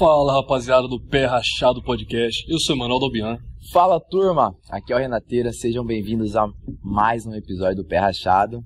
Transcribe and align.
Fala 0.00 0.32
rapaziada 0.32 0.88
do 0.88 0.98
Pé 0.98 1.26
Rachado 1.26 1.82
Podcast, 1.82 2.50
eu 2.50 2.58
sou 2.58 2.74
o 2.74 2.78
Emanuel 2.78 2.98
Dobian. 2.98 3.38
Fala 3.70 4.00
turma, 4.00 4.56
aqui 4.70 4.94
é 4.94 4.96
o 4.96 4.98
Renateira, 4.98 5.52
sejam 5.52 5.84
bem-vindos 5.84 6.34
a 6.34 6.46
mais 6.82 7.26
um 7.26 7.34
episódio 7.34 7.82
do 7.82 7.84
Pé 7.84 7.98
Rachado. 7.98 8.64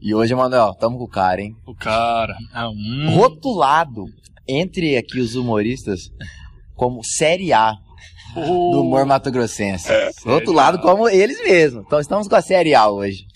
E 0.00 0.14
hoje, 0.14 0.32
Emanuel, 0.32 0.74
tamo 0.80 0.96
com 0.96 1.04
o 1.04 1.08
cara, 1.10 1.42
hein? 1.42 1.54
O 1.66 1.74
cara. 1.74 2.34
Ah, 2.54 2.70
hum. 2.70 3.14
Rotulado 3.16 4.06
entre 4.48 4.96
aqui 4.96 5.20
os 5.20 5.34
humoristas 5.34 6.10
como 6.74 7.04
Série 7.04 7.52
A 7.52 7.74
oh. 8.34 8.70
do 8.72 8.80
humor 8.80 9.04
mato-grossense. 9.04 9.92
É, 9.92 10.10
Rotulado 10.24 10.78
como 10.78 11.06
eles 11.06 11.38
mesmos. 11.44 11.84
Então 11.84 12.00
estamos 12.00 12.26
com 12.26 12.34
a 12.34 12.40
Série 12.40 12.74
A 12.74 12.88
hoje. 12.88 13.26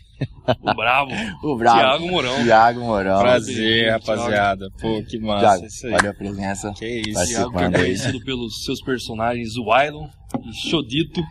O 0.63 0.75
Bravo. 0.75 1.11
o 1.43 1.57
Bravo. 1.57 1.79
Tiago 1.79 2.07
Mourão. 2.09 2.43
Tiago 2.45 2.81
Mourão. 2.81 3.21
Prazer, 3.21 3.91
rapaziada. 3.91 4.69
Pô, 4.81 5.03
que 5.09 5.19
massa 5.19 5.41
Thiago, 5.41 5.67
isso 5.67 5.87
aí. 5.87 5.93
Valeu 5.93 6.11
a 6.11 6.15
presença. 6.15 6.73
Que 6.73 6.87
isso. 7.01 7.27
Tiago, 7.27 7.53
que 7.53 7.65
é 7.65 7.71
conhecido 7.71 8.21
pelos 8.25 8.65
seus 8.65 8.81
personagens, 8.83 9.57
o 9.57 9.73
Ailon 9.73 10.07
e 10.45 10.69
Chodito, 10.69 11.23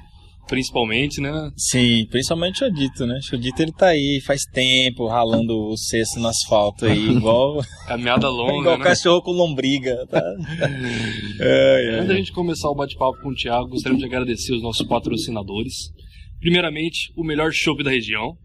principalmente, 0.47 1.21
né? 1.21 1.31
Sim, 1.57 2.05
principalmente 2.09 2.55
o 2.63 2.67
Chodito, 2.67 3.05
né? 3.05 3.19
Chodito 3.21 3.61
ele 3.61 3.71
tá 3.71 3.87
aí 3.87 4.19
faz 4.25 4.43
tempo, 4.45 5.07
ralando 5.07 5.53
o 5.69 5.77
cesto 5.77 6.19
no 6.19 6.27
asfalto 6.27 6.85
aí, 6.85 7.09
igual... 7.15 7.61
Caminhada 7.87 8.29
longa, 8.29 8.59
Igual 8.59 8.77
né? 8.77 8.83
cachorro 8.83 9.21
com 9.21 9.31
lombriga, 9.31 10.05
tá? 10.07 10.21
é, 11.39 11.85
é. 11.85 11.95
Antes 11.95 12.07
da 12.07 12.15
gente 12.15 12.31
começar 12.31 12.69
o 12.69 12.75
bate-papo 12.75 13.21
com 13.21 13.29
o 13.29 13.35
Thiago, 13.35 13.69
gostaria 13.69 13.97
de 13.97 14.05
agradecer 14.05 14.53
os 14.53 14.61
nossos 14.61 14.85
patrocinadores. 14.87 15.91
Primeiramente, 16.39 17.13
o 17.15 17.23
melhor 17.23 17.51
shopping 17.53 17.83
da 17.83 17.91
região. 17.91 18.35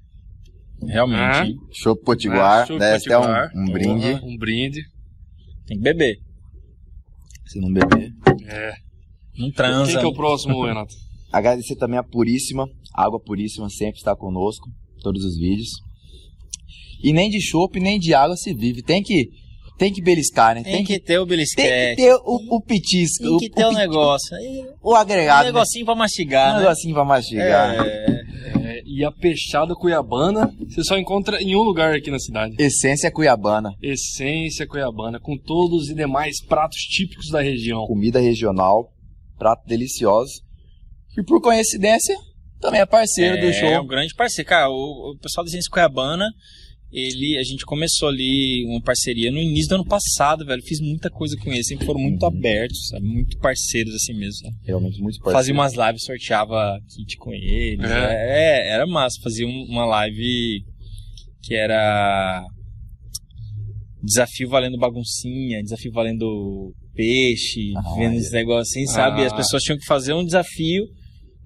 Realmente. 0.82 1.20
Ah, 1.20 1.46
show 1.72 1.96
Potiguar. 1.96 2.66
Ah, 2.70 2.78
deve 2.78 3.04
ter 3.04 3.16
um, 3.16 3.62
um 3.62 3.72
brinde. 3.72 4.20
Um 4.22 4.36
brinde. 4.36 4.80
Tem 5.66 5.76
que 5.76 5.82
beber. 5.82 6.16
Se 7.46 7.60
não 7.60 7.72
beber. 7.72 8.12
É. 8.46 8.72
Não 9.36 9.50
transa. 9.50 9.92
Quem 9.92 10.00
que 10.00 10.04
é 10.04 10.08
o 10.08 10.14
próximo, 10.14 10.64
Renato? 10.66 10.94
Agradecer 11.32 11.76
também 11.76 11.98
a 11.98 12.02
Puríssima. 12.02 12.68
A 12.94 13.06
água 13.06 13.20
Puríssima 13.20 13.68
sempre 13.68 13.98
está 13.98 14.14
conosco. 14.16 14.68
Todos 15.02 15.24
os 15.24 15.36
vídeos. 15.36 15.70
E 17.02 17.12
nem 17.12 17.30
de 17.30 17.40
chopp, 17.40 17.78
nem 17.78 17.98
de 17.98 18.14
água 18.14 18.36
se 18.36 18.52
vive. 18.52 18.82
Tem 18.82 19.02
que 19.02 19.30
tem 19.78 19.92
que 19.92 20.02
beliscar, 20.02 20.56
né? 20.56 20.64
Tem, 20.64 20.72
tem 20.72 20.84
que, 20.84 20.98
que, 20.98 21.04
ter 21.04 21.20
o 21.20 21.24
belisquete. 21.24 21.68
Tem 21.68 21.94
que 21.94 22.02
ter 22.02 22.14
o, 22.14 22.56
o 22.56 22.60
petisco. 22.60 23.22
Tem 23.22 23.38
que 23.38 23.50
ter 23.50 23.64
o, 23.64 23.68
o 23.68 23.72
negócio. 23.72 24.36
O 24.82 24.92
agregado. 24.92 25.44
Um 25.44 25.52
negocinho 25.52 25.84
né? 25.84 25.86
pra 25.86 25.94
mastigar, 25.94 26.50
Um 26.50 26.54
né? 26.54 26.62
negocinho 26.62 26.94
pra 26.94 27.04
mastigar. 27.04 27.86
É, 27.86 28.06
é, 28.10 28.17
e 28.88 29.04
a 29.04 29.12
peixada 29.12 29.74
cuiabana, 29.74 30.50
você 30.66 30.82
só 30.82 30.96
encontra 30.96 31.42
em 31.42 31.54
um 31.54 31.62
lugar 31.62 31.94
aqui 31.94 32.10
na 32.10 32.18
cidade. 32.18 32.56
Essência 32.58 33.10
cuiabana. 33.10 33.70
Essência 33.82 34.66
cuiabana, 34.66 35.20
com 35.20 35.36
todos 35.36 35.88
os 35.88 35.94
demais 35.94 36.42
pratos 36.42 36.78
típicos 36.78 37.28
da 37.30 37.42
região. 37.42 37.86
Comida 37.86 38.18
regional, 38.18 38.90
prato 39.38 39.66
delicioso. 39.66 40.42
E 41.16 41.22
por 41.22 41.40
coincidência, 41.42 42.16
também 42.60 42.80
é 42.80 42.86
parceiro 42.86 43.36
é, 43.36 43.40
do 43.40 43.52
show. 43.52 43.68
É 43.68 43.80
um 43.80 43.86
grande 43.86 44.14
parceiro. 44.14 44.48
Cara, 44.48 44.70
o, 44.70 45.12
o 45.12 45.18
pessoal 45.18 45.44
da 45.44 45.50
Essência 45.50 45.70
Cuiabana 45.70 46.26
ele 46.90 47.38
a 47.38 47.42
gente 47.42 47.64
começou 47.66 48.08
ali 48.08 48.64
uma 48.66 48.80
parceria 48.80 49.30
no 49.30 49.38
início 49.38 49.68
do 49.68 49.74
ano 49.76 49.84
passado, 49.84 50.44
velho. 50.44 50.62
Fiz 50.62 50.80
muita 50.80 51.10
coisa 51.10 51.36
com 51.36 51.52
eles, 51.52 51.66
sempre 51.66 51.84
foram 51.84 52.00
muito 52.00 52.24
abertos, 52.24 52.88
sabe? 52.88 53.06
Muito 53.06 53.38
parceiros 53.38 53.94
assim 53.94 54.14
mesmo. 54.14 54.40
Sabe? 54.40 54.56
Realmente 54.64 55.00
muito 55.00 55.18
parceiros. 55.18 55.32
Fazia 55.32 55.54
umas 55.54 55.74
lives, 55.74 56.04
sorteava 56.04 56.80
kit 56.88 57.16
com 57.18 57.32
eles. 57.32 57.90
É, 57.90 58.66
é 58.66 58.68
era 58.68 58.86
massa. 58.86 59.20
Fazia 59.22 59.46
uma 59.46 59.84
live 59.84 60.64
que 61.42 61.54
era 61.54 62.46
desafio 64.02 64.48
valendo 64.48 64.78
baguncinha, 64.78 65.62
desafio 65.62 65.92
valendo 65.92 66.72
peixe, 66.94 67.72
ah, 67.76 67.94
vendo 67.96 68.14
é. 68.14 68.16
esse 68.16 68.32
negócio 68.32 68.62
assim, 68.62 68.86
sabe? 68.86 69.22
Ah. 69.22 69.26
As 69.26 69.32
pessoas 69.32 69.62
tinham 69.62 69.78
que 69.78 69.86
fazer 69.86 70.14
um 70.14 70.24
desafio 70.24 70.84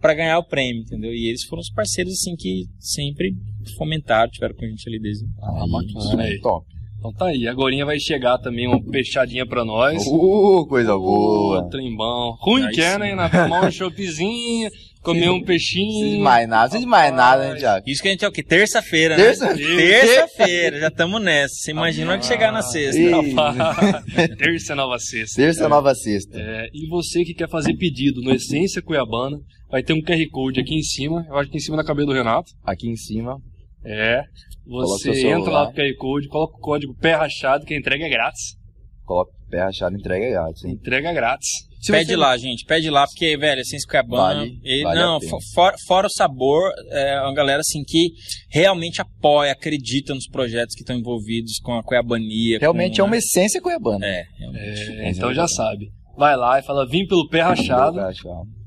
para 0.00 0.15
ganhar 0.15 0.38
o 0.38 0.47
prêmio, 0.47 0.83
entendeu? 0.83 1.12
E 1.12 1.28
eles 1.28 1.44
foram 1.44 1.61
os 1.61 1.71
parceiros 1.71 2.12
assim 2.12 2.34
que 2.37 2.65
sempre 2.78 3.33
fomentaram, 3.77 4.31
tiveram 4.31 4.55
com 4.55 4.65
a 4.65 4.69
gente 4.69 4.89
ali 4.89 5.00
desde. 5.00 5.25
Ah, 5.41 5.65
bacana, 5.67 6.23
aí. 6.23 6.41
top. 6.41 6.73
Então 7.03 7.12
tá 7.12 7.27
aí, 7.27 7.49
agora 7.49 7.84
vai 7.84 7.99
chegar 7.99 8.39
também 8.39 8.69
uma 8.69 8.81
peixadinha 8.81 9.45
pra 9.45 9.65
nós. 9.65 10.06
Uh, 10.06 10.65
coisa 10.69 10.97
boa. 10.97 11.61
Uh, 11.61 11.69
trembão. 11.69 12.37
Ruim 12.41 12.69
que 12.71 12.81
é, 12.81 12.97
né? 12.97 13.12
Na 13.12 13.28
tomar 13.28 13.67
um 13.67 13.71
choppzinho, 13.73 14.71
comer 15.03 15.28
um 15.28 15.43
peixinho. 15.43 16.11
Sem 16.11 16.21
mais 16.21 16.49
nada, 16.49 16.71
sem 16.71 16.87
mais 16.87 17.12
nada, 17.12 17.49
né, 17.49 17.59
Thiago? 17.59 17.83
Isso 17.89 18.00
que 18.00 18.06
a 18.06 18.12
gente 18.12 18.25
é 18.25 18.28
o 18.28 18.31
quê? 18.31 18.41
Terça-feira, 18.41 19.17
né? 19.17 19.25
Terça-feira. 19.25 19.77
Terça-feira, 19.77 20.79
já 20.79 20.87
estamos 20.87 21.21
nessa. 21.21 21.55
Você 21.56 21.73
imagina 21.73 22.15
ah, 22.15 22.19
que 22.19 22.25
chegar 22.25 22.53
na 22.53 22.62
sexta. 22.62 23.00
Terça 24.39 24.77
nova 24.77 24.97
sexta. 25.00 25.43
Terça 25.43 25.69
nova 25.69 25.93
sexta. 25.97 26.39
É, 26.39 26.69
e 26.73 26.89
você 26.89 27.25
que 27.25 27.34
quer 27.34 27.49
fazer 27.49 27.75
pedido 27.75 28.23
no 28.23 28.33
Essência 28.33 28.81
Cuiabana, 28.81 29.39
vai 29.69 29.83
ter 29.83 29.93
um 29.93 30.00
QR 30.00 30.25
Code 30.31 30.61
aqui 30.61 30.77
em 30.77 30.83
cima, 30.84 31.27
eu 31.29 31.37
acho 31.37 31.50
que 31.50 31.56
em 31.56 31.61
cima 31.61 31.77
da 31.77 31.84
cabeça 31.84 32.06
do 32.06 32.12
Renato. 32.12 32.53
Aqui 32.62 32.89
em 32.89 32.97
cima. 32.97 33.41
É. 33.84 34.22
Você 34.66 35.28
entra 35.28 35.50
lá 35.50 35.65
no 35.66 35.72
QR 35.72 35.97
Code, 35.98 36.28
coloca 36.28 36.56
o 36.56 36.60
código 36.60 36.94
pé 36.94 37.15
rachado, 37.15 37.65
que 37.65 37.75
a 37.75 37.76
entrega 37.76 38.04
é 38.04 38.09
grátis. 38.09 38.56
Coloca 39.04 39.32
pé 39.50 39.60
rachado, 39.60 39.97
entrega 39.97 40.25
é 40.25 40.31
grátis. 40.31 40.65
Hein? 40.65 40.72
Entrega 40.72 41.12
grátis. 41.12 41.48
Se 41.81 41.91
pede 41.91 42.06
você... 42.06 42.16
lá, 42.16 42.37
gente, 42.37 42.65
pede 42.65 42.88
lá, 42.88 43.04
porque, 43.04 43.37
velho, 43.37 43.60
Essência 43.60 43.88
Cuiabana. 43.88 44.41
Vale, 44.41 44.60
e, 44.62 44.82
vale 44.84 45.00
não, 45.00 45.20
for, 45.53 45.75
fora 45.84 46.06
o 46.06 46.10
sabor, 46.10 46.70
é 46.91 47.20
uma 47.20 47.34
galera 47.34 47.59
assim 47.59 47.82
que 47.84 48.12
realmente 48.48 49.00
apoia, 49.00 49.50
acredita 49.50 50.14
nos 50.14 50.28
projetos 50.28 50.76
que 50.76 50.82
estão 50.82 50.97
envolvidos 50.97 51.59
com 51.59 51.75
a 51.75 51.82
Cuiabania. 51.82 52.60
Realmente 52.60 52.99
com, 52.99 53.03
é 53.03 53.04
uma 53.04 53.16
essência 53.16 53.60
cuiabana. 53.60 54.06
É, 54.06 54.25
é 54.41 55.10
então 55.10 55.34
já 55.34 55.49
sabe. 55.49 55.91
Vai 56.16 56.37
lá 56.37 56.60
e 56.60 56.62
fala, 56.62 56.87
vim 56.87 57.04
pelo 57.04 57.28
pé 57.28 57.41
rachado. 57.41 57.99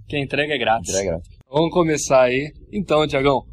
Que 0.09 0.17
a 0.17 0.19
entrega 0.19 0.53
é 0.53 0.57
grátis. 0.57 0.89
Entrega 0.89 1.07
é 1.07 1.11
grátis. 1.13 1.29
Vamos 1.49 1.71
começar 1.71 2.23
aí. 2.23 2.51
Então, 2.73 3.07
Tiagão, 3.07 3.43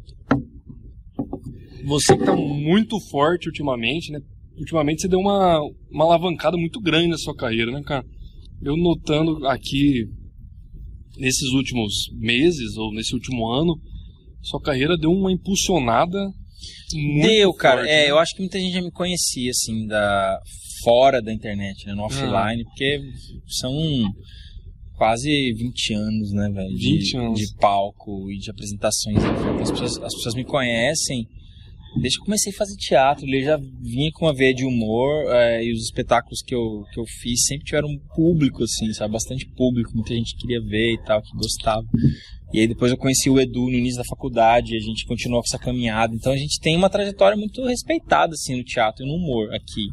você 1.85 2.17
que 2.17 2.25
tá 2.25 2.35
muito 2.35 2.99
forte 3.09 3.47
ultimamente, 3.47 4.11
né? 4.11 4.19
Ultimamente 4.57 5.01
você 5.01 5.07
deu 5.07 5.19
uma, 5.19 5.59
uma 5.91 6.05
alavancada 6.05 6.57
muito 6.57 6.79
grande 6.79 7.07
na 7.07 7.17
sua 7.17 7.35
carreira, 7.35 7.71
né, 7.71 7.81
cara? 7.83 8.05
Eu 8.61 8.77
notando 8.77 9.45
aqui 9.47 10.05
nesses 11.17 11.49
últimos 11.51 11.93
meses 12.13 12.77
ou 12.77 12.93
nesse 12.93 13.13
último 13.13 13.47
ano, 13.51 13.75
sua 14.41 14.61
carreira 14.61 14.97
deu 14.97 15.11
uma 15.11 15.31
impulsionada. 15.31 16.31
deu, 16.91 17.49
forte, 17.49 17.61
cara. 17.61 17.83
Né? 17.83 18.05
É, 18.05 18.11
eu 18.11 18.19
acho 18.19 18.35
que 18.35 18.41
muita 18.41 18.59
gente 18.59 18.73
já 18.73 18.81
me 18.81 18.91
conhecia 18.91 19.51
assim 19.51 19.85
da 19.87 20.39
fora 20.83 21.21
da 21.21 21.33
internet, 21.33 21.85
né, 21.87 21.93
no 21.93 22.03
offline, 22.03 22.61
ah. 22.61 22.65
porque 22.65 22.99
são 23.47 23.73
quase 24.97 25.53
20 25.53 25.93
anos, 25.93 26.31
né, 26.33 26.49
velho? 26.49 26.77
20 26.77 27.17
anos. 27.17 27.39
De 27.39 27.55
palco 27.55 28.29
e 28.31 28.37
de 28.37 28.51
apresentações. 28.51 29.17
As 29.61 29.71
pessoas, 29.71 29.97
as 29.97 30.13
pessoas 30.13 30.35
me 30.35 30.43
conhecem 30.43 31.27
desde 31.99 32.19
que 32.19 32.25
comecei 32.25 32.51
a 32.51 32.55
fazer 32.55 32.75
teatro, 32.75 33.25
ele 33.25 33.43
já 33.43 33.57
vinha 33.57 34.11
com 34.11 34.25
uma 34.25 34.33
veia 34.33 34.53
de 34.53 34.65
humor 34.65 35.25
é, 35.29 35.63
e 35.63 35.71
os 35.71 35.83
espetáculos 35.83 36.41
que 36.41 36.53
eu, 36.53 36.83
que 36.91 36.99
eu 36.99 37.05
fiz 37.05 37.43
sempre 37.45 37.65
tiveram 37.65 37.89
um 37.89 37.99
público, 38.15 38.63
assim, 38.63 38.91
sabe? 38.93 39.13
Bastante 39.13 39.45
público, 39.55 39.91
muita 39.93 40.13
gente 40.13 40.35
queria 40.35 40.61
ver 40.61 40.93
e 40.93 41.03
tal, 41.03 41.21
que 41.21 41.35
gostava. 41.35 41.85
E 42.53 42.59
aí 42.59 42.67
depois 42.67 42.91
eu 42.91 42.97
conheci 42.97 43.29
o 43.29 43.39
Edu 43.39 43.61
no 43.61 43.73
início 43.73 43.97
da 43.97 44.05
faculdade 44.05 44.75
a 44.75 44.79
gente 44.79 45.05
continuou 45.05 45.41
com 45.41 45.47
essa 45.47 45.57
caminhada. 45.57 46.13
Então 46.13 46.31
a 46.31 46.37
gente 46.37 46.59
tem 46.59 46.75
uma 46.75 46.89
trajetória 46.89 47.35
muito 47.35 47.65
respeitada, 47.65 48.33
assim, 48.33 48.55
no 48.55 48.63
teatro 48.63 49.03
e 49.03 49.07
no 49.07 49.15
humor 49.15 49.53
aqui. 49.53 49.87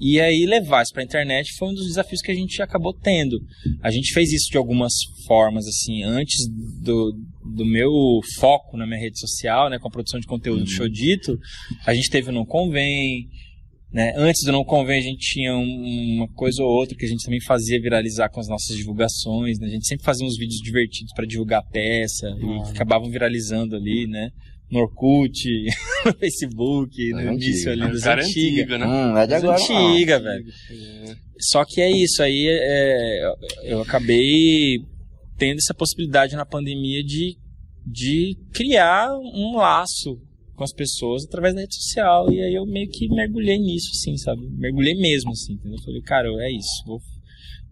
E 0.00 0.18
aí 0.18 0.46
levar 0.46 0.82
isso 0.82 0.92
para 0.92 1.02
a 1.02 1.04
internet 1.04 1.52
foi 1.58 1.68
um 1.68 1.74
dos 1.74 1.86
desafios 1.86 2.22
que 2.22 2.30
a 2.32 2.34
gente 2.34 2.62
acabou 2.62 2.94
tendo. 2.94 3.38
A 3.82 3.90
gente 3.90 4.14
fez 4.14 4.32
isso 4.32 4.50
de 4.50 4.56
algumas 4.56 4.94
formas, 5.26 5.66
assim, 5.66 6.02
antes 6.02 6.48
do, 6.82 7.12
do 7.54 7.66
meu 7.66 7.90
foco 8.38 8.78
na 8.78 8.86
minha 8.86 8.98
rede 8.98 9.20
social, 9.20 9.68
né, 9.68 9.78
com 9.78 9.88
a 9.88 9.90
produção 9.90 10.18
de 10.18 10.26
conteúdo 10.26 10.60
uhum. 10.60 10.64
do 10.64 10.70
Show 10.70 10.88
Dito, 10.88 11.38
a 11.86 11.92
gente 11.92 12.08
teve 12.08 12.30
o 12.30 12.32
Não 12.32 12.46
Convém, 12.46 13.28
né? 13.92 14.14
Antes 14.16 14.42
do 14.44 14.52
Não 14.52 14.64
Convém 14.64 15.00
a 15.00 15.02
gente 15.02 15.18
tinha 15.18 15.54
um, 15.54 16.16
uma 16.16 16.28
coisa 16.28 16.62
ou 16.62 16.70
outra 16.70 16.96
que 16.96 17.04
a 17.04 17.08
gente 17.08 17.24
também 17.24 17.40
fazia 17.40 17.80
viralizar 17.80 18.30
com 18.30 18.40
as 18.40 18.48
nossas 18.48 18.76
divulgações, 18.76 19.58
né? 19.58 19.66
A 19.66 19.70
gente 19.70 19.86
sempre 19.86 20.04
fazia 20.04 20.26
uns 20.26 20.38
vídeos 20.38 20.60
divertidos 20.62 21.12
para 21.12 21.26
divulgar 21.26 21.60
a 21.60 21.70
peça 21.70 22.28
uhum. 22.40 22.64
e 22.66 22.70
acabavam 22.70 23.10
viralizando 23.10 23.76
ali, 23.76 24.06
né? 24.06 24.30
No 24.70 24.80
Orkut, 24.80 25.48
no 26.06 26.12
Facebook, 26.14 27.10
no 27.10 27.20
é 27.20 27.34
início 27.34 27.72
ali 27.72 27.88
dos 27.88 28.06
antigos. 28.06 28.28
Antiga, 28.28 28.78
né? 28.78 28.86
Hum, 28.86 29.18
é 29.18 29.26
de 29.26 29.34
agora. 29.34 29.60
Antiga, 29.60 30.18
não. 30.18 30.24
velho. 30.24 30.44
É. 30.70 31.16
Só 31.40 31.64
que 31.64 31.80
é 31.80 31.90
isso, 31.90 32.22
aí 32.22 32.46
é, 32.48 33.32
eu 33.64 33.80
acabei 33.80 34.84
tendo 35.38 35.58
essa 35.58 35.74
possibilidade 35.74 36.36
na 36.36 36.44
pandemia 36.44 37.02
de, 37.02 37.38
de 37.86 38.36
criar 38.52 39.10
um 39.18 39.56
laço 39.56 40.20
com 40.54 40.64
as 40.64 40.72
pessoas 40.74 41.24
através 41.24 41.54
da 41.54 41.62
rede 41.62 41.74
social. 41.74 42.30
E 42.30 42.42
aí 42.42 42.54
eu 42.54 42.66
meio 42.66 42.88
que 42.90 43.08
mergulhei 43.08 43.58
nisso, 43.58 43.90
assim, 43.94 44.18
sabe? 44.18 44.46
Mergulhei 44.50 44.94
mesmo, 44.94 45.30
assim, 45.30 45.54
entendeu? 45.54 45.78
Eu 45.78 45.82
falei, 45.82 46.02
cara, 46.02 46.28
é 46.44 46.52
isso, 46.52 46.84
vou, 46.84 47.00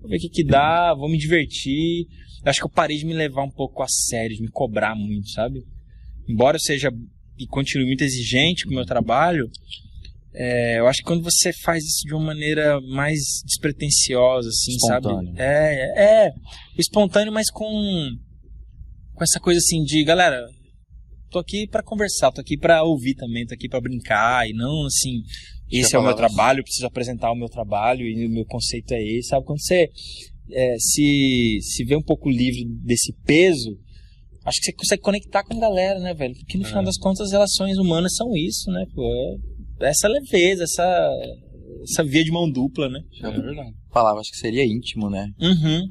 vou 0.00 0.09
ver 0.09 0.17
o 0.17 0.21
que, 0.21 0.31
que 0.31 0.43
dá, 0.45 0.95
vou 0.95 1.11
me 1.11 1.19
divertir. 1.19 2.06
acho 2.43 2.61
que 2.61 2.65
eu 2.65 2.71
parei 2.71 2.97
de 2.97 3.05
me 3.05 3.12
levar 3.12 3.45
um 3.45 3.50
pouco 3.50 3.83
a 3.83 3.87
sério, 3.87 4.35
de 4.35 4.43
me 4.43 4.49
cobrar 4.49 4.95
muito, 4.95 5.29
sabe? 5.29 5.62
Embora 6.29 6.57
eu 6.57 6.61
seja 6.61 6.91
e 7.39 7.47
continue 7.47 7.87
muito 7.87 8.03
exigente 8.03 8.65
com 8.65 8.73
o 8.73 8.75
meu 8.75 8.85
trabalho, 8.87 9.49
É, 10.35 10.79
eu 10.79 10.87
acho 10.87 10.99
que 10.99 11.05
quando 11.07 11.25
você 11.25 11.53
faz 11.53 11.83
isso 11.83 12.07
de 12.07 12.15
uma 12.15 12.27
maneira 12.27 12.81
mais 12.83 13.19
despretensiosa, 13.45 14.49
assim, 14.49 14.73
Espontâneo. 14.73 15.27
sabe? 15.27 15.41
É, 15.41 15.75
é, 15.75 16.27
é, 16.27 16.33
espontâneo, 16.77 17.33
mas 17.33 17.51
com, 17.51 18.11
com 19.15 19.25
essa 19.25 19.41
coisa 19.41 19.59
assim 19.59 19.83
de, 19.83 20.05
galera, 20.05 20.47
tô 21.31 21.39
aqui 21.41 21.67
pra 21.67 21.83
conversar, 21.83 22.31
tô 22.31 22.41
aqui 22.41 22.57
pra 22.57 22.85
ouvir 22.85 23.15
também, 23.15 23.47
tô 23.47 23.55
aqui 23.55 23.69
pra 23.69 23.81
brincar, 23.81 24.49
e 24.49 24.53
não 24.53 24.85
assim, 24.87 25.23
esse 25.73 25.97
é 25.97 25.99
o 25.99 26.03
meu 26.03 26.15
trabalho, 26.15 26.61
eu 26.61 26.65
preciso 26.65 26.87
apresentar 26.87 27.33
o 27.33 27.37
meu 27.37 27.49
trabalho, 27.49 28.07
e 28.07 28.27
o 28.27 28.31
meu 28.31 28.45
conceito 28.45 28.93
é 28.93 29.03
esse, 29.03 29.29
sabe? 29.31 29.45
Quando 29.45 29.61
você 29.61 29.89
é, 30.53 30.77
se, 30.79 31.59
se 31.63 31.85
vê 31.85 31.97
um 31.97 32.03
pouco 32.03 32.31
livre 32.31 32.65
desse 32.85 33.13
peso, 33.25 33.77
acho 34.49 34.59
que 34.61 34.65
você 34.67 34.73
consegue 34.73 35.03
conectar 35.03 35.45
com 35.45 35.55
a 35.56 35.61
galera, 35.61 35.99
né, 36.00 36.15
velho? 36.15 36.35
Porque 36.35 36.59
no 36.59 36.65
final 36.65 36.83
É. 36.83 36.87
das 36.87 36.97
contas 36.99 37.27
as 37.27 37.33
relações 37.33 37.77
humanas 37.79 38.15
são 38.17 38.35
isso, 38.37 38.71
né, 38.71 38.85
pô? 38.95 39.39
É 39.81 39.91
essa 39.91 40.09
leveza, 40.09 40.65
essa, 40.65 41.11
essa 41.83 42.03
via 42.05 42.25
de 42.25 42.31
mão 42.33 42.50
dupla, 42.50 42.89
né? 42.89 43.00
É 43.23 43.31
verdade. 43.31 43.73
Falava, 43.93 44.21
acho 44.21 44.31
que 44.31 44.39
seria 44.39 44.65
íntimo, 44.65 45.09
né? 45.09 45.31
Uhum. 45.41 45.89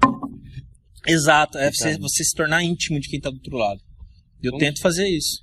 Exato, 1.08 1.58
é 1.58 1.72
você, 1.72 1.98
você 1.98 2.24
se 2.24 2.36
tornar 2.36 2.64
íntimo 2.64 3.00
de 3.00 3.08
quem 3.10 3.20
tá 3.20 3.30
do 3.30 3.36
outro 3.38 3.56
lado. 3.58 3.80
Eu 4.44 4.52
Como- 4.52 4.60
tento 4.64 4.82
fazer 4.82 5.08
isso. 5.08 5.42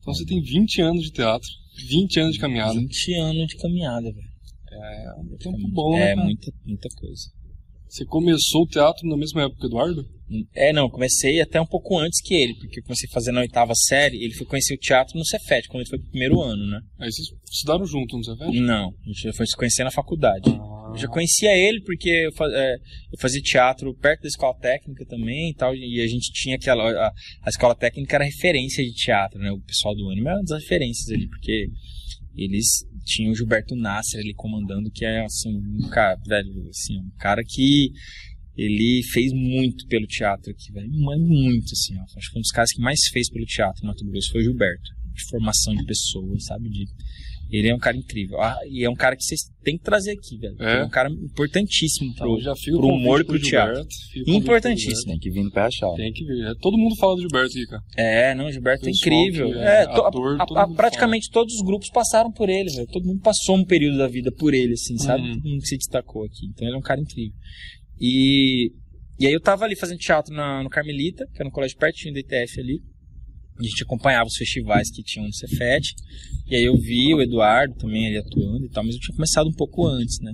Então 0.00 0.14
você 0.14 0.24
tem 0.24 0.40
20 0.40 0.80
anos 0.80 1.02
de 1.02 1.10
teatro, 1.12 1.48
20 1.88 2.20
anos 2.20 2.34
de 2.34 2.38
caminhada. 2.38 2.78
20 2.78 3.14
anos 3.14 3.46
de 3.48 3.56
caminhada, 3.56 4.12
velho. 4.12 4.28
É 4.70 5.12
um 5.20 5.36
tempo 5.38 5.68
bom, 5.72 5.92
né? 5.94 6.12
É, 6.12 6.16
muita, 6.16 6.52
muita 6.64 6.88
coisa. 6.96 7.22
Você 7.88 8.04
começou 8.04 8.62
o 8.62 8.66
teatro 8.66 9.08
na 9.08 9.16
mesma 9.16 9.42
época 9.42 9.60
que 9.60 9.66
o 9.66 9.68
Eduardo? 9.68 10.18
É, 10.54 10.74
não, 10.74 10.90
comecei 10.90 11.40
até 11.40 11.58
um 11.58 11.66
pouco 11.66 11.98
antes 11.98 12.20
que 12.20 12.34
ele, 12.34 12.54
porque 12.54 12.80
eu 12.80 12.84
comecei 12.84 13.08
a 13.08 13.12
fazer 13.12 13.32
na 13.32 13.40
oitava 13.40 13.72
série, 13.74 14.22
ele 14.22 14.34
foi 14.34 14.46
conhecer 14.46 14.74
o 14.74 14.78
teatro 14.78 15.18
no 15.18 15.24
Cefet, 15.24 15.66
quando 15.68 15.80
ele 15.80 15.88
foi 15.88 15.98
pro 15.98 16.10
primeiro 16.10 16.42
ano, 16.42 16.66
né? 16.66 16.80
Aí 17.00 17.10
vocês 17.10 17.28
estudaram 17.50 17.86
junto, 17.86 18.14
não 18.14 18.22
sei 18.22 18.34
Não, 18.60 18.88
a 18.90 19.06
gente 19.06 19.32
foi 19.32 19.46
se 19.46 19.56
conhecer 19.56 19.84
na 19.84 19.90
faculdade. 19.90 20.50
Ah, 20.50 20.90
Eu 20.92 20.98
já 20.98 21.08
conhecia 21.08 21.56
ele 21.56 21.80
porque 21.80 22.28
eu, 22.28 22.46
é, 22.46 22.74
eu 22.74 23.18
fazia 23.18 23.40
teatro 23.40 23.94
perto 23.94 24.22
da 24.22 24.28
escola 24.28 24.54
técnica 24.58 25.06
também 25.06 25.50
e 25.50 25.54
tal, 25.54 25.74
e 25.74 26.00
a 26.02 26.06
gente 26.06 26.30
tinha 26.32 26.56
aquela. 26.56 26.90
A, 26.90 27.12
a 27.44 27.48
escola 27.48 27.74
técnica 27.74 28.16
era 28.16 28.24
referência 28.24 28.84
de 28.84 28.92
teatro, 28.92 29.38
né? 29.38 29.50
O 29.50 29.60
pessoal 29.60 29.94
do 29.94 30.10
ano 30.10 30.20
era 30.28 30.36
uma 30.36 30.44
das 30.44 30.60
referências 30.62 31.08
ali, 31.08 31.26
porque 31.26 31.68
eles 32.36 32.86
tinham 33.08 33.32
o 33.32 33.34
Gilberto 33.34 33.74
Nasser 33.74 34.20
ali 34.20 34.34
comandando, 34.34 34.90
que 34.90 35.04
é 35.04 35.24
assim, 35.24 35.56
um 35.56 35.88
cara, 35.88 36.16
velho, 36.26 36.68
assim, 36.68 36.98
um 36.98 37.10
cara 37.18 37.42
que 37.42 37.90
ele 38.54 39.02
fez 39.12 39.32
muito 39.32 39.86
pelo 39.86 40.06
teatro 40.06 40.50
aqui, 40.50 40.70
velho. 40.72 40.90
Muito, 40.90 41.72
assim, 41.72 41.96
ó. 41.96 42.02
Acho 42.16 42.30
que 42.30 42.38
um 42.38 42.42
dos 42.42 42.50
caras 42.50 42.70
que 42.72 42.80
mais 42.80 42.98
fez 43.12 43.30
pelo 43.30 43.46
teatro 43.46 43.82
no 43.82 43.88
Mato 43.88 44.04
Grosso 44.04 44.30
foi 44.32 44.40
o 44.40 44.44
Gilberto. 44.44 44.90
De 45.14 45.24
formação 45.30 45.74
de 45.74 45.84
pessoas, 45.84 46.44
sabe? 46.44 46.68
De, 46.68 46.84
ele 47.50 47.68
é 47.68 47.74
um 47.74 47.78
cara 47.78 47.96
incrível. 47.96 48.40
Ah, 48.40 48.58
e 48.68 48.84
é 48.84 48.90
um 48.90 48.94
cara 48.94 49.16
que 49.16 49.22
vocês 49.24 49.40
têm 49.62 49.76
que 49.78 49.84
trazer 49.84 50.12
aqui, 50.12 50.36
velho. 50.38 50.56
É? 50.60 50.80
É 50.80 50.84
um 50.84 50.88
cara 50.88 51.08
importantíssimo 51.10 52.10
Então, 52.10 52.26
pro, 52.34 52.40
já 52.42 52.54
fica 52.56 52.76
o 52.76 52.80
pro 52.80 52.88
humor 52.88 53.20
e 53.20 53.24
pro 53.24 53.34
pro 53.38 53.42
teatro. 53.42 53.74
Gilberto, 54.12 54.30
o 54.30 54.34
Importantíssimo. 54.34 55.10
Tem 55.12 55.18
que 55.18 55.30
vir 55.30 55.42
no 55.44 55.50
pé 55.50 55.60
achar. 55.62 55.90
Tem 55.94 56.12
que 56.12 56.24
ver. 56.24 56.50
É, 56.50 56.54
todo 56.60 56.76
mundo 56.76 56.94
fala 56.96 57.14
do 57.14 57.20
Gilberto 57.22 57.50
aqui, 57.56 57.66
cara. 57.66 57.82
É, 57.96 58.34
não, 58.34 58.46
o 58.46 58.52
Gilberto 58.52 58.86
é 58.86 58.90
incrível. 58.90 59.54
É, 59.54 59.82
é 59.82 59.86
to- 59.86 60.02
ator, 60.04 60.40
a- 60.40 60.46
todo 60.46 60.58
a- 60.58 60.68
praticamente 60.74 61.30
todos 61.30 61.54
os 61.54 61.62
grupos 61.62 61.88
passaram 61.90 62.30
por 62.30 62.48
ele, 62.48 62.70
velho. 62.70 62.86
Todo 62.88 63.06
mundo 63.06 63.20
passou 63.20 63.56
um 63.56 63.64
período 63.64 63.98
da 63.98 64.08
vida 64.08 64.30
por 64.32 64.52
ele, 64.52 64.74
assim, 64.74 64.96
sabe? 64.98 65.22
Uhum. 65.22 65.34
Todo 65.40 65.48
mundo 65.48 65.60
que 65.60 65.68
se 65.68 65.76
destacou 65.78 66.24
aqui. 66.24 66.46
Então 66.52 66.66
ele 66.66 66.76
é 66.76 66.78
um 66.78 66.82
cara 66.82 67.00
incrível. 67.00 67.32
E, 68.00 68.70
e 69.18 69.26
aí 69.26 69.32
eu 69.32 69.40
tava 69.40 69.64
ali 69.64 69.74
fazendo 69.76 69.98
teatro 69.98 70.34
na- 70.34 70.62
no 70.62 70.68
Carmelita, 70.68 71.24
que 71.32 71.40
era 71.40 71.48
um 71.48 71.52
colégio 71.52 71.76
pertinho 71.78 72.12
do 72.14 72.18
ITF 72.20 72.60
ali. 72.60 72.80
A 73.58 73.62
gente 73.62 73.82
acompanhava 73.82 74.26
os 74.26 74.36
festivais 74.36 74.90
que 74.90 75.02
tinham 75.02 75.26
no 75.26 75.32
Cefet. 75.34 75.94
E 76.46 76.54
aí 76.56 76.64
eu 76.64 76.76
vi 76.76 77.12
o 77.14 77.20
Eduardo 77.20 77.74
também 77.74 78.06
ali 78.06 78.16
atuando 78.18 78.64
e 78.64 78.68
tal, 78.70 78.84
mas 78.84 78.94
eu 78.94 79.00
tinha 79.00 79.14
começado 79.16 79.48
um 79.48 79.52
pouco 79.52 79.86
antes, 79.86 80.20
né? 80.20 80.32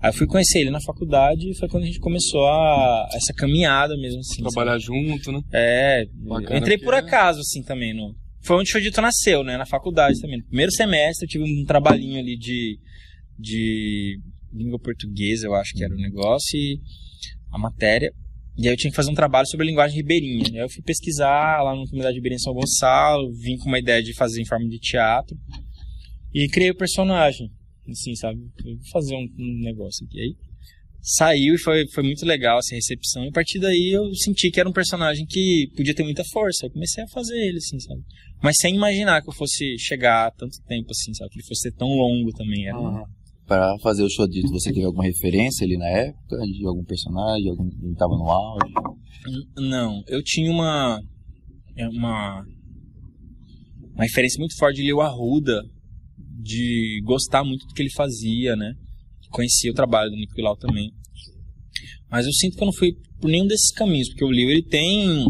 Aí 0.00 0.08
eu 0.08 0.14
fui 0.14 0.26
conhecer 0.26 0.60
ele 0.60 0.70
na 0.70 0.80
faculdade 0.80 1.48
e 1.48 1.54
foi 1.54 1.68
quando 1.68 1.84
a 1.84 1.86
gente 1.86 2.00
começou 2.00 2.44
a, 2.46 3.08
essa 3.12 3.32
caminhada 3.32 3.96
mesmo, 3.96 4.18
assim. 4.20 4.42
sabe? 4.42 4.52
Trabalhar 4.52 4.78
junto, 4.78 5.30
né? 5.30 5.40
É, 5.52 6.06
Bacana, 6.12 6.56
eu 6.56 6.58
entrei 6.58 6.78
por 6.78 6.86
porque- 6.94 7.06
acaso, 7.06 7.40
assim, 7.40 7.62
também. 7.62 7.94
No... 7.94 8.14
Foi 8.40 8.56
onde 8.56 8.68
o 8.68 8.72
Chodito 8.72 9.00
nasceu, 9.00 9.44
né? 9.44 9.56
Na 9.56 9.66
faculdade 9.66 10.20
também. 10.20 10.38
No 10.38 10.46
primeiro 10.46 10.72
semestre 10.72 11.24
eu 11.26 11.28
tive 11.28 11.44
um 11.44 11.64
trabalhinho 11.64 12.18
ali 12.18 12.36
de, 12.36 12.76
de 13.38 14.18
língua 14.52 14.78
portuguesa, 14.80 15.46
eu 15.46 15.54
acho 15.54 15.72
que 15.74 15.84
era 15.84 15.94
o 15.94 15.98
negócio, 15.98 16.56
e 16.58 16.80
a 17.52 17.58
matéria. 17.58 18.12
E 18.56 18.68
aí 18.68 18.74
eu 18.74 18.76
tinha 18.76 18.90
que 18.90 18.96
fazer 18.96 19.10
um 19.10 19.14
trabalho 19.14 19.46
sobre 19.46 19.64
a 19.66 19.68
linguagem 19.70 19.96
ribeirinha. 19.96 20.44
E 20.50 20.56
aí 20.58 20.64
eu 20.64 20.68
fui 20.68 20.82
pesquisar 20.82 21.62
lá 21.62 21.74
na 21.74 21.84
comunidade 21.86 22.16
ribeirinha 22.16 22.36
em 22.36 22.42
São 22.42 22.52
Gonçalo, 22.52 23.32
vim 23.32 23.56
com 23.56 23.66
uma 23.68 23.78
ideia 23.78 24.02
de 24.02 24.14
fazer 24.14 24.40
em 24.42 24.46
forma 24.46 24.68
de 24.68 24.78
teatro. 24.78 25.36
E 26.34 26.48
criei 26.48 26.70
o 26.70 26.76
personagem, 26.76 27.50
assim, 27.90 28.14
sabe? 28.14 28.38
Vou 28.62 28.76
fazer 28.92 29.14
um, 29.14 29.26
um 29.38 29.60
negócio 29.64 30.06
aqui. 30.06 30.20
Aí 30.20 30.34
saiu 31.04 31.54
e 31.54 31.58
foi, 31.58 31.86
foi 31.88 32.02
muito 32.04 32.24
legal 32.24 32.58
essa 32.58 32.74
recepção. 32.74 33.24
E 33.24 33.28
a 33.28 33.32
partir 33.32 33.58
daí 33.58 33.90
eu 33.92 34.14
senti 34.14 34.50
que 34.50 34.60
era 34.60 34.68
um 34.68 34.72
personagem 34.72 35.26
que 35.26 35.68
podia 35.76 35.94
ter 35.94 36.04
muita 36.04 36.22
força. 36.24 36.66
Eu 36.66 36.70
comecei 36.70 37.02
a 37.02 37.08
fazer 37.08 37.36
ele, 37.36 37.58
assim, 37.58 37.80
sabe? 37.80 38.00
Mas 38.42 38.56
sem 38.60 38.74
imaginar 38.74 39.20
que 39.22 39.28
eu 39.28 39.34
fosse 39.34 39.76
chegar 39.78 40.30
tanto 40.32 40.56
tempo, 40.68 40.90
assim, 40.90 41.12
sabe? 41.14 41.30
Que 41.30 41.38
ele 41.40 41.46
fosse 41.46 41.62
ser 41.62 41.72
tão 41.72 41.88
longo 41.88 42.30
também. 42.32 42.66
Era 42.68 42.78
um- 42.78 43.04
Pra 43.46 43.76
fazer 43.82 44.02
o 44.04 44.10
show 44.10 44.26
dito, 44.28 44.48
você 44.50 44.72
teve 44.72 44.84
alguma 44.86 45.04
referência 45.04 45.64
ali 45.64 45.76
na 45.76 45.88
época? 45.88 46.36
De 46.46 46.66
algum 46.66 46.84
personagem? 46.84 47.50
Algum 47.50 47.68
que 47.68 47.94
tava 47.98 48.14
no 48.16 48.28
auge? 48.30 48.72
Não, 49.56 50.02
eu 50.08 50.22
tinha 50.22 50.50
uma. 50.50 51.00
é, 51.76 51.88
Uma. 51.88 52.44
Uma 53.94 54.04
referência 54.04 54.38
muito 54.38 54.56
forte 54.56 54.76
de 54.76 54.84
Leo 54.84 55.00
Arruda, 55.02 55.60
de 56.40 57.00
gostar 57.04 57.44
muito 57.44 57.66
do 57.66 57.74
que 57.74 57.82
ele 57.82 57.90
fazia, 57.90 58.56
né? 58.56 58.72
Conhecia 59.30 59.70
o 59.70 59.74
trabalho 59.74 60.10
do 60.10 60.16
Nico 60.16 60.40
Lau 60.40 60.56
também. 60.56 60.90
Mas 62.10 62.24
eu 62.26 62.32
sinto 62.32 62.56
que 62.56 62.62
eu 62.62 62.66
não 62.66 62.72
fui 62.72 62.92
por 63.20 63.28
nenhum 63.30 63.46
desses 63.46 63.70
caminhos, 63.72 64.08
porque 64.08 64.24
o 64.24 64.30
Leo 64.30 64.50
ele 64.50 64.62
tem 64.62 65.26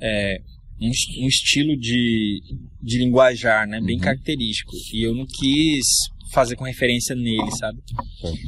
é, 0.00 0.38
um, 0.80 0.88
um 1.24 1.26
estilo 1.26 1.74
de, 1.76 2.40
de 2.82 2.98
linguajar, 2.98 3.66
né? 3.66 3.80
Bem 3.80 3.96
Uhum. 3.96 4.02
característico. 4.02 4.72
E 4.92 5.02
eu 5.06 5.14
não 5.14 5.26
quis 5.26 5.86
fazer 6.32 6.56
com 6.56 6.64
referência 6.64 7.14
nele, 7.14 7.50
sabe? 7.58 7.78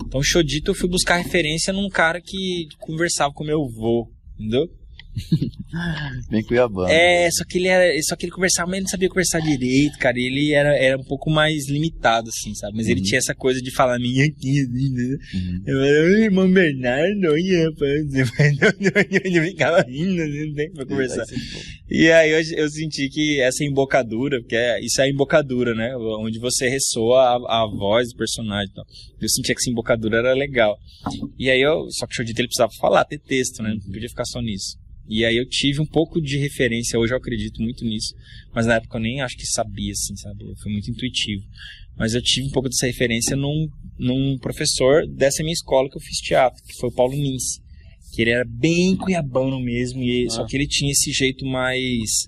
Então, 0.06 0.20
o 0.20 0.24
Chodito 0.24 0.70
eu 0.70 0.74
fui 0.74 0.88
buscar 0.88 1.16
referência 1.16 1.72
num 1.72 1.88
cara 1.88 2.20
que 2.20 2.66
conversava 2.78 3.32
com 3.32 3.44
meu 3.44 3.62
avô, 3.64 4.08
entendeu? 4.38 4.68
Bem 6.30 6.42
Cuiabano. 6.42 6.88
É, 6.90 7.28
só 7.30 7.44
que 7.44 7.58
ele 7.58 7.68
era, 7.68 7.92
só 8.02 8.16
que 8.16 8.26
ele 8.26 8.32
conversava, 8.32 8.68
mas 8.68 8.76
ele 8.76 8.84
não 8.84 8.90
sabia 8.90 9.08
conversar 9.08 9.40
direito, 9.40 9.98
cara. 9.98 10.18
Ele 10.18 10.52
era, 10.52 10.76
era 10.76 10.98
um 10.98 11.04
pouco 11.04 11.30
mais 11.30 11.68
limitado, 11.68 12.28
assim, 12.28 12.54
sabe? 12.54 12.76
Mas 12.76 12.88
ele 12.88 13.00
Uhum. 13.00 13.06
tinha 13.06 13.18
essa 13.18 13.34
coisa 13.34 13.60
de 13.60 13.70
falar 13.74 13.98
minha 13.98 14.24
aqui, 14.24 14.60
assim, 14.60 14.90
né? 14.90 15.16
Uhum. 15.34 15.62
Eu 15.66 15.78
"Oi, 15.78 16.24
irmão 16.24 16.50
Bernardo, 16.50 17.20
rapaz. 17.20 18.14
Ele 19.24 19.40
ficava 19.50 19.82
rindo, 19.82 20.14
não 20.26 20.54
tem 20.54 20.72
pra 20.72 20.86
conversar. 20.86 21.24
E 21.90 22.10
aí 22.10 22.30
eu, 22.30 22.40
eu 22.56 22.68
senti 22.70 23.08
que 23.08 23.40
essa 23.40 23.64
embocadura, 23.64 24.40
porque 24.40 24.56
é- 24.56 24.80
isso 24.84 25.00
é 25.00 25.04
a 25.04 25.08
embocadura, 25.10 25.74
né? 25.74 25.94
Onde 25.96 26.38
você 26.38 26.68
ressoa 26.68 27.20
a, 27.20 27.62
a 27.62 27.66
voz 27.66 28.08
do 28.10 28.16
personagem 28.16 28.70
e 28.70 28.74
tal. 28.74 28.84
Eu 29.20 29.28
sentia 29.28 29.54
que 29.54 29.60
essa 29.60 29.70
embocadura 29.70 30.18
era 30.18 30.34
legal. 30.34 30.76
E 31.38 31.50
aí 31.50 31.60
eu, 31.60 31.86
só 31.90 32.06
que 32.06 32.12
o 32.12 32.16
Chodito 32.16 32.40
ele 32.40 32.48
precisava 32.48 32.72
falar, 32.80 33.04
ter 33.04 33.18
texto, 33.18 33.62
né? 33.62 33.70
Não 33.74 33.92
podia 33.92 34.08
ficar 34.08 34.24
só 34.24 34.40
nisso. 34.40 34.76
E 35.08 35.24
aí 35.24 35.36
eu 35.36 35.46
tive 35.48 35.80
um 35.80 35.86
pouco 35.86 36.20
de 36.20 36.38
referência, 36.38 36.98
hoje 36.98 37.12
eu 37.12 37.18
acredito 37.18 37.60
muito 37.60 37.84
nisso, 37.84 38.14
mas 38.54 38.66
na 38.66 38.76
época 38.76 38.96
eu 38.96 39.02
nem 39.02 39.20
acho 39.20 39.36
que 39.36 39.46
sabia, 39.46 39.92
assim, 39.92 40.16
sabe? 40.16 40.44
Foi 40.62 40.72
muito 40.72 40.90
intuitivo. 40.90 41.42
Mas 41.96 42.14
eu 42.14 42.22
tive 42.22 42.46
um 42.46 42.50
pouco 42.50 42.68
dessa 42.68 42.86
referência 42.86 43.36
num, 43.36 43.68
num 43.98 44.38
professor 44.38 45.06
dessa 45.06 45.42
minha 45.42 45.52
escola 45.52 45.90
que 45.90 45.96
eu 45.96 46.00
fiz 46.00 46.18
teatro, 46.18 46.62
que 46.64 46.74
foi 46.74 46.88
o 46.88 46.92
Paulo 46.94 47.12
Nins. 47.14 47.60
Que 48.14 48.22
ele 48.22 48.30
era 48.30 48.44
bem 48.44 48.96
cuiabano 48.96 49.60
mesmo, 49.60 50.02
e, 50.02 50.30
só 50.30 50.42
Ah. 50.42 50.46
que 50.46 50.56
ele 50.56 50.66
tinha 50.66 50.90
esse 50.92 51.10
jeito 51.12 51.44
mais 51.46 52.26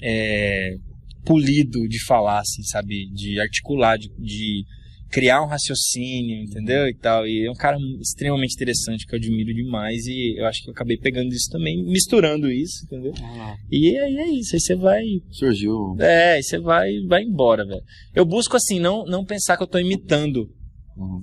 é, 0.00 0.76
polido 1.24 1.88
de 1.88 1.98
falar, 2.04 2.40
assim, 2.40 2.62
sabe? 2.62 3.06
De 3.12 3.40
articular, 3.40 3.96
de, 3.98 4.10
de 4.18 4.64
criar 5.10 5.42
um 5.42 5.46
raciocínio, 5.46 6.42
entendeu? 6.42 6.86
E 6.88 6.94
tal. 6.94 7.26
E 7.26 7.46
é 7.46 7.50
um 7.50 7.54
cara 7.54 7.76
extremamente 8.00 8.54
interessante 8.54 9.06
que 9.06 9.14
eu 9.14 9.18
admiro 9.18 9.54
demais 9.54 10.06
e 10.06 10.34
eu 10.38 10.46
acho 10.46 10.62
que 10.62 10.68
eu 10.68 10.72
acabei 10.72 10.96
pegando 10.96 11.32
isso 11.32 11.48
também, 11.50 11.82
misturando 11.84 12.50
isso, 12.50 12.84
entendeu? 12.84 13.12
Ah, 13.22 13.56
E 13.70 13.96
aí 13.98 14.16
é 14.16 14.28
isso, 14.30 14.54
aí 14.56 14.60
você 14.60 14.74
vai. 14.74 15.02
Surgiu. 15.30 15.96
É, 16.00 16.32
aí 16.34 16.42
você 16.42 16.58
vai, 16.58 16.90
vai 17.08 17.22
embora, 17.22 17.64
velho. 17.64 17.82
Eu 18.14 18.24
busco 18.24 18.56
assim, 18.56 18.78
não, 18.80 19.04
não 19.06 19.24
pensar 19.24 19.56
que 19.56 19.62
eu 19.62 19.66
tô 19.68 19.78
imitando 19.78 20.48
Uhum. 20.96 21.20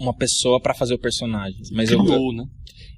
uma 0.00 0.12
pessoa 0.14 0.60
pra 0.60 0.74
fazer 0.74 0.94
o 0.94 0.98
personagem. 0.98 1.56
Mas 1.72 1.90
eu, 1.90 2.02
criou, 2.02 2.32
né? 2.34 2.44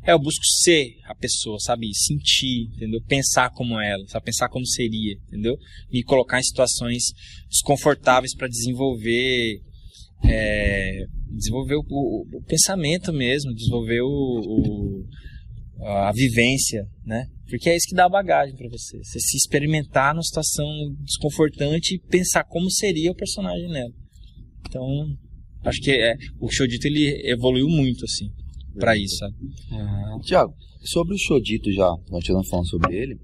é, 0.07 0.13
eu 0.13 0.19
busco 0.19 0.43
ser 0.63 0.95
a 1.05 1.15
pessoa, 1.15 1.59
sabe? 1.61 1.91
Sentir, 1.95 2.71
entendeu? 2.75 2.99
Pensar 3.07 3.51
como 3.51 3.79
ela, 3.79 4.03
sabe? 4.09 4.25
Pensar 4.25 4.49
como 4.49 4.65
seria, 4.67 5.13
entendeu? 5.29 5.55
Me 5.93 6.03
colocar 6.03 6.41
em 6.41 6.43
situações 6.43 7.03
desconfortáveis 7.51 8.35
pra 8.35 8.49
desenvolver. 8.49 9.61
É, 10.27 11.05
desenvolver 11.31 11.77
o, 11.77 11.85
o- 11.89 12.27
o 12.39 12.43
pensamento 12.43 13.13
mesmo, 13.13 13.55
desenvolver 13.55 14.01
o, 14.03 14.07
o- 14.09 15.05
a 15.87 16.13
vivência, 16.13 16.87
né? 17.05 17.27
Porque 17.49 17.69
é 17.69 17.77
isso 17.77 17.87
que 17.89 17.95
dá 17.95 18.09
bagagem 18.09 18.57
pra 18.57 18.69
você. 18.69 18.99
Você 19.03 19.21
se 19.21 19.37
experimentar 19.37 20.15
numa 20.15 20.23
situação 20.23 20.67
desconfortante 21.03 21.95
e 21.97 21.99
pensar 22.09 22.45
como 22.45 22.71
seria 22.71 23.11
o 23.11 23.15
personagem 23.15 23.69
nela. 23.69 23.93
Então, 24.67 24.87
acho 25.65 25.81
que 25.81 25.91
é, 25.91 26.15
o 26.41 26.51
Shodito 26.51 26.87
ele 26.87 27.21
evoluiu 27.31 27.69
muito, 27.69 28.05
assim, 28.05 28.31
pra 28.79 28.97
isso, 28.97 29.17
sabe? 29.19 29.35
Tiago, 30.23 30.55
sobre 30.85 31.15
o 31.15 31.19
Shodito 31.19 31.71
já, 31.73 31.89
nós 32.11 32.21
estamos 32.23 32.49
falando 32.49 32.67
sobre 32.69 32.97
ele, 32.97 33.17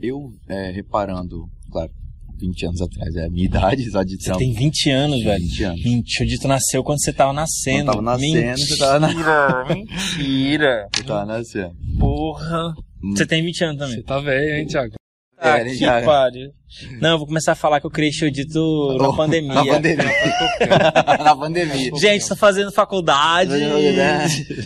eu 0.00 0.32
é, 0.48 0.70
reparando, 0.70 1.44
claro, 1.70 1.90
20 2.42 2.66
anos 2.66 2.80
atrás, 2.82 3.14
é 3.16 3.24
a 3.26 3.30
minha 3.30 3.44
idade, 3.46 3.90
só 3.90 4.02
de 4.02 4.16
Você 4.22 4.32
tem 4.34 4.52
20 4.52 4.90
anos, 4.90 5.22
velho. 5.22 5.42
20 5.42 5.64
anos. 5.64 5.80
Hum, 5.86 6.02
Shodito 6.06 6.48
nasceu 6.48 6.82
quando 6.84 7.00
você 7.02 7.12
tava 7.12 7.32
nascendo. 7.32 7.86
Quando 7.92 8.04
tava 8.04 8.18
nascendo, 8.18 8.58
você 8.58 8.76
tava 8.78 9.00
na- 9.00 9.08
Mentira, 9.08 9.64
mentira. 9.68 10.88
Eu 10.98 11.04
tava 11.04 11.24
nascendo. 11.26 11.72
Porra. 11.98 12.74
Você 13.14 13.26
tem 13.26 13.42
20 13.44 13.64
anos 13.64 13.78
também. 13.78 13.96
Você 13.96 14.02
tá 14.02 14.20
velho, 14.20 14.56
hein, 14.58 14.66
Thiago? 14.66 14.92
Ah, 15.44 15.58
É, 15.58 15.64
que 15.64 15.74
já- 15.74 16.02
pariu. 16.02 16.50
Não, 17.00 17.10
eu 17.10 17.18
vou 17.18 17.26
começar 17.26 17.52
a 17.52 17.54
falar 17.56 17.80
que 17.80 17.86
eu 17.86 17.90
criei 17.90 18.12
Shodito 18.12 18.96
na 18.98 19.08
Oh, 19.08 19.16
pandemia. 19.16 19.52
Na 19.54 19.66
pandemia. 19.66 20.04
na 21.22 21.36
pandemia. 21.36 21.90
Gente, 21.96 22.26
tô 22.28 22.36
fazendo 22.36 22.70
faculdade. 22.72 23.52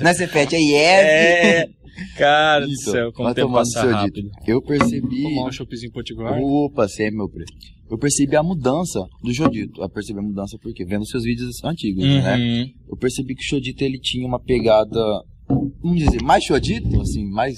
Na 0.02 0.14
Cefet, 0.14 0.54
é 0.54 0.60
IEV. 0.60 0.76
É. 0.78 1.68
Cara 2.16 2.66
do 2.66 2.72
Isso, 2.72 2.90
céu, 2.90 3.12
como 3.12 3.28
o 3.28 3.34
tempo 3.34 3.52
passa 3.52 3.80
seu 3.80 3.90
rápido. 3.90 4.22
dito. 4.22 4.30
Eu 4.46 4.60
percebi. 4.62 5.22
Tomar 5.22 5.48
um 5.48 5.52
choppzinho 5.52 5.92
potiguar. 5.92 6.38
Opa, 6.40 6.88
sempre, 6.88 7.16
meu 7.16 7.28
preto. 7.28 7.52
Eu 7.90 7.98
percebi 7.98 8.34
a 8.36 8.42
mudança 8.42 9.00
do 9.22 9.32
Jodito. 9.32 9.80
Eu 9.80 9.88
percebi 9.88 10.18
a 10.18 10.22
mudança 10.22 10.58
porque 10.60 10.84
vendo 10.84 11.06
seus 11.06 11.22
vídeos 11.22 11.62
antigos, 11.64 12.04
né? 12.04 12.36
Uhum. 12.36 12.70
Eu 12.90 12.96
percebi 12.96 13.34
que 13.34 13.44
o 13.44 13.48
Jodito 13.48 13.84
ele 13.84 13.98
tinha 14.00 14.26
uma 14.26 14.40
pegada, 14.40 15.00
vamos 15.48 15.98
dizer, 15.98 16.20
mais 16.22 16.44
Jodito, 16.44 17.00
assim, 17.00 17.24
mais 17.30 17.56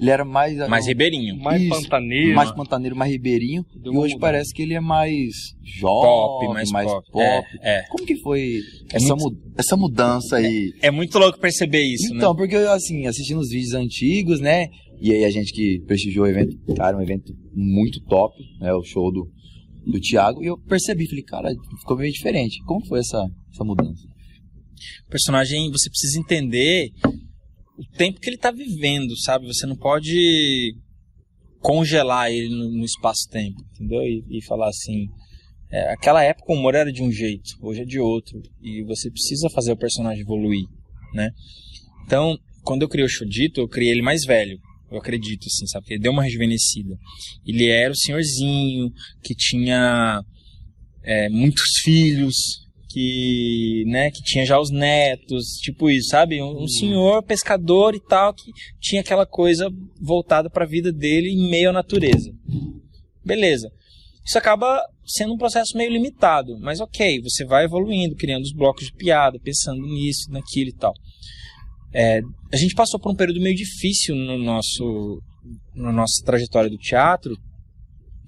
ele 0.00 0.10
era 0.10 0.24
mais 0.24 0.56
Mais 0.68 0.86
ribeirinho. 0.86 1.36
Mais 1.38 1.60
Isso, 1.62 1.70
pantaneiro. 1.82 2.34
mais 2.36 2.50
pantaneiro, 2.52 2.94
mais 2.96 3.10
ribeirinho. 3.10 3.64
Deu 3.74 3.92
e 3.92 3.96
hoje 3.96 4.14
mudada. 4.14 4.32
parece 4.32 4.52
que 4.54 4.62
ele 4.62 4.74
é 4.74 4.80
mais 4.80 5.32
jovem, 5.64 6.46
Pop, 6.48 6.54
mais, 6.54 6.70
mais 6.70 6.86
pop. 6.90 7.10
pop. 7.10 7.22
É, 7.62 7.78
é. 7.78 7.82
Como 7.90 8.04
que 8.06 8.16
foi 8.16 8.60
É 8.92 8.96
essa, 8.96 9.14
muito- 9.16 9.34
mu- 9.36 9.52
essa 9.58 9.76
mudança 9.76 10.36
aí? 10.36 10.72
É 10.82 10.90
muito 10.90 11.18
louco 11.18 11.38
perceber 11.38 11.82
isso, 11.82 12.14
então, 12.14 12.32
né? 12.32 12.36
porque 12.38 12.54
eu, 12.54 12.70
assim, 12.72 13.06
assistindo 13.06 13.40
os 13.40 13.48
vídeos 13.50 13.74
antigos, 13.74 14.40
né? 14.40 14.68
E 15.00 15.12
aí 15.12 15.24
a 15.24 15.30
gente 15.30 15.52
que 15.52 15.80
prestigiou 15.86 16.24
o 16.26 16.28
evento, 16.28 16.56
cara, 16.76 16.96
um 16.96 17.00
evento 17.02 17.32
muito 17.54 18.00
top, 18.04 18.34
né? 18.60 18.72
O 18.74 18.82
show 18.82 19.12
do, 19.12 19.28
do 19.86 20.00
Thiago. 20.00 20.42
E 20.42 20.46
eu 20.46 20.58
percebi, 20.58 21.06
falei, 21.08 21.22
cara, 21.24 21.50
ficou 21.80 21.96
meio 21.96 22.12
diferente. 22.12 22.62
Como 22.64 22.84
foi 22.86 22.98
essa, 23.00 23.24
essa 23.52 23.64
mudança? 23.64 24.02
O 25.06 25.10
personagem, 25.10 25.70
você 25.70 25.88
precisa 25.90 26.18
entender 26.20 26.90
o 27.78 27.96
tempo 27.96 28.20
que 28.20 28.28
ele 28.28 28.36
tá 28.36 28.50
vivendo, 28.50 29.16
sabe? 29.16 29.46
Você 29.46 29.64
não 29.64 29.76
pode 29.76 30.74
congelar 31.60 32.30
ele 32.30 32.48
no, 32.48 32.70
no 32.72 32.84
espaço-tempo, 32.84 33.60
entendeu? 33.74 34.02
E, 34.02 34.24
e 34.28 34.44
falar 34.44 34.68
assim, 34.68 35.06
é, 35.70 35.92
aquela 35.92 36.22
época 36.22 36.52
o 36.52 36.56
humor 36.56 36.74
era 36.74 36.92
de 36.92 37.02
um 37.02 37.10
jeito, 37.10 37.50
hoje 37.62 37.82
é 37.82 37.84
de 37.84 38.00
outro, 38.00 38.40
e 38.60 38.82
você 38.82 39.10
precisa 39.10 39.48
fazer 39.50 39.72
o 39.72 39.76
personagem 39.76 40.22
evoluir, 40.22 40.66
né? 41.14 41.30
Então, 42.04 42.36
quando 42.64 42.82
eu 42.82 42.88
criei 42.88 43.06
o 43.06 43.08
Shodito, 43.08 43.60
eu 43.60 43.68
criei 43.68 43.92
ele 43.92 44.02
mais 44.02 44.24
velho, 44.24 44.58
eu 44.90 44.98
acredito, 44.98 45.46
assim, 45.46 45.66
sabe? 45.66 45.86
Ele 45.90 46.00
deu 46.00 46.12
uma 46.12 46.22
rejuvenescida. 46.22 46.96
Ele 47.46 47.68
era 47.68 47.92
o 47.92 47.96
senhorzinho 47.96 48.90
que 49.22 49.34
tinha 49.34 50.22
é, 51.02 51.28
muitos 51.28 51.80
filhos, 51.82 52.34
que, 52.98 53.84
né, 53.86 54.10
que 54.10 54.20
tinha 54.22 54.44
já 54.44 54.58
os 54.58 54.70
netos, 54.70 55.58
tipo 55.62 55.88
isso, 55.88 56.08
sabe? 56.08 56.42
Um, 56.42 56.64
um 56.64 56.66
senhor 56.66 57.22
pescador 57.22 57.94
e 57.94 58.00
tal 58.00 58.34
que 58.34 58.50
tinha 58.80 59.02
aquela 59.02 59.24
coisa 59.24 59.70
voltada 60.00 60.50
para 60.50 60.64
a 60.64 60.68
vida 60.68 60.92
dele 60.92 61.28
em 61.28 61.48
meio 61.48 61.70
à 61.70 61.72
natureza. 61.72 62.32
Beleza. 63.24 63.70
Isso 64.26 64.36
acaba 64.36 64.82
sendo 65.06 65.34
um 65.34 65.38
processo 65.38 65.76
meio 65.76 65.92
limitado, 65.92 66.58
mas 66.58 66.80
ok, 66.80 67.22
você 67.22 67.44
vai 67.44 67.64
evoluindo, 67.64 68.16
criando 68.16 68.42
os 68.42 68.52
blocos 68.52 68.86
de 68.86 68.92
piada, 68.92 69.38
pensando 69.38 69.80
nisso, 69.80 70.28
naquilo 70.30 70.70
e 70.70 70.74
tal. 70.74 70.92
É, 71.94 72.20
a 72.52 72.56
gente 72.56 72.74
passou 72.74 72.98
por 72.98 73.12
um 73.12 73.16
período 73.16 73.40
meio 73.40 73.54
difícil 73.54 74.16
no 74.16 74.36
nosso, 74.38 75.22
na 75.72 75.92
nossa 75.92 76.20
trajetória 76.24 76.68
do 76.68 76.76
teatro, 76.76 77.36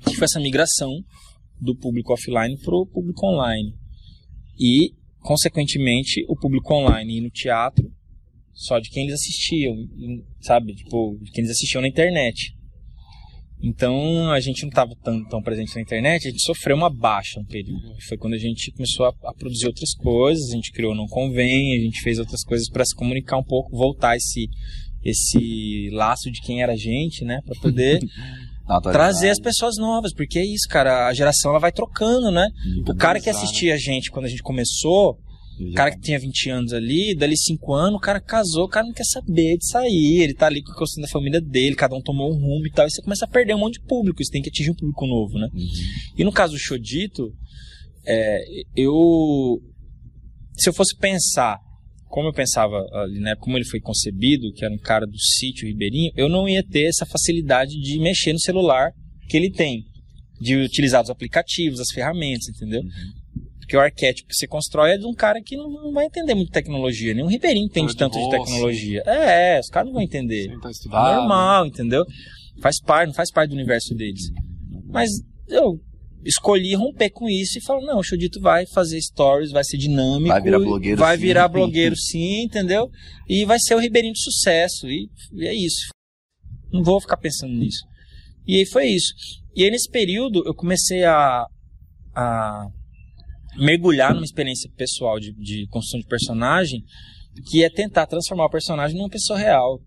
que 0.07 0.15
foi 0.15 0.27
essa 0.27 0.39
migração 0.39 0.91
do 1.61 1.77
público 1.77 2.13
offline 2.13 2.57
para 2.63 2.75
o 2.75 2.87
público 2.87 3.27
online. 3.27 3.80
E, 4.61 4.93
consequentemente, 5.21 6.23
o 6.29 6.37
público 6.37 6.75
online 6.75 7.17
e 7.17 7.21
no 7.23 7.31
teatro 7.31 7.91
só 8.53 8.79
de 8.79 8.91
quem 8.91 9.05
eles 9.05 9.15
assistiam, 9.15 9.75
sabe? 10.41 10.75
Tipo, 10.75 11.19
de 11.23 11.31
quem 11.31 11.43
eles 11.43 11.53
assistiam 11.53 11.81
na 11.81 11.89
internet. 11.89 12.55
Então, 13.63 14.31
a 14.31 14.41
gente 14.41 14.63
não 14.63 14.69
estava 14.69 14.95
tão, 15.03 15.25
tão 15.25 15.43
presente 15.43 15.75
na 15.75 15.83
internet, 15.83 16.27
a 16.27 16.31
gente 16.31 16.43
sofreu 16.43 16.77
uma 16.77 16.91
baixa 16.91 17.41
um 17.41 17.45
período. 17.45 17.95
Foi 18.07 18.19
quando 18.19 18.35
a 18.35 18.39
gente 18.39 18.71
começou 18.73 19.07
a, 19.07 19.15
a 19.25 19.35
produzir 19.35 19.67
outras 19.67 19.95
coisas, 19.95 20.51
a 20.51 20.55
gente 20.57 20.73
criou 20.73 20.95
Não 20.95 21.07
Convém, 21.07 21.75
a 21.75 21.81
gente 21.81 22.03
fez 22.03 22.19
outras 22.19 22.43
coisas 22.43 22.69
para 22.69 22.85
se 22.85 22.95
comunicar 22.95 23.39
um 23.39 23.45
pouco, 23.45 23.77
voltar 23.77 24.17
esse, 24.17 24.49
esse 25.03 25.91
laço 25.93 26.31
de 26.31 26.41
quem 26.43 26.63
era 26.63 26.73
a 26.73 26.77
gente, 26.77 27.25
né? 27.25 27.41
Para 27.45 27.59
poder. 27.61 28.01
trazer 28.83 29.31
as 29.31 29.41
pessoas 29.41 29.77
novas, 29.77 30.13
porque 30.15 30.39
é 30.39 30.45
isso, 30.45 30.69
cara, 30.69 31.09
a 31.09 31.15
geração 31.15 31.51
ela 31.51 31.61
vai 31.61 31.73
trocando, 31.73 32.31
né? 32.31 32.47
O 32.87 32.95
cara 32.95 33.21
que 33.21 33.31
assistia 33.31 33.75
a 33.75 33.79
gente 33.79 34.11
quando 34.11 34.27
a 34.27 34.29
gente 34.29 34.43
começou, 34.43 35.19
o 35.61 35.75
cara 35.75 35.91
que 35.91 36.01
tinha 36.01 36.19
20 36.19 36.51
anos 36.51 36.73
ali, 36.73 37.15
dali 37.15 37.37
5 37.37 37.75
anos, 37.75 37.99
o 37.99 38.01
cara 38.01 38.21
casou, 38.21 38.65
o 38.65 38.69
cara 38.69 38.87
não 38.87 38.95
quer 38.95 39.05
saber 39.05 39.59
de 39.59 39.67
sair, 39.67 40.23
ele 40.23 40.35
tá 40.35 40.47
ali 40.47 40.63
com 40.63 40.73
a 40.73 40.77
questão 40.77 41.03
da 41.03 41.09
família 41.09 41.41
dele, 41.41 41.77
cada 41.77 41.95
um 41.95 42.01
tomou 42.01 42.31
um 42.31 42.39
rumo 42.39 42.67
e 42.67 42.71
tal, 42.71 42.87
e 42.87 42.91
você 42.91 43.03
começa 43.03 43.27
a 43.27 43.29
perder 43.29 43.55
um 43.55 43.59
monte 43.59 43.75
de 43.75 43.87
público, 43.87 44.25
você 44.25 44.31
tem 44.31 44.41
que 44.41 44.49
atingir 44.49 44.71
um 44.71 44.75
público 44.75 45.07
novo, 45.07 45.39
né? 45.39 45.49
Uhum. 45.53 45.69
E 46.17 46.25
no 46.25 46.33
caso 46.33 46.55
do 46.55 46.59
Shodito, 46.59 47.31
é, 48.07 48.43
eu. 48.75 49.61
Se 50.57 50.69
eu 50.69 50.73
fosse 50.73 50.97
pensar, 50.97 51.59
como 52.11 52.29
eu 52.29 52.33
pensava 52.33 52.77
ali, 52.93 53.21
né, 53.21 53.35
como 53.37 53.57
ele 53.57 53.65
foi 53.65 53.81
concebido, 53.81 54.53
que 54.53 54.65
era 54.65 54.75
um 54.75 54.79
cara 54.79 55.07
do 55.07 55.19
sítio 55.19 55.67
ribeirinho, 55.67 56.13
eu 56.17 56.29
não 56.29 56.49
ia 56.49 56.63
ter 56.63 56.85
essa 56.85 57.07
facilidade 57.07 57.73
de 57.81 57.99
mexer 58.01 58.33
no 58.33 58.41
celular 58.41 58.91
que 59.29 59.37
ele 59.37 59.51
tem, 59.51 59.85
de 60.41 60.57
utilizar 60.57 61.03
os 61.03 61.09
aplicativos, 61.09 61.79
as 61.81 61.91
ferramentas, 61.91 62.49
entendeu? 62.49 62.83
Porque 63.61 63.77
o 63.77 63.81
arquétipo 63.81 64.29
que 64.29 64.35
você 64.35 64.49
constrói 64.49 64.91
é 64.91 64.99
de 64.99 65.07
um 65.07 65.15
cara 65.15 65.41
que 65.41 65.57
não, 65.57 65.93
vai 65.93 66.07
entender 66.07 66.35
muito 66.35 66.51
tecnologia. 66.51 67.15
Nenhum 67.15 67.29
ribeirinho 67.29 67.67
entende 67.67 67.97
tanto 67.97 68.15
de 68.15 68.19
de 68.19 68.25
roça. 68.25 68.39
tecnologia. 68.39 69.03
É, 69.07 69.61
os 69.61 69.69
caras 69.69 69.87
não 69.87 69.93
vão 69.95 70.03
entender. 70.03 70.49
Tá 70.61 70.69
É 70.69 70.73
estudado. 70.73 71.17
normal, 71.21 71.67
entendeu? 71.67 72.05
Faz 72.61 72.81
parte, 72.81 73.07
não 73.07 73.15
faz 73.15 73.31
parte 73.31 73.51
do 73.51 73.55
universo 73.55 73.95
deles. 73.95 74.23
Mas 74.89 75.09
eu 75.49 75.81
escolhi 76.25 76.75
romper 76.75 77.11
com 77.11 77.29
isso 77.29 77.59
e 77.59 77.63
falar, 77.63 77.81
não, 77.83 77.99
o 77.99 78.03
Chodito 78.03 78.41
vai 78.41 78.67
fazer 78.67 79.01
stories, 79.01 79.51
vai 79.51 79.65
ser 79.65 79.79
dinâmico. 79.79 80.29
Vai 80.29 80.41
virar 80.43 80.59
blogueiro, 80.59 80.97
Vai 80.99 81.17
sim. 81.17 81.23
virar 81.23 81.49
blogueiro 81.49 81.97
sim, 81.97 82.43
entendeu? 82.43 82.91
E 83.29 83.45
vai 83.45 83.59
ser 83.59 83.75
o 83.75 83.79
Ribeirinho 83.79 84.15
de 84.15 84.23
sucesso. 84.23 84.89
E, 84.89 85.09
e 85.33 85.47
é 85.47 85.55
isso. 85.55 85.89
Não 86.73 86.83
vou 86.83 87.01
ficar 87.01 87.17
pensando 87.17 87.53
nisso. 87.55 87.85
E 88.47 88.57
aí 88.57 88.67
foi 88.67 88.87
isso. 88.87 89.13
E 89.55 89.65
aí 89.65 89.71
nesse 89.71 89.91
período 89.91 90.43
eu 90.47 90.55
comecei 90.55 91.05
a, 91.05 91.47
a 92.15 92.67
mergulhar 93.57 94.15
numa 94.15 94.25
experiência 94.25 94.71
pessoal 94.77 95.19
de, 95.19 95.33
de 95.33 95.67
construção 95.69 96.01
de 96.01 96.07
personagem 96.07 96.85
que 97.49 97.65
é 97.65 97.71
tentar 97.71 98.07
transformar 98.07 98.47
o 98.47 98.51
personagem 98.51 98.97
numa 98.97 99.09
pessoa 99.09 99.39
real. 99.39 99.81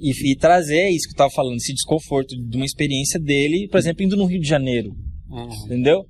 E, 0.00 0.32
e 0.32 0.36
trazer 0.36 0.88
isso 0.90 1.08
que 1.08 1.14
eu 1.14 1.18
tava 1.18 1.30
falando, 1.30 1.56
esse 1.56 1.72
desconforto 1.72 2.36
de 2.36 2.56
uma 2.56 2.66
experiência 2.66 3.18
dele, 3.18 3.66
por 3.68 3.78
exemplo, 3.78 4.02
indo 4.02 4.16
no 4.16 4.26
Rio 4.26 4.40
de 4.40 4.48
Janeiro, 4.48 4.94
Uhum. 5.30 5.64
entendeu? 5.66 6.04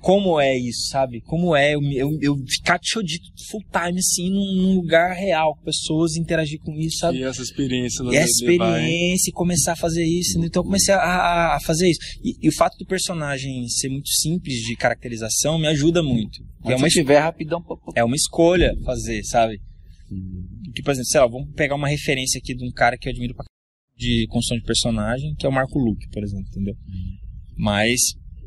Como 0.00 0.38
é 0.40 0.56
isso, 0.56 0.88
sabe? 0.88 1.20
Como 1.22 1.54
é 1.56 1.74
eu, 1.74 1.82
eu, 1.92 2.16
eu 2.22 2.36
ficar 2.48 2.78
de 2.78 2.88
chodito 2.88 3.24
full 3.50 3.60
time, 3.72 3.98
assim, 3.98 4.30
num, 4.30 4.54
num 4.54 4.74
lugar 4.76 5.12
real, 5.16 5.56
com 5.56 5.64
pessoas, 5.64 6.14
interagir 6.16 6.60
com 6.60 6.78
isso, 6.78 6.98
sabe? 6.98 7.18
E 7.18 7.22
essa 7.24 7.42
experiência 7.42 8.04
da 8.04 8.12
E 8.12 8.16
essa 8.16 8.30
experiência 8.30 9.30
e 9.30 9.32
começar 9.32 9.72
a 9.72 9.76
fazer 9.76 10.04
isso. 10.04 10.38
Então 10.38 10.60
eu 10.60 10.64
comecei 10.64 10.94
a, 10.94 10.98
a- 10.98 11.56
a 11.56 11.60
fazer 11.60 11.90
isso. 11.90 11.98
E, 12.22 12.36
e 12.46 12.48
o 12.48 12.52
fato 12.54 12.78
do 12.78 12.86
personagem 12.86 13.66
ser 13.68 13.88
muito 13.88 14.08
simples 14.10 14.54
de 14.60 14.76
caracterização 14.76 15.58
me 15.58 15.66
ajuda 15.66 16.04
muito. 16.04 16.40
E 16.64 16.70
é 16.72 16.76
uma, 16.76 16.88
você 16.88 17.00
tiver 17.00 17.18
rapidão. 17.18 17.60
é 17.96 18.04
uma 18.04 18.14
escolha 18.16 18.72
fazer, 18.84 19.24
sabe? 19.24 19.58
Que, 20.74 20.82
por 20.82 20.90
exemplo, 20.90 21.08
sei 21.08 21.20
lá, 21.20 21.26
vamos 21.26 21.54
pegar 21.54 21.74
uma 21.74 21.88
referência 21.88 22.38
aqui 22.38 22.54
de 22.54 22.64
um 22.66 22.72
cara 22.72 22.98
que 22.98 23.08
eu 23.08 23.12
admiro 23.12 23.34
pra 23.34 23.44
de 23.96 24.26
construção 24.26 24.58
de 24.58 24.64
personagem, 24.64 25.34
que 25.36 25.46
é 25.46 25.48
o 25.48 25.52
Marco 25.52 25.78
Luque, 25.78 26.08
por 26.10 26.22
exemplo, 26.22 26.46
entendeu? 26.48 26.74
Mas 27.56 28.00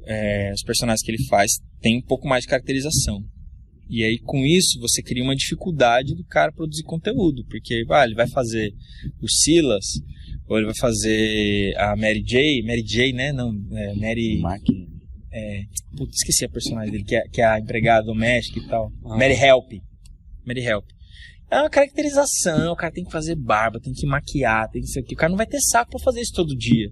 é, 0.06 0.52
os 0.54 0.62
personagens 0.62 1.02
que 1.02 1.12
ele 1.12 1.24
faz 1.28 1.52
têm 1.80 1.98
um 1.98 2.02
pouco 2.02 2.28
mais 2.28 2.44
de 2.44 2.50
caracterização. 2.50 3.24
E 3.90 4.04
aí, 4.04 4.20
com 4.20 4.46
isso, 4.46 4.80
você 4.82 5.02
cria 5.02 5.24
uma 5.24 5.36
dificuldade 5.36 6.14
do 6.14 6.26
cara 6.26 6.52
produzir 6.52 6.84
conteúdo, 6.84 7.46
porque 7.46 7.86
ah, 7.90 8.04
ele 8.04 8.16
vai 8.16 8.28
fazer 8.28 8.74
o 9.22 9.30
Silas, 9.30 9.86
ou 10.50 10.58
ele 10.58 10.66
vai 10.66 10.76
fazer 10.76 11.74
a 11.78 11.96
Mary 11.96 12.22
J, 12.22 12.64
Mary 12.64 12.84
J, 12.84 13.14
né? 13.14 13.32
Não, 13.32 13.50
é, 13.72 13.96
Mary. 13.96 14.40
Máquina. 14.40 14.86
Putz, 15.96 16.18
esqueci 16.18 16.46
a 16.46 16.50
personagem 16.50 16.92
dele, 16.92 17.04
que 17.04 17.16
é, 17.16 17.22
que 17.30 17.42
é 17.42 17.46
a 17.46 17.60
empregada 17.60 18.06
doméstica 18.06 18.60
e 18.60 18.68
tal. 18.68 18.92
Ah. 19.06 19.18
Mary 19.18 19.34
Help. 19.34 19.72
Mary 20.46 20.62
Help. 20.62 20.86
É 21.50 21.60
uma 21.60 21.70
caracterização, 21.70 22.74
o 22.74 22.75
cara 22.75 22.92
tem 22.92 23.06
que 23.06 23.12
fazer 23.12 23.36
barba, 23.36 23.80
tem 23.80 23.94
que 23.94 24.06
maquiar, 24.06 24.70
tem 24.70 24.82
que 24.82 24.88
ser 24.89 25.00
o 25.00 25.04
que. 25.04 25.13
O 25.13 25.18
cara 25.18 25.30
não 25.30 25.38
vai 25.38 25.48
ter 25.48 25.60
saco 25.62 25.92
pra 25.92 26.00
fazer 26.00 26.22
isso 26.22 26.34
todo 26.34 26.56
dia. 26.56 26.92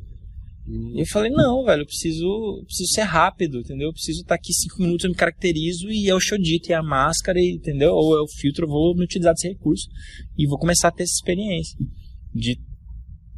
E 0.67 1.01
eu 1.01 1.05
falei, 1.05 1.29
não, 1.31 1.63
velho, 1.63 1.83
eu 1.83 1.85
preciso, 1.85 2.25
eu 2.25 2.65
preciso 2.65 2.89
ser 2.91 3.03
rápido, 3.03 3.59
entendeu? 3.59 3.89
Eu 3.89 3.93
preciso 3.93 4.21
estar 4.21 4.33
aqui 4.35 4.51
cinco 4.51 4.81
minutos, 4.81 5.03
eu 5.03 5.12
me 5.12 5.15
caracterizo 5.15 5.91
e 5.91 6.09
é 6.09 6.15
o 6.15 6.19
Shodito, 6.19 6.71
é 6.71 6.75
a 6.75 6.81
máscara, 6.81 7.39
entendeu? 7.39 7.93
Ou 7.93 8.17
é 8.17 8.21
o 8.21 8.27
filtro, 8.27 8.65
eu 8.65 8.69
vou 8.69 8.95
me 8.95 9.03
utilizar 9.03 9.33
desse 9.33 9.47
recurso. 9.47 9.88
E 10.38 10.47
vou 10.47 10.57
começar 10.57 10.88
a 10.88 10.91
ter 10.91 11.03
essa 11.03 11.13
experiência 11.13 11.77
de 12.33 12.57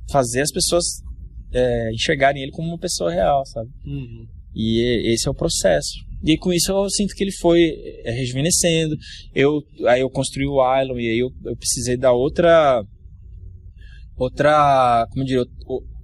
fazer 0.10 0.42
as 0.42 0.52
pessoas 0.52 0.86
é, 1.52 1.92
enxergarem 1.92 2.44
ele 2.44 2.52
como 2.52 2.70
uma 2.70 2.78
pessoa 2.80 3.12
real, 3.12 3.46
sabe? 3.46 3.70
Uhum. 3.86 4.26
E- 4.56 5.14
esse 5.14 5.28
é 5.28 5.32
o 5.32 5.36
processo. 5.36 6.07
E 6.24 6.38
com 6.38 6.52
isso 6.52 6.72
eu 6.72 6.90
sinto 6.90 7.14
que 7.16 7.24
ele 7.24 7.32
foi 7.34 7.72
é, 8.04 8.12
rejuvenescendo. 8.12 8.96
Eu, 9.34 9.62
aí 9.88 10.02
eu 10.02 10.10
construí 10.10 10.46
o 10.48 10.60
Ilon 10.82 11.00
e 11.00 11.10
aí 11.10 11.20
eu, 11.20 11.30
eu 11.46 11.56
precisei 11.56 11.96
dar 11.98 12.14
outra. 12.14 12.84
Outra. 14.16 15.06
Como 15.12 15.24
eu 15.24 15.26
diria? 15.28 15.44
o- 15.68 15.98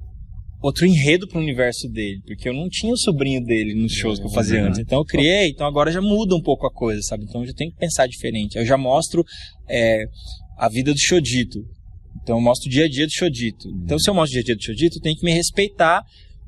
Outro 0.61 0.85
enredo 0.85 1.27
pro 1.27 1.39
universo 1.41 1.89
dele. 1.89 2.21
Porque 2.25 2.47
eu 2.47 2.53
não 2.53 2.69
tinha 2.69 2.93
o 2.93 2.97
sobrinho 2.97 3.43
dele 3.43 3.73
nos 3.73 3.91
shows 3.91 4.17
que 4.17 4.25
eu 4.25 4.29
fazia 4.29 4.63
antes. 4.63 4.79
Então 4.79 4.99
eu 4.99 5.03
criei, 5.05 5.49
então 5.49 5.67
agora 5.67 5.91
já 5.91 6.01
muda 6.01 6.33
um 6.35 6.41
pouco 6.41 6.65
a 6.65 6.71
coisa, 6.71 7.01
sabe? 7.01 7.25
Então 7.25 7.41
eu 7.41 7.47
já 7.47 7.53
tenho 7.53 7.69
que 7.71 7.77
pensar 7.77 8.07
diferente. 8.07 8.57
Eu 8.57 8.65
já 8.65 8.77
mostro 8.77 9.25
é, 9.67 10.05
a 10.57 10.69
vida 10.69 10.93
do 10.93 10.99
Shodito. 10.99 11.59
Então 12.21 12.37
eu 12.37 12.41
mostro 12.41 12.69
o 12.69 12.71
dia 12.71 12.85
a 12.85 12.87
dia 12.89 13.05
do 13.05 13.11
Shodito. 13.11 13.67
Então 13.83 13.99
se 13.99 14.09
eu 14.09 14.13
mostro 14.13 14.31
o 14.39 14.41
dia 14.41 14.41
a 14.41 14.45
dia 14.45 14.55
do 14.55 14.63
Shodito, 14.63 15.01
tem 15.01 15.13
que 15.13 15.25
me 15.25 15.33
respeitar 15.33 16.01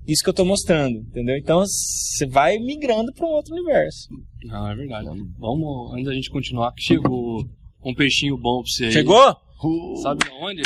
isso 0.07 0.24
que 0.24 0.29
eu 0.29 0.33
tô 0.33 0.45
mostrando, 0.45 1.00
entendeu? 1.00 1.38
Então 1.38 1.59
você 1.65 2.25
vai 2.27 2.57
migrando 2.57 3.12
para 3.13 3.25
um 3.25 3.31
outro 3.31 3.53
universo. 3.53 4.07
Ah, 4.51 4.71
é 4.71 4.75
verdade. 4.75 5.07
Vamos, 5.38 5.93
antes 5.93 6.05
da 6.05 6.13
gente 6.13 6.29
continuar, 6.29 6.71
que 6.74 6.83
chegou 6.83 7.43
um 7.83 7.93
peixinho 7.93 8.38
bom 8.38 8.62
pra 8.62 8.71
você 8.71 8.85
aí. 8.85 8.91
Chegou? 8.91 9.35
Uh, 9.63 9.97
Sabe 10.01 10.25
aonde? 10.29 10.62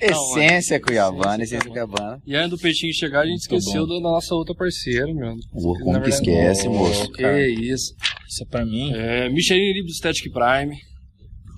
essência 0.00 0.78
Cuiabana, 0.80 1.42
Essência 1.42 1.56
essência 1.56 1.70
Cuiabana. 1.70 2.22
E 2.26 2.36
antes 2.36 2.50
do 2.50 2.58
peixinho 2.58 2.92
chegar, 2.92 3.20
a 3.20 3.26
gente 3.26 3.48
Muito 3.48 3.56
esqueceu 3.56 3.86
da 3.86 4.00
nossa 4.00 4.34
outra 4.34 4.54
parceira, 4.54 5.06
meu. 5.06 5.36
Na 5.36 5.42
como 5.82 6.02
que 6.02 6.10
esquece, 6.10 6.68
oh, 6.68 6.72
moço? 6.72 7.10
Que 7.12 7.48
isso. 7.48 7.94
Isso 8.28 8.42
é 8.42 8.46
pra 8.46 8.64
mim. 8.64 8.92
É, 8.92 9.28
Michelin 9.30 9.72
Libre 9.72 9.92
Static 9.92 10.30
Prime, 10.30 10.76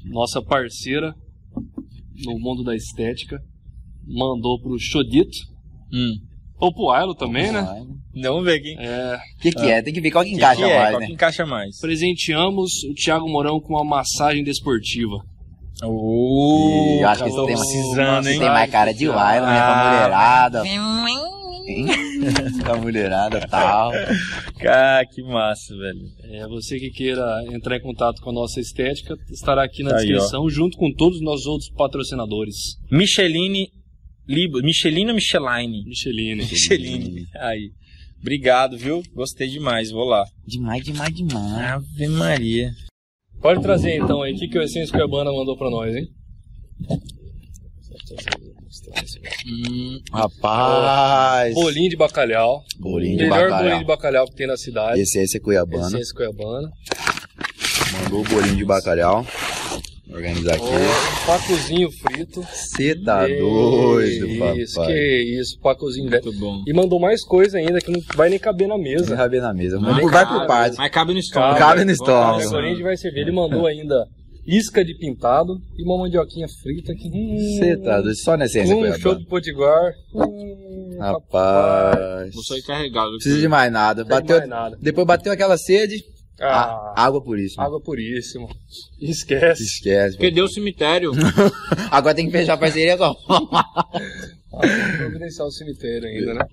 nossa 0.04 0.42
parceira 0.42 1.14
no 2.25 2.38
mundo 2.38 2.62
da 2.62 2.75
estética, 2.75 3.38
mandou 4.06 4.60
pro 4.60 4.78
Chodito, 4.78 5.36
Hum. 5.92 6.16
Ou 6.58 6.72
pro 6.72 6.90
Ailo 6.90 7.14
também, 7.14 7.50
né? 7.52 7.66
Vamos 8.22 8.44
ver 8.44 8.54
aqui. 8.58 8.76
É, 8.78 9.16
O 9.38 9.40
que, 9.42 9.50
que 9.52 9.70
é? 9.70 9.82
Tem 9.82 9.92
que 9.92 10.00
ver 10.00 10.10
qual 10.10 10.25
que 10.25 10.30
Que 10.30 10.36
encaixa 10.36 10.62
que 10.62 10.70
é? 10.70 10.78
mais, 10.78 10.90
Qual 10.90 11.00
né? 11.00 11.06
que 11.06 11.12
encaixa 11.12 11.46
mais? 11.46 11.80
presenteamos 11.80 12.82
o 12.84 12.94
Thiago 12.94 13.28
Mourão 13.28 13.60
com 13.60 13.75
uma 13.75 13.84
massagem 13.84 14.42
desportiva. 14.42 15.16
Oh, 15.84 16.96
E 16.98 17.02
eu 17.02 17.08
acho 17.08 17.22
que 17.22 17.28
esse 17.28 17.36
tem, 17.36 17.54
precisando, 17.54 18.20
esse 18.26 18.32
hein? 18.34 18.40
tem 18.40 18.48
mais 18.48 18.70
cara 18.70 18.94
de 18.94 19.06
Wylan, 19.08 19.46
né? 19.46 19.58
Pra 19.60 19.72
Ah. 19.82 19.90
mulherada. 19.92 20.62
Hein? 20.66 20.80
pra 22.62 22.76
mulherada 22.76 23.38
e 23.38 23.48
tal. 23.48 23.90
Ah, 23.92 25.02
que 25.12 25.22
massa, 25.22 25.75
velho. 25.76 26.00
É, 26.32 26.46
você 26.48 26.78
que 26.78 26.90
queira 26.90 27.42
entrar 27.52 27.76
em 27.76 27.82
contato 27.82 28.22
com 28.22 28.30
a 28.30 28.32
nossa 28.32 28.60
estética, 28.60 29.14
estará 29.30 29.64
aqui 29.64 29.82
na 29.82 29.90
Tá 29.90 29.96
aí, 29.98 30.06
descrição, 30.06 30.48
junto 30.48 30.78
com 30.78 30.90
todos 30.92 31.18
os 31.18 31.25
nossos 31.25 31.46
outros 31.46 31.68
patrocinadores. 31.70 32.56
Micheline 32.90 33.68
Libo, 34.28 34.61
Michelina 34.61 35.11
ou 35.11 35.14
Micheline? 35.14 35.85
Micheline. 35.85 36.42
Micheline. 36.45 37.26
Aí. 37.37 37.71
Obrigado, 38.21 38.76
viu? 38.76 39.02
Gostei 39.14 39.49
demais, 39.49 39.90
vou 39.90 40.04
lá. 40.04 40.25
Demais, 40.47 40.83
demais, 40.83 41.14
demais. 41.14 41.73
Ave 41.73 42.09
Maria. 42.09 42.73
Pode 43.40 43.62
trazer 43.62 43.97
então 43.97 44.23
aí, 44.23 44.33
o 44.35 44.37
que, 44.38 44.49
que 44.49 44.59
o 44.59 44.62
Essência 44.62 44.90
Cuiabana 44.92 45.30
mandou 45.30 45.56
pra 45.56 45.71
nós, 45.71 45.95
hein? 45.95 46.09
Hum, 49.47 50.00
Rapaz. 50.12 51.54
Bolinho 51.54 51.90
de 51.90 51.97
bacalhau. 51.97 52.62
Bolinho 52.78 53.18
de 53.18 53.25
Melhor 53.25 53.50
bolinho 53.50 53.78
de 53.78 53.85
bacalhau. 53.85 53.85
bacalhau 53.85 54.26
que 54.26 54.35
tem 54.37 54.47
na 54.47 54.56
cidade. 54.56 55.00
Essência 55.00 55.40
Cuiabana. 55.40 55.86
Essência 55.89 56.15
Cuiabana. 56.15 56.69
Mandou 58.02 58.21
o 58.21 58.25
bolinho 58.25 58.56
de 58.56 58.65
bacalhau. 58.65 59.25
Organizar 60.17 60.55
aqui. 60.55 60.65
Um 60.65 61.26
pacozinho 61.26 61.91
frito. 61.93 62.43
Você 62.43 62.95
tá 62.95 63.29
Ei, 63.29 63.39
doido, 63.39 64.26
Isso, 64.59 64.75
papai. 64.76 64.93
que 64.95 65.23
isso, 65.41 65.61
pacozinho 65.61 66.11
velho. 66.11 66.25
muito 66.25 66.39
bom. 66.41 66.63
E 66.67 66.73
mandou 66.73 66.99
mais 66.99 67.23
coisa 67.23 67.59
ainda 67.59 67.79
que 67.81 67.91
não 67.91 68.00
vai 68.15 68.31
nem 68.31 68.39
caber 68.39 68.67
na 68.67 68.79
mesa. 68.79 69.15
caber 69.15 69.43
na 69.43 69.52
mesa. 69.52 69.79
Mas 69.79 69.97
Vai 70.02 70.25
cabe, 70.25 70.39
por 70.39 70.47
partes. 70.47 70.79
Mas 70.79 70.91
cabe 70.91 71.13
no 71.13 71.19
estômago. 71.19 71.59
Cabe 71.59 71.85
no 71.85 71.91
estômago. 71.91 72.41
Agora 72.41 72.67
a 72.67 72.69
gente 72.71 72.83
vai 72.83 72.97
servir. 72.97 73.21
Ele 73.21 73.33
mandou 73.33 73.67
ainda 73.67 74.07
isca 74.47 74.85
de 74.85 74.97
pintado 74.97 75.55
e 75.76 75.83
uma 75.83 75.99
mandioquinha 75.99 76.47
frita 76.63 76.93
aqui. 76.93 77.11
Você 77.59 77.76
tá 77.76 78.00
doido. 78.00 78.17
Só 78.17 78.37
na 78.37 78.47
essência 78.47 78.75
Um 78.75 78.99
show 78.99 79.15
de 79.17 79.26
potiguar. 79.26 79.93
Hum, 80.15 80.97
Rapaz. 80.99 82.33
Vou 82.35 82.43
sair 82.45 82.63
carregado. 82.63 83.11
Não 83.11 83.17
precisa 83.17 83.39
de 83.39 83.49
mais 83.49 83.71
nada. 83.71 84.02
Não 84.02 84.09
Bateu, 84.09 84.39
mais 84.39 84.49
nada. 84.49 84.79
Depois 84.81 85.07
bateu 85.07 85.33
aquela 85.33 85.59
sede. 85.59 86.02
Ah, 86.40 86.92
a- 86.94 87.04
água 87.06 87.22
isso. 87.38 87.60
água 87.60 87.80
puríssima. 87.80 88.46
Esquece. 89.00 89.62
Esquece. 89.62 90.16
Porque 90.16 90.30
deu 90.30 90.44
o 90.44 90.49
cemitério. 90.49 91.12
Agora 91.90 92.14
tem 92.14 92.26
que 92.26 92.32
fechar 92.32 92.54
a 92.54 92.58
parceria 92.58 92.96
só. 92.99 93.14
Providenciar 94.99 95.46
o 95.46 95.50
cemitério 95.50 96.08
ainda, 96.08 96.34
né? 96.34 96.44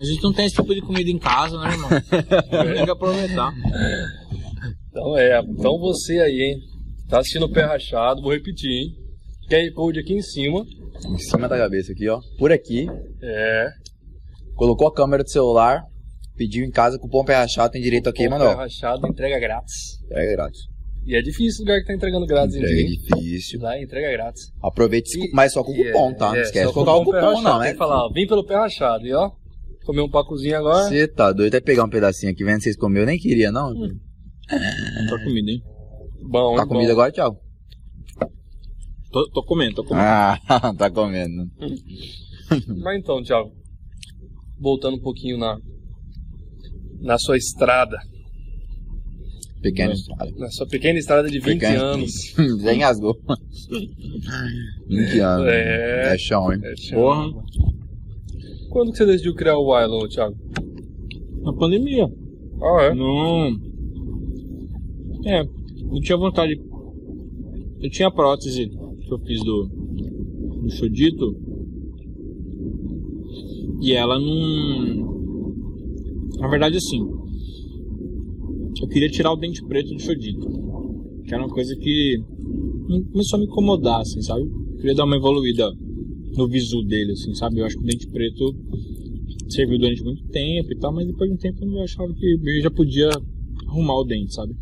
A 0.00 0.04
gente 0.04 0.22
não 0.22 0.32
tem 0.32 0.46
esse 0.46 0.56
tipo 0.56 0.74
de 0.74 0.80
comida 0.82 1.10
em 1.10 1.18
casa, 1.18 1.58
né, 1.58 1.70
irmão? 1.72 1.88
tem 2.74 2.84
que 2.84 2.90
aproveitar. 2.90 3.52
Então 4.90 5.16
é, 5.16 5.40
então 5.40 5.78
você 5.78 6.18
aí, 6.18 6.40
hein? 6.42 6.58
Tá 7.08 7.20
assistindo 7.20 7.44
o 7.46 7.52
pé 7.52 7.64
rachado, 7.64 8.20
vou 8.22 8.32
repetir, 8.32 8.70
hein? 8.70 8.96
QR 9.48 9.72
Code 9.74 10.00
aqui 10.00 10.14
em 10.14 10.22
cima. 10.22 10.64
em 11.06 11.18
cima 11.18 11.48
da 11.48 11.56
cabeça 11.58 11.92
aqui, 11.92 12.08
ó. 12.08 12.20
Por 12.38 12.50
aqui. 12.52 12.86
É. 13.22 13.68
Colocou 14.56 14.88
a 14.88 14.94
câmera 14.94 15.22
do 15.22 15.30
celular. 15.30 15.82
Pediu 16.36 16.64
em 16.64 16.70
casa, 16.70 16.98
cupom 16.98 17.24
pé 17.24 17.34
rachado, 17.36 17.72
tem 17.72 17.82
direito 17.82 18.08
aqui, 18.08 18.24
Com 18.24 18.30
mano. 18.30 18.44
Pé 18.44 18.50
ó. 18.54 18.56
rachado, 18.56 19.06
entrega 19.06 19.38
grátis. 19.38 19.98
É 20.10 20.32
grátis. 20.32 20.60
E 21.04 21.16
é 21.16 21.20
difícil 21.22 21.62
o 21.64 21.66
lugar 21.66 21.80
que 21.80 21.86
tá 21.86 21.94
entregando 21.94 22.26
grátis 22.26 22.54
em 22.54 22.58
Entrega 22.60 22.76
dia. 22.76 22.84
hein? 22.86 22.98
difícil. 23.20 23.60
Lá 23.60 23.80
entrega 23.80 24.10
grátis. 24.12 24.52
Aproveite, 24.62 25.18
E- 25.18 25.30
mas 25.34 25.52
só 25.52 25.62
com 25.64 25.72
o 25.72 25.76
cupom, 25.76 26.14
tá? 26.14 26.28
Não 26.30 26.36
é, 26.36 26.42
esquece 26.42 26.68
de 26.68 26.72
colocar 26.72 26.94
o 26.94 27.04
cupom, 27.04 27.16
rachado. 27.20 27.42
não, 27.42 27.52
Tem 27.58 27.66
né? 27.66 27.72
que 27.72 27.78
falar, 27.78 28.06
ó, 28.06 28.12
vem 28.12 28.26
pelo 28.26 28.44
pé 28.46 28.54
rachado. 28.54 29.04
E 29.06 29.12
ó, 29.12 29.30
comer 29.84 30.00
um 30.00 30.08
pacozinho 30.10 30.56
agora. 30.56 30.88
Você 30.88 31.06
tá 31.08 31.32
doido. 31.32 31.54
Até 31.56 31.60
pegar 31.64 31.84
um 31.84 31.90
pedacinho 31.90 32.30
aqui, 32.32 32.44
vendo 32.44 32.62
vocês 32.62 32.76
comeram. 32.76 33.02
Eu 33.02 33.06
nem 33.08 33.18
queria, 33.18 33.50
não. 33.50 33.74
Tô 33.74 35.18
comida, 35.24 35.50
hein? 35.50 35.62
Bom, 36.30 36.54
Tá 36.56 36.62
hein, 36.62 36.68
comida 36.68 36.86
bom. 36.86 36.92
agora, 36.92 37.12
Thiago? 37.12 37.36
Tô, 39.10 39.28
tô 39.30 39.44
comendo, 39.44 39.74
tô 39.74 39.84
comendo. 39.84 40.06
Ah, 40.06 40.38
tá 40.78 40.88
comendo. 40.90 41.46
Mas 42.80 42.98
então, 42.98 43.22
Thiago, 43.22 43.50
voltando 44.58 44.96
um 44.96 45.00
pouquinho 45.02 45.36
na, 45.36 45.58
na 47.02 47.18
sua 47.18 47.36
estrada, 47.36 47.98
Pequeno. 49.60 49.92
na 50.38 50.50
sua 50.50 50.66
pequena 50.66 50.98
estrada 50.98 51.28
de 51.28 51.38
20 51.38 51.44
Pequeno. 51.44 51.82
anos. 51.84 52.34
Já 52.62 52.74
engasgou. 52.74 53.14
20 54.88 55.20
anos. 55.20 55.46
É. 55.48 56.14
É 56.14 56.18
chão, 56.18 56.52
hein? 56.52 56.60
É, 56.62 56.94
Porra. 56.94 57.30
Quando 58.70 58.92
que 58.92 58.98
você 58.98 59.06
decidiu 59.06 59.34
criar 59.34 59.58
o 59.58 59.70
Wylon, 59.70 60.08
Thiago? 60.08 60.36
Na 61.42 61.52
pandemia. 61.52 62.06
Ah, 62.62 62.82
é? 62.84 62.94
Não. 62.94 63.48
É, 65.26 65.44
não 65.84 66.00
tinha 66.00 66.16
vontade. 66.16 66.58
Eu 67.80 67.90
tinha 67.90 68.08
a 68.08 68.12
prótese 68.12 68.68
que 68.68 69.12
eu 69.12 69.18
fiz 69.18 69.40
do, 69.44 69.66
do 70.62 70.70
Chodito. 70.70 71.36
E 73.82 73.92
ela 73.92 74.18
não. 74.18 75.11
Na 76.38 76.48
verdade, 76.48 76.76
assim. 76.76 76.98
Eu 78.80 78.88
queria 78.88 79.08
tirar 79.08 79.32
o 79.32 79.36
dente 79.36 79.62
preto 79.64 79.94
do 79.94 80.00
Chodito. 80.00 80.46
Que 81.24 81.34
era 81.34 81.44
uma 81.44 81.52
coisa 81.52 81.74
que 81.76 82.18
me- 82.88 83.04
começou 83.04 83.36
a 83.36 83.40
me 83.40 83.46
incomodar, 83.46 84.00
assim, 84.00 84.20
sabe? 84.22 84.42
Eu 84.42 84.76
queria 84.78 84.94
dar 84.94 85.04
uma 85.04 85.16
evoluída 85.16 85.70
no 86.36 86.48
visu 86.48 86.82
dele, 86.82 87.12
assim, 87.12 87.34
sabe? 87.34 87.60
Eu 87.60 87.66
acho 87.66 87.76
que 87.76 87.82
o 87.84 87.86
dente 87.86 88.08
preto 88.08 88.56
serviu 89.48 89.78
durante 89.78 90.02
muito 90.02 90.24
tempo 90.28 90.72
e 90.72 90.78
tal, 90.78 90.92
mas 90.92 91.06
depois 91.06 91.28
de 91.30 91.36
um 91.36 91.38
tempo 91.38 91.64
eu 91.64 91.82
achava 91.82 92.12
que 92.14 92.26
eu 92.42 92.62
já 92.62 92.70
podia 92.70 93.10
arrumar 93.68 94.00
o 94.00 94.04
dente, 94.04 94.34
sabe? 94.34 94.52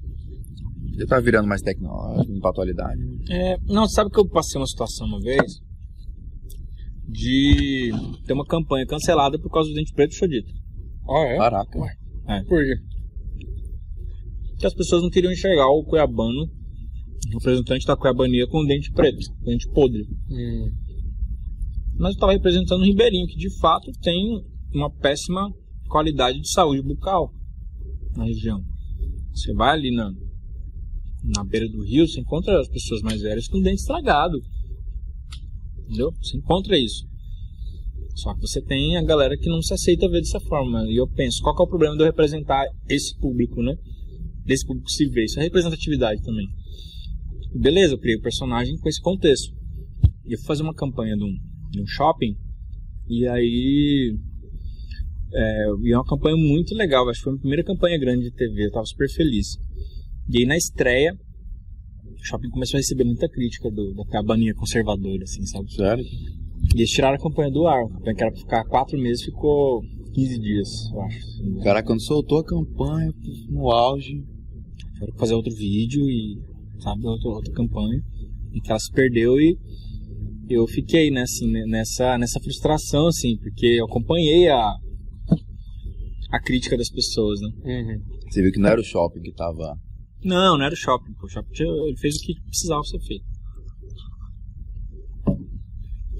Ele 0.94 1.06
tá 1.06 1.18
virando 1.20 1.48
mais 1.48 1.62
tecnológico, 1.62 2.40
pra 2.40 2.50
atualidade. 2.50 3.00
É, 3.30 3.56
não, 3.68 3.88
sabe 3.88 4.10
que 4.10 4.18
eu 4.20 4.28
passei 4.28 4.60
uma 4.60 4.66
situação 4.66 5.06
uma 5.06 5.20
vez 5.20 5.60
de 7.08 7.90
ter 8.26 8.32
uma 8.32 8.44
campanha 8.44 8.84
cancelada 8.86 9.38
por 9.38 9.50
causa 9.50 9.68
do 9.70 9.74
dente 9.74 9.92
preto 9.94 10.14
chodito. 10.14 10.52
Ah, 11.08 11.24
é? 11.26 11.36
Caraca. 11.38 11.78
Por 12.44 12.62
quê? 12.62 12.76
Que 14.58 14.66
as 14.66 14.74
pessoas 14.74 15.02
não 15.02 15.10
queriam 15.10 15.32
enxergar 15.32 15.68
o 15.68 15.84
cuiabano, 15.84 16.42
o 16.42 17.32
representante 17.34 17.86
da 17.86 17.96
cuiabania 17.96 18.46
com 18.46 18.64
dente 18.64 18.92
preto, 18.92 19.18
dente 19.42 19.68
podre. 19.70 20.06
Hum, 20.28 20.70
Mas 21.96 22.10
eu 22.10 22.14
estava 22.14 22.32
representando 22.32 22.80
o 22.80 22.84
Ribeirinho, 22.84 23.26
que 23.26 23.36
de 23.36 23.50
fato 23.58 23.90
tem 24.02 24.44
uma 24.74 24.90
péssima 24.90 25.50
qualidade 25.88 26.40
de 26.40 26.50
saúde 26.50 26.82
bucal 26.82 27.32
na 28.16 28.24
região. 28.24 28.62
Você 29.34 29.52
vai 29.54 29.70
ali 29.70 29.94
na, 29.94 30.12
na 31.24 31.44
beira 31.44 31.68
do 31.68 31.82
rio, 31.82 32.06
você 32.06 32.20
encontra 32.20 32.60
as 32.60 32.68
pessoas 32.68 33.02
mais 33.02 33.20
velhas 33.22 33.48
com 33.48 33.60
dente 33.60 33.80
estragado. 33.80 34.38
Entendeu? 35.84 36.12
Você 36.22 36.36
encontra 36.36 36.78
isso. 36.78 37.08
Só 38.14 38.34
que 38.34 38.40
você 38.40 38.60
tem 38.60 38.96
a 38.96 39.02
galera 39.02 39.36
que 39.36 39.48
não 39.48 39.62
se 39.62 39.72
aceita 39.72 40.08
ver 40.08 40.20
dessa 40.20 40.40
forma. 40.40 40.84
E 40.86 40.96
eu 40.96 41.06
penso, 41.08 41.42
qual 41.42 41.56
é 41.58 41.62
o 41.62 41.66
problema 41.66 41.96
de 41.96 42.02
eu 42.02 42.06
representar 42.06 42.66
esse 42.88 43.16
público, 43.18 43.62
né? 43.62 43.74
Desse 44.44 44.66
público 44.66 44.90
se 44.90 45.08
ver. 45.08 45.24
Isso 45.24 45.38
é 45.38 45.42
representatividade 45.42 46.22
também. 46.22 46.46
Beleza, 47.54 47.94
eu 47.94 47.98
criei 47.98 48.16
o 48.16 48.22
personagem 48.22 48.76
com 48.78 48.88
esse 48.88 49.00
contexto. 49.00 49.54
E 50.26 50.34
eu 50.34 50.38
fui 50.38 50.46
fazer 50.46 50.62
uma 50.62 50.74
campanha 50.74 51.16
de 51.16 51.24
um, 51.24 51.34
de 51.70 51.82
um 51.82 51.86
shopping. 51.86 52.36
E 53.08 53.26
aí. 53.26 54.16
É, 55.32 55.66
e 55.82 55.92
é 55.92 55.96
uma 55.96 56.04
campanha 56.04 56.36
muito 56.36 56.74
legal. 56.74 57.08
Acho 57.08 57.20
que 57.20 57.24
foi 57.24 57.30
a 57.30 57.34
minha 57.34 57.40
primeira 57.40 57.64
campanha 57.64 57.98
grande 57.98 58.24
de 58.24 58.32
TV. 58.32 58.66
Eu 58.66 58.72
tava 58.72 58.86
super 58.86 59.08
feliz. 59.08 59.56
E 60.28 60.38
aí 60.38 60.46
na 60.46 60.56
estreia, 60.56 61.12
o 62.20 62.24
shopping 62.24 62.50
começou 62.50 62.76
a 62.76 62.80
receber 62.80 63.04
muita 63.04 63.28
crítica 63.28 63.70
do, 63.70 63.94
da 63.94 64.04
cabaninha 64.04 64.54
conservadora, 64.54 65.24
assim, 65.24 65.44
sabe? 65.46 65.72
Sério? 65.72 66.04
E 66.74 66.78
eles 66.78 66.90
tiraram 66.90 67.16
a 67.16 67.20
campanha 67.20 67.50
do 67.50 67.66
ar. 67.66 67.82
A 67.82 67.88
campanha 67.88 68.14
que 68.14 68.22
era 68.22 68.32
pra 68.32 68.40
ficar 68.40 68.64
quatro 68.64 68.98
meses 68.98 69.24
ficou 69.24 69.82
15 70.14 70.38
dias, 70.38 70.90
eu 70.92 71.00
acho. 71.02 71.62
Cara, 71.62 71.82
quando 71.82 72.02
soltou 72.02 72.38
a 72.38 72.44
campanha 72.44 73.12
no 73.48 73.70
auge. 73.70 74.22
Que 74.98 75.18
fazer 75.18 75.34
outro 75.34 75.54
vídeo 75.54 76.02
e, 76.10 76.38
sabe, 76.80 77.06
outra, 77.06 77.28
outra 77.28 77.52
campanha. 77.54 78.02
E 78.52 78.60
que 78.60 78.70
ela 78.70 78.78
se 78.78 78.92
perdeu 78.92 79.40
e 79.40 79.56
eu 80.50 80.66
fiquei, 80.66 81.10
né, 81.10 81.22
assim, 81.22 81.50
né, 81.50 81.64
nessa, 81.66 82.18
nessa 82.18 82.40
frustração, 82.40 83.06
assim, 83.06 83.36
porque 83.38 83.66
eu 83.66 83.84
acompanhei 83.84 84.48
a, 84.48 84.74
a 86.32 86.40
crítica 86.40 86.76
das 86.76 86.90
pessoas, 86.90 87.40
né? 87.40 87.48
Você 88.28 88.42
viu 88.42 88.50
que 88.50 88.58
não 88.58 88.68
era 88.68 88.80
o 88.80 88.84
shopping 88.84 89.20
que 89.20 89.32
tava. 89.32 89.76
Não, 90.24 90.58
não 90.58 90.64
era 90.64 90.74
o 90.74 90.76
shopping. 90.76 91.12
pô. 91.14 91.26
O 91.26 91.28
shopping 91.28 91.50
ele 91.86 91.96
fez 91.96 92.16
o 92.16 92.20
que 92.20 92.34
precisava 92.42 92.82
ser 92.82 93.00
feito. 93.00 93.24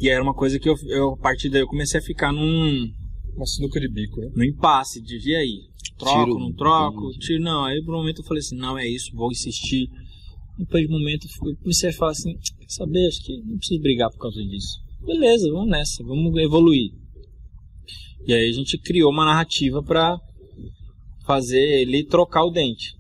E 0.00 0.08
aí 0.08 0.14
era 0.14 0.22
uma 0.22 0.34
coisa 0.34 0.58
que 0.58 0.68
eu, 0.68 0.74
eu 0.86 1.10
a 1.10 1.16
partir 1.18 1.50
daí 1.50 1.60
eu 1.60 1.66
comecei 1.66 2.00
a 2.00 2.02
ficar 2.02 2.32
num, 2.32 2.90
Uma 3.36 3.46
sinuca 3.46 3.78
de 3.78 3.88
bico, 3.88 4.18
né? 4.20 4.30
no 4.34 4.44
impasse 4.44 5.00
de 5.00 5.16
e 5.28 5.36
aí? 5.36 5.60
Troco, 5.98 6.24
Tiro, 6.24 6.38
não 6.38 6.52
troco? 6.54 7.08
entendi. 7.10 7.26
Tiro, 7.26 7.42
não. 7.42 7.64
Aí 7.64 7.82
por 7.84 7.94
um 7.94 7.98
momento 7.98 8.22
eu 8.22 8.24
falei 8.24 8.40
assim, 8.40 8.56
não, 8.56 8.78
é 8.78 8.88
isso, 8.88 9.14
vou 9.14 9.30
insistir. 9.30 9.88
Depois 10.58 10.86
de 10.86 10.92
um 10.92 10.98
momento 10.98 11.26
eu 11.26 11.56
comecei 11.56 11.90
a 11.90 11.92
falar 11.92 12.12
assim, 12.12 12.32
quer 12.32 12.68
saber, 12.68 13.06
acho 13.06 13.22
que 13.22 13.36
não 13.42 13.58
preciso 13.58 13.80
brigar 13.80 14.10
por 14.10 14.18
causa 14.18 14.42
disso. 14.42 14.80
Beleza, 15.04 15.50
vamos 15.52 15.70
nessa, 15.70 16.02
vamos 16.02 16.34
evoluir. 16.42 16.92
E 18.26 18.32
aí 18.32 18.48
a 18.48 18.52
gente 18.52 18.78
criou 18.78 19.10
uma 19.10 19.24
narrativa 19.24 19.82
pra 19.82 20.18
fazer 21.26 21.80
ele 21.80 22.04
trocar 22.04 22.44
o 22.44 22.50
dente. 22.50 22.94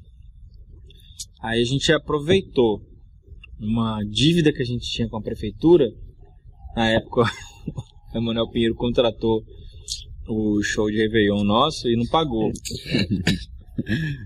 Aí 1.42 1.60
a 1.60 1.64
gente 1.64 1.90
aproveitou 1.92 2.80
uma 3.58 4.02
dívida 4.04 4.52
que 4.52 4.62
a 4.62 4.64
gente 4.64 4.90
tinha 4.90 5.08
com 5.08 5.16
a 5.16 5.22
prefeitura. 5.22 5.86
Na 6.76 6.88
época, 6.88 7.22
o 8.14 8.18
Emanuel 8.18 8.48
Pinheiro 8.48 8.74
contratou 8.74 9.42
o 10.28 10.62
show 10.62 10.90
de 10.90 10.98
Réveillon 10.98 11.42
nosso 11.44 11.88
e 11.88 11.96
não 11.96 12.06
pagou. 12.06 12.52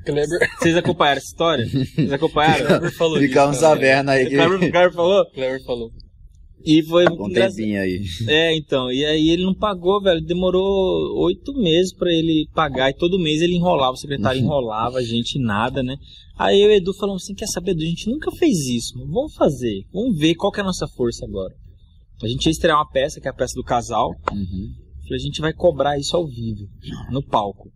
Kleber, 0.04 0.50
Vocês 0.58 0.76
acompanharam 0.76 1.18
essa 1.18 1.26
história? 1.26 1.66
Vocês 1.66 2.12
acompanharam? 2.12 2.66
Kleber 2.66 2.92
falou 2.92 3.18
Ficamos 3.18 3.56
sabendo 3.56 4.10
aí 4.10 4.26
O 4.26 4.28
que. 4.28 4.36
Kleber, 4.36 4.56
o 4.56 4.70
Kleber 4.70 4.92
falou? 4.92 5.30
Kleber 5.30 5.64
falou. 5.64 5.90
E 6.66 6.82
foi 6.82 7.04
um 7.04 7.30
tempinho 7.30 7.78
aí. 7.78 8.02
É, 8.26 8.56
então, 8.56 8.90
e 8.90 9.04
aí 9.04 9.28
ele 9.28 9.44
não 9.44 9.54
pagou, 9.54 10.00
velho. 10.02 10.22
Demorou 10.22 11.22
oito 11.24 11.52
meses 11.52 11.94
pra 11.94 12.10
ele 12.10 12.48
pagar. 12.54 12.88
E 12.88 12.94
todo 12.94 13.18
mês 13.18 13.42
ele 13.42 13.54
enrolava, 13.54 13.92
o 13.92 13.96
secretário 13.98 14.40
enrolava, 14.42 14.98
a 14.98 15.02
gente 15.02 15.38
nada, 15.38 15.82
né? 15.82 15.94
Aí 16.38 16.60
eu 16.60 16.70
e 16.70 16.74
o 16.74 16.76
Edu 16.76 16.94
falamos 16.94 17.22
assim: 17.22 17.34
quer 17.34 17.48
saber, 17.48 17.72
Edu? 17.72 17.82
A 17.82 17.86
gente 17.86 18.08
nunca 18.08 18.30
fez 18.32 18.66
isso, 18.66 18.94
vamos 18.98 19.34
fazer. 19.34 19.84
Vamos 19.92 20.18
ver 20.18 20.34
qual 20.36 20.50
que 20.50 20.60
é 20.60 20.62
a 20.62 20.66
nossa 20.66 20.88
força 20.88 21.26
agora. 21.26 21.54
A 22.24 22.28
gente 22.28 22.46
ia 22.46 22.52
estrear 22.52 22.78
uma 22.78 22.88
peça, 22.88 23.20
que 23.20 23.28
é 23.28 23.30
a 23.30 23.34
peça 23.34 23.54
do 23.54 23.62
casal. 23.62 24.10
Uhum. 24.32 24.72
Falei, 25.02 25.16
a 25.16 25.24
gente 25.24 25.40
vai 25.40 25.52
cobrar 25.52 25.98
isso 25.98 26.16
ao 26.16 26.26
vivo, 26.26 26.66
no 27.10 27.22
palco. 27.22 27.70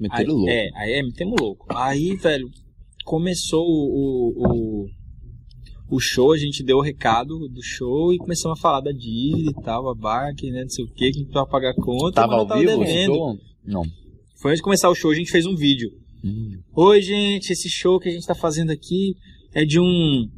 Meteram 0.00 0.34
louco. 0.34 0.50
É, 0.50 0.68
aí 0.74 0.92
é, 0.94 1.02
metemos 1.02 1.40
louco. 1.40 1.66
Aí, 1.70 2.16
velho, 2.16 2.48
começou 3.04 3.64
o, 3.64 4.32
o, 4.36 4.86
o 5.90 6.00
show, 6.00 6.32
a 6.32 6.38
gente 6.38 6.64
deu 6.64 6.78
o 6.78 6.82
recado 6.82 7.48
do 7.48 7.62
show 7.62 8.12
e 8.12 8.18
começamos 8.18 8.58
a 8.58 8.60
falar 8.60 8.80
da 8.80 8.90
dívida 8.90 9.50
e 9.50 9.62
tal, 9.62 9.84
babaca, 9.84 10.46
né, 10.50 10.62
não 10.62 10.68
sei 10.70 10.84
o 10.84 10.88
que, 10.88 10.94
que 10.94 11.04
a 11.04 11.06
gente 11.06 11.24
precisava 11.24 11.46
pagar 11.46 11.70
a 11.70 11.74
conta. 11.74 12.22
Tava 12.22 12.34
ao 12.34 12.46
não 12.46 12.58
vivo? 12.58 12.78
devendo. 12.78 13.14
show? 13.14 13.38
Não. 13.64 13.82
Foi 14.40 14.50
antes 14.50 14.58
de 14.58 14.64
começar 14.64 14.88
o 14.90 14.94
show, 14.94 15.10
a 15.10 15.14
gente 15.14 15.30
fez 15.30 15.46
um 15.46 15.54
vídeo. 15.54 15.90
Hum. 16.24 16.58
Oi, 16.74 17.02
gente, 17.02 17.52
esse 17.52 17.68
show 17.68 18.00
que 18.00 18.08
a 18.08 18.12
gente 18.12 18.26
tá 18.26 18.34
fazendo 18.34 18.70
aqui 18.70 19.14
é 19.54 19.64
de 19.64 19.78
um 19.78 20.28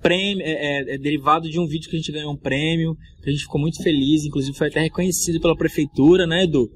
prêmio, 0.00 0.42
é, 0.44 0.50
é- 0.52 0.94
é 0.94 0.98
derivado 0.98 1.48
de 1.48 1.58
um 1.58 1.66
vídeo 1.66 1.88
que 1.88 1.96
a 1.96 1.98
gente 1.98 2.12
ganhou 2.12 2.32
um 2.32 2.36
prêmio, 2.36 2.96
que 3.22 3.28
a 3.28 3.32
gente 3.32 3.42
ficou 3.42 3.60
muito 3.60 3.82
feliz, 3.82 4.24
inclusive 4.24 4.56
foi 4.56 4.68
até 4.68 4.80
reconhecido 4.80 5.40
pela 5.40 5.56
prefeitura, 5.56 6.26
né, 6.26 6.44
Edu? 6.44 6.68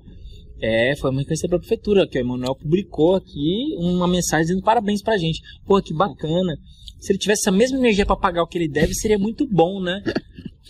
É, 0.61 0.95
foi 0.97 1.11
reconhecido 1.15 1.49
pela 1.51 1.61
prefeitura, 1.61 2.07
que 2.07 2.19
o 2.19 2.21
Emanuel 2.21 2.55
publicou 2.55 3.17
aqui 3.17 3.75
uma 3.79 4.07
mensagem 4.07 4.47
dizendo 4.47 4.63
parabéns 4.63 5.03
pra 5.03 5.17
gente. 5.19 5.41
Pô, 5.67 5.83
que 5.83 5.93
bacana. 5.93 6.57
Se 7.01 7.11
ele 7.11 7.19
tivesse 7.19 7.43
essa 7.43 7.51
mesma 7.51 7.79
energia 7.79 8.07
pra 8.07 8.15
pagar 8.15 8.45
o 8.45 8.47
que 8.47 8.59
ele 8.59 8.69
deve, 8.69 8.95
seria 8.95 9.19
muito 9.19 9.45
bom, 9.49 9.81
né? 9.83 10.01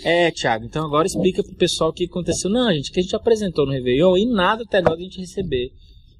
É, 0.02 0.30
Thiago, 0.30 0.64
então 0.64 0.84
agora 0.86 1.06
explica 1.06 1.42
pro 1.42 1.54
pessoal 1.54 1.90
o 1.90 1.92
que 1.92 2.06
aconteceu. 2.06 2.50
Não, 2.50 2.72
gente, 2.72 2.90
que 2.90 3.00
a 3.00 3.02
gente 3.02 3.14
apresentou 3.14 3.66
no 3.66 3.72
Réveillon 3.72 4.16
e 4.16 4.24
nada 4.24 4.62
até 4.62 4.78
agora 4.78 4.96
a 4.96 5.02
gente 5.02 5.20
receber. 5.20 5.68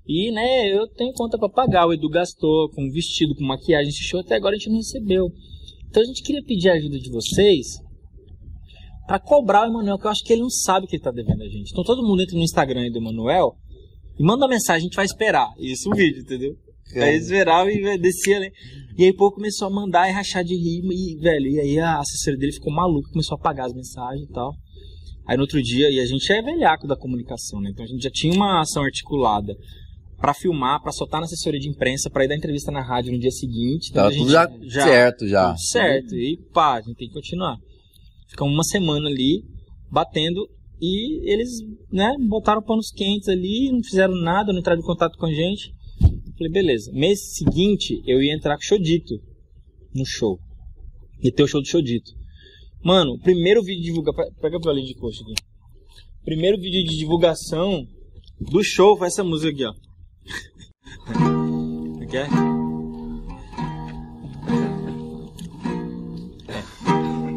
E, 0.07 0.31
né, 0.31 0.69
eu 0.71 0.87
tenho 0.89 1.13
conta 1.15 1.39
pra 1.39 1.49
pagar. 1.49 1.87
O 1.87 1.93
Edu 1.95 2.09
gastou 2.11 2.69
com 2.71 2.91
vestido, 2.91 3.35
com 3.35 3.45
maquiagem, 3.45 3.89
esse 3.89 4.03
show 4.03 4.21
até 4.21 4.35
agora 4.35 4.55
a 4.55 4.59
gente 4.59 4.69
não 4.69 4.77
recebeu. 4.77 5.33
Então 5.93 6.03
a 6.03 6.07
gente 6.07 6.23
queria 6.23 6.43
pedir 6.43 6.71
a 6.71 6.73
ajuda 6.73 6.99
de 6.99 7.11
vocês 7.11 7.67
pra 9.07 9.19
cobrar 9.19 9.65
o 9.65 9.71
Emanuel, 9.71 9.99
que 9.99 10.07
eu 10.07 10.11
acho 10.11 10.25
que 10.25 10.33
ele 10.33 10.41
não 10.41 10.49
sabe 10.49 10.87
que 10.87 10.97
ele 10.97 11.03
tá 11.03 11.11
devendo 11.11 11.43
a 11.43 11.47
gente. 11.47 11.71
Então 11.71 11.85
todo 11.85 12.03
mundo 12.03 12.23
entra 12.23 12.35
no 12.35 12.43
Instagram 12.43 12.81
aí 12.81 12.91
do 12.91 12.97
Emanuel 12.97 13.59
e 14.19 14.25
manda 14.25 14.47
uma 14.47 14.49
mensagem, 14.49 14.81
a 14.81 14.85
gente 14.85 14.97
vai 14.97 15.05
esperar. 15.05 15.53
Isso, 15.59 15.91
um 15.91 15.95
vídeo, 15.95 16.23
entendeu? 16.23 16.57
Aí 16.97 17.11
eles 17.11 17.25
esperavam 17.25 17.71
e 17.71 17.99
descia, 17.99 18.41
né? 18.41 18.49
E 18.97 19.05
aí 19.05 19.11
o 19.11 19.17
povo 19.17 19.35
começou 19.35 19.69
a 19.69 19.71
mandar 19.71 20.09
e 20.09 20.13
rachar 20.13 20.43
de 20.43 20.55
rir, 20.55 20.81
e, 20.83 21.17
velho, 21.19 21.47
e 21.47 21.61
aí 21.61 21.79
a 21.79 21.99
assessora 21.99 22.39
dele 22.39 22.53
ficou 22.53 22.73
maluca, 22.73 23.11
começou 23.11 23.37
a 23.37 23.39
apagar 23.39 23.67
as 23.67 23.75
mensagens 23.75 24.27
e 24.27 24.33
tal. 24.33 24.55
Aí 25.27 25.37
no 25.37 25.43
outro 25.43 25.63
dia, 25.63 25.91
e 25.91 26.01
a 26.01 26.07
gente 26.07 26.33
é 26.33 26.41
velhaco 26.41 26.87
da 26.87 26.97
comunicação, 26.97 27.61
né? 27.61 27.69
Então 27.71 27.85
a 27.85 27.89
gente 27.89 28.03
já 28.03 28.11
tinha 28.11 28.33
uma 28.33 28.63
ação 28.63 28.83
articulada 28.83 29.55
pra 30.23 30.33
filmar, 30.33 30.81
pra 30.81 30.93
soltar 30.93 31.21
na 31.21 31.25
assessoria 31.25 31.59
de 31.59 31.69
imprensa, 31.69 32.09
pra 32.09 32.25
ir 32.25 32.29
dar 32.29 32.37
entrevista 32.37 32.71
na 32.71 32.81
rádio 32.81 33.13
no 33.13 33.19
dia 33.19 33.33
seguinte. 33.33 33.91
Então, 33.91 34.07
a 34.07 34.09
tudo 34.09 34.21
gente 34.21 34.31
já, 34.31 34.85
certo 34.85 35.27
já. 35.27 35.49
tudo 35.49 35.61
certo. 35.61 36.15
E 36.15 36.39
pá, 36.55 36.75
a 36.77 36.81
gente 36.81 36.95
tem 36.97 37.09
que 37.09 37.15
continuar. 37.15 37.57
Ficamos 38.29 38.55
uma 38.55 38.63
semana 38.63 39.09
ali, 39.09 39.43
batendo, 39.91 40.49
e 40.81 41.29
eles, 41.29 41.51
né, 41.91 42.15
botaram 42.29 42.63
panos 42.63 42.93
quentes 42.93 43.29
ali, 43.29 43.73
não 43.73 43.83
fizeram 43.83 44.15
nada, 44.15 44.53
não 44.53 44.61
entraram 44.61 44.81
em 44.81 44.85
contato 44.85 45.19
com 45.19 45.27
a 45.27 45.33
gente. 45.33 45.75
Falei, 46.39 46.53
beleza. 46.53 46.93
Mês 46.93 47.35
seguinte, 47.35 48.01
eu 48.07 48.23
ia 48.23 48.33
entrar 48.33 48.57
com 48.57 48.63
o 48.63 48.65
Chodito 48.65 49.15
no 49.93 50.07
show. 50.07 50.39
Ia 51.21 51.33
ter 51.33 51.43
o 51.43 51.49
show 51.49 51.61
do 51.61 51.67
Chodito. 51.67 52.13
Mano, 52.85 53.15
o 53.15 53.19
primeiro 53.19 53.61
vídeo 53.63 53.83
de 53.83 53.89
divulgação. 53.89 54.33
Pega 54.41 54.61
pra 54.61 54.73
linha 54.73 54.87
de 54.87 54.95
coxa 54.95 55.23
aqui. 55.23 55.35
Primeiro 56.25 56.61
vídeo 56.61 56.85
de 56.85 56.97
divulgação 56.97 57.85
do 58.41 58.63
show 58.63 58.97
foi 58.97 59.09
essa 59.09 59.25
música 59.25 59.53
aqui, 59.53 59.65
ó. 59.65 59.73
Quer? 62.11 62.29
É. 66.49 66.63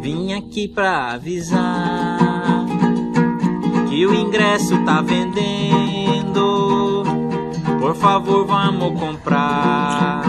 Vim 0.02 0.34
aqui 0.34 0.68
pra 0.68 1.14
avisar 1.14 2.66
que 3.88 4.06
o 4.06 4.14
ingresso 4.14 4.78
tá 4.84 5.02
vendendo. 5.02 7.04
Por 7.80 7.96
favor, 7.96 8.46
vamos 8.46 9.00
comprar. 9.00 10.24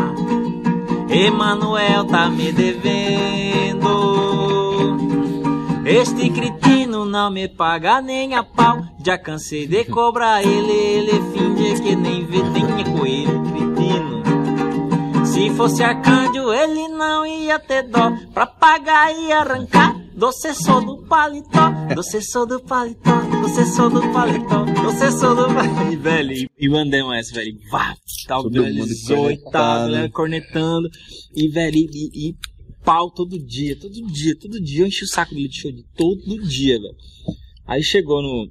Emanuel 1.10 2.04
tá 2.04 2.30
me 2.30 2.52
devendo. 2.52 4.25
Este 5.88 6.28
cretino 6.30 7.04
não 7.04 7.30
me 7.30 7.46
paga 7.48 8.00
nem 8.02 8.34
a 8.34 8.42
pau. 8.42 8.82
Já 9.04 9.16
cansei 9.16 9.66
de 9.68 9.84
cobrar 9.84 10.42
ele, 10.42 10.72
ele 10.72 11.12
finge 11.32 11.80
que 11.80 11.94
nem 11.94 12.24
vê, 12.26 12.38
tenha 12.52 12.84
com 12.84 13.06
ele, 13.06 13.26
cretino. 13.26 15.24
Se 15.24 15.50
fosse 15.50 15.84
arcanjo, 15.84 16.52
ele 16.52 16.88
não 16.88 17.24
ia 17.24 17.58
ter 17.60 17.84
dó 17.84 18.10
pra 18.34 18.46
pagar 18.46 19.12
e 19.16 19.30
arrancar. 19.30 19.94
Doce 20.16 20.54
sou 20.54 20.80
do 20.80 21.02
paletó, 21.06 21.70
doce 21.94 22.22
sou 22.22 22.46
do 22.46 22.58
paletó, 22.60 23.20
doce 23.42 23.66
sou 23.66 23.90
do 23.90 24.00
paletó, 24.14 24.64
doce 24.82 25.12
sou 25.18 25.36
do 25.36 25.54
paletó. 25.54 25.92
E, 25.92 25.96
velho, 25.96 26.48
e, 26.58 26.68
mandamos 26.70 27.14
essa, 27.18 27.34
velho. 27.34 27.50
e 27.50 27.70
Vá, 27.70 27.94
tal, 28.26 28.44
Todo 28.44 28.62
velho, 28.62 28.76
mundo 28.76 28.94
zoe, 28.94 29.38
tal, 29.52 29.88
cornetando. 30.12 30.88
E, 31.34 31.48
velho, 31.50 31.76
e- 31.76 32.30
e 32.30 32.34
pau 32.86 33.10
todo 33.10 33.36
dia, 33.36 33.76
todo 33.78 33.92
dia, 33.92 34.38
todo 34.38 34.60
dia. 34.60 34.82
Eu 34.82 34.86
enchi 34.86 35.04
o 35.04 35.08
saco 35.08 35.34
dele 35.34 35.48
de 35.48 35.60
show 35.60 35.72
de 35.72 35.82
todo 35.96 36.48
dia, 36.48 36.78
velho. 36.80 36.96
Aí 37.66 37.82
chegou 37.82 38.22
no. 38.22 38.48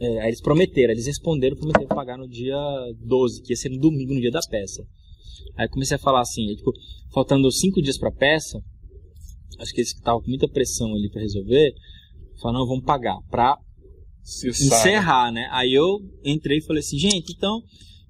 é, 0.00 0.20
aí 0.22 0.28
eles 0.28 0.40
prometeram, 0.40 0.92
eles 0.92 1.06
responderam, 1.06 1.56
prometeram 1.56 1.86
pagar 1.86 2.18
no 2.18 2.28
dia 2.28 2.58
12, 3.06 3.42
que 3.42 3.52
ia 3.52 3.56
ser 3.56 3.68
no 3.68 3.78
domingo, 3.78 4.12
no 4.12 4.20
dia 4.20 4.32
da 4.32 4.40
peça. 4.50 4.84
Aí 5.56 5.68
comecei 5.68 5.94
a 5.94 6.00
falar 6.00 6.20
assim, 6.20 6.48
aí, 6.48 6.56
tipo, 6.56 6.72
faltando 7.14 7.50
cinco 7.52 7.80
dias 7.80 7.96
pra 7.96 8.10
peça, 8.10 8.60
acho 9.60 9.72
que 9.72 9.80
eles 9.80 9.94
estavam 9.94 10.20
com 10.20 10.28
muita 10.28 10.48
pressão 10.48 10.92
ali 10.92 11.08
pra 11.08 11.20
resolver, 11.20 11.72
falaram, 12.40 12.60
não, 12.60 12.66
vamos 12.66 12.84
pagar, 12.84 13.16
pra 13.30 13.56
encerrar, 14.44 15.30
né? 15.30 15.48
Aí 15.52 15.72
eu 15.72 15.98
entrei 16.24 16.58
e 16.58 16.64
falei 16.64 16.80
assim, 16.80 16.98
gente, 16.98 17.32
então 17.32 17.62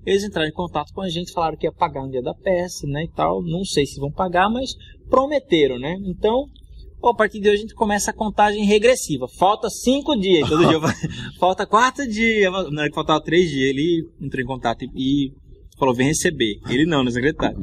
eles 0.04 0.24
entraram 0.24 0.48
em 0.48 0.52
contato 0.52 0.92
com 0.92 1.02
a 1.02 1.08
gente, 1.08 1.32
falaram 1.32 1.56
que 1.56 1.66
ia 1.66 1.72
pagar 1.72 2.02
no 2.02 2.10
dia 2.10 2.22
da 2.22 2.34
peça, 2.34 2.86
né, 2.86 3.04
e 3.04 3.08
tal. 3.08 3.42
Não 3.42 3.64
sei 3.64 3.86
se 3.86 4.00
vão 4.00 4.10
pagar, 4.10 4.48
mas 4.48 4.70
prometeram, 5.08 5.78
né? 5.78 5.96
Então, 6.04 6.46
a 7.02 7.14
partir 7.14 7.40
de 7.40 7.48
hoje 7.48 7.58
a 7.58 7.60
gente 7.62 7.74
começa 7.74 8.10
a 8.10 8.14
contagem 8.14 8.64
regressiva. 8.64 9.26
Falta 9.38 9.68
cinco 9.70 10.16
dias, 10.16 10.48
todo 10.48 10.66
dia. 10.66 10.78
Falta 11.38 11.66
quarto 11.66 12.06
dia. 12.06 12.50
Na 12.50 12.82
hora 12.82 12.88
que 12.88 12.94
faltava 12.94 13.22
três 13.22 13.50
dias, 13.50 13.70
ele 13.70 14.08
entrou 14.20 14.42
em 14.42 14.46
contato 14.46 14.82
e, 14.82 14.90
e 14.94 15.32
falou, 15.78 15.94
vem 15.94 16.08
receber. 16.08 16.60
Ele 16.68 16.84
não, 16.84 17.02
no 17.02 17.10
secretário. 17.10 17.58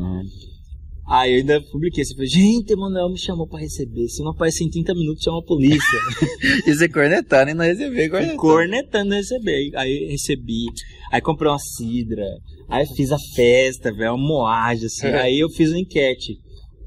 Aí 1.09 1.33
eu 1.33 1.37
ainda 1.37 1.61
publiquei 1.71 2.03
assim, 2.03 2.15
falei, 2.15 2.29
gente, 2.29 2.73
Emanuel 2.73 3.09
me 3.09 3.17
chamou 3.17 3.47
pra 3.47 3.59
receber. 3.59 4.09
Se 4.09 4.21
não 4.21 4.31
aparecer 4.31 4.65
em 4.65 4.69
30 4.69 4.93
minutos, 4.93 5.23
chama 5.23 5.39
a 5.39 5.43
polícia. 5.43 5.99
E 6.67 6.73
você 6.73 6.89
cornetando 6.89 7.51
e 7.51 7.53
não 7.53 7.63
receber, 7.63 8.09
cornetando. 8.09 8.37
cornetando 8.37 9.13
receber. 9.15 9.71
Aí 9.75 10.07
recebi, 10.11 10.65
aí 11.11 11.21
comprei 11.21 11.49
uma 11.49 11.59
cidra, 11.59 12.25
aí 12.69 12.85
fiz 12.87 13.11
a 13.11 13.17
festa, 13.35 13.91
velho, 13.93 14.15
uma 14.15 14.27
moagem, 14.27 14.85
assim. 14.85 15.07
Aí 15.07 15.39
eu 15.39 15.49
fiz 15.49 15.69
uma 15.69 15.79
enquete. 15.79 16.33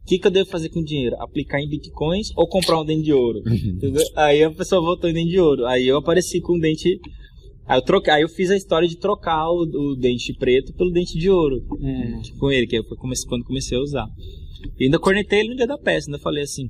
O 0.02 0.06
que, 0.06 0.18
que 0.18 0.26
eu 0.26 0.30
devo 0.30 0.50
fazer 0.50 0.68
com 0.68 0.80
o 0.80 0.84
dinheiro? 0.84 1.16
Aplicar 1.20 1.60
em 1.60 1.68
bitcoins 1.68 2.28
ou 2.36 2.46
comprar 2.48 2.80
um 2.80 2.84
dente 2.84 3.04
de 3.04 3.12
ouro? 3.12 3.38
Entendeu? 3.48 4.02
Aí 4.16 4.42
a 4.42 4.50
pessoa 4.50 4.80
voltou 4.82 5.08
em 5.08 5.14
dente 5.14 5.30
de 5.30 5.40
ouro. 5.40 5.66
Aí 5.66 5.86
eu 5.86 5.96
apareci 5.96 6.40
com 6.40 6.56
um 6.56 6.58
dente. 6.58 6.98
Aí 7.70 7.78
eu, 7.78 7.82
troquei, 7.82 8.12
aí 8.12 8.22
eu 8.22 8.28
fiz 8.28 8.50
a 8.50 8.56
história 8.56 8.88
de 8.88 8.96
trocar 8.98 9.48
o, 9.48 9.62
o 9.62 9.96
dente 9.96 10.34
preto 10.34 10.72
pelo 10.74 10.90
dente 10.90 11.16
de 11.16 11.30
ouro 11.30 11.56
Hum. 11.80 12.20
com 12.38 12.50
ele, 12.50 12.66
que 12.66 12.82
foi 12.82 12.96
comece- 12.96 13.24
quando 13.26 13.44
comecei 13.44 13.78
a 13.78 13.80
usar. 13.80 14.06
E 14.78 14.84
ainda 14.84 14.98
cornetei 14.98 15.38
ele 15.40 15.50
no 15.50 15.56
dia 15.56 15.66
da 15.68 15.78
peça, 15.78 16.08
ainda 16.10 16.18
falei 16.18 16.42
assim. 16.42 16.68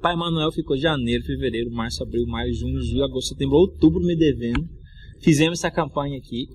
Pai 0.00 0.16
Manuel 0.16 0.50
ficou 0.50 0.76
janeiro, 0.76 1.22
fevereiro, 1.24 1.70
março, 1.70 2.02
abril, 2.02 2.26
maio, 2.26 2.52
junho, 2.52 2.80
julho, 2.82 3.04
agosto, 3.04 3.28
setembro, 3.28 3.56
outubro 3.56 4.00
me 4.00 4.16
devendo. 4.16 4.64
Fizemos 5.20 5.58
essa 5.60 5.70
campanha 5.70 6.18
aqui. 6.18 6.46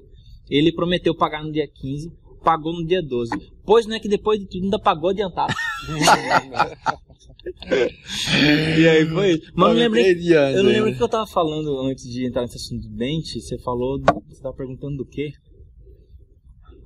Ele 0.49 0.71
prometeu 0.73 1.15
pagar 1.15 1.43
no 1.43 1.51
dia 1.51 1.67
15, 1.67 2.09
pagou 2.43 2.73
no 2.73 2.85
dia 2.85 3.01
12. 3.01 3.31
Pois 3.65 3.85
não 3.85 3.95
é 3.95 3.99
que 3.99 4.09
depois 4.09 4.39
de 4.39 4.45
tudo 4.47 4.63
ainda 4.65 4.79
pagou 4.79 5.09
adiantado. 5.09 5.53
e 8.79 8.87
aí 8.87 9.05
foi. 9.09 9.39
Mas 9.55 9.69
eu 9.69 9.75
lembrei. 9.75 10.11
Eu 10.55 10.63
não 10.63 10.71
lembro 10.71 10.91
o 10.91 10.95
que 10.95 11.03
eu 11.03 11.09
tava 11.09 11.27
falando 11.27 11.79
antes 11.81 12.05
de 12.05 12.25
entrar 12.27 12.41
nesse 12.43 12.57
assunto 12.57 12.87
do 12.87 12.95
dente. 12.95 13.41
Você 13.41 13.57
falou. 13.59 13.99
Você 14.29 14.41
tava 14.41 14.55
perguntando 14.55 14.97
do 14.97 15.05
quê? 15.05 15.29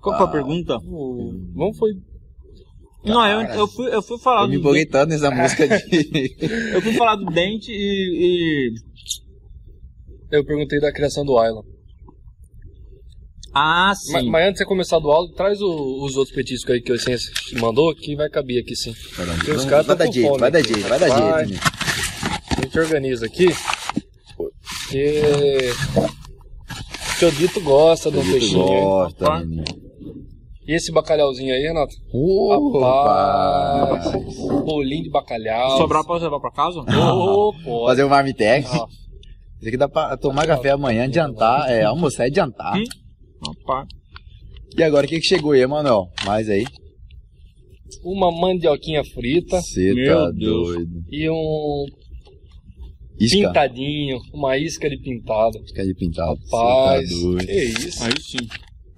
Qual 0.02 0.16
foi 0.18 0.26
a 0.26 0.30
Ah. 0.30 0.32
pergunta? 0.32 0.78
O- 0.86 1.32
Vamos 1.56 1.78
foi. 1.78 1.92
Não, 3.06 3.26
eu, 3.26 3.42
eu, 3.60 3.68
fui, 3.68 3.94
eu 3.94 4.02
fui 4.02 4.18
falar 4.20 4.42
Eu 4.44 4.48
me 4.50 4.56
do 4.56 4.60
empolguei 4.60 4.86
tanto 4.86 5.10
nessa 5.10 5.32
música 5.32 5.66
de. 5.68 6.36
Eu 6.74 6.82
fui 6.82 6.94
falar 6.94 7.16
do 7.16 7.26
dente 7.26 7.72
e. 7.72 8.74
e- 8.74 8.76
Eu 10.32 10.44
perguntei 10.44 10.80
da 10.80 10.92
criação 10.92 11.24
do 11.24 11.42
Island. 11.42 11.66
Ah, 13.60 13.88
Mas, 14.12 14.24
sim. 14.24 14.30
mas 14.30 14.44
antes 14.44 14.54
de 14.54 14.58
você 14.60 14.66
começar 14.66 15.00
do 15.00 15.10
áudio, 15.10 15.34
traz 15.36 15.60
o- 15.62 16.04
os 16.06 16.16
outros 16.16 16.36
petiscos 16.36 16.74
aí 16.76 16.82
que 16.82 16.92
o 16.92 17.00
Ciência 17.00 17.32
mandou, 17.60 17.94
que 17.96 18.16
vai 18.16 18.30
caber 18.30 18.62
aqui 18.62 18.76
sim. 18.76 18.94
Tem 19.46 19.56
os 19.56 19.66
caras 19.66 19.86
vai 19.88 19.96
tá 19.96 20.04
dar 20.04 20.06
com 20.06 20.12
jeito, 20.14 20.28
fome 20.28 20.40
vai 20.40 20.52
dar 20.52 20.64
jeito, 20.64 20.88
vai 20.88 21.00
dar 21.00 21.10
Vai. 21.10 21.46
jeito. 21.48 21.64
A 22.58 22.62
gente 22.62 22.80
organiza 22.80 23.26
aqui. 23.26 23.48
Porque. 24.36 25.22
O 25.96 27.20
seu 27.20 27.32
Dito 27.32 27.60
gosta 27.62 28.12
de 28.12 28.18
um 28.18 28.22
Dito 28.22 28.32
peixinho. 28.34 28.64
gosta. 28.66 29.44
E 30.68 30.76
esse 30.76 30.92
bacalhauzinho 30.92 31.54
aí, 31.54 31.62
Renato? 31.64 31.96
Opa! 32.14 33.80
Rapaz. 33.96 34.36
Bolinho 34.66 35.04
de 35.04 35.10
bacalhau. 35.10 35.78
Sobrar 35.78 36.04
pode 36.04 36.24
levar 36.26 36.40
pra 36.40 36.52
casa? 36.52 36.80
Ô, 36.82 37.54
pode. 37.64 37.86
Fazer 37.88 38.04
um 38.04 38.10
marmitex. 38.10 38.70
Ó, 38.72 38.86
Isso 39.60 39.68
aqui 39.70 39.78
dá 39.78 39.88
pra 39.90 40.16
tomar 40.18 40.46
café 40.46 40.70
amanhã, 40.72 41.06
adiantar, 41.06 41.72
é, 41.72 41.84
almoçar 41.84 42.26
e 42.26 42.30
adiantar. 42.30 42.78
Hum. 42.78 42.84
Rapaz. 43.46 43.88
E 44.78 44.84
agora 44.84 45.06
o 45.06 45.10
que, 45.10 45.20
que 45.20 45.26
chegou 45.28 45.52
aí, 45.52 45.62
Emanuel? 45.62 46.10
Mais 46.26 46.50
aí? 46.50 46.66
uma 48.04 48.30
mandioquinha 48.32 49.02
frita 49.04 49.62
Você 49.62 49.94
Meu 49.94 50.14
tá 50.18 50.32
Deus. 50.32 50.68
doido. 50.76 51.04
e 51.10 51.30
um 51.30 51.86
Isca? 53.20 53.38
pintadinho, 53.48 54.20
uma 54.34 54.58
isca 54.58 54.90
de 54.90 54.98
pintado. 54.98 55.58
Isca 55.64 55.86
de 55.86 55.94
pintado. 55.96 56.38
Cê 56.38 56.56
Rapaz, 56.56 57.10
tá 57.10 57.16
doido. 57.22 57.46
que 57.48 57.64
isso, 57.64 58.04
Aí 58.04 58.12
sim. 58.22 58.38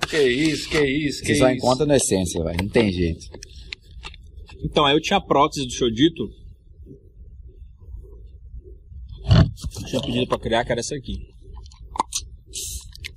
que 0.10 0.18
isso, 0.24 0.70
que 0.70 0.84
isso, 0.86 1.22
que 1.22 1.28
Você 1.28 1.36
só 1.36 1.48
isso. 1.50 1.58
encontra 1.58 1.86
no 1.86 1.94
essência, 1.94 2.44
velho. 2.44 2.58
Não 2.64 2.70
tem 2.70 2.92
jeito. 2.92 3.26
Então, 4.64 4.86
aí 4.86 4.96
eu 4.96 5.02
tinha 5.02 5.18
a 5.18 5.22
prótese 5.22 5.66
do 5.66 5.72
Chodito. 5.74 6.28
Tinha 9.88 10.02
pedido 10.02 10.28
pra 10.28 10.40
criar, 10.40 10.66
que 10.66 10.72
era 10.72 10.82
essa 10.82 10.96
aqui. 10.96 11.29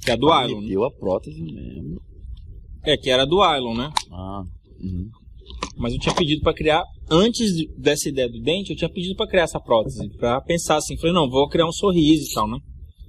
Que 0.05 0.11
é 0.11 0.15
a 0.15 0.17
do 0.17 0.27
Ilon. 0.29 0.61
né? 0.61 0.67
Meteu 0.67 0.85
a 0.85 0.91
prótese 0.91 1.41
mesmo. 1.43 2.01
É, 2.85 2.97
que 2.97 3.09
era 3.11 3.25
do 3.25 3.37
Ilon, 3.45 3.75
né? 3.75 3.91
Ah, 4.11 4.43
uhum. 4.81 5.09
Mas 5.77 5.93
eu 5.95 5.99
tinha 6.01 6.15
pedido 6.15 6.43
pra 6.43 6.53
criar, 6.53 6.83
antes 7.11 7.55
de- 7.57 7.69
dessa 7.79 8.09
ideia 8.09 8.29
do 8.29 8.41
dente, 8.41 8.71
eu 8.71 8.77
tinha 8.77 8.91
pedido 8.91 9.15
pra 9.17 9.27
criar 9.29 9.45
essa 9.45 9.61
prótese. 9.61 10.09
Pra 10.19 10.41
pensar 10.41 10.77
assim, 10.77 10.97
falei, 10.99 11.13
não, 11.15 11.29
vou 11.31 11.49
criar 11.49 11.67
um 11.67 11.73
sorriso 11.73 12.31
e 12.31 12.35
tal, 12.35 12.49
né? 12.49 12.59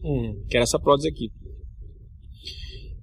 Hum, 0.04 0.34
Que 0.50 0.58
era 0.58 0.64
essa 0.64 0.80
prótese 0.80 1.08
aqui. 1.10 1.30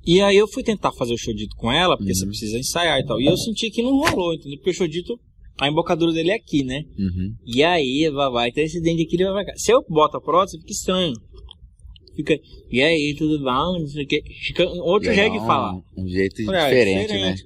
E 0.07 0.21
aí 0.21 0.37
eu 0.37 0.49
fui 0.49 0.63
tentar 0.63 0.93
fazer 0.93 1.13
o 1.13 1.19
Chodito 1.19 1.55
com 1.57 1.71
ela, 1.71 1.97
porque 1.97 2.11
Uhum. 2.13 2.17
você 2.19 2.27
precisa 2.27 2.59
ensaiar 2.59 2.99
e 3.01 3.05
tal. 3.05 3.21
E 3.21 3.27
eu 3.27 3.37
senti 3.37 3.71
que 3.71 3.83
não 3.83 3.99
rolou, 3.99 4.33
entendeu? 4.35 4.57
Porque 4.59 4.71
o 4.71 4.75
Chodito, 4.75 5.19
a 5.61 5.69
embocadura 5.69 6.13
dele 6.13 6.31
é 6.31 6.37
aqui, 6.37 6.65
né? 6.65 6.83
Uhum. 6.99 7.35
E 7.47 7.63
aí, 7.63 8.09
vai, 8.11 8.31
vai 8.31 8.51
ter 8.53 8.63
esse 8.63 8.81
dente 8.81 9.03
aqui, 9.03 9.17
ele 9.17 9.25
vai 9.25 9.45
pra 9.45 9.53
cá. 9.53 9.59
Se 9.59 9.71
eu 9.73 9.85
boto 9.89 10.17
a 10.17 10.21
prótese, 10.21 10.59
fica 10.59 10.73
estranho. 10.73 11.13
Fica, 12.21 12.39
e 12.71 12.83
aí, 12.83 13.15
tudo 13.17 13.39
bom? 13.43 13.79
Não 13.81 13.87
sei 13.87 14.05
o 14.05 14.07
quê. 14.07 14.23
Fica 14.47 14.65
um 14.67 14.81
outro 14.83 15.13
jeito 15.13 15.33
de 15.33 15.39
falar. 15.39 15.75
Um 15.97 16.07
jeito 16.07 16.45
Falei, 16.45 16.61
ah, 16.61 16.65
é 16.65 16.69
diferente, 16.69 16.97
né? 16.97 17.17
diferente. 17.17 17.45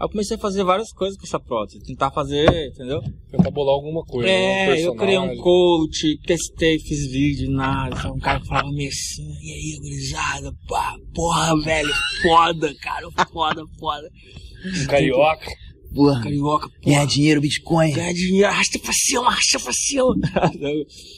Aí 0.00 0.04
eu 0.04 0.08
comecei 0.08 0.36
a 0.36 0.40
fazer 0.40 0.62
várias 0.62 0.92
coisas 0.92 1.18
com 1.18 1.26
essa 1.26 1.40
prótese. 1.40 1.82
Tentar 1.84 2.12
fazer, 2.12 2.46
entendeu? 2.68 3.02
tentar 3.30 3.50
bolar 3.50 3.74
alguma 3.74 4.04
coisa. 4.04 4.28
É, 4.28 4.74
um 4.74 4.76
eu 4.76 4.94
criei 4.94 5.18
um 5.18 5.36
coach, 5.38 6.16
testei, 6.24 6.78
fiz 6.78 7.10
vídeo, 7.10 7.50
nada. 7.50 7.96
Então, 7.98 8.14
um 8.14 8.18
cara 8.20 8.40
que 8.40 8.46
falava 8.46 8.70
meio 8.70 8.88
assim, 8.88 9.28
e 9.42 9.52
aí, 9.52 9.78
gurizada, 9.80 10.52
pá, 10.68 10.94
porra, 11.12 11.60
velho, 11.62 11.92
foda, 12.22 12.72
cara, 12.80 13.08
foda, 13.32 13.62
foda. 13.80 14.08
Um 14.64 14.86
carioca. 14.86 15.50
Porra, 15.94 16.22
Carioca, 16.22 16.68
porra, 16.68 16.80
ganhar 16.84 17.06
dinheiro, 17.06 17.40
Bitcoin. 17.40 17.92
ganhar 17.92 18.12
dinheiro, 18.12 18.46
arrasta 18.46 18.78
pra 18.78 18.92
cima, 18.92 19.26
arrasta 19.26 19.58
pra 19.58 19.72
cima. 19.72 20.14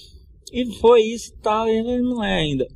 e 0.53 0.75
foi 0.77 1.03
isso 1.03 1.33
e 1.33 1.43
tal, 1.43 1.69
e 1.69 1.83
não 2.01 2.23
é 2.23 2.41
ainda. 2.41 2.67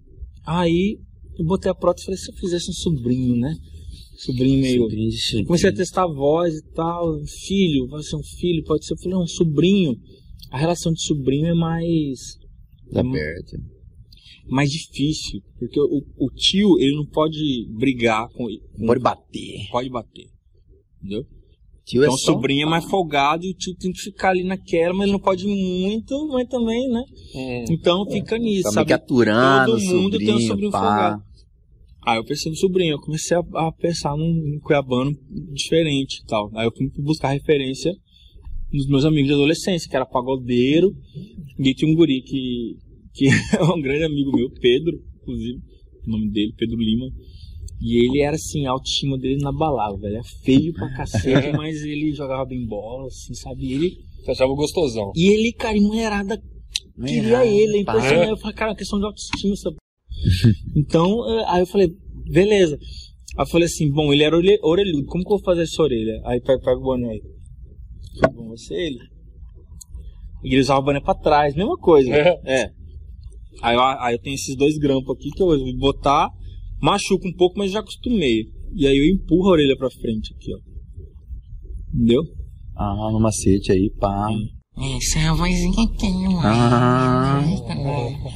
Aí, 0.47 0.99
eu 1.39 1.45
botei 1.45 1.71
a 1.71 1.75
prótese 1.75 2.05
e 2.05 2.07
falei, 2.07 2.19
se 2.19 2.31
eu 2.31 2.37
fizesse 2.37 2.71
um 2.71 2.75
sobrinho, 2.75 3.37
né? 3.37 3.57
Sobrinho 4.17 4.61
meio... 4.61 4.89
Comecei 5.47 5.71
a 5.71 5.73
testar 5.73 6.05
a 6.05 6.13
voz 6.13 6.55
e 6.55 6.63
tal. 6.73 7.19
Filho, 7.27 7.89
vai 7.89 8.03
ser 8.03 8.17
um 8.17 8.23
filho, 8.23 8.65
pode 8.65 8.87
ser. 8.87 8.95
Eu 8.95 8.99
falei, 8.99 9.15
não, 9.15 9.25
um 9.25 9.27
sobrinho. 9.27 9.97
A 10.51 10.59
relação 10.59 10.93
de 10.93 11.03
sobrinho 11.03 11.47
é 11.47 11.55
mais. 11.55 12.39
Tá 12.93 13.03
perto. 13.03 13.57
mais 14.47 14.71
difícil. 14.71 15.41
Porque 15.59 15.81
o, 15.81 16.03
o 16.17 16.31
tio, 16.31 16.79
ele 16.79 16.95
não 16.95 17.07
pode 17.07 17.67
brigar 17.77 18.29
com. 18.29 18.47
com 18.77 18.87
Pode 18.87 19.01
bater. 19.01 19.69
pode 19.71 19.91
bater. 19.91 20.27
Entendeu? 20.99 21.27
Tio 21.87 22.03
é 22.03 22.07
Então 22.07 22.15
o 22.15 22.19
só... 22.19 22.33
sobrinho 22.33 22.67
é 22.67 22.71
mais 22.71 22.85
folgado 22.85 23.45
e 23.45 23.51
o 23.51 23.55
tio 23.55 23.75
tem 23.77 23.93
que 23.93 24.01
ficar 24.01 24.31
ali 24.31 24.43
naquela, 24.43 24.95
mas 24.95 25.03
ele 25.05 25.13
não 25.13 25.21
pode 25.21 25.47
muito, 25.47 26.29
mas 26.29 26.49
também, 26.49 26.89
né? 26.89 27.03
Hum, 27.35 27.65
Então 27.71 28.05
fica 28.11 28.39
nisso, 28.39 28.63
Tá 28.65 28.71
sabe? 28.73 28.87
que 28.87 28.93
aturando, 28.93 29.73
Todo 29.73 29.83
mundo 29.85 30.19
tem 30.19 30.29
um 30.29 30.33
sobrinho, 30.33 30.47
sobrinho 30.49 30.71
pá. 30.71 30.79
folgado. 30.81 31.23
Aí 32.07 32.19
eu 32.19 32.25
pensei 32.25 32.51
no 32.51 32.57
sobrinho, 32.57 32.93
eu 32.93 33.01
comecei 33.01 33.37
a, 33.37 33.41
a 33.41 33.73
pensar 33.73 34.17
num, 34.17 34.33
num 34.35 34.61
cuiabano 34.61 35.11
diferente 35.53 36.21
e 36.23 36.27
tal. 36.27 36.51
Aí 36.55 36.67
eu 36.67 36.73
fui 36.77 36.89
buscar 37.03 37.29
referência 37.33 37.93
nos 38.73 38.87
meus 38.89 39.05
amigos 39.05 39.29
de 39.29 39.35
adolescência, 39.35 39.89
que 39.89 39.95
era 39.97 40.05
pagodeiro, 40.05 40.91
e 41.59 41.75
tinha 41.75 41.91
um 41.91 41.95
guri 41.95 42.21
que, 42.23 42.77
que 43.15 43.27
é 43.57 43.63
um 43.63 43.81
grande 43.81 44.05
amigo 44.05 44.37
meu, 44.37 44.51
Pedro, 44.61 44.99
inclusive, 45.23 45.59
o 46.07 46.11
nome 46.11 46.31
dele, 46.31 46.53
Pedro 46.59 46.77
Lima. 46.77 47.07
E 47.81 48.05
ele 48.07 48.21
era 48.21 48.37
assim, 48.37 48.67
a 48.67 48.71
autoestima 48.71 49.19
dele 49.19 49.43
na 49.43 49.53
balada, 49.53 49.97
velho. 49.99 50.15
Era 50.15 50.25
feio 50.45 50.73
pra 50.73 50.89
cacete, 50.97 51.53
mas 51.57 51.83
ele 51.83 52.13
jogava 52.15 52.45
bem 52.47 52.65
bola, 52.67 53.07
assim, 53.09 53.35
sabe? 53.35 53.65
E 53.67 53.73
ele, 53.75 53.97
Você 54.25 54.31
achava 54.31 54.55
gostosão. 54.55 55.13
e 55.15 55.29
ele, 55.29 55.53
cara, 55.53 55.79
mulherada 55.81 56.41
queria 57.05 57.45
ele, 57.45 57.79
é 57.79 57.81
impressionante. 57.81 58.31
Eu 58.31 58.37
falei, 58.39 58.57
cara, 58.57 58.73
é 58.73 58.75
questão 58.77 58.99
de 58.99 59.05
autoestima, 59.07 59.57
sabe? 59.57 59.77
então, 60.77 61.09
eh, 61.29 61.45
aí 61.49 61.61
eu 61.63 61.67
falei, 61.67 61.89
beleza. 62.31 62.77
Aí 63.37 63.43
eu 63.43 63.47
falei 63.47 63.67
assim, 63.67 63.91
bom, 63.91 64.13
ele 64.13 64.23
era 64.23 64.37
orelhudo, 64.37 65.07
como 65.07 65.25
que 65.25 65.33
eu 65.33 65.37
vou 65.37 65.45
fazer 65.45 65.63
essa 65.63 65.83
orelha? 65.83 66.21
Aí 66.25 66.41
pega, 66.41 66.61
o 66.77 66.81
boné 66.81 67.11
aí. 67.11 67.21
Falei, 68.21 68.37
Bom, 68.37 68.49
vai 68.49 68.57
ser 68.57 68.75
ele. 68.75 68.99
E 70.45 70.49
ele 70.55 70.61
usava 70.61 70.81
o 70.81 70.85
boné 70.85 71.01
pra 71.01 71.15
trás, 71.15 71.55
mesma 71.55 71.77
coisa. 71.77 72.11
É. 72.15 72.41
É. 72.47 72.71
Aí, 73.63 73.75
eu- 73.77 73.81
aí 73.83 74.15
eu 74.15 74.19
tenho 74.21 74.35
esses 74.35 74.55
dois 74.57 74.77
grampos 74.79 75.17
aqui 75.17 75.31
que 75.31 75.43
eu 75.43 75.47
vou 75.47 75.77
botar, 75.79 76.29
machuca 76.85 77.27
um 77.27 77.33
pouco, 77.33 77.59
mas 77.59 77.73
já 77.73 77.81
acostumei. 77.81 78.45
E 78.75 78.87
aí 78.87 78.97
eu 78.97 79.15
empurro 79.15 79.49
a 79.49 79.53
orelha 79.53 79.77
pra 79.77 79.89
frente 79.91 80.35
aqui, 80.35 80.53
ó. 80.55 80.59
Entendeu? 81.95 82.23
Ah, 82.77 83.11
no 83.13 83.21
macete 83.21 83.73
aí, 83.73 83.91
pá. 83.99 84.29
Essa 84.77 85.21
é 85.21 85.29
a 85.29 85.35
vozinha 85.35 85.73
que 85.89 85.99
tem, 85.99 86.13
mano. 86.13 86.41
Ah. 86.43 87.41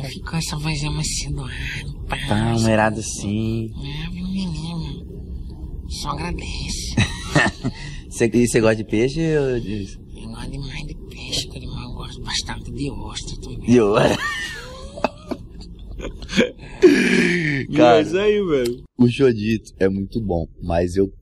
Ficou 0.09 0.39
essa 0.39 0.57
vozinha 0.57 0.91
mais 0.91 1.19
cedo. 1.19 1.45
Tá, 2.09 2.57
uma 2.57 2.71
errada 2.71 3.01
assim. 3.01 3.69
É, 3.85 4.11
meu 4.11 4.25
menino. 4.29 5.07
Só 5.89 6.11
agradece. 6.11 6.95
Você, 8.09 8.31
e 8.35 8.49
você 8.49 8.61
gosta 8.61 8.77
de 8.77 8.85
peixe 8.85 9.21
ou 9.39 9.61
de, 9.61 9.87
Eu 10.17 10.29
gosto 10.31 10.51
demais 10.51 10.87
de 10.87 10.95
peixe, 11.09 11.47
que 11.47 11.59
eu 11.59 11.93
gosto 11.93 12.21
bastante 12.23 12.73
de 12.73 12.91
ostra 12.91 13.37
também. 13.41 13.61
de 13.61 13.81
ouro? 13.81 14.03
Cara, 17.77 17.99
Mas 17.99 18.15
aí, 18.15 18.43
velho. 18.45 18.85
o 18.99 19.09
Chodito 19.09 19.73
é 19.79 19.89
muito 19.89 20.21
bom, 20.21 20.47
mas 20.63 20.97
eu. 20.97 21.13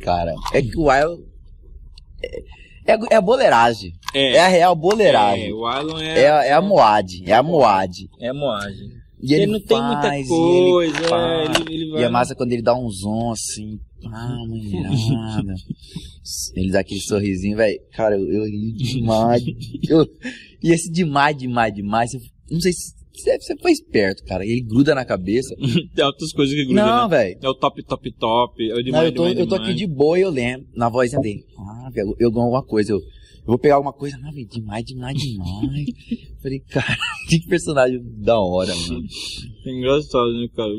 Cara, 0.00 0.34
é 0.52 0.62
que 0.62 0.76
o 0.78 0.88
Wild. 0.88 1.22
É, 2.22 2.92
é, 2.92 2.98
é 3.12 3.16
a 3.16 3.20
boleiragem. 3.20 3.92
É, 4.14 4.38
a 4.40 4.48
real 4.48 4.74
boleiragem. 4.76 5.48
É, 5.50 5.52
o 5.54 5.66
Alan 5.66 6.02
É, 6.02 6.20
é, 6.22 6.30
a- 6.30 6.44
é 6.44 6.52
a 6.52 6.60
Moad. 6.62 7.22
É 7.26 7.32
a 7.32 7.42
Moad. 7.42 8.08
é 8.20 8.32
moagem. 8.32 8.88
E 9.20 9.32
Ele, 9.32 9.44
ele, 9.44 9.52
não 9.52 9.60
tem 9.60 9.80
muita 9.80 10.02
faz, 10.02 10.26
e 10.26 10.28
coisa, 10.28 10.96
ele 10.98 11.06
é, 11.06 11.08
faz. 11.08 11.60
ele, 11.60 11.74
ele 11.74 11.90
vai... 11.92 12.00
E 12.02 12.04
é 12.04 12.08
massa 12.10 12.34
quando 12.34 12.52
ele 12.52 12.60
dá 12.62 12.74
um 12.76 12.90
zoom 12.90 13.30
assim. 13.30 13.80
Ah, 14.12 14.36
mulherada. 14.46 15.54
ele 16.54 16.70
dá 16.70 16.80
aquele 16.80 17.00
sorrisinho, 17.00 17.56
velho. 17.56 17.80
Cara, 17.92 18.16
eu, 18.18 18.30
eu 18.30 18.44
ri 18.44 18.72
demais. 18.72 19.42
Eu- 19.88 20.06
e 20.62 20.72
esse 20.72 20.90
demais, 20.92 21.34
demais, 21.36 21.74
demais. 21.74 22.12
eu 22.12 22.20
não 22.50 22.60
sei 22.60 22.72
se 22.72 22.92
você, 23.14 23.38
você 23.38 23.56
foi 23.56 23.72
esperto, 23.72 24.24
cara. 24.24 24.44
Ele 24.44 24.60
gruda 24.60 24.94
na 24.94 25.04
cabeça. 25.04 25.54
Tem 25.94 26.04
outras 26.04 26.32
coisas 26.32 26.54
que 26.54 26.64
grudam, 26.64 26.86
não, 26.86 27.08
né? 27.08 27.16
velho. 27.16 27.38
É 27.42 27.48
o 27.48 27.54
top, 27.54 27.82
top, 27.84 28.12
top. 28.12 28.62
É 28.70 28.72
o 28.72 28.76
Não, 28.76 28.82
demais, 28.82 29.04
eu 29.06 29.12
tô, 29.14 29.22
demais, 29.22 29.38
eu 29.38 29.46
tô 29.46 29.54
demais. 29.56 29.70
aqui 29.70 29.78
de 29.78 29.86
boa 29.86 30.18
e 30.18 30.22
eu 30.22 30.30
lembro. 30.30 30.66
Na 30.74 30.88
vozinha 30.88 31.20
dele. 31.20 31.44
Ah, 31.58 31.90
velho, 31.92 32.14
eu 32.18 32.30
ganho 32.30 32.44
alguma 32.44 32.64
coisa. 32.64 32.92
Eu, 32.92 32.98
eu 32.98 33.46
vou 33.46 33.58
pegar 33.58 33.76
alguma 33.76 33.92
coisa. 33.92 34.16
Não, 34.18 34.32
velho, 34.32 34.48
demais, 34.48 34.84
demais, 34.84 35.16
demais. 35.16 35.86
Falei, 36.42 36.60
cara, 36.70 36.96
que 37.28 37.46
personagem 37.46 38.00
da 38.18 38.38
hora, 38.40 38.74
mano. 38.74 39.04
É 39.66 39.70
engraçado, 39.70 40.32
né, 40.32 40.48
cara? 40.54 40.70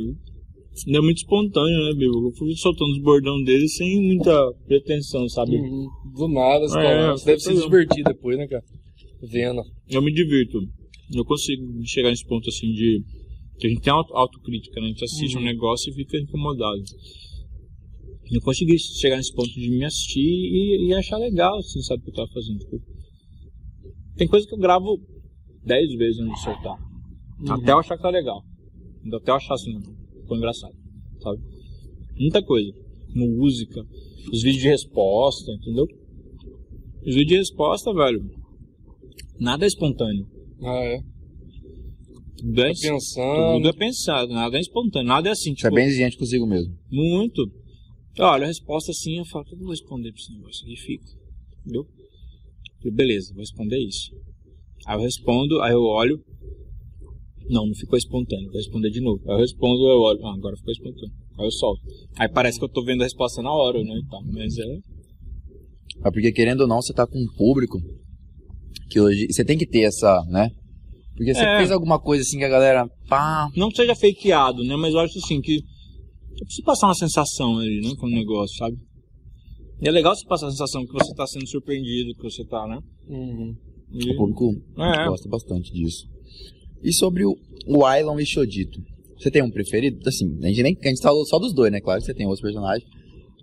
Ele 0.87 0.97
é 0.97 1.01
muito 1.01 1.17
espontâneo, 1.19 1.85
né, 1.85 1.93
Bibo? 1.97 2.27
Eu 2.27 2.31
fui 2.33 2.53
soltando 2.55 2.91
os 2.91 3.01
bordão 3.01 3.41
dele 3.43 3.65
sem 3.69 4.01
muita 4.07 4.51
pretensão, 4.67 5.27
sabe? 5.29 5.55
Uhum. 5.55 5.87
Do 6.17 6.27
nada, 6.27 6.67
você, 6.67 6.77
É, 6.77 6.83
fala, 6.83 7.11
você 7.13 7.25
deve 7.27 7.39
se 7.39 7.53
divertir 7.53 8.03
depois, 8.03 8.37
né, 8.37 8.45
cara? 8.45 8.61
Vendo. 9.23 9.61
Eu 9.89 10.01
me 10.01 10.11
divirto. 10.13 10.59
Eu 11.13 11.23
consigo 11.25 11.63
chegar 11.85 12.09
nesse 12.09 12.25
ponto, 12.25 12.49
assim, 12.49 12.71
de... 12.71 13.03
Que 13.57 13.67
a 13.67 13.69
gente 13.69 13.81
tem 13.81 13.93
auto- 13.93 14.13
autocrítica, 14.15 14.79
né? 14.81 14.87
A 14.87 14.89
gente 14.89 15.03
assiste 15.03 15.35
Uhum. 15.35 15.41
um 15.41 15.45
negócio 15.45 15.89
e 15.91 15.95
fica 15.95 16.17
incomodado. 16.17 16.81
Eu 18.31 18.41
consegui 18.41 18.77
chegar 18.79 19.17
nesse 19.17 19.33
ponto 19.33 19.49
de 19.49 19.69
me 19.69 19.85
assistir 19.85 20.19
e, 20.19 20.87
e 20.89 20.93
achar 20.93 21.17
legal, 21.17 21.57
assim, 21.59 21.79
sabe, 21.81 22.01
o 22.01 22.03
que 22.05 22.09
eu 22.11 22.15
tava 22.15 22.31
fazendo. 22.33 22.57
Tipo, 22.59 22.81
tem 24.17 24.27
coisa 24.27 24.47
que 24.47 24.53
eu 24.53 24.57
gravo 24.59 24.97
10 25.63 25.95
vezes 25.95 26.19
antes 26.21 26.35
de 26.35 26.43
soltar. 26.43 26.77
Até 27.49 27.71
eu 27.71 27.79
achar 27.79 27.95
que 27.97 28.01
tá 28.01 28.09
legal. 28.09 28.41
Até 29.13 29.31
eu 29.31 29.35
achar 29.35 29.53
assim, 29.53 29.79
ficou 30.21 30.37
engraçado, 30.37 30.73
sabe? 31.21 31.39
Muita 32.17 32.41
coisa. 32.43 32.71
Música, 33.13 33.81
os 34.33 34.41
vídeos 34.41 34.63
de 34.63 34.69
resposta, 34.69 35.51
entendeu? 35.51 35.85
Os 37.05 37.13
vídeos 37.13 37.27
de 37.27 37.35
resposta, 37.37 37.93
velho, 37.93 38.19
nada 39.39 39.65
é 39.65 39.67
espontâneo. 39.67 40.25
Ah, 40.65 40.83
é. 40.83 40.99
Tudo 42.37 42.61
é, 42.61 42.73
Tá 42.73 42.79
pensando. 42.81 43.53
tudo 43.55 43.69
é 43.69 43.73
pensado, 43.73 44.33
nada 44.33 44.57
é 44.57 44.61
espontâneo, 44.61 45.07
nada 45.07 45.29
é 45.29 45.31
assim, 45.31 45.51
Você 45.55 45.67
é 45.67 45.69
tipo, 45.69 45.75
bem 45.75 45.85
exigente 45.87 46.17
consigo 46.17 46.45
mesmo. 46.45 46.73
muito. 46.91 47.41
Olha, 48.19 48.43
a 48.45 48.47
resposta 48.47 48.91
assim, 48.91 49.17
eu 49.17 49.25
falo, 49.25 49.45
eu 49.51 49.57
vou 49.57 49.69
responder 49.71 50.11
pra 50.11 50.21
esse 50.21 50.31
negócio 50.33 50.63
aqui? 50.65 50.75
Fica, 50.77 51.05
entendeu? 51.61 51.85
Eu, 52.83 52.91
beleza, 52.93 53.31
vou 53.33 53.41
responder 53.41 53.77
isso. 53.79 54.11
Aí 54.85 54.95
eu 54.97 55.01
respondo, 55.01 55.61
aí 55.61 55.73
eu 55.73 55.81
olho, 55.81 56.17
não, 57.49 57.65
não 57.65 57.73
ficou 57.75 57.97
espontâneo, 57.97 58.45
vou 58.47 58.57
responder 58.57 58.89
de 58.89 59.01
novo. 59.01 59.21
Aí 59.27 59.35
eu 59.35 59.39
respondo, 59.39 59.79
eu 59.87 59.99
olho, 60.01 60.25
ah, 60.25 60.33
agora 60.33 60.55
ficou 60.55 60.71
espontâneo. 60.71 61.13
Aí 61.39 61.45
eu 61.45 61.51
solto. 61.51 61.81
Aí 62.17 62.29
parece 62.29 62.57
que 62.59 62.65
eu 62.65 62.69
tô 62.69 62.83
vendo 62.83 63.01
a 63.01 63.05
resposta 63.05 63.41
na 63.41 63.51
hora, 63.51 63.83
né, 63.83 63.97
e 63.97 64.07
tal, 64.07 64.23
mas 64.31 64.57
é... 64.57 64.77
É 66.05 66.11
porque, 66.11 66.31
querendo 66.31 66.61
ou 66.61 66.67
não, 66.67 66.81
você 66.81 66.93
tá 66.93 67.05
com 67.07 67.17
um 67.17 67.27
público 67.37 67.77
que 68.89 68.99
hoje. 68.99 69.27
Você 69.31 69.43
tem 69.43 69.57
que 69.57 69.65
ter 69.67 69.81
essa, 69.81 70.21
né? 70.29 70.49
Porque 71.15 71.33
você 71.33 71.45
É. 71.45 71.57
fez 71.57 71.71
alguma 71.71 71.99
coisa 71.99 72.21
assim 72.23 72.37
que 72.37 72.43
a 72.43 72.49
galera. 72.49 72.87
Pá. 73.07 73.47
Não 73.55 73.69
que 73.69 73.77
seja 73.77 73.95
fakeado, 73.95 74.63
né, 74.63 74.75
mas 74.75 74.93
eu 74.93 74.99
acho 74.99 75.17
assim 75.19 75.39
que 75.41 75.55
eu 75.57 76.45
preciso 76.45 76.63
passar 76.65 76.87
uma 76.87 76.95
sensação 76.95 77.57
ali, 77.59 77.79
né, 77.81 77.93
com 77.97 78.07
o 78.07 78.09
negócio, 78.09 78.57
sabe? 78.57 78.75
E 79.81 79.87
é 79.87 79.91
legal 79.91 80.15
você 80.15 80.25
passar 80.25 80.47
a 80.47 80.51
sensação 80.51 80.85
que 80.85 80.91
você 80.93 81.13
tá 81.13 81.25
sendo 81.27 81.47
surpreendido, 81.47 82.13
que 82.15 82.23
você 82.23 82.43
tá, 82.45 82.67
né? 82.67 82.79
Uhum. 83.07 83.53
E- 83.93 84.11
O 84.11 84.17
público 84.17 84.51
É. 84.77 85.07
gosta 85.07 85.29
bastante 85.29 85.71
disso. 85.71 86.05
E 86.83 86.91
sobre 86.93 87.25
o, 87.25 87.33
o 87.67 87.85
Ailon 87.85 88.19
e 88.19 88.25
Shodito? 88.25 88.79
Você 89.17 89.31
tem 89.31 89.41
um 89.41 89.49
preferido? 89.49 89.97
Assim, 90.07 90.37
a 90.43 90.47
gente, 90.47 90.63
nem, 90.63 90.77
a 90.83 90.87
gente 90.89 91.01
falou 91.01 91.25
só 91.25 91.39
dos 91.39 91.53
dois, 91.53 91.71
né? 91.71 91.79
Claro 91.79 91.99
que 92.01 92.05
você 92.05 92.13
tem 92.13 92.25
outros 92.25 92.41
personagens. 92.41 92.85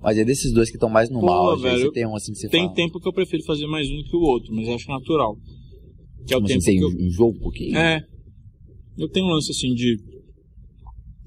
Mas 0.03 0.19
é 0.19 0.25
desses 0.25 0.53
dois 0.53 0.69
que 0.69 0.77
estão 0.77 0.91
mais 0.91 1.09
no 1.09 1.21
Pô, 1.21 1.27
mal. 1.27 1.57
Você 1.57 1.63
velho, 1.63 1.93
tem 1.93 2.07
um 2.07 2.17
assim 2.17 2.33
que 2.33 2.39
você 2.39 2.49
Tem 2.49 2.65
fala. 2.65 2.75
tempo 2.75 2.99
que 2.99 3.09
eu 3.09 3.13
prefiro 3.13 3.43
fazer 3.45 3.67
mais 3.67 3.89
um 3.89 4.03
que 4.03 4.17
o 4.17 4.21
outro, 4.21 4.53
mas 4.53 4.69
acho 4.69 4.89
natural. 4.89 5.37
Que 6.27 6.35
é 6.35 6.37
o 6.37 6.43
tempo 6.43 6.59
assim, 6.59 6.79
que 6.79 6.85
eu... 6.85 6.91
enjoa 6.91 7.31
um 7.31 7.39
pouquinho? 7.39 7.77
É. 7.77 8.05
Eu 8.99 9.09
tenho 9.09 9.27
um 9.27 9.31
lance 9.31 9.51
assim 9.51 9.73
de 9.75 9.97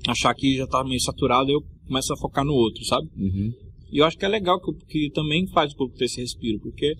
achar 0.07 0.33
que 0.35 0.55
já 0.57 0.67
tá 0.67 0.83
meio 0.83 1.01
saturado, 1.01 1.49
eu 1.49 1.61
começo 1.87 2.13
a 2.13 2.17
focar 2.17 2.45
no 2.45 2.53
outro, 2.53 2.83
sabe? 2.85 3.07
Uhum. 3.17 3.51
E 3.91 3.99
eu 3.99 4.05
acho 4.05 4.17
que 4.17 4.25
é 4.25 4.27
legal 4.27 4.59
que, 4.59 4.73
que 4.87 5.09
também 5.11 5.47
faz 5.47 5.71
o 5.73 5.77
público 5.77 5.97
ter 5.97 6.05
esse 6.05 6.19
respiro, 6.19 6.59
porque 6.59 6.93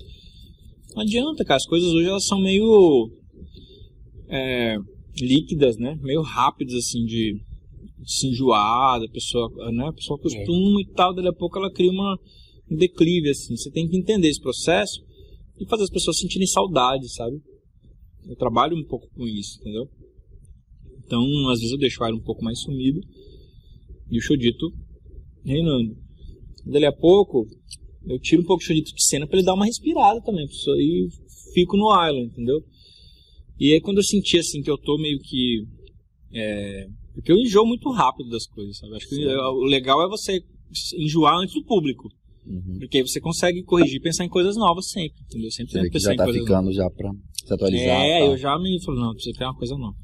não 0.95 1.01
adianta, 1.03 1.43
cara, 1.43 1.57
as 1.57 1.65
coisas 1.65 1.89
hoje 1.91 2.07
elas 2.07 2.25
são 2.25 2.39
meio 2.41 3.11
é, 4.29 4.77
líquidas, 5.19 5.77
né? 5.77 5.97
Meio 6.01 6.21
rápidas 6.21 6.75
assim 6.75 7.05
de 7.05 7.35
se 8.05 8.27
enjoar, 8.27 8.99
da 8.99 9.07
pessoa, 9.07 9.49
né? 9.71 9.87
A 9.87 9.93
pessoa 9.93 10.19
acostuma 10.19 10.81
e 10.81 10.85
tal, 10.93 11.13
daí 11.13 11.27
a 11.27 11.33
pouco 11.33 11.57
ela 11.57 11.71
cria 11.71 11.91
uma 11.91 12.17
um 12.69 12.75
declive 12.75 13.29
assim. 13.29 13.55
Você 13.55 13.71
tem 13.71 13.87
que 13.87 13.97
entender 13.97 14.27
esse 14.27 14.41
processo 14.41 15.01
e 15.59 15.67
fazer 15.67 15.83
as 15.83 15.89
pessoas 15.89 16.17
sentirem 16.17 16.47
saudade, 16.47 17.11
sabe? 17.13 17.37
Eu 18.27 18.35
trabalho 18.35 18.75
um 18.75 18.83
pouco 18.85 19.07
com 19.13 19.27
isso, 19.27 19.59
entendeu? 19.59 19.87
Então, 21.05 21.21
às 21.49 21.59
vezes 21.59 21.71
eu 21.71 21.77
deixo 21.77 22.01
o 22.01 22.05
ar 22.05 22.13
um 22.13 22.23
pouco 22.23 22.43
mais 22.43 22.59
sumido 22.59 22.99
e 24.09 24.17
o 24.17 24.21
Chodito 24.21 24.71
reinando. 25.43 25.95
Dali 26.65 26.85
a 26.85 26.91
pouco, 26.91 27.45
eu 28.07 28.19
tiro 28.19 28.41
um 28.41 28.45
pouco 28.45 28.63
o 28.63 28.65
Chodito 28.65 28.91
de 28.91 29.03
cena 29.05 29.27
pra 29.27 29.37
ele 29.37 29.45
dar 29.45 29.53
uma 29.53 29.65
respirada 29.65 30.19
também, 30.21 30.45
e 30.45 31.07
fico 31.53 31.77
no 31.77 31.89
Island, 31.89 32.31
entendeu? 32.31 32.59
E 33.59 33.73
aí 33.73 33.79
quando 33.79 33.97
eu 33.97 34.03
senti 34.03 34.37
assim 34.39 34.61
que 34.61 34.69
eu 34.69 34.77
tô 34.77 34.97
meio 34.97 35.19
que. 35.19 35.63
É, 36.33 36.87
porque 37.15 37.31
eu 37.31 37.37
enjoo 37.37 37.65
muito 37.65 37.89
rápido 37.91 38.29
das 38.29 38.45
coisas, 38.45 38.77
sabe? 38.77 38.95
Acho 38.95 39.07
que 39.09 39.25
o 39.25 39.63
legal 39.65 40.01
é 40.03 40.07
você 40.07 40.39
enjoar 40.99 41.37
antes 41.39 41.55
do 41.55 41.63
público. 41.63 42.09
Uhum. 42.45 42.77
Porque 42.79 42.97
aí 42.99 43.07
você 43.07 43.19
consegue 43.19 43.63
corrigir 43.63 43.97
e 43.97 43.99
pensar 44.01 44.23
em 44.23 44.29
coisas 44.29 44.55
novas 44.55 44.89
sempre, 44.91 45.19
entendeu? 45.23 45.49
Sempre 45.49 45.71
Você 45.81 45.89
pensar 45.89 46.09
já 46.09 46.13
em 46.13 46.17
tá 46.17 46.23
coisas 46.25 46.41
ficando 46.43 46.71
já 46.71 46.89
pra 46.91 47.11
se 47.43 47.53
atualizar. 47.53 48.01
é, 48.01 48.19
tal. 48.19 48.27
eu 48.31 48.37
já 48.37 48.59
me 48.59 48.83
falo, 48.83 48.99
não, 48.99 49.13
precisa 49.13 49.35
criar 49.35 49.47
uma 49.49 49.57
coisa 49.57 49.75
nova. 49.75 49.95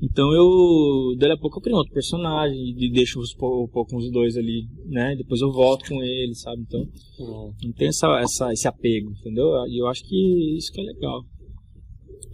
Então 0.00 0.32
eu, 0.32 1.16
dali 1.16 1.32
a 1.32 1.36
pouco 1.38 1.58
eu 1.58 1.62
crio 1.62 1.76
outro 1.76 1.92
personagem 1.92 2.58
e 2.76 2.90
deixo 2.92 3.18
os, 3.20 3.32
um 3.34 3.68
pouco 3.68 3.96
os 3.96 4.10
dois 4.10 4.36
ali, 4.36 4.66
né? 4.86 5.14
Depois 5.16 5.40
eu 5.40 5.50
volto 5.52 5.88
com 5.88 6.02
eles, 6.02 6.40
sabe? 6.40 6.62
Então 6.62 6.80
Uhum. 7.20 7.52
não 7.64 7.72
tem 7.72 7.88
essa, 7.88 8.06
essa, 8.20 8.52
esse 8.52 8.66
apego, 8.68 9.10
entendeu? 9.12 9.46
E 9.68 9.80
eu 9.80 9.86
acho 9.88 10.02
que 10.04 10.56
isso 10.56 10.72
que 10.72 10.80
é 10.80 10.84
legal. 10.84 11.22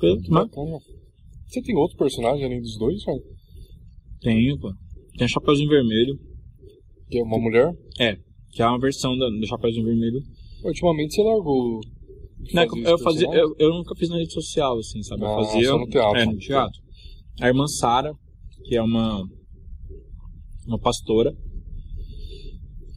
Eu, 0.03 0.19
Que 0.19 0.31
bacana. 0.31 0.79
Você 1.47 1.62
tem 1.62 1.77
outro 1.77 1.97
personagem 1.97 2.45
além 2.45 2.61
dos 2.61 2.77
dois, 2.79 3.03
Thiago? 3.03 3.23
Tenho, 4.21 4.59
pô. 4.59 4.73
Tem 5.17 5.25
a 5.25 5.29
Chapeuzinho 5.29 5.69
Vermelho, 5.69 6.19
Que 7.11 7.19
é 7.19 7.23
uma 7.23 7.39
mulher? 7.39 7.73
que 8.53 8.63
é 8.63 8.67
uma 8.67 8.79
versão 8.79 9.17
da, 9.17 9.29
do 9.29 9.47
Chapeuzinho 9.47 9.85
Vermelho. 9.85 10.21
Ultimamente 10.65 11.15
você 11.15 11.23
largou. 11.23 11.81
Não, 12.53 12.67
fazer 12.69 12.89
eu, 12.89 12.99
fazia, 12.99 13.29
eu, 13.35 13.55
eu 13.59 13.71
nunca 13.71 13.95
fiz 13.97 14.09
na 14.09 14.17
rede 14.17 14.33
social, 14.33 14.79
assim, 14.79 15.03
sabe? 15.03 15.23
Eu 15.23 15.29
Ah, 15.29 15.45
fazia. 15.45 15.69
só 15.69 15.79
no 15.79 15.87
teatro. 15.89 16.19
É, 16.19 16.25
no 16.27 16.37
teatro. 16.39 16.81
A 17.41 17.49
irmã 17.49 17.66
Sara, 17.66 18.12
que 18.64 18.77
é 18.77 18.83
uma. 18.83 19.23
Uma 20.66 20.79
pastora. 20.79 21.33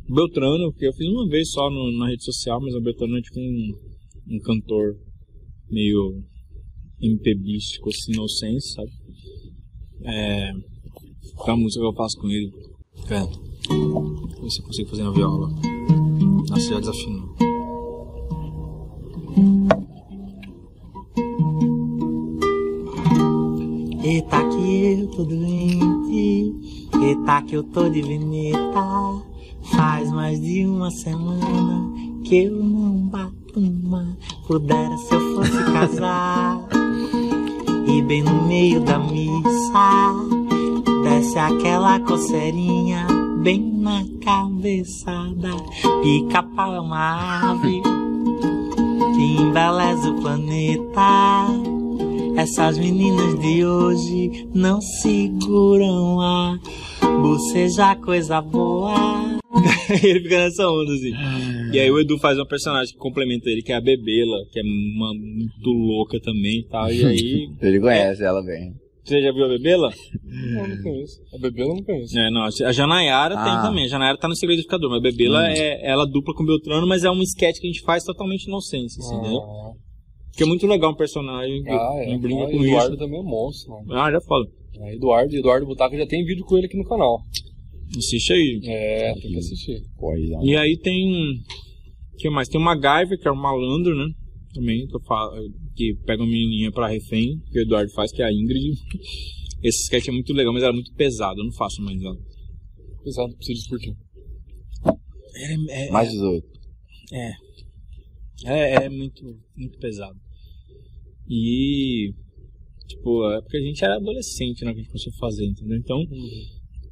Beltrano, 0.09 0.73
que 0.73 0.85
eu 0.85 0.93
fiz 0.93 1.07
uma 1.07 1.27
vez 1.27 1.51
só 1.51 1.69
no- 1.69 1.97
na 1.97 2.07
rede 2.09 2.23
social, 2.23 2.59
mas 2.61 2.73
o 2.75 2.81
Beltrano 2.81 3.17
é 3.17 3.21
tipo 3.21 3.39
um, 3.39 3.71
um 4.35 4.39
cantor 4.39 4.95
meio 5.69 6.21
MPBístico, 7.01 7.89
assim, 7.89 8.11
inocente, 8.11 8.63
sabe? 8.73 8.91
É. 10.03 10.51
Qual 11.43 11.57
música 11.57 11.83
eu 11.83 11.93
faço 11.93 12.17
com 12.17 12.27
ele? 12.27 12.51
Vou 13.69 14.27
ver 14.41 14.49
se 14.49 14.59
eu 14.59 14.65
consigo 14.65 14.89
fazer 14.89 15.03
na 15.03 15.11
viola. 15.11 15.49
Nossa, 16.49 16.61
já 16.61 16.79
desafinou. 16.79 17.35
Eita 24.03 24.49
que 24.49 25.01
eu 25.01 25.07
tô 25.07 25.23
doente, 25.23 26.55
eita 27.01 27.41
que 27.43 27.55
eu 27.55 27.63
tô 27.63 27.89
de 27.89 28.01
veneta. 28.01 29.21
Faz 29.75 30.11
mais 30.11 30.41
de 30.41 30.65
uma 30.65 30.89
semana 30.91 31.93
que 32.23 32.35
eu 32.35 32.63
não 32.63 33.07
bato 33.07 33.41
espuma. 33.51 34.17
Pudera 34.47 34.97
se 34.97 35.13
eu 35.13 35.35
fosse 35.35 35.63
casar. 35.71 36.59
E 37.87 38.01
bem 38.01 38.23
no 38.23 38.47
meio 38.47 38.81
da 38.81 38.99
missa, 38.99 40.40
desce 41.21 41.37
aquela 41.37 41.99
coceirinha 41.99 43.05
bem 43.43 43.61
na 43.61 44.03
cabeçada. 44.23 45.49
Pica-pau 46.01 46.73
é 46.73 46.79
uma 46.79 47.51
ave 47.51 47.81
que 49.13 49.41
embeleza 49.43 50.09
o 50.09 50.19
planeta. 50.19 51.47
Essas 52.35 52.79
meninas 52.79 53.39
de 53.39 53.63
hoje 53.63 54.47
não 54.51 54.81
seguram 54.81 56.19
a 56.21 56.59
bocejar 57.21 57.99
coisa 57.99 58.41
boa. 58.41 58.95
ele 60.03 60.21
fica 60.21 60.39
nessa 60.39 60.67
onda, 60.67 60.91
assim. 60.91 61.11
E 61.71 61.79
aí 61.79 61.91
o 61.91 61.99
Edu 61.99 62.17
faz 62.17 62.39
uma 62.39 62.47
personagem 62.47 62.93
que 62.93 62.99
complementa 62.99 63.47
ele, 63.47 63.61
que 63.61 63.71
é 63.71 63.75
a 63.75 63.81
Bebela, 63.81 64.43
que 64.51 64.59
é 64.59 64.63
uma 64.63 65.13
muito 65.13 65.69
louca 65.69 66.19
também 66.19 66.61
e 66.61 66.67
tal. 66.67 66.91
E 66.91 67.05
aí. 67.05 67.49
Ele 67.61 67.79
conhece 67.79 68.23
ela 68.23 68.41
bem. 68.41 68.73
Você 69.03 69.21
já 69.21 69.31
viu 69.31 69.45
a 69.45 69.49
Bebela? 69.49 69.91
Não, 70.23 70.67
não 70.67 70.83
conheço. 70.83 71.21
A 71.33 71.37
Bebê 71.39 71.63
eu 71.63 71.69
não 71.69 71.83
conheço. 71.83 72.17
É, 72.17 72.29
não. 72.29 72.43
A 72.43 72.71
Janayara 72.71 73.35
tem 73.35 73.53
Ah. 73.53 73.61
também. 73.63 73.85
A 73.85 73.87
Janayara 73.87 74.17
tá 74.17 74.27
no 74.27 74.35
Segredo 74.35 74.61
mas 74.69 74.97
a 74.97 74.99
Bebela 74.99 75.39
Hum. 75.41 75.45
é 75.47 75.89
ela 75.89 76.05
dupla 76.05 76.33
com 76.35 76.43
o 76.43 76.45
Beltrano, 76.45 76.85
mas 76.87 77.03
é 77.03 77.09
um 77.09 77.21
sketch 77.23 77.59
que 77.59 77.67
a 77.67 77.71
gente 77.71 77.81
faz 77.81 78.03
totalmente 78.03 78.43
inocente, 78.45 78.93
assim, 78.99 79.15
entendeu? 79.15 79.39
Ah, 79.41 79.71
Que 80.37 80.43
é 80.43 80.45
muito 80.45 80.65
legal 80.67 80.91
um 80.91 80.95
personagem 80.95 81.61
que 81.63 81.69
ah, 81.69 81.91
é. 82.05 82.17
brinca 82.17 82.43
Ah, 82.43 82.47
com 82.51 82.63
Eduardo 82.63 82.93
isso. 82.93 82.97
também 83.03 83.19
é 83.19 83.23
monstro, 83.23 83.71
mano. 83.71 83.93
Ah, 83.93 84.11
já 84.11 84.21
falo. 84.21 84.47
É, 84.79 84.95
Eduardo, 84.95 85.35
Eduardo 85.35 85.65
Butaca 85.65 85.97
já 85.97 86.05
tem 86.07 86.23
vídeo 86.23 86.45
com 86.45 86.57
ele 86.57 86.67
aqui 86.67 86.77
no 86.77 86.85
canal. 86.87 87.19
Assiste 87.97 88.31
aí. 88.33 88.61
É, 88.63 89.13
tem 89.13 89.31
que 89.31 89.37
assistir. 89.37 89.81
Coisa. 89.97 90.37
E 90.43 90.55
aí 90.55 90.77
tem. 90.77 91.11
O 92.13 92.17
que 92.17 92.29
mais? 92.29 92.47
Tem 92.47 92.61
o 92.61 92.63
MacGyver, 92.63 93.19
que 93.19 93.27
é 93.27 93.31
um 93.31 93.35
malandro, 93.35 93.95
né? 93.95 94.05
Também, 94.53 94.85
que, 94.87 94.95
eu 94.95 95.01
falo, 95.01 95.31
que 95.75 95.95
pega 96.05 96.21
uma 96.23 96.29
menininha 96.29 96.71
pra 96.71 96.87
refém, 96.87 97.39
que 97.51 97.59
o 97.59 97.61
Eduardo 97.61 97.91
faz, 97.93 98.11
que 98.11 98.21
é 98.21 98.25
a 98.25 98.33
Ingrid. 98.33 98.77
Esse 99.63 99.83
sketch 99.83 100.07
é 100.07 100.11
muito 100.11 100.33
legal, 100.33 100.53
mas 100.53 100.63
era 100.63 100.73
muito 100.73 100.93
pesado, 100.93 101.39
eu 101.39 101.45
não 101.45 101.53
faço 101.53 101.81
mais 101.81 102.01
ela. 102.01 102.17
Pesado, 103.03 103.35
preciso 103.35 103.69
por 103.69 103.79
quê? 103.79 103.93
É, 105.35 105.87
é, 105.87 105.91
Mais 105.91 106.11
18. 106.11 106.47
é, 108.45 108.85
é 108.85 108.89
muito, 108.89 109.23
muito 109.55 109.77
pesado. 109.79 110.19
E. 111.29 112.13
Tipo, 112.87 113.31
é 113.31 113.41
porque 113.41 113.57
a 113.57 113.61
gente 113.61 113.83
era 113.83 113.95
adolescente, 113.95 114.65
né? 114.65 114.73
Que 114.73 114.79
a 114.79 114.83
gente 114.83 114.91
começou 114.91 115.13
a 115.13 115.17
fazer, 115.17 115.45
entendeu? 115.45 115.77
Então. 115.77 116.03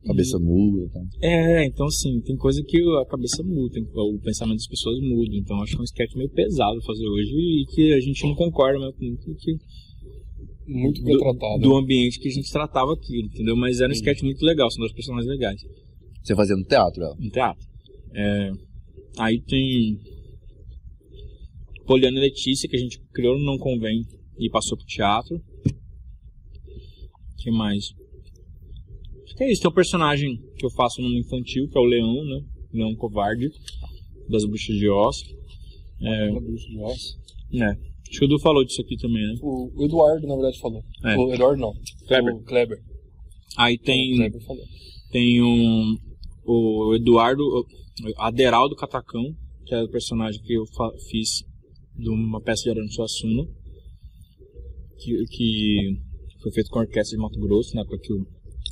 Cabeça 0.09 0.39
muda. 0.39 0.89
Tá? 0.91 1.01
É, 1.21 1.65
então 1.65 1.85
assim, 1.87 2.19
tem 2.21 2.35
coisa 2.35 2.63
que 2.63 2.77
a 3.01 3.05
cabeça 3.05 3.41
muda, 3.43 3.73
tem- 3.73 3.83
o 3.93 4.19
pensamento 4.19 4.57
das 4.57 4.67
pessoas 4.67 4.99
muda. 5.01 5.35
Então 5.35 5.61
acho 5.61 5.73
que 5.73 5.77
é 5.77 5.81
um 5.81 5.83
sketch 5.85 6.15
meio 6.15 6.29
pesado 6.31 6.81
fazer 6.83 7.07
hoje 7.07 7.31
e 7.31 7.65
que 7.73 7.93
a 7.93 7.99
gente 7.99 8.23
não 8.25 8.35
concorda 8.35 8.79
mais 8.79 8.95
com 8.95 9.05
muito 9.05 9.35
que, 9.35 9.57
Muito 10.67 11.03
bem 11.03 11.13
do, 11.15 11.19
tratado. 11.19 11.61
do 11.61 11.75
ambiente 11.77 12.19
que 12.19 12.27
a 12.27 12.31
gente 12.31 12.51
tratava 12.51 12.93
aquilo, 12.93 13.27
entendeu? 13.27 13.55
Mas 13.55 13.79
era 13.81 13.89
um 13.89 13.93
sketch 13.93 14.21
muito 14.23 14.43
legal, 14.45 14.69
são 14.71 14.79
dois 14.81 14.93
personagens 14.93 15.29
legais 15.31 15.61
Você 16.23 16.35
fazia 16.35 16.55
no 16.55 16.63
teatro, 16.63 17.01
ela. 17.03 17.15
no 17.19 17.29
teatro. 17.29 17.67
É, 18.13 18.51
aí 19.19 19.39
tem 19.41 19.99
Poliana 21.85 22.17
e 22.17 22.21
Letícia, 22.21 22.67
que 22.69 22.75
a 22.75 22.79
gente 22.79 22.99
criou 23.13 23.37
no 23.37 23.43
Não 23.45 23.57
Convém 23.57 24.01
e 24.37 24.49
passou 24.49 24.77
pro 24.77 24.85
teatro. 24.85 25.41
que 27.37 27.49
mais? 27.51 27.85
É 29.39 29.51
isso. 29.51 29.61
Tem 29.61 29.71
um 29.71 29.73
personagem 29.73 30.37
que 30.57 30.65
eu 30.65 30.69
faço 30.71 31.01
no 31.01 31.17
infantil, 31.17 31.67
que 31.69 31.77
é 31.77 31.81
o 31.81 31.85
Leão, 31.85 32.23
né? 32.25 32.41
Leão 32.73 32.95
Covarde, 32.95 33.49
das 34.29 34.45
Bruxas 34.45 34.75
de 34.75 34.89
Oz. 34.89 35.17
É, 36.01 36.31
bruxa 36.31 36.67
de 36.67 36.77
Oz. 36.79 37.17
né? 37.51 37.77
Acho 38.09 38.19
que 38.19 38.25
o 38.25 38.27
Edu 38.27 38.39
falou 38.39 38.63
disso 38.65 38.81
aqui 38.81 38.95
também, 38.97 39.21
né? 39.21 39.35
O, 39.41 39.71
o 39.81 39.85
Eduardo, 39.85 40.25
na 40.27 40.33
verdade, 40.35 40.59
falou. 40.59 40.83
É. 41.05 41.15
O 41.17 41.33
Eduardo 41.33 41.61
não. 41.61 41.73
Kleber. 42.07 42.35
O 42.35 42.43
Kleber. 42.43 42.77
Aí 43.57 43.75
O 43.75 43.79
tem, 43.79 44.15
Kleber 44.15 44.41
falou. 44.45 44.63
tem 45.11 45.41
um, 45.43 45.95
o 46.45 46.95
Eduardo, 46.95 47.43
o 47.43 47.65
Aderaldo 48.17 48.75
Catacão, 48.75 49.23
que 49.65 49.75
é 49.75 49.83
o 49.83 49.89
personagem 49.89 50.41
que 50.41 50.53
eu 50.53 50.63
fiz 51.09 51.43
de 51.95 52.09
uma 52.09 52.41
peça 52.41 52.63
de 52.63 52.69
Arano 52.71 52.91
Suassuna, 52.91 53.43
que, 54.97 55.25
que 55.25 55.97
foi 56.41 56.51
feito 56.51 56.69
com 56.71 56.79
a 56.79 56.83
orquestra 56.83 57.15
de 57.15 57.21
Mato 57.21 57.39
Grosso, 57.39 57.75
na 57.75 57.81
época 57.81 57.99
que 57.99 58.13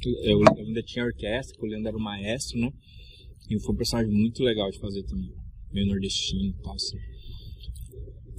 eu, 0.06 0.42
eu 0.42 0.66
ainda 0.66 0.84
tinha 0.84 1.06
orquestra, 1.06 1.58
que 1.58 1.66
o 1.66 1.70
Leandro 1.70 1.90
era 1.90 1.98
o 1.98 2.02
maestro, 2.02 2.60
né? 2.60 2.72
E 3.50 3.60
foi 3.62 3.74
um 3.74 3.78
personagem 3.78 4.12
muito 4.12 4.44
legal 4.44 4.70
de 4.70 4.80
fazer 4.80 5.04
também, 5.04 5.32
meio 5.72 5.88
nordestino 5.88 6.50
e 6.50 6.64
tal, 6.64 6.74
assim. 6.74 6.98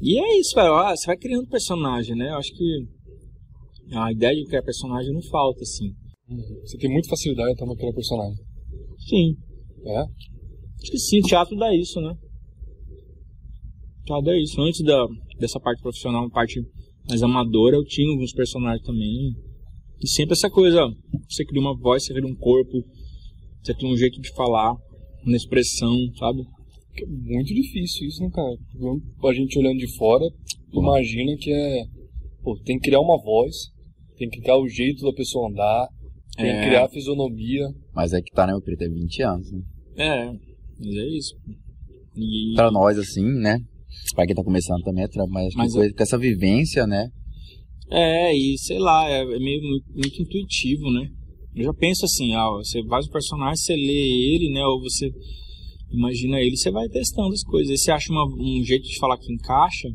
E 0.01 0.19
é 0.19 0.39
isso, 0.39 0.55
velho. 0.55 0.75
Você 0.91 1.07
vai 1.07 1.17
criando 1.17 1.49
personagem, 1.49 2.15
né? 2.15 2.31
Eu 2.31 2.37
acho 2.37 2.53
que 2.55 2.87
a 3.93 4.13
ideia 4.13 4.37
de 4.37 4.45
criar 4.47 4.63
personagem 4.63 5.13
não 5.13 5.23
falta, 5.23 5.63
assim. 5.63 5.95
Você 6.63 6.77
tem 6.77 6.91
muita 6.91 7.09
facilidade 7.09 7.53
então, 7.53 7.67
pra 7.67 7.77
criar 7.77 7.93
personagem. 7.93 8.45
Sim, 8.99 9.37
É? 9.87 10.01
Acho 10.01 10.93
que 10.93 10.99
sim, 10.99 11.21
teatro 11.21 11.57
dá 11.57 11.75
isso, 11.75 12.01
né? 12.01 12.15
Teatro 14.05 14.25
dá 14.25 14.37
isso. 14.39 14.61
Antes 14.61 14.83
da, 14.85 15.07
dessa 15.39 15.59
parte 15.59 15.83
profissional, 15.83 16.23
uma 16.23 16.31
parte 16.31 16.61
mais 17.09 17.23
amadora, 17.23 17.77
eu 17.77 17.85
tinha 17.85 18.11
alguns 18.11 18.33
personagens 18.33 18.87
também. 18.87 19.35
E 20.03 20.09
sempre 20.09 20.33
essa 20.35 20.49
coisa, 20.51 20.81
você 21.29 21.45
cria 21.45 21.61
uma 21.61 21.77
voz, 21.77 22.05
você 22.05 22.15
cria 22.15 22.27
um 22.27 22.37
corpo, 22.37 22.85
você 23.63 23.75
tem 23.75 23.93
um 23.93 23.97
jeito 23.97 24.21
de 24.21 24.31
falar, 24.35 24.75
uma 25.25 25.37
expressão, 25.37 25.97
sabe? 26.19 26.43
Que 26.95 27.05
é 27.05 27.07
muito 27.09 27.53
difícil 27.53 28.07
isso, 28.09 28.23
né, 28.23 28.31
cara? 28.33 28.57
A 29.29 29.33
gente 29.35 29.59
olhando 29.59 29.79
de 29.79 29.97
fora, 29.97 30.25
imagina 30.73 31.37
que 31.37 31.53
é. 31.53 31.85
Pô, 32.43 32.57
tem 32.65 32.79
que 32.79 32.85
criar 32.85 33.01
uma 33.01 33.21
voz, 33.21 33.55
tem 34.17 34.29
que 34.29 34.41
criar 34.41 34.57
o 34.59 34.69
jeito 34.69 35.03
da 35.05 35.13
pessoa 35.13 35.49
andar, 35.51 35.89
tem 36.37 36.47
É. 36.49 36.61
que 36.61 36.67
criar 36.69 36.85
a 36.85 36.89
fisionomia. 36.89 37.67
Mas 37.95 38.13
é 38.13 38.23
que 38.23 38.33
tá, 38.33 38.47
né, 38.47 38.53
meu 38.53 38.63
preto? 38.63 38.83
É 38.83 38.89
20 38.89 39.23
anos, 39.23 39.51
né? 39.53 39.61
É, 39.97 40.27
mas 40.27 40.95
é 40.97 41.09
isso. 41.17 41.35
E, 42.17 42.55
Pra 42.55 42.71
nós, 42.71 42.97
assim, 42.99 43.25
né? 43.25 43.59
Pra 44.15 44.25
quem 44.27 44.35
tá 44.35 44.43
começando 44.45 44.83
também 44.83 45.05
é 45.05 45.09
trampo, 45.09 45.31
mas 45.33 45.53
Mas 45.55 45.73
que 45.73 45.79
com- 45.89 45.95
com 45.97 46.03
essa 46.03 46.19
vivência, 46.19 46.87
né? 46.87 47.09
É, 47.91 48.35
e 48.37 48.57
sei 48.59 48.79
lá, 48.79 49.09
é, 49.09 49.23
é 49.23 49.39
meio 49.39 49.63
muito, 49.63 50.23
intuitivo, 50.23 50.91
né? 50.91 51.09
Eu 51.55 51.65
já 51.65 51.75
penso 51.75 52.05
assim, 52.05 52.35
ah, 52.35 52.51
você 52.51 52.85
faz 52.87 53.07
o 53.07 53.11
personagem, 53.11 53.57
você 53.57 53.75
lê 53.75 54.35
ele, 54.35 54.51
né? 54.53 54.65
Ou 54.67 54.81
você 54.81 55.11
imagina 55.91 56.41
ele, 56.41 56.57
você 56.57 56.71
vai 56.71 56.89
testando 56.89 57.33
as 57.33 57.43
coisas. 57.43 57.71
Aí 57.71 57.79
você 57.79 57.91
acha 57.91 58.13
uma- 58.13 58.27
um 58.27 58.63
jeito 58.63 58.85
de 58.87 58.99
falar 58.99 59.17
que 59.19 59.33
encaixa, 59.33 59.89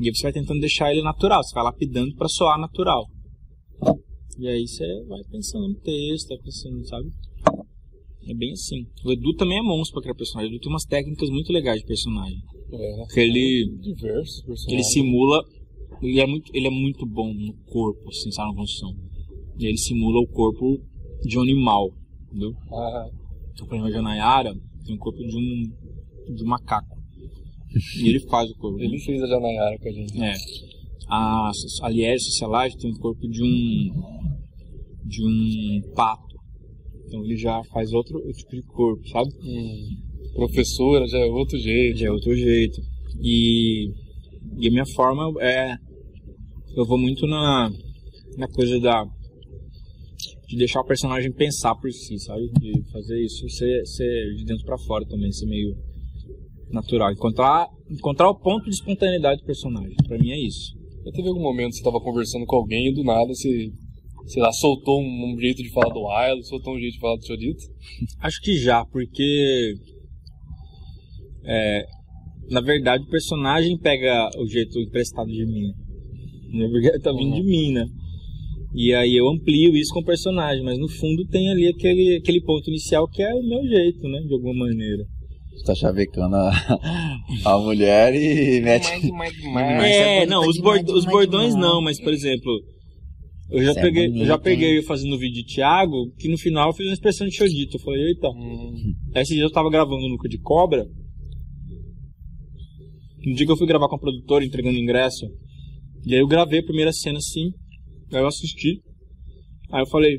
e 0.00 0.08
aí 0.08 0.14
você 0.14 0.22
vai 0.22 0.32
tentando 0.32 0.60
deixar 0.60 0.90
ele 0.90 1.02
natural, 1.02 1.42
você 1.44 1.54
vai 1.54 1.64
lapidando 1.64 2.14
pra 2.16 2.28
soar 2.28 2.58
natural. 2.58 3.04
E 4.38 4.48
aí 4.48 4.66
você 4.66 4.86
vai 5.08 5.20
pensando 5.30 5.68
no 5.68 5.74
texto, 5.80 6.28
vai 6.28 6.38
pensando, 6.38 6.86
sabe? 6.86 7.08
É 8.26 8.34
bem 8.34 8.52
assim. 8.52 8.86
O 9.04 9.12
Edu 9.12 9.34
também 9.34 9.58
é 9.58 9.62
monstro 9.62 9.94
pra 9.94 10.02
criar 10.02 10.14
personagem. 10.14 10.50
O 10.50 10.54
Edu 10.54 10.60
tem 10.60 10.72
umas 10.72 10.84
técnicas 10.84 11.28
muito 11.30 11.52
legais 11.52 11.80
de 11.80 11.86
personagem. 11.86 12.38
É, 12.72 12.96
né? 12.96 13.06
Ele- 13.16 13.78
Diversos 13.80 14.66
Ele 14.68 14.82
simula. 14.84 15.42
Ele 16.02 16.20
é 16.20 16.26
muito, 16.26 16.50
ele 16.54 16.66
é 16.66 16.70
muito 16.70 17.06
bom 17.06 17.32
no 17.32 17.52
corpo, 17.66 18.08
assim, 18.08 18.30
sabe, 18.30 18.50
na 18.50 18.56
construção. 18.56 18.94
E 19.58 19.66
ele 19.66 19.78
simula 19.78 20.20
o 20.20 20.26
corpo 20.28 20.78
de 21.22 21.38
um 21.38 21.42
animal, 21.42 21.90
entendeu? 22.26 22.52
Então, 23.52 23.66
por 23.66 23.74
exemplo, 23.74 23.86
a 23.86 23.90
Janayara 23.90 24.54
tem 24.84 24.94
o 24.94 24.98
corpo 24.98 25.18
de 25.18 25.36
um, 25.36 26.34
de 26.34 26.44
um 26.44 26.46
macaco. 26.46 26.96
E 28.00 28.08
ele 28.08 28.20
faz 28.20 28.50
o 28.50 28.54
corpo. 28.56 28.80
ele 28.80 28.98
fez 28.98 29.22
a 29.22 29.26
Janayara 29.26 29.78
com 29.78 29.88
a 29.88 29.92
gente. 29.92 30.22
É. 30.22 30.34
A, 31.08 31.50
a 31.82 31.88
Liege 31.88 32.24
Socialite 32.24 32.78
tem 32.78 32.90
o 32.90 32.98
corpo 32.98 33.28
de 33.28 33.42
um. 33.42 33.90
de 35.04 35.24
um 35.24 35.82
pato. 35.94 36.36
Então 37.06 37.24
ele 37.24 37.36
já 37.36 37.62
faz 37.72 37.92
outro 37.92 38.20
tipo 38.32 38.52
de 38.52 38.62
corpo, 38.62 39.06
sabe? 39.08 39.30
Hum, 39.42 39.96
professora 40.34 41.06
já 41.06 41.18
é 41.18 41.24
outro 41.24 41.58
jeito. 41.58 41.98
Já 41.98 42.06
é 42.06 42.10
outro 42.10 42.34
jeito. 42.34 42.80
E, 43.20 43.90
e 44.58 44.68
a 44.68 44.70
minha 44.70 44.86
forma 44.94 45.32
é. 45.42 45.74
Eu 46.78 46.86
vou 46.86 46.96
muito 46.96 47.26
na, 47.26 47.72
na 48.36 48.46
coisa 48.46 48.78
da. 48.78 49.04
de 50.46 50.56
deixar 50.56 50.80
o 50.80 50.86
personagem 50.86 51.32
pensar 51.32 51.74
por 51.74 51.90
si, 51.90 52.16
sabe? 52.20 52.48
De 52.60 52.84
fazer 52.92 53.20
isso 53.20 53.48
ser, 53.48 53.84
ser 53.84 54.34
de 54.36 54.44
dentro 54.44 54.64
pra 54.64 54.78
fora 54.78 55.04
também, 55.04 55.32
ser 55.32 55.46
meio 55.46 55.74
natural. 56.70 57.10
Encontrar, 57.10 57.66
encontrar 57.90 58.30
o 58.30 58.38
ponto 58.38 58.66
de 58.66 58.76
espontaneidade 58.76 59.40
do 59.40 59.44
personagem. 59.44 59.96
Pra 60.06 60.18
mim 60.18 60.30
é 60.30 60.38
isso. 60.38 60.72
Já 61.04 61.10
teve 61.10 61.26
algum 61.26 61.42
momento 61.42 61.70
que 61.70 61.78
você 61.78 61.82
tava 61.82 61.98
conversando 61.98 62.46
com 62.46 62.54
alguém 62.54 62.90
e 62.90 62.94
do 62.94 63.02
nada 63.02 63.26
você, 63.26 63.72
sei 64.26 64.40
lá, 64.40 64.52
soltou 64.52 65.02
um, 65.02 65.34
um 65.34 65.40
jeito 65.40 65.60
de 65.60 65.72
falar 65.72 65.92
do 65.92 66.06
Ailo, 66.06 66.44
soltou 66.44 66.76
um 66.76 66.78
jeito 66.78 66.94
de 66.94 67.00
falar 67.00 67.16
do 67.16 67.26
Chodito? 67.26 67.64
Acho 68.22 68.40
que 68.40 68.56
já, 68.56 68.84
porque. 68.84 69.74
É, 71.44 71.84
na 72.50 72.60
verdade, 72.60 73.02
o 73.02 73.10
personagem 73.10 73.76
pega 73.76 74.30
o 74.38 74.46
jeito 74.46 74.78
emprestado 74.78 75.28
de 75.28 75.44
mim. 75.44 75.87
Né? 76.52 76.68
Porque 76.68 76.98
tá 77.00 77.12
vindo 77.12 77.34
de 77.34 77.42
mim, 77.42 77.72
né? 77.72 77.84
E 78.74 78.92
aí 78.94 79.16
eu 79.16 79.28
amplio 79.28 79.74
isso 79.76 79.92
com 79.94 80.00
o 80.00 80.04
personagem, 80.04 80.62
mas 80.62 80.78
no 80.78 80.88
fundo 80.88 81.24
tem 81.26 81.50
ali 81.50 81.68
aquele, 81.68 82.16
aquele 82.16 82.40
ponto 82.42 82.68
inicial 82.68 83.08
que 83.08 83.22
é 83.22 83.34
o 83.34 83.42
meu 83.42 83.66
jeito, 83.66 84.06
né? 84.08 84.20
De 84.20 84.34
alguma 84.34 84.66
maneira. 84.66 85.04
Tá 85.64 85.74
chavecando 85.74 86.36
a, 86.36 86.78
a 87.44 87.58
mulher 87.58 88.14
e 88.14 88.60
mete. 88.60 88.88
É, 89.84 90.22
é 90.22 90.26
não, 90.26 90.46
os, 90.46 90.58
bord- 90.58 90.84
demais, 90.84 91.04
os 91.04 91.10
bordões 91.10 91.54
demais. 91.54 91.72
não, 91.72 91.82
mas 91.82 92.00
por 92.00 92.12
exemplo, 92.12 92.52
eu 93.50 93.62
já 93.64 93.70
Isso 93.70 93.78
é 93.80 93.82
peguei, 93.82 94.06
eu 94.06 94.26
já 94.26 94.36
bonito, 94.36 94.42
peguei 94.42 94.78
eu 94.78 94.82
fazendo 94.82 95.14
o 95.14 95.18
vídeo 95.18 95.42
de 95.42 95.54
Thiago, 95.54 96.12
que 96.18 96.28
no 96.28 96.36
final 96.38 96.68
eu 96.68 96.74
fiz 96.74 96.86
uma 96.86 96.92
expressão 96.92 97.26
de 97.26 97.34
Chodito. 97.34 97.76
Eu 97.76 97.80
falei, 97.80 98.02
eita. 98.08 98.28
Hum. 98.28 98.94
Esse 99.16 99.34
dia 99.34 99.42
eu 99.42 99.50
tava 99.50 99.70
gravando 99.70 100.06
no 100.08 100.18
Cu 100.18 100.28
de 100.28 100.38
Cobra. 100.38 100.86
No 103.24 103.34
dia 103.34 103.46
que 103.46 103.52
eu 103.52 103.56
fui 103.56 103.66
gravar 103.66 103.88
com 103.88 103.96
a 103.96 103.98
produtora, 103.98 104.44
entregando 104.44 104.78
ingresso. 104.78 105.26
E 106.06 106.14
aí 106.14 106.20
eu 106.20 106.26
gravei 106.26 106.60
a 106.60 106.64
primeira 106.64 106.92
cena 106.92 107.18
assim. 107.18 107.50
Aí 108.12 108.20
eu 108.20 108.26
assisti. 108.26 108.80
Aí 109.72 109.82
eu 109.82 109.86
falei. 109.86 110.16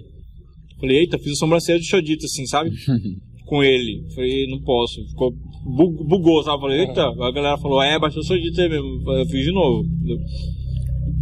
Falei, 0.80 0.98
eita, 1.00 1.18
fiz 1.20 1.34
a 1.34 1.36
sobrancelha 1.36 1.80
de 1.80 1.86
Chodito, 1.88 2.26
assim, 2.26 2.46
sabe? 2.46 2.72
com 3.46 3.64
ele. 3.64 4.06
Falei, 4.16 4.48
não 4.48 4.62
posso. 4.62 5.04
Ficou, 5.10 5.32
bu- 5.66 6.04
bugou, 6.06 6.42
sabe? 6.44 6.62
Falei, 6.62 6.82
eita. 6.82 7.02
A 7.04 7.32
galera 7.32 7.58
falou, 7.58 7.82
é, 7.82 8.00
baixou 8.00 8.22
o 8.22 8.26
Chodito 8.26 8.62
aí 8.62 8.70
mesmo. 8.70 9.12
Eu 9.12 9.26
fiz 9.26 9.44
de 9.46 9.52
novo. 9.52 9.84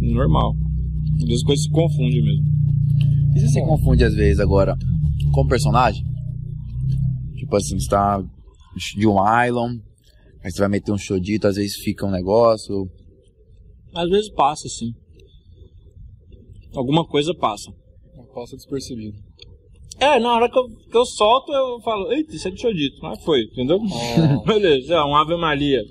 Normal. 0.00 0.54
Às 1.16 1.22
vezes 1.24 1.36
as 1.40 1.42
coisas 1.42 1.64
se 1.64 1.70
confundem 1.70 2.22
mesmo. 2.22 2.44
E 3.34 3.40
você 3.40 3.48
se 3.48 3.60
confunde 3.62 4.04
às 4.04 4.14
vezes 4.14 4.38
agora 4.40 4.76
com 5.32 5.40
o 5.42 5.48
personagem? 5.48 6.04
Tipo 7.36 7.56
assim, 7.56 7.78
você 7.78 7.88
tá 7.88 8.22
de 8.96 9.06
um 9.06 9.16
Ilon, 9.46 9.78
aí 10.44 10.50
você 10.52 10.58
vai 10.60 10.68
meter 10.68 10.92
um 10.92 10.98
chodito, 10.98 11.46
às 11.48 11.56
vezes 11.56 11.76
fica 11.82 12.06
um 12.06 12.10
negócio. 12.10 12.86
Às 14.00 14.08
vezes 14.10 14.30
passa, 14.30 14.68
sim. 14.68 14.92
Alguma 16.74 17.04
coisa 17.04 17.34
passa. 17.34 17.72
Passa 18.34 18.54
despercebido. 18.56 19.16
É, 19.98 20.20
na 20.20 20.32
hora 20.34 20.48
que 20.48 20.56
eu, 20.56 20.68
que 20.68 20.96
eu 20.96 21.04
solto, 21.04 21.50
eu 21.52 21.80
falo, 21.80 22.12
eita, 22.12 22.32
isso 22.36 22.46
é 22.46 22.50
de 22.52 22.60
Chodito. 22.60 22.96
Mas 23.02 23.20
foi, 23.24 23.42
entendeu? 23.42 23.78
Ah. 23.82 24.42
Beleza, 24.46 24.94
é 24.94 25.02
um 25.04 25.16
Ave 25.16 25.36
Maria. 25.36 25.82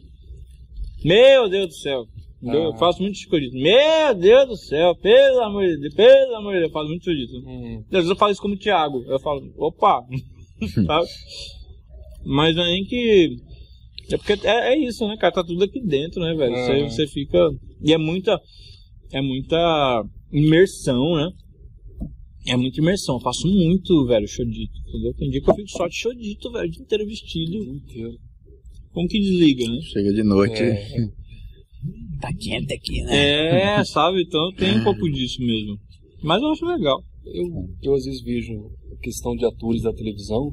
Meu 1.04 1.50
Deus 1.50 1.68
do 1.68 1.74
céu. 1.74 2.06
Entendeu? 2.42 2.64
Eu 2.64 2.74
Ah. 2.74 2.78
faço 2.78 3.02
muito 3.02 3.18
Chodito. 3.18 3.54
Meu 3.56 4.16
Deus 4.16 4.48
do 4.48 4.56
céu, 4.56 4.96
pelo 4.96 5.42
amor 5.42 5.66
de 5.68 5.78
Deus, 5.80 5.94
pelo 5.94 6.36
amor 6.36 6.54
de 6.54 6.60
Deus, 6.60 6.70
eu 6.70 6.74
faço 6.74 6.88
muito 6.88 7.04
Chodito. 7.04 7.34
Hum. 7.46 7.84
Às 7.88 7.92
vezes 7.92 8.10
eu 8.10 8.16
falo 8.16 8.32
isso 8.32 8.42
como 8.42 8.56
Thiago. 8.58 9.04
Eu 9.08 9.20
falo, 9.20 9.42
opa, 9.58 10.02
sabe? 10.86 11.08
Mas 12.26 12.56
não 12.56 12.64
é 12.64 12.68
nem 12.68 12.86
que. 12.86 13.36
É 14.12 14.18
porque 14.18 14.48
é, 14.48 14.74
é 14.74 14.78
isso, 14.80 15.08
né, 15.08 15.18
cara? 15.18 15.34
Tá 15.34 15.44
tudo 15.44 15.64
aqui 15.64 15.82
dentro, 15.82 16.22
né, 16.22 16.34
velho? 16.34 16.54
Você, 16.56 16.72
É. 16.72 16.90
você 16.90 17.08
fica. 17.08 17.38
E 17.82 17.94
é 17.94 17.98
muita. 17.98 18.40
É 19.12 19.22
muita 19.22 20.04
imersão, 20.32 21.16
né? 21.16 21.30
É 22.48 22.56
muita 22.56 22.80
imersão. 22.80 23.16
Eu 23.16 23.22
faço 23.22 23.48
muito, 23.48 24.06
velho, 24.06 24.28
chodito, 24.28 24.72
entendeu? 24.88 25.14
Tem 25.14 25.30
dia 25.30 25.42
que 25.42 25.50
eu 25.50 25.56
fico 25.56 25.70
só 25.70 25.88
de 25.88 25.96
chodito, 25.96 26.52
velho, 26.52 26.68
o 26.68 26.72
dia 26.72 26.82
inteiro 26.82 27.06
vestido. 27.06 27.58
Inteiro. 27.58 28.18
Como 28.94 29.08
que 29.08 29.20
desliga, 29.20 29.66
né? 29.68 29.80
Chega 29.82 30.14
de 30.14 30.24
noite. 30.24 30.62
É. 30.62 31.10
Tá 32.20 32.34
quente 32.34 32.74
aqui, 32.74 33.04
né? 33.04 33.76
É, 33.78 33.86
sabe? 33.86 34.24
Então 34.24 34.52
tem 34.58 34.80
um 34.80 34.84
pouco 34.84 35.08
disso 35.10 35.40
mesmo. 35.40 35.78
Mas 36.24 36.42
eu 36.42 36.50
acho 36.50 36.66
legal. 36.66 37.00
Eu, 37.24 37.46
eu 37.84 37.94
às 37.94 38.04
vezes 38.04 38.24
vejo 38.24 38.54
a 38.92 38.98
questão 39.02 39.36
de 39.36 39.46
atores 39.46 39.84
da 39.84 39.94
televisão 39.94 40.52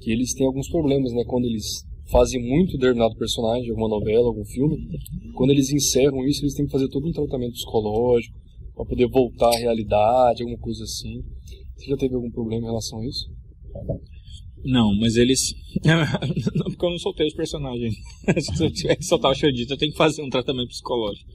que 0.00 0.10
eles 0.12 0.34
têm 0.34 0.46
alguns 0.46 0.68
problemas, 0.68 1.12
né? 1.14 1.24
Quando 1.26 1.46
eles 1.46 1.82
fazem 2.10 2.40
muito 2.40 2.72
determinado 2.72 3.16
personagem, 3.16 3.70
alguma 3.70 3.88
novela, 3.88 4.28
algum 4.28 4.44
filme, 4.44 4.76
quando 5.34 5.50
eles 5.50 5.70
encerram 5.70 6.24
isso, 6.24 6.42
eles 6.42 6.54
têm 6.54 6.66
que 6.66 6.72
fazer 6.72 6.88
todo 6.88 7.06
um 7.06 7.12
tratamento 7.12 7.52
psicológico 7.52 8.36
para 8.74 8.84
poder 8.84 9.08
voltar 9.08 9.48
à 9.48 9.58
realidade, 9.58 10.42
alguma 10.42 10.58
coisa 10.58 10.84
assim. 10.84 11.22
Você 11.76 11.90
já 11.90 11.96
teve 11.96 12.14
algum 12.14 12.30
problema 12.30 12.62
em 12.62 12.66
relação 12.66 13.00
a 13.00 13.06
isso? 13.06 13.30
Não, 14.64 14.94
mas 14.98 15.16
eles. 15.16 15.54
não, 15.84 16.64
porque 16.64 16.84
eu 16.84 16.90
não 16.90 16.98
soltei 16.98 17.26
os 17.26 17.34
personagens. 17.34 17.94
Se 18.56 18.64
eu 18.64 18.70
tiver 18.72 18.96
que 18.96 19.04
soltar 19.04 19.30
o 19.30 19.34
Chodito, 19.34 19.72
eu 19.72 19.78
tenho 19.78 19.92
que 19.92 19.98
fazer 19.98 20.22
um 20.22 20.30
tratamento 20.30 20.68
psicológico. 20.68 21.30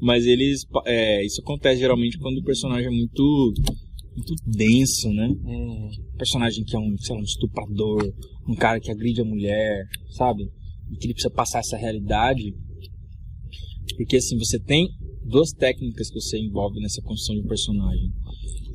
Mas 0.00 0.26
eles. 0.26 0.66
é, 0.84 1.24
isso 1.24 1.40
acontece 1.40 1.80
geralmente 1.80 2.18
quando 2.18 2.38
o 2.38 2.44
personagem 2.44 2.86
é 2.86 2.90
muito. 2.90 3.52
Muito 4.14 4.34
denso, 4.46 5.08
né? 5.10 5.28
Hum. 5.44 5.90
Um 6.12 6.16
personagem 6.16 6.64
que 6.64 6.76
é 6.76 6.78
um, 6.78 6.96
sei 6.98 7.14
lá, 7.14 7.20
um 7.20 7.24
estuprador, 7.24 8.12
um 8.48 8.54
cara 8.54 8.80
que 8.80 8.90
agride 8.90 9.20
a 9.20 9.24
mulher, 9.24 9.86
sabe? 10.10 10.44
E 10.90 10.96
que 10.96 11.06
ele 11.06 11.14
precisa 11.14 11.32
passar 11.32 11.60
essa 11.60 11.76
realidade. 11.76 12.54
Porque 13.96 14.16
assim, 14.16 14.38
você 14.38 14.58
tem 14.58 14.88
duas 15.24 15.52
técnicas 15.52 16.08
que 16.08 16.20
você 16.20 16.38
envolve 16.38 16.80
nessa 16.80 17.00
construção 17.02 17.36
de 17.36 17.42
um 17.42 17.48
personagem. 17.48 18.10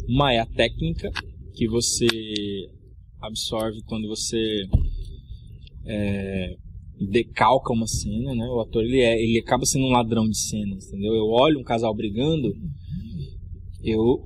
Uma 0.07 0.33
é 0.33 0.39
a 0.39 0.45
técnica 0.45 1.09
que 1.53 1.67
você 1.67 2.07
absorve 3.21 3.81
quando 3.85 4.07
você 4.07 4.63
é, 5.85 6.55
decalca 6.99 7.73
uma 7.73 7.88
cena, 7.88 8.33
né? 8.33 8.45
O 8.47 8.61
ator 8.61 8.83
ele, 8.83 9.01
é, 9.01 9.21
ele 9.21 9.39
acaba 9.39 9.65
sendo 9.65 9.85
um 9.85 9.91
ladrão 9.91 10.27
de 10.27 10.38
cenas, 10.38 10.88
entendeu? 10.88 11.13
Eu 11.13 11.27
olho 11.27 11.59
um 11.59 11.63
casal 11.63 11.93
brigando, 11.95 12.53
eu 13.83 14.23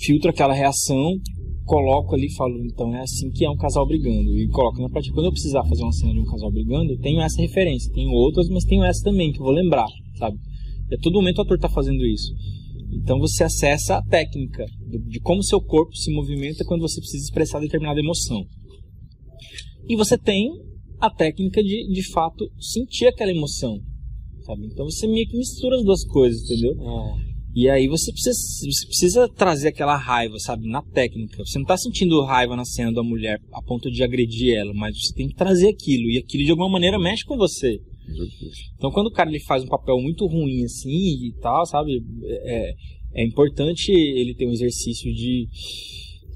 filtro 0.00 0.30
aquela 0.30 0.54
reação, 0.54 1.14
coloco 1.64 2.14
ali 2.14 2.26
e 2.26 2.34
falo, 2.34 2.64
então 2.64 2.94
é 2.94 3.00
assim 3.00 3.30
que 3.30 3.44
é 3.44 3.50
um 3.50 3.56
casal 3.56 3.86
brigando. 3.86 4.36
E 4.36 4.48
coloco 4.48 4.80
na 4.80 4.88
prática. 4.88 5.14
Quando 5.14 5.26
eu 5.26 5.32
precisar 5.32 5.62
fazer 5.64 5.82
uma 5.82 5.92
cena 5.92 6.12
de 6.12 6.20
um 6.20 6.24
casal 6.24 6.50
brigando, 6.50 6.92
eu 6.92 6.98
tenho 6.98 7.20
essa 7.20 7.40
referência. 7.40 7.92
Tenho 7.92 8.10
outras, 8.10 8.48
mas 8.48 8.64
tenho 8.64 8.84
essa 8.84 9.02
também, 9.04 9.32
que 9.32 9.38
eu 9.38 9.44
vou 9.44 9.54
lembrar, 9.54 9.86
sabe? 10.16 10.36
E 10.90 10.94
a 10.94 10.98
todo 10.98 11.14
momento 11.14 11.38
o 11.38 11.42
ator 11.42 11.56
está 11.56 11.68
fazendo 11.68 12.04
isso. 12.04 12.32
Então 12.92 13.20
você 13.20 13.44
acessa 13.44 13.98
a 13.98 14.02
técnica 14.02 14.64
de 15.06 15.20
como 15.20 15.44
seu 15.44 15.60
corpo 15.60 15.94
se 15.94 16.12
movimenta 16.12 16.64
quando 16.64 16.80
você 16.80 17.00
precisa 17.00 17.24
expressar 17.24 17.60
determinada 17.60 18.00
emoção. 18.00 18.44
E 19.88 19.94
você 19.94 20.18
tem 20.18 20.50
a 21.00 21.08
técnica 21.08 21.62
de, 21.62 21.88
de 21.92 22.12
fato, 22.12 22.50
sentir 22.58 23.06
aquela 23.06 23.30
emoção, 23.30 23.78
sabe? 24.44 24.66
Então 24.66 24.84
você 24.84 25.06
meio 25.06 25.26
que 25.26 25.36
mistura 25.36 25.76
as 25.76 25.84
duas 25.84 26.04
coisas, 26.04 26.42
entendeu? 26.42 26.74
Ah, 26.80 27.16
E 27.54 27.68
aí 27.68 27.88
você 27.88 28.12
precisa, 28.12 28.32
você 28.32 28.86
precisa 28.86 29.28
trazer 29.28 29.68
aquela 29.68 29.96
raiva, 29.96 30.38
sabe, 30.38 30.68
na 30.68 30.82
técnica. 30.82 31.44
Você 31.44 31.58
não 31.58 31.66
tá 31.66 31.76
sentindo 31.76 32.22
raiva 32.24 32.54
na 32.54 32.64
cena 32.64 32.92
da 32.92 33.02
mulher 33.02 33.40
a 33.52 33.62
ponto 33.62 33.90
de 33.90 34.02
agredir 34.04 34.54
ela, 34.54 34.72
mas 34.72 34.96
você 34.96 35.14
tem 35.14 35.28
que 35.28 35.34
trazer 35.34 35.68
aquilo. 35.68 36.08
E 36.10 36.18
aquilo 36.18 36.44
de 36.44 36.50
alguma 36.50 36.70
maneira 36.70 36.98
mexe 36.98 37.24
com 37.24 37.36
você. 37.36 37.80
Então 38.76 38.90
quando 38.90 39.08
o 39.08 39.12
cara 39.12 39.28
ele 39.28 39.40
faz 39.40 39.62
um 39.64 39.68
papel 39.68 40.00
muito 40.00 40.26
ruim 40.26 40.64
assim 40.64 41.26
e 41.26 41.34
tal, 41.40 41.66
sabe, 41.66 42.02
é, 42.24 42.74
é 43.14 43.24
importante 43.24 43.90
ele 43.92 44.34
ter 44.34 44.46
um 44.46 44.52
exercício 44.52 45.12
de, 45.12 45.48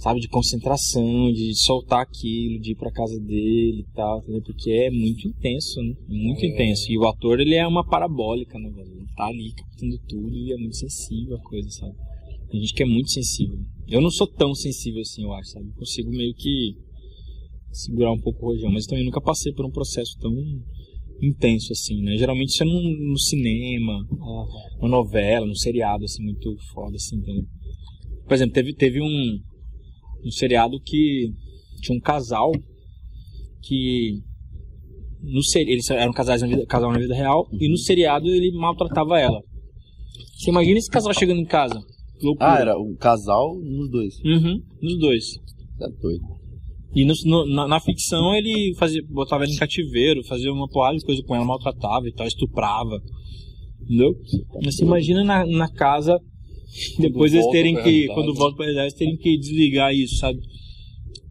sabe, 0.04 0.20
de 0.20 0.28
concentração, 0.28 1.32
de 1.32 1.54
soltar 1.54 2.02
aquilo, 2.02 2.60
de 2.60 2.72
ir 2.72 2.74
pra 2.74 2.92
casa 2.92 3.18
dele 3.18 3.80
e 3.88 3.94
tal, 3.94 4.18
entendeu? 4.18 4.42
porque 4.42 4.70
é 4.70 4.90
muito 4.90 5.26
intenso, 5.26 5.80
né? 5.80 5.94
Muito 6.06 6.44
É. 6.44 6.46
intenso. 6.48 6.92
E 6.92 6.98
o 6.98 7.06
ator 7.06 7.40
ele 7.40 7.54
é 7.54 7.66
uma 7.66 7.82
parabólica, 7.82 8.58
né, 8.58 8.68
velho? 8.68 8.92
Ele 8.96 9.06
tá 9.16 9.26
ali 9.28 9.50
captando 9.54 9.98
tudo 10.06 10.36
e 10.36 10.52
é 10.52 10.58
muito 10.58 10.76
sensível 10.76 11.36
a 11.36 11.40
coisa, 11.40 11.70
sabe? 11.70 11.94
Tem 12.50 12.60
gente 12.60 12.74
que 12.74 12.82
é 12.82 12.86
muito 12.86 13.10
sensível. 13.12 13.58
Eu 13.88 14.02
não 14.02 14.10
sou 14.10 14.26
tão 14.26 14.54
sensível 14.54 15.00
assim, 15.00 15.22
eu 15.22 15.32
acho, 15.32 15.48
sabe? 15.52 15.68
Eu 15.68 15.74
consigo 15.74 16.10
meio 16.10 16.34
que 16.34 16.74
segurar 17.72 18.12
um 18.12 18.20
pouco 18.20 18.44
o 18.44 18.48
rojão, 18.50 18.70
mas 18.70 18.84
também 18.84 19.06
nunca 19.06 19.22
passei 19.22 19.54
por 19.54 19.64
um 19.64 19.70
processo 19.70 20.18
tão 20.20 20.30
intenso 21.22 21.72
assim, 21.72 22.02
né? 22.02 22.18
Geralmente 22.18 22.50
isso 22.50 22.62
é 22.62 22.66
no, 22.66 23.10
no 23.10 23.18
cinema, 23.18 24.06
uma 24.78 24.88
novela, 24.88 25.46
num 25.46 25.54
seriado 25.54 26.04
assim 26.04 26.22
muito 26.22 26.54
foda 26.74 26.94
assim, 26.94 27.16
entendeu? 27.16 27.44
Por 28.26 28.34
exemplo, 28.34 28.52
teve 28.52 28.74
teve 28.74 29.00
um 29.00 29.38
um 30.24 30.30
seriado 30.30 30.80
que 30.80 31.30
tinha 31.82 31.96
um 31.96 32.00
casal 32.00 32.50
que 33.62 34.20
no 35.22 35.42
ser, 35.42 35.60
eles 35.68 35.88
eram 35.90 36.12
casais 36.12 36.42
na 36.42 36.48
vida, 36.48 36.66
casal 36.66 36.92
na 36.92 36.98
vida 36.98 37.14
real 37.14 37.46
e 37.52 37.68
no 37.68 37.76
seriado 37.78 38.26
ele 38.28 38.52
maltratava 38.52 39.18
ela. 39.18 39.40
Você 40.36 40.50
imagina 40.50 40.78
esse 40.78 40.90
casal 40.90 41.14
chegando 41.14 41.40
em 41.40 41.46
casa? 41.46 41.80
Loucura. 42.22 42.52
Ah, 42.52 42.58
era 42.60 42.78
um 42.78 42.94
casal 42.96 43.54
nos 43.58 43.90
dois. 43.90 44.14
Uhum, 44.24 44.60
nos 44.82 44.98
dois. 44.98 45.24
Tá 45.78 45.88
doido. 46.00 46.24
E 46.94 47.04
no- 47.04 47.14
no- 47.24 47.46
na, 47.54 47.66
na 47.66 47.80
ficção 47.80 48.34
ele 48.34 48.74
fazia, 48.78 49.02
botava 49.08 49.44
ela 49.44 49.52
em 49.52 49.56
cativeiro, 49.56 50.22
fazia 50.24 50.52
uma 50.52 50.68
porrada 50.68 50.96
de 50.96 51.04
coisa 51.04 51.22
com 51.24 51.34
ela, 51.34 51.44
maltratava 51.44 52.06
e 52.08 52.12
tal, 52.12 52.26
estuprava. 52.26 53.00
Entendeu? 53.82 54.14
Mas 54.62 54.76
você 54.76 54.84
imagina 54.84 55.24
na, 55.24 55.44
na 55.46 55.68
casa, 55.72 56.18
depois 56.98 57.32
eles 57.32 57.46
terem 57.48 57.80
que, 57.82 58.06
quando 58.08 58.34
voltam 58.34 58.56
pra 58.56 58.66
realidade, 58.66 58.88
eles 58.88 58.98
terem 58.98 59.16
que 59.16 59.38
desligar 59.38 59.94
isso, 59.94 60.16
sabe? 60.16 60.40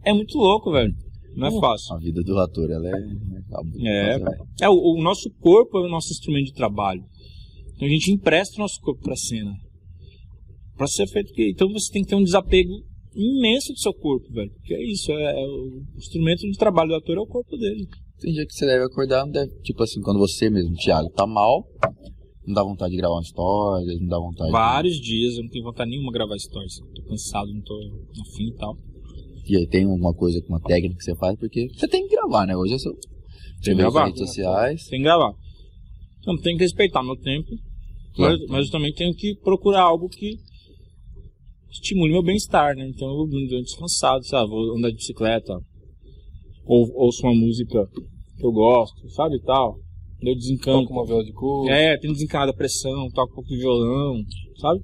É 0.05 0.13
muito 0.13 0.37
louco, 0.37 0.71
velho. 0.71 0.93
Não 1.35 1.47
é 1.47 1.59
fácil. 1.59 1.95
A 1.95 1.99
vida 1.99 2.21
do 2.21 2.37
ator, 2.37 2.69
ela 2.69 2.87
é. 2.87 2.91
é, 2.91 4.13
É, 4.13 4.19
né? 4.19 4.37
É, 4.61 4.69
o, 4.69 4.73
o 4.73 5.01
nosso 5.01 5.29
corpo 5.39 5.77
é 5.79 5.81
o 5.81 5.89
nosso 5.89 6.11
instrumento 6.11 6.45
de 6.45 6.53
trabalho. 6.53 7.03
Então 7.75 7.87
a 7.87 7.91
gente 7.91 8.11
empresta 8.11 8.55
o 8.55 8.59
nosso 8.59 8.79
corpo 8.81 9.01
pra 9.01 9.15
cena. 9.15 9.51
Pra 10.77 10.87
ser 10.87 11.07
feito 11.07 11.33
que. 11.33 11.49
Então 11.49 11.71
você 11.71 11.91
tem 11.91 12.03
que 12.03 12.09
ter 12.09 12.15
um 12.15 12.23
desapego 12.23 12.71
imenso 13.15 13.73
do 13.73 13.79
seu 13.79 13.93
corpo, 13.93 14.31
velho. 14.31 14.51
Porque 14.51 14.73
é 14.73 14.83
isso, 14.83 15.11
é, 15.11 15.41
é 15.41 15.45
o 15.45 15.81
instrumento 15.97 16.41
de 16.41 16.57
trabalho 16.57 16.89
do 16.89 16.95
ator 16.95 17.17
é 17.17 17.21
o 17.21 17.27
corpo 17.27 17.57
dele. 17.57 17.87
Tem 18.19 18.31
dia 18.31 18.45
que 18.45 18.53
você 18.53 18.65
deve 18.65 18.85
acordar, 18.85 19.25
deve, 19.25 19.51
tipo 19.61 19.83
assim, 19.83 20.01
quando 20.01 20.19
você 20.19 20.49
mesmo, 20.49 20.75
Thiago, 20.75 21.09
tá 21.11 21.27
mal, 21.27 21.65
não 22.45 22.53
dá 22.53 22.63
vontade 22.63 22.91
de 22.91 22.97
gravar 22.97 23.15
uma 23.15 23.21
história, 23.21 23.97
não 23.99 24.07
dá 24.07 24.17
vontade. 24.19 24.47
de- 24.47 24.51
Vários 24.51 24.95
dias, 24.99 25.37
eu 25.37 25.43
não 25.43 25.49
tenho 25.49 25.63
vontade 25.63 25.89
nenhuma 25.89 26.11
de 26.11 26.17
gravar 26.17 26.37
stories. 26.39 26.79
Tô 26.95 27.03
cansado, 27.03 27.53
não 27.53 27.61
tô 27.61 27.75
afim 28.21 28.47
e 28.47 28.53
tal. 28.55 28.77
E 29.47 29.57
aí 29.57 29.67
tem 29.67 29.83
alguma 29.85 30.13
coisa, 30.13 30.41
uma 30.47 30.59
técnica 30.61 30.95
que 30.97 31.03
você 31.03 31.15
faz, 31.15 31.37
porque 31.37 31.67
você 31.73 31.87
tem 31.87 32.07
que 32.07 32.15
gravar, 32.15 32.45
né? 32.45 32.55
Hoje 32.55 32.75
é 32.75 32.79
seu. 32.79 32.93
Tem 33.61 33.75
gravar. 33.75 34.05
redes 34.05 34.19
sociais. 34.27 34.87
Tem 34.87 34.99
que 34.99 35.03
gravar. 35.03 35.33
Então 36.19 36.37
tem 36.37 36.55
que 36.55 36.63
respeitar 36.63 37.03
meu 37.03 37.15
tempo, 37.17 37.49
mas, 38.17 38.39
mas 38.47 38.65
eu 38.67 38.71
também 38.71 38.93
tenho 38.93 39.13
que 39.13 39.35
procurar 39.41 39.81
algo 39.83 40.07
que 40.07 40.37
estimule 41.69 42.11
meu 42.13 42.23
bem-estar, 42.23 42.75
né? 42.75 42.87
Então 42.87 43.07
eu 43.09 43.15
vou 43.15 43.27
dormir 43.27 43.47
descansado, 43.63 44.23
sabe? 44.25 44.49
Vou 44.49 44.77
andar 44.77 44.89
de 44.89 44.95
bicicleta, 44.95 45.53
ou 46.65 46.89
ouço 46.95 47.23
uma 47.23 47.33
música 47.35 47.85
que 48.37 48.45
eu 48.45 48.51
gosto, 48.51 49.09
sabe, 49.09 49.35
e 49.35 49.41
tal. 49.41 49.77
Eu 50.25 50.35
desencanto. 50.35 50.83
Toca 50.83 50.93
uma 50.93 51.05
vela 51.05 51.23
de 51.23 51.33
couro. 51.33 51.69
É, 51.69 51.97
tem 51.97 52.11
desencanado 52.11 52.51
a 52.51 52.55
pressão, 52.55 53.09
toco 53.13 53.31
um 53.31 53.35
pouco 53.35 53.49
de 53.49 53.57
violão, 53.57 54.21
sabe? 54.57 54.79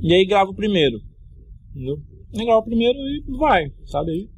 E 0.00 0.14
aí 0.14 0.24
gravo 0.26 0.54
primeiro. 0.54 0.98
Entendeu? 1.74 1.96
Aí 2.38 2.44
gravo 2.44 2.64
primeiro 2.64 2.96
e 2.98 3.22
vai, 3.38 3.64
sabe? 3.86 4.12
Aí, 4.12 4.28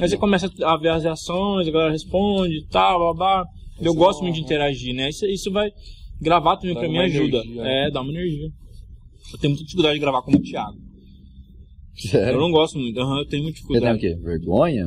aí 0.00 0.08
você 0.08 0.16
começa 0.16 0.50
a 0.64 0.76
ver 0.76 0.88
as 0.90 1.02
reações, 1.04 1.66
a 1.68 1.70
galera 1.70 1.92
responde 1.92 2.58
e 2.58 2.66
tal, 2.68 2.98
blá, 2.98 3.14
blá. 3.14 3.44
Eu 3.80 3.92
Isso 3.92 3.94
gosto 3.94 4.22
muito 4.22 4.34
de 4.36 4.40
interagir, 4.42 4.94
né? 4.94 5.08
Isso, 5.10 5.26
isso 5.26 5.52
vai 5.52 5.70
gravar 6.20 6.56
também 6.56 6.74
Dá 6.74 6.80
pra 6.80 6.88
mim 6.88 6.98
ajuda. 6.98 7.36
energia, 7.38 7.62
né? 7.62 7.86
É, 7.86 7.90
dá 7.90 8.00
uma 8.00 8.10
energia. 8.10 8.48
Eu 9.32 9.38
tenho 9.38 9.50
muita 9.52 9.64
dificuldade 9.64 9.94
de 9.94 10.00
gravar 10.00 10.22
como 10.22 10.38
o 10.38 10.42
Thiago. 10.42 10.76
Eu 12.04 12.10
Sério? 12.10 12.40
não 12.40 12.50
gosto 12.50 12.78
muito, 12.78 12.98
aham, 13.00 13.18
eu 13.18 13.26
tenho 13.26 13.42
muita 13.42 13.58
Você 13.58 13.66
tem 13.66 13.76
o 13.76 13.80
dificuldade. 13.96 14.00
quê? 14.00 14.14
Vergonha? 14.22 14.86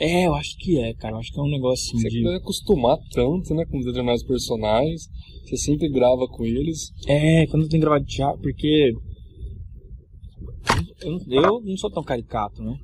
É, 0.00 0.26
eu 0.26 0.34
acho 0.34 0.56
que 0.58 0.78
é, 0.78 0.94
cara. 0.94 1.14
Eu 1.14 1.18
acho 1.18 1.32
que 1.32 1.38
é 1.38 1.42
um 1.42 1.50
negócio 1.50 1.84
assim 1.96 1.98
Você 2.00 2.08
de. 2.08 2.22
deve 2.22 2.36
acostumar 2.36 2.96
tanto, 3.12 3.54
né, 3.54 3.64
com 3.66 3.78
determinados 3.80 4.22
personagens. 4.22 5.08
Você 5.44 5.56
sempre 5.56 5.88
grava 5.88 6.26
com 6.28 6.44
eles. 6.44 6.90
É, 7.06 7.46
quando 7.46 7.62
eu 7.64 7.68
tenho 7.68 7.80
gravado 7.80 8.04
de 8.04 8.14
teatro, 8.16 8.40
porque. 8.40 8.92
Eu, 11.00 11.12
não- 11.12 11.20
eu 11.42 11.60
não 11.64 11.76
sou 11.76 11.90
tão 11.90 12.02
caricato, 12.02 12.62
né? 12.62 12.76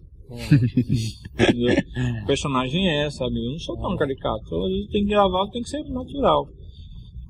Entendeu? 1.39 1.75
o 2.23 2.27
personagem 2.27 2.89
é, 2.89 3.11
sabe? 3.11 3.37
Eu 3.45 3.53
não 3.53 3.59
sou 3.59 3.77
tão 3.77 3.97
caricato. 3.97 4.43
Então, 4.47 4.65
às 4.65 4.71
vezes 4.73 4.91
tem 4.91 5.03
que 5.03 5.09
gravar, 5.11 5.49
tem 5.51 5.63
que 5.63 5.69
ser 5.69 5.83
natural. 5.85 6.49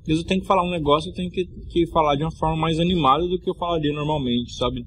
Às 0.01 0.07
vezes 0.07 0.22
eu 0.22 0.28
tenho 0.28 0.41
que 0.43 0.47
falar 0.47 0.62
um 0.62 0.70
negócio, 0.70 1.11
eu 1.11 1.14
tenho 1.14 1.30
que, 1.30 1.45
que 1.70 1.87
falar 1.89 2.14
de 2.16 2.22
uma 2.22 2.30
forma 2.37 2.57
mais 2.57 2.78
animada 2.78 3.26
do 3.26 3.39
que 3.41 3.49
eu 3.51 3.55
falaria 3.55 3.93
normalmente, 3.93 4.53
sabe? 4.55 4.85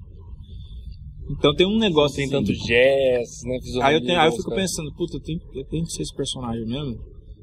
Então 1.30 1.54
tem 1.54 1.66
um 1.66 1.78
negócio 1.78 2.16
Tem 2.16 2.24
assim, 2.24 2.32
tanto 2.32 2.54
gestos, 2.54 3.42
né? 3.44 3.58
Aí 3.82 3.94
eu, 3.94 4.00
tenho, 4.02 4.18
aí 4.18 4.28
eu 4.28 4.32
fico 4.32 4.54
pensando, 4.54 4.92
puta, 4.94 5.16
eu 5.16 5.20
tenho, 5.20 5.40
eu 5.54 5.64
tenho 5.64 5.84
que 5.84 5.92
ser 5.92 6.02
esse 6.02 6.14
personagem 6.14 6.66
mesmo? 6.66 6.98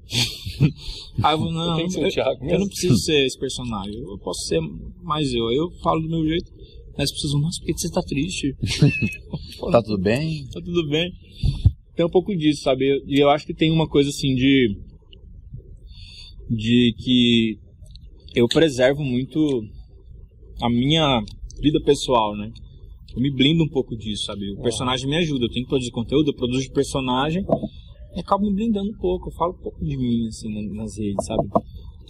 aí 1.24 1.34
eu 1.34 1.52
não, 1.52 1.80
Eu 1.80 1.88
eu, 1.88 2.50
eu 2.50 2.60
não 2.60 2.68
preciso 2.68 2.98
ser 3.04 3.26
esse 3.26 3.38
personagem, 3.40 4.00
eu 4.00 4.18
posso 4.20 4.46
ser 4.48 4.60
mais 5.02 5.32
eu. 5.34 5.48
Aí 5.48 5.56
eu 5.56 5.70
falo 5.84 6.02
do 6.02 6.10
meu 6.10 6.26
jeito, 6.26 6.52
aí 6.98 7.04
as 7.04 7.12
pessoas, 7.12 7.34
nossa, 7.34 7.60
por 7.60 7.66
que 7.68 7.80
você 7.80 7.90
tá 7.90 8.02
triste? 8.02 8.56
Tá 9.72 9.82
tudo 9.82 9.98
bem? 9.98 10.46
tá 10.52 10.62
tudo 10.62 10.88
bem. 10.90 11.12
Tem 11.96 12.06
um 12.06 12.10
pouco 12.10 12.36
disso, 12.36 12.64
sabe? 12.64 13.02
E 13.08 13.20
eu 13.20 13.30
acho 13.30 13.46
que 13.46 13.54
tem 13.54 13.72
uma 13.72 13.88
coisa 13.88 14.10
assim 14.10 14.36
de. 14.36 14.78
de 16.50 16.94
que 16.98 17.58
eu 18.36 18.48
preservo 18.48 19.02
muito 19.02 19.64
a 20.62 20.70
minha 20.70 21.24
vida 21.62 21.82
pessoal, 21.82 22.36
né? 22.36 22.52
Eu 23.16 23.22
me 23.22 23.32
blindo 23.32 23.64
um 23.64 23.70
pouco 23.70 23.96
disso, 23.96 24.26
sabe? 24.26 24.52
O 24.52 24.62
personagem 24.62 25.08
me 25.10 25.16
ajuda, 25.18 25.46
eu 25.46 25.50
tenho 25.50 25.66
que 25.66 25.70
produzir 25.70 25.92
conteúdo, 25.92 26.30
eu 26.30 26.36
produzo 26.36 26.62
de 26.64 26.72
personagem 26.72 27.46
e 28.16 28.20
acabo 28.20 28.46
me 28.46 28.54
blindando 28.54 28.90
um 28.92 28.98
pouco. 28.98 29.30
Eu 29.30 29.34
falo 29.34 29.54
um 29.54 29.62
pouco 29.64 29.84
de 29.84 29.96
mim, 29.98 30.28
assim, 30.28 30.54
na- 30.54 30.84
nas 30.84 30.98
redes, 30.98 31.26
sabe? 31.26 31.48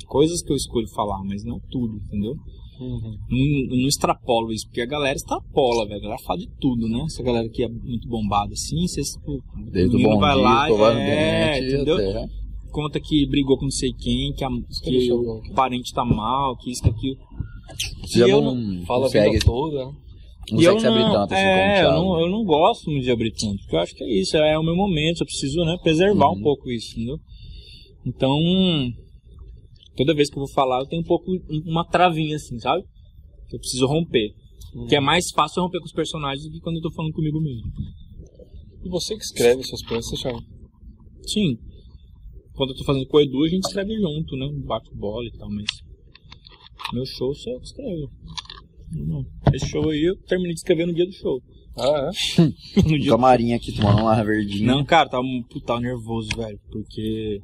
Coisas 0.07 0.41
que 0.43 0.51
eu 0.51 0.55
escolho 0.55 0.87
falar, 0.89 1.23
mas 1.23 1.43
não 1.43 1.59
tudo, 1.71 1.95
entendeu? 2.07 2.35
Uhum. 2.77 3.15
não, 3.29 3.77
não 3.77 3.87
extrapolo 3.87 4.51
isso, 4.51 4.65
porque 4.67 4.81
a 4.81 4.85
galera 4.85 5.15
extrapola, 5.15 5.85
velho. 5.87 5.97
A 5.99 6.03
galera 6.03 6.21
fala 6.23 6.39
de 6.39 6.49
tudo, 6.59 6.89
né? 6.89 7.03
Essa 7.05 7.23
galera 7.23 7.47
que 7.47 7.63
é 7.63 7.69
muito 7.69 8.05
bombada 8.09 8.51
assim, 8.51 8.85
vocês, 8.85 9.11
tipo, 9.11 9.41
Desde 9.71 9.95
o 9.95 9.99
bom 10.03 10.19
vai 10.19 10.33
dia, 10.35 10.43
lá 10.43 10.69
é, 10.99 11.57
entendeu? 11.59 11.95
até... 11.95 12.27
Conta 12.69 12.99
que 12.99 13.25
brigou 13.27 13.57
com 13.57 13.63
não 13.63 13.71
sei 13.71 13.93
quem, 13.93 14.33
que, 14.33 14.43
a- 14.43 14.49
que 14.83 15.09
o 15.13 15.41
parente 15.53 15.93
tá 15.93 16.03
mal, 16.03 16.57
que 16.57 16.69
isso, 16.69 16.83
que 16.83 16.89
aquilo. 16.89 17.15
Você 18.01 18.19
já 18.19 18.27
eu 18.27 18.41
não, 18.41 18.85
Fala 18.85 19.05
a 19.05 19.09
vida 19.09 19.45
toda, 19.45 19.85
né? 19.85 19.93
Não 20.51 20.61
E 20.61 20.63
eu 20.65 20.79
se 20.79 20.85
abrir 20.87 21.03
não- 21.03 21.11
tanto 21.11 21.33
assim 21.33 21.43
é, 21.43 21.83
eu 21.85 21.91
não, 21.91 22.19
eu 22.21 22.29
não 22.29 22.43
gosto 22.43 22.89
muito 22.91 23.03
de 23.03 23.11
abrir 23.11 23.31
tanto, 23.31 23.57
porque 23.61 23.75
eu 23.75 23.79
acho 23.79 23.95
que 23.95 24.03
é 24.03 24.19
isso, 24.21 24.37
é 24.37 24.57
o 24.59 24.63
meu 24.63 24.75
momento, 24.75 25.21
eu 25.21 25.25
preciso, 25.25 25.63
né, 25.65 25.77
preservar 25.81 26.27
Uhum. 26.27 26.37
um 26.37 26.41
pouco 26.41 26.69
isso, 26.71 26.91
entendeu? 26.93 27.19
Então, 28.05 28.31
toda 29.97 30.13
vez 30.13 30.29
que 30.29 30.35
eu 30.37 30.41
vou 30.45 30.51
falar, 30.53 30.79
eu 30.81 30.85
tenho 30.87 31.01
um 31.01 31.05
pouco 31.05 31.25
uma 31.65 31.83
travinha 31.85 32.35
assim, 32.35 32.59
sabe? 32.59 32.83
Que 33.49 33.55
eu 33.55 33.59
preciso 33.59 33.87
romper. 33.87 34.29
Que 34.89 34.95
é 34.95 34.99
mais 34.99 35.31
fácil 35.31 35.63
romper 35.63 35.79
com 35.79 35.85
os 35.85 35.93
personagens 35.93 36.45
do 36.45 36.51
que 36.51 36.59
quando 36.59 36.75
eu 36.77 36.81
tô 36.81 36.91
falando 36.91 37.13
comigo 37.13 37.39
mesmo. 37.41 37.63
E 38.83 38.89
você 38.89 39.15
que 39.15 39.23
escreve 39.23 39.63
suas 39.63 39.81
peças, 39.83 40.19
Thiago? 40.19 40.39
Sim. 41.27 41.57
Quando 42.53 42.71
eu 42.71 42.75
tô 42.77 42.83
fazendo 42.83 43.07
com 43.07 43.17
o 43.17 43.21
Edu, 43.21 43.43
a 43.43 43.47
gente 43.49 43.63
escreve 43.65 43.95
junto, 43.95 44.35
né? 44.35 44.47
Bate 44.65 44.89
bola 44.93 45.25
e 45.25 45.31
tal, 45.37 45.49
mas. 45.49 45.65
Meu 46.93 47.05
show 47.05 47.33
só 47.33 47.49
eu 47.51 47.59
escrevo. 47.61 48.11
Não. 48.91 49.25
Esse 49.53 49.67
show 49.67 49.89
aí 49.89 50.03
eu 50.03 50.15
terminei 50.27 50.53
de 50.53 50.59
escrever 50.59 50.85
no 50.85 50.93
dia 50.93 51.05
do 51.05 51.11
show. 51.13 51.41
Ah, 51.77 52.09
é? 52.37 52.81
No 52.89 52.97
dia 52.99 53.11
Camarim 53.11 53.53
aqui 53.53 53.73
tomando 53.75 54.01
uma 54.01 54.23
verdinha. 54.23 54.65
Não, 54.65 54.85
cara, 54.85 55.09
tava 55.09 55.23
um 55.23 55.43
puta 55.49 55.79
nervoso, 55.79 56.29
velho, 56.37 56.57
porque 56.71 57.39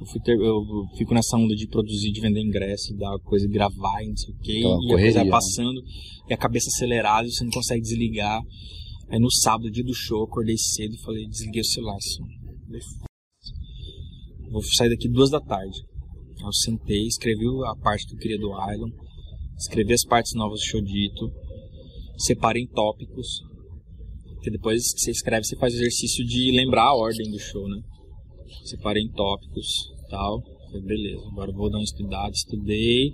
eu, 0.00 0.06
fui 0.06 0.20
ter- 0.22 0.36
eu 0.40 0.64
fico 0.96 1.14
nessa 1.14 1.36
onda 1.36 1.54
de 1.54 1.68
produzir, 1.68 2.10
de 2.10 2.20
vender 2.20 2.40
ingresso, 2.40 2.96
dar 2.96 3.16
coisa, 3.20 3.46
gravar 3.48 4.02
e 4.02 4.08
não 4.08 4.16
sei 4.16 4.34
o 4.34 4.38
quê, 4.38 4.52
Aquela 4.58 4.64
e 4.64 4.74
a 4.74 4.76
coisa 4.78 4.88
correria, 4.88 5.14
vai 5.14 5.24
né? 5.24 5.30
passando, 5.30 5.82
e 6.28 6.34
a 6.34 6.36
cabeça 6.36 6.68
acelerada, 6.68 7.28
e 7.28 7.30
você 7.30 7.44
não 7.44 7.50
consegue 7.52 7.82
desligar. 7.82 8.40
Aí 9.08 9.18
no 9.20 9.30
sábado, 9.30 9.70
dia 9.70 9.84
do 9.84 9.94
show, 9.94 10.24
acordei 10.24 10.56
cedo 10.56 10.94
e 10.94 11.02
falei, 11.02 11.26
desliguei 11.28 11.60
o 11.60 11.64
celular, 11.64 11.96
assim. 11.96 12.24
Falei, 12.66 12.80
"F- 12.80 13.10
Vou 14.50 14.62
sair 14.64 14.88
daqui 14.90 15.08
duas 15.08 15.30
da 15.30 15.40
tarde. 15.40 15.78
Aí 16.38 16.44
eu 16.44 16.52
sentei, 16.52 17.06
escrevi 17.06 17.44
a 17.66 17.76
parte 17.76 18.06
que 18.06 18.14
eu 18.14 18.18
queria 18.18 18.38
do 18.38 18.48
Island, 18.50 18.92
escrevi 19.60 19.92
as 19.92 20.04
partes 20.04 20.32
novas 20.34 20.60
do 20.60 20.66
Shodito, 20.66 21.30
separei 22.16 22.62
em 22.62 22.66
tópicos, 22.66 23.42
porque 24.34 24.50
depois 24.50 24.94
que 24.94 25.00
você 25.00 25.10
escreve, 25.10 25.44
você 25.44 25.56
faz 25.56 25.74
o 25.74 25.76
exercício 25.76 26.24
de 26.24 26.50
lembrar 26.50 26.84
a 26.84 26.94
ordem 26.94 27.30
do 27.30 27.38
show, 27.38 27.68
né? 27.68 27.78
Separei 28.64 29.02
em 29.02 29.12
tópicos 29.12 29.66
tal. 30.08 30.42
Falei, 30.66 30.82
beleza, 30.82 31.22
agora 31.30 31.52
vou 31.52 31.70
dar 31.70 31.78
uma 31.78 31.84
estudada, 31.84 32.30
estudei 32.30 33.08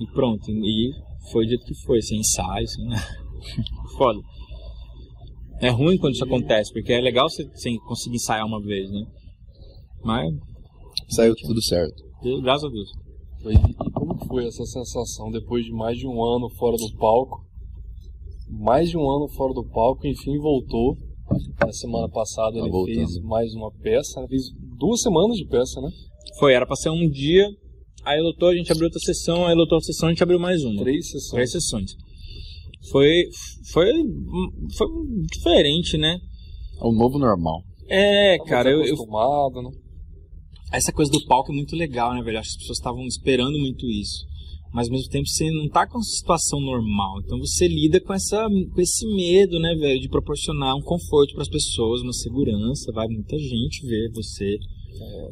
e 0.00 0.06
pronto. 0.14 0.50
E 0.50 0.92
foi 1.30 1.44
do 1.44 1.50
jeito 1.50 1.64
que 1.66 1.74
foi, 1.84 2.00
sem 2.00 2.20
ensaio, 2.20 2.66
sem 2.66 2.86
nada. 2.86 3.06
Foda. 3.98 4.20
É 5.60 5.68
ruim 5.68 5.98
quando 5.98 6.14
isso 6.14 6.24
acontece, 6.24 6.72
porque 6.72 6.92
é 6.92 7.00
legal 7.00 7.28
você, 7.28 7.44
você 7.44 7.76
conseguir 7.86 8.16
ensaiar 8.16 8.46
uma 8.46 8.60
vez, 8.60 8.90
né? 8.90 9.06
Mas, 10.02 10.32
Saiu 11.08 11.34
tudo 11.36 11.62
certo. 11.62 12.02
graças 12.42 12.64
a 12.64 12.72
Deus. 12.72 12.90
E 13.44 13.85
como 14.06 14.18
que 14.20 14.26
foi 14.28 14.46
essa 14.46 14.64
sensação 14.64 15.30
depois 15.30 15.64
de 15.64 15.72
mais 15.72 15.98
de 15.98 16.06
um 16.06 16.22
ano 16.22 16.48
fora 16.50 16.76
do 16.76 16.92
palco? 16.96 17.44
Mais 18.48 18.88
de 18.90 18.96
um 18.96 19.10
ano 19.10 19.28
fora 19.28 19.52
do 19.52 19.64
palco, 19.64 20.06
enfim, 20.06 20.38
voltou. 20.38 20.96
Na 21.60 21.72
semana 21.72 22.08
passada 22.08 22.52
Tá 22.52 22.60
ele 22.60 22.70
voltando. 22.70 22.94
fez 22.94 23.18
mais 23.22 23.52
uma 23.54 23.72
peça, 23.72 24.24
fez 24.28 24.44
duas 24.78 25.00
semanas 25.02 25.36
de 25.36 25.44
peça, 25.46 25.80
né? 25.80 25.90
Foi, 26.38 26.52
era 26.52 26.64
pra 26.64 26.76
ser 26.76 26.90
um 26.90 27.08
dia, 27.10 27.48
aí 28.04 28.20
lotou, 28.20 28.48
a 28.50 28.54
gente 28.54 28.70
abriu 28.70 28.86
outra 28.86 29.00
sessão, 29.00 29.44
aí 29.46 29.54
lotou 29.54 29.76
outra 29.76 29.86
sessão, 29.92 30.08
a 30.08 30.12
gente 30.12 30.22
abriu 30.22 30.38
mais 30.38 30.62
uma. 30.64 30.82
Três 30.82 31.10
sessões. 31.10 31.30
Três 31.32 31.50
sessões. 31.52 31.96
Foi, 32.92 33.24
foi, 33.72 33.90
foi 34.76 34.86
diferente, 35.32 35.98
né? 35.98 36.16
É 36.80 36.86
o 36.86 36.92
novo 36.92 37.18
normal. 37.18 37.62
É, 37.88 38.36
Tava 38.38 38.48
cara, 38.50 38.70
eu, 38.70 38.84
eu- 38.84 38.94
acostumado, 38.94 39.62
né? 39.62 39.70
Essa 40.72 40.92
coisa 40.92 41.10
do 41.10 41.24
palco 41.26 41.52
é 41.52 41.54
muito 41.54 41.74
legal, 41.76 42.14
né, 42.14 42.22
velho? 42.22 42.38
Acho 42.38 42.50
que 42.50 42.54
as 42.56 42.60
pessoas 42.62 42.78
estavam 42.78 43.06
esperando 43.06 43.58
muito 43.58 43.86
isso. 43.88 44.24
Mas 44.72 44.88
ao 44.88 44.92
mesmo 44.94 45.08
tempo 45.08 45.26
você 45.26 45.50
não 45.50 45.68
tá 45.68 45.86
com 45.86 45.96
uma 45.96 46.04
situação 46.04 46.60
normal. 46.60 47.20
Então 47.24 47.38
você 47.38 47.66
lida 47.68 48.00
com, 48.00 48.12
essa, 48.12 48.46
com 48.48 48.80
esse 48.80 49.06
medo, 49.14 49.58
né, 49.58 49.74
velho? 49.74 50.00
De 50.00 50.08
proporcionar 50.08 50.76
um 50.76 50.82
conforto 50.82 51.32
para 51.34 51.42
as 51.42 51.48
pessoas, 51.48 52.02
uma 52.02 52.12
segurança. 52.12 52.92
Vai 52.92 53.06
muita 53.08 53.38
gente 53.38 53.86
ver 53.86 54.10
você. 54.12 54.58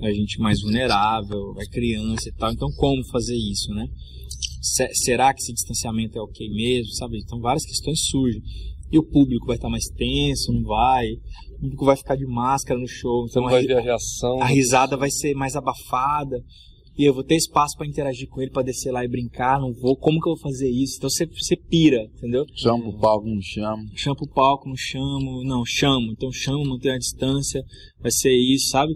A 0.02 0.12
gente 0.12 0.38
mais 0.40 0.60
vulnerável, 0.60 1.52
vai 1.54 1.66
criança 1.66 2.28
e 2.28 2.32
tal. 2.32 2.52
Então 2.52 2.68
como 2.76 3.02
fazer 3.10 3.36
isso, 3.36 3.72
né? 3.74 3.86
Se- 4.62 4.94
será 4.94 5.32
que 5.34 5.40
esse 5.40 5.52
distanciamento 5.52 6.16
é 6.18 6.22
ok 6.22 6.48
mesmo, 6.50 6.92
sabe? 6.94 7.18
Então 7.18 7.38
várias 7.40 7.64
questões 7.64 8.00
surgem. 8.06 8.42
E 8.92 8.98
o 8.98 9.02
público 9.02 9.46
vai 9.46 9.56
estar 9.56 9.68
mais 9.68 9.84
tenso, 9.96 10.52
não 10.52 10.62
vai? 10.62 11.06
O 11.56 11.60
público 11.60 11.84
vai 11.84 11.96
ficar 11.96 12.16
de 12.16 12.26
máscara 12.26 12.78
no 12.78 12.86
show. 12.86 13.26
Você 13.26 13.32
Então 13.32 13.42
não 13.42 13.48
a 13.48 13.52
vai 13.52 13.60
ri- 13.62 13.66
ver 13.68 13.78
a 13.78 13.80
reação. 13.80 14.40
a 14.40 14.46
risada 14.46 14.96
vai 14.96 15.10
ser 15.10 15.34
mais 15.34 15.56
abafada 15.56 16.36
e 16.96 17.02
eu 17.04 17.12
vou 17.12 17.24
ter 17.24 17.34
espaço 17.34 17.76
pra 17.76 17.86
interagir 17.86 18.28
com 18.28 18.40
ele, 18.40 18.52
pra 18.52 18.62
descer 18.62 18.92
lá 18.92 19.04
e 19.04 19.08
brincar, 19.08 19.58
não 19.60 19.72
vou, 19.72 19.96
como 19.96 20.20
que 20.20 20.28
eu 20.28 20.34
vou 20.34 20.40
fazer 20.42 20.70
isso? 20.70 20.96
Então 20.98 21.10
você, 21.10 21.26
você 21.26 21.56
pira, 21.56 22.00
entendeu? 22.16 22.44
Chama 22.54 22.86
o 22.88 22.96
palco, 22.96 23.26
não 23.26 23.40
chama. 23.42 23.82
Chama 23.96 24.14
pro 24.16 24.28
palco, 24.28 24.68
não 24.68 24.76
chamo, 24.76 25.42
não, 25.44 25.64
chamo, 25.66 26.12
então 26.12 26.30
chamo, 26.30 26.64
manter 26.64 26.90
a 26.90 26.98
distância, 26.98 27.60
vai 28.00 28.12
ser 28.12 28.32
isso, 28.32 28.68
sabe? 28.68 28.92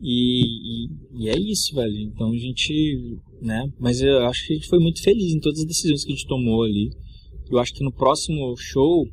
E, 0.00 0.84
e, 0.84 0.88
e 1.24 1.28
é 1.28 1.36
isso, 1.38 1.74
velho. 1.74 1.96
Então 2.02 2.30
a 2.30 2.36
gente, 2.36 3.18
né? 3.40 3.64
Mas 3.80 4.00
eu 4.00 4.18
acho 4.26 4.46
que 4.46 4.52
a 4.52 4.56
gente 4.56 4.68
foi 4.68 4.78
muito 4.78 5.02
feliz 5.02 5.32
em 5.34 5.40
todas 5.40 5.58
as 5.60 5.66
decisões 5.66 6.04
que 6.04 6.12
a 6.12 6.14
gente 6.14 6.26
tomou 6.28 6.62
ali. 6.62 6.90
Eu 7.50 7.58
acho 7.58 7.72
que 7.72 7.84
no 7.84 7.92
próximo 7.92 8.54
show, 8.56 9.04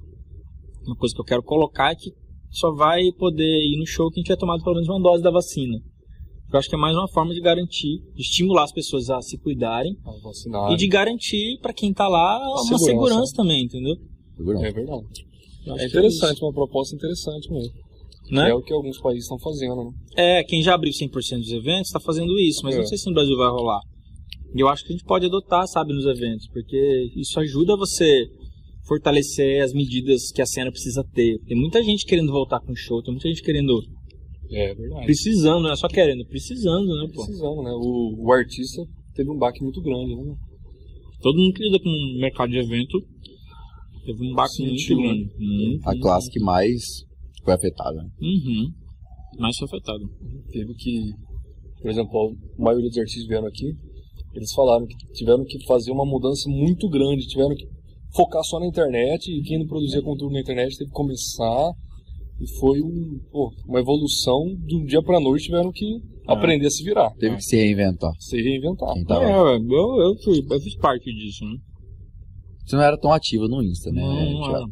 uma 0.86 0.96
coisa 0.96 1.14
que 1.14 1.22
eu 1.22 1.26
quero 1.26 1.44
colocar 1.44 1.92
é 1.92 1.96
que 1.96 2.12
só 2.50 2.72
vai 2.74 3.02
poder 3.18 3.44
ir 3.64 3.78
no 3.78 3.86
show 3.86 4.10
quem 4.12 4.24
tiver 4.24 4.38
tomado 4.38 4.64
pelo 4.64 4.76
menos 4.76 4.90
uma 4.90 5.02
dose 5.02 5.24
da 5.24 5.32
vacina. 5.32 5.78
Eu 6.52 6.60
acho 6.60 6.68
que 6.68 6.76
é 6.76 6.78
mais 6.78 6.96
uma 6.98 7.08
forma 7.08 7.34
de 7.34 7.40
garantir, 7.40 8.00
de 8.14 8.22
estimular 8.22 8.64
as 8.64 8.74
pessoas 8.74 9.10
a 9.10 9.22
se 9.22 9.38
cuidarem 9.38 9.96
a 10.06 10.74
e 10.74 10.76
de 10.76 10.88
garantir 10.88 11.58
para 11.62 11.72
quem 11.74 11.94
tá 11.94 12.08
lá 12.10 12.40
uma 12.40 12.58
Segurança. 12.64 12.86
segurança 12.86 13.34
também, 13.38 13.64
entendeu? 13.64 13.96
Segurança. 14.36 14.66
É 14.68 14.72
verdade. 14.72 15.06
É 15.68 15.76
que 15.78 15.86
interessante, 15.86 16.42
uma 16.44 16.52
proposta 16.52 16.94
interessante 16.96 17.50
mesmo. 17.50 17.72
né? 18.32 18.50
É 18.50 18.54
o 18.54 18.62
que 18.62 18.74
alguns 18.74 18.98
países 19.00 19.24
estão 19.24 19.40
fazendo, 19.40 19.76
né? 19.86 19.92
É, 20.16 20.44
quem 20.44 20.62
já 20.62 20.74
abriu 20.74 20.92
100% 20.92 21.38
dos 21.40 21.52
eventos 21.52 21.88
está 21.88 22.00
fazendo 22.02 22.38
isso, 22.40 22.62
mas 22.64 22.76
É. 22.76 22.80
não 22.80 22.86
sei 22.86 22.98
se 22.98 23.08
no 23.08 23.14
Brasil 23.14 23.38
vai 23.38 23.50
rolar. 23.50 23.80
E 24.54 24.60
eu 24.62 24.68
acho 24.68 24.84
que 24.84 24.94
a 24.94 24.96
gente 24.96 25.06
pode 25.06 25.26
adotar, 25.26 25.66
sabe, 25.68 25.94
nos 25.94 26.06
eventos, 26.06 26.48
porque 26.50 27.12
isso 27.16 27.40
ajuda 27.40 27.78
você 27.78 28.26
fortalecer 28.88 29.64
as 29.64 29.74
medidas 29.74 30.32
que 30.32 30.42
a 30.42 30.46
cena 30.46 30.72
precisa 30.72 31.04
ter. 31.14 31.40
Tem 31.46 31.58
muita 31.58 31.82
gente 31.84 32.06
querendo 32.06 32.32
voltar 32.32 32.60
com 32.60 32.76
show, 32.76 33.02
tem 33.02 33.14
muita 33.14 33.30
gente 33.30 33.42
querendo, 33.44 33.80
É 34.52 34.74
verdade. 34.74 35.06
precisando, 35.06 35.64
não 35.64 35.72
é 35.72 35.76
só 35.76 35.88
querendo, 35.88 36.26
precisando, 36.26 36.88
né, 36.88 37.08
pô. 37.14 37.24
Precisando, 37.24 37.64
né? 37.64 37.72
O, 37.72 38.26
o 38.26 38.34
artista 38.34 38.82
teve 39.16 39.30
um 39.30 39.38
baque 39.38 39.64
muito 39.64 39.82
grande, 39.82 40.16
né? 40.16 40.36
Todo 41.22 41.38
mundo 41.38 41.54
que 41.54 41.64
lida 41.64 41.80
com 41.80 41.90
o 41.90 42.20
mercado 42.20 42.50
de 42.50 42.58
evento 42.58 43.00
teve 44.06 44.28
um 44.28 44.34
baque 44.34 44.56
Sentiu, 44.56 44.98
muito 44.98 45.08
grande. 45.08 45.30
Muito, 45.38 45.88
A 45.90 45.98
classe 46.00 46.30
que 46.32 46.40
mais 46.40 46.82
foi 47.46 47.54
afetada. 47.54 48.02
né? 48.02 48.10
Uhum. 48.20 48.68
Mais 49.40 49.56
foi 49.58 49.68
afetado. 49.68 50.04
Teve 50.52 50.74
que, 50.74 51.12
por 51.82 51.92
exemplo, 51.92 52.36
a 52.60 52.62
maioria 52.62 52.90
dos 52.90 52.98
artistas 52.98 53.28
vieram 53.28 53.48
aqui, 53.48 53.72
eles 54.34 54.52
falaram 54.54 54.86
que 54.86 54.96
tiveram 55.14 55.44
que 55.46 55.64
fazer 55.66 55.92
uma 55.92 56.06
mudança 56.06 56.50
muito 56.50 56.90
grande, 56.90 57.28
tiveram 57.28 57.56
que 57.56 57.68
focar 58.14 58.44
só 58.44 58.60
na 58.60 58.68
internet 58.68 59.32
e 59.32 59.42
quem 59.44 59.60
não 59.60 59.68
produzia 59.68 60.02
conteúdo 60.02 60.34
na 60.34 60.42
internet 60.42 60.78
teve 60.78 60.90
que 60.90 60.96
começar 60.96 61.72
e 62.40 62.48
foi 62.60 62.82
um, 62.82 63.20
pô, 63.32 63.54
uma 63.68 63.80
evolução 63.80 64.44
de 64.66 64.76
um 64.76 64.84
dia 64.84 65.02
pra 65.02 65.20
noite 65.20 65.46
tiveram 65.46 65.72
que 65.72 66.02
aprender 66.28 66.68
a 66.68 66.72
se 66.72 66.84
virar, 66.84 67.12
Teve 67.20 67.36
que 67.36 67.44
se 67.44 67.56
reinventar. 67.56 68.12
se 68.20 68.42
reinventar. 68.42 68.94
Tava... 69.06 69.24
É, 69.24 69.56
eu, 69.58 70.02
eu, 70.02 70.16
fui, 70.24 70.46
eu 70.50 70.60
fiz 70.60 70.76
parte 70.76 71.14
disso, 71.14 71.46
né? 71.46 71.58
Você 72.66 72.76
não 72.76 72.84
era 72.84 72.98
tão 72.98 73.12
ativo 73.12 73.48
no 73.48 73.62
Insta, 73.62 73.92
né? 73.92 74.02
Não, 74.02 74.32
não 74.34 74.56
era. 74.56 74.66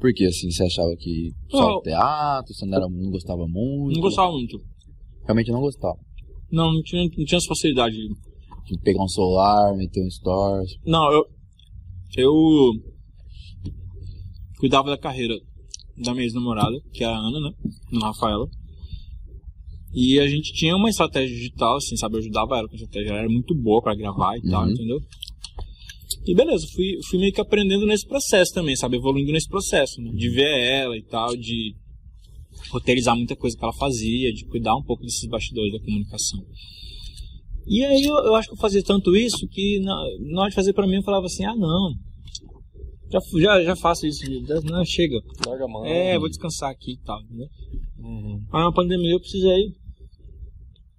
Por 0.00 0.12
que 0.12 0.24
assim? 0.24 0.50
Você 0.50 0.64
achava 0.64 0.94
que 0.96 1.30
só 1.50 1.72
Não. 1.72 1.82
teatro, 1.82 2.54
você 2.54 2.64
não, 2.64 2.76
era, 2.76 2.88
não 2.88 3.10
gostava 3.10 3.46
muito? 3.46 3.94
Não 3.94 4.00
gostava 4.00 4.32
muito. 4.32 4.58
Realmente 5.24 5.50
não 5.50 5.60
gostava. 5.60 5.98
Não, 6.50 6.72
não 6.72 6.82
tinha, 6.82 7.02
não 7.02 7.24
tinha 7.24 7.36
essa 7.36 7.48
facilidade. 7.48 7.96
Pegar 8.82 9.02
um 9.02 9.08
celular, 9.08 9.74
meter 9.76 10.04
um 10.04 10.10
stories. 10.10 10.72
Não, 10.84 11.10
eu. 11.12 11.24
Eu. 12.16 12.72
Cuidava 14.58 14.90
da 14.90 14.98
carreira 14.98 15.34
da 15.96 16.12
minha 16.12 16.24
ex-namorada, 16.24 16.76
que 16.92 17.04
é 17.04 17.06
a 17.06 17.16
Ana, 17.16 17.40
né? 17.40 17.50
A 18.02 18.06
Rafaela. 18.06 18.46
E 19.94 20.18
a 20.20 20.26
gente 20.28 20.52
tinha 20.52 20.76
uma 20.76 20.90
estratégia 20.90 21.34
digital, 21.34 21.76
assim, 21.76 21.96
sabe? 21.96 22.16
Eu 22.16 22.20
ajudava 22.20 22.58
ela 22.58 22.68
com 22.68 22.74
a 22.74 22.76
estratégia. 22.76 23.10
Ela 23.10 23.20
era 23.20 23.28
muito 23.28 23.54
boa 23.54 23.80
pra 23.82 23.94
gravar 23.94 24.36
e 24.36 24.42
tal, 24.42 24.64
Uhum. 24.64 24.70
entendeu? 24.72 24.98
E 26.26 26.34
beleza, 26.34 26.66
fui, 26.74 26.98
fui 27.08 27.18
meio 27.18 27.32
que 27.32 27.40
aprendendo 27.40 27.86
nesse 27.86 28.06
processo 28.06 28.52
também, 28.52 28.76
sabe? 28.76 28.96
Evoluindo 28.96 29.32
nesse 29.32 29.48
processo, 29.48 30.00
né? 30.02 30.10
De 30.12 30.28
ver 30.28 30.60
ela 30.60 30.96
e 30.96 31.02
tal, 31.04 31.34
de 31.36 31.74
roteirizar 32.70 33.16
muita 33.16 33.34
coisa 33.36 33.56
que 33.56 33.64
ela 33.64 33.72
fazia, 33.74 34.32
de 34.32 34.44
cuidar 34.46 34.76
um 34.76 34.82
pouco 34.82 35.02
desses 35.04 35.26
bastidores 35.28 35.72
da 35.72 35.80
comunicação. 35.80 36.44
E 37.68 37.84
aí 37.84 38.02
eu, 38.02 38.14
eu 38.14 38.34
acho 38.34 38.48
que 38.48 38.54
eu 38.54 38.58
fazia 38.58 38.82
tanto 38.82 39.14
isso 39.14 39.46
que 39.48 39.78
na, 39.80 39.94
na 40.32 40.40
hora 40.40 40.50
de 40.50 40.56
fazer 40.56 40.72
pra 40.72 40.86
mim 40.86 40.96
eu 40.96 41.02
falava 41.02 41.26
assim, 41.26 41.44
ah 41.44 41.54
não, 41.54 41.94
já, 43.10 43.20
já, 43.40 43.62
já 43.62 43.76
faço 43.76 44.06
isso, 44.06 44.24
não, 44.64 44.84
chega. 44.84 45.18
Larga 45.46 45.64
a 45.64 45.68
mão. 45.68 45.84
É, 45.84 46.18
vou 46.18 46.28
descansar 46.28 46.70
aqui 46.70 46.92
e 46.92 46.98
tal, 46.98 47.20
né? 47.30 47.46
Uhum. 47.98 48.44
Aí 48.52 48.62
na 48.62 48.72
pandemia 48.72 49.12
eu 49.12 49.20
precisei 49.20 49.72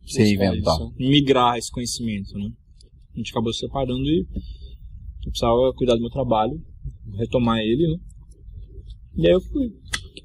Se 0.06 0.24
reinventar. 0.24 0.76
Isso. 0.76 0.94
migrar 0.98 1.58
esse 1.58 1.72
conhecimento, 1.72 2.34
né? 2.38 2.52
A 3.14 3.18
gente 3.18 3.32
acabou 3.32 3.54
se 3.54 3.60
separando 3.60 4.04
e 4.06 4.20
eu 4.22 5.32
precisava 5.32 5.74
cuidar 5.76 5.96
do 5.96 6.02
meu 6.02 6.10
trabalho, 6.10 6.60
retomar 7.18 7.60
ele, 7.60 7.88
né? 7.88 7.98
E 9.18 9.28
aí 9.28 9.34
eu 9.34 9.42
fui, 9.42 9.70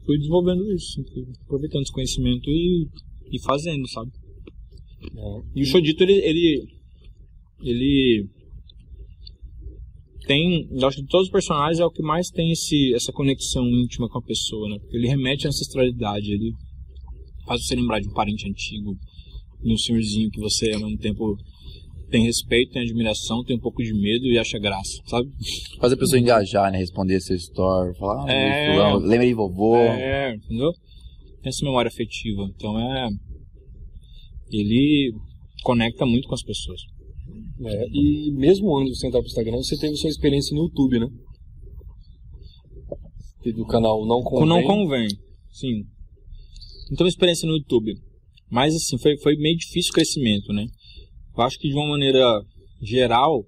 fui 0.06 0.18
desenvolvendo 0.18 0.72
isso, 0.72 1.02
fui 1.12 1.26
aproveitando 1.42 1.82
esse 1.82 1.92
conhecimento 1.92 2.48
e, 2.48 2.88
e 3.30 3.42
fazendo, 3.42 3.86
sabe? 3.88 4.10
É. 5.16 5.42
E 5.54 5.62
o 5.62 5.66
Shodito, 5.66 6.02
ele, 6.02 6.14
ele, 6.14 6.66
ele 7.62 8.28
tem, 10.26 10.68
eu 10.70 10.86
acho 10.86 10.96
que 10.96 11.02
de 11.02 11.08
todos 11.08 11.26
os 11.26 11.32
personagens 11.32 11.78
é 11.80 11.84
o 11.84 11.90
que 11.90 12.02
mais 12.02 12.28
tem 12.28 12.50
esse, 12.50 12.94
essa 12.94 13.12
conexão 13.12 13.66
íntima 13.66 14.08
com 14.08 14.18
a 14.18 14.22
pessoa, 14.22 14.68
né? 14.68 14.78
Porque 14.78 14.96
ele 14.96 15.08
remete 15.08 15.46
à 15.46 15.48
ancestralidade, 15.50 16.32
ele 16.32 16.52
faz 17.46 17.64
você 17.64 17.74
lembrar 17.74 18.00
de 18.00 18.08
um 18.08 18.12
parente 18.12 18.48
antigo, 18.48 18.96
de 19.62 19.72
um 19.72 19.76
senhorzinho 19.76 20.30
que 20.30 20.40
você 20.40 20.72
ao 20.72 20.80
mesmo 20.80 20.98
tempo 20.98 21.36
tem 22.10 22.24
respeito, 22.24 22.72
tem 22.72 22.82
admiração, 22.82 23.42
tem 23.44 23.56
um 23.56 23.60
pouco 23.60 23.82
de 23.82 23.92
medo 23.92 24.26
e 24.26 24.38
acha 24.38 24.58
graça, 24.58 25.02
sabe? 25.06 25.28
Fazer 25.80 25.94
a 25.94 25.98
pessoa 25.98 26.20
engajar, 26.20 26.70
né? 26.70 26.78
Responder 26.78 27.20
seu 27.20 27.36
story, 27.36 27.96
falar, 27.98 28.24
ah, 28.24 28.32
É. 28.32 28.72
fulano, 28.72 28.98
lembra 29.06 29.26
de 29.26 29.34
vovô. 29.34 29.76
É, 29.76 30.34
entendeu? 30.34 30.72
Tem 31.42 31.50
essa 31.50 31.64
memória 31.64 31.88
afetiva. 31.88 32.48
Então 32.54 32.78
é. 32.78 33.08
Ele 34.50 35.14
conecta 35.62 36.04
muito 36.06 36.28
com 36.28 36.34
as 36.34 36.42
pessoas. 36.42 36.80
É, 37.64 37.88
e 37.88 38.32
mesmo 38.32 38.76
antes 38.78 38.94
de 38.94 38.98
você 38.98 39.06
entrar 39.06 39.20
pro 39.20 39.28
Instagram, 39.28 39.56
você 39.56 39.78
teve 39.78 39.96
sua 39.96 40.10
experiência 40.10 40.54
no 40.54 40.64
YouTube, 40.64 41.00
né? 41.00 41.08
Teve 43.42 43.60
o 43.60 43.66
canal 43.66 44.06
Não 44.06 44.22
Convém. 44.22 44.48
não 44.48 44.62
convém, 44.62 45.08
sim. 45.52 45.84
Teve 46.96 47.08
experiência 47.08 47.46
no 47.46 47.56
YouTube. 47.56 47.94
Mas 48.50 48.74
assim, 48.74 48.98
foi, 48.98 49.16
foi 49.18 49.36
meio 49.36 49.56
difícil 49.56 49.90
o 49.90 49.94
crescimento, 49.94 50.52
né? 50.52 50.66
Eu 51.36 51.42
acho 51.42 51.58
que 51.58 51.68
de 51.68 51.74
uma 51.74 51.88
maneira 51.88 52.24
geral, 52.82 53.44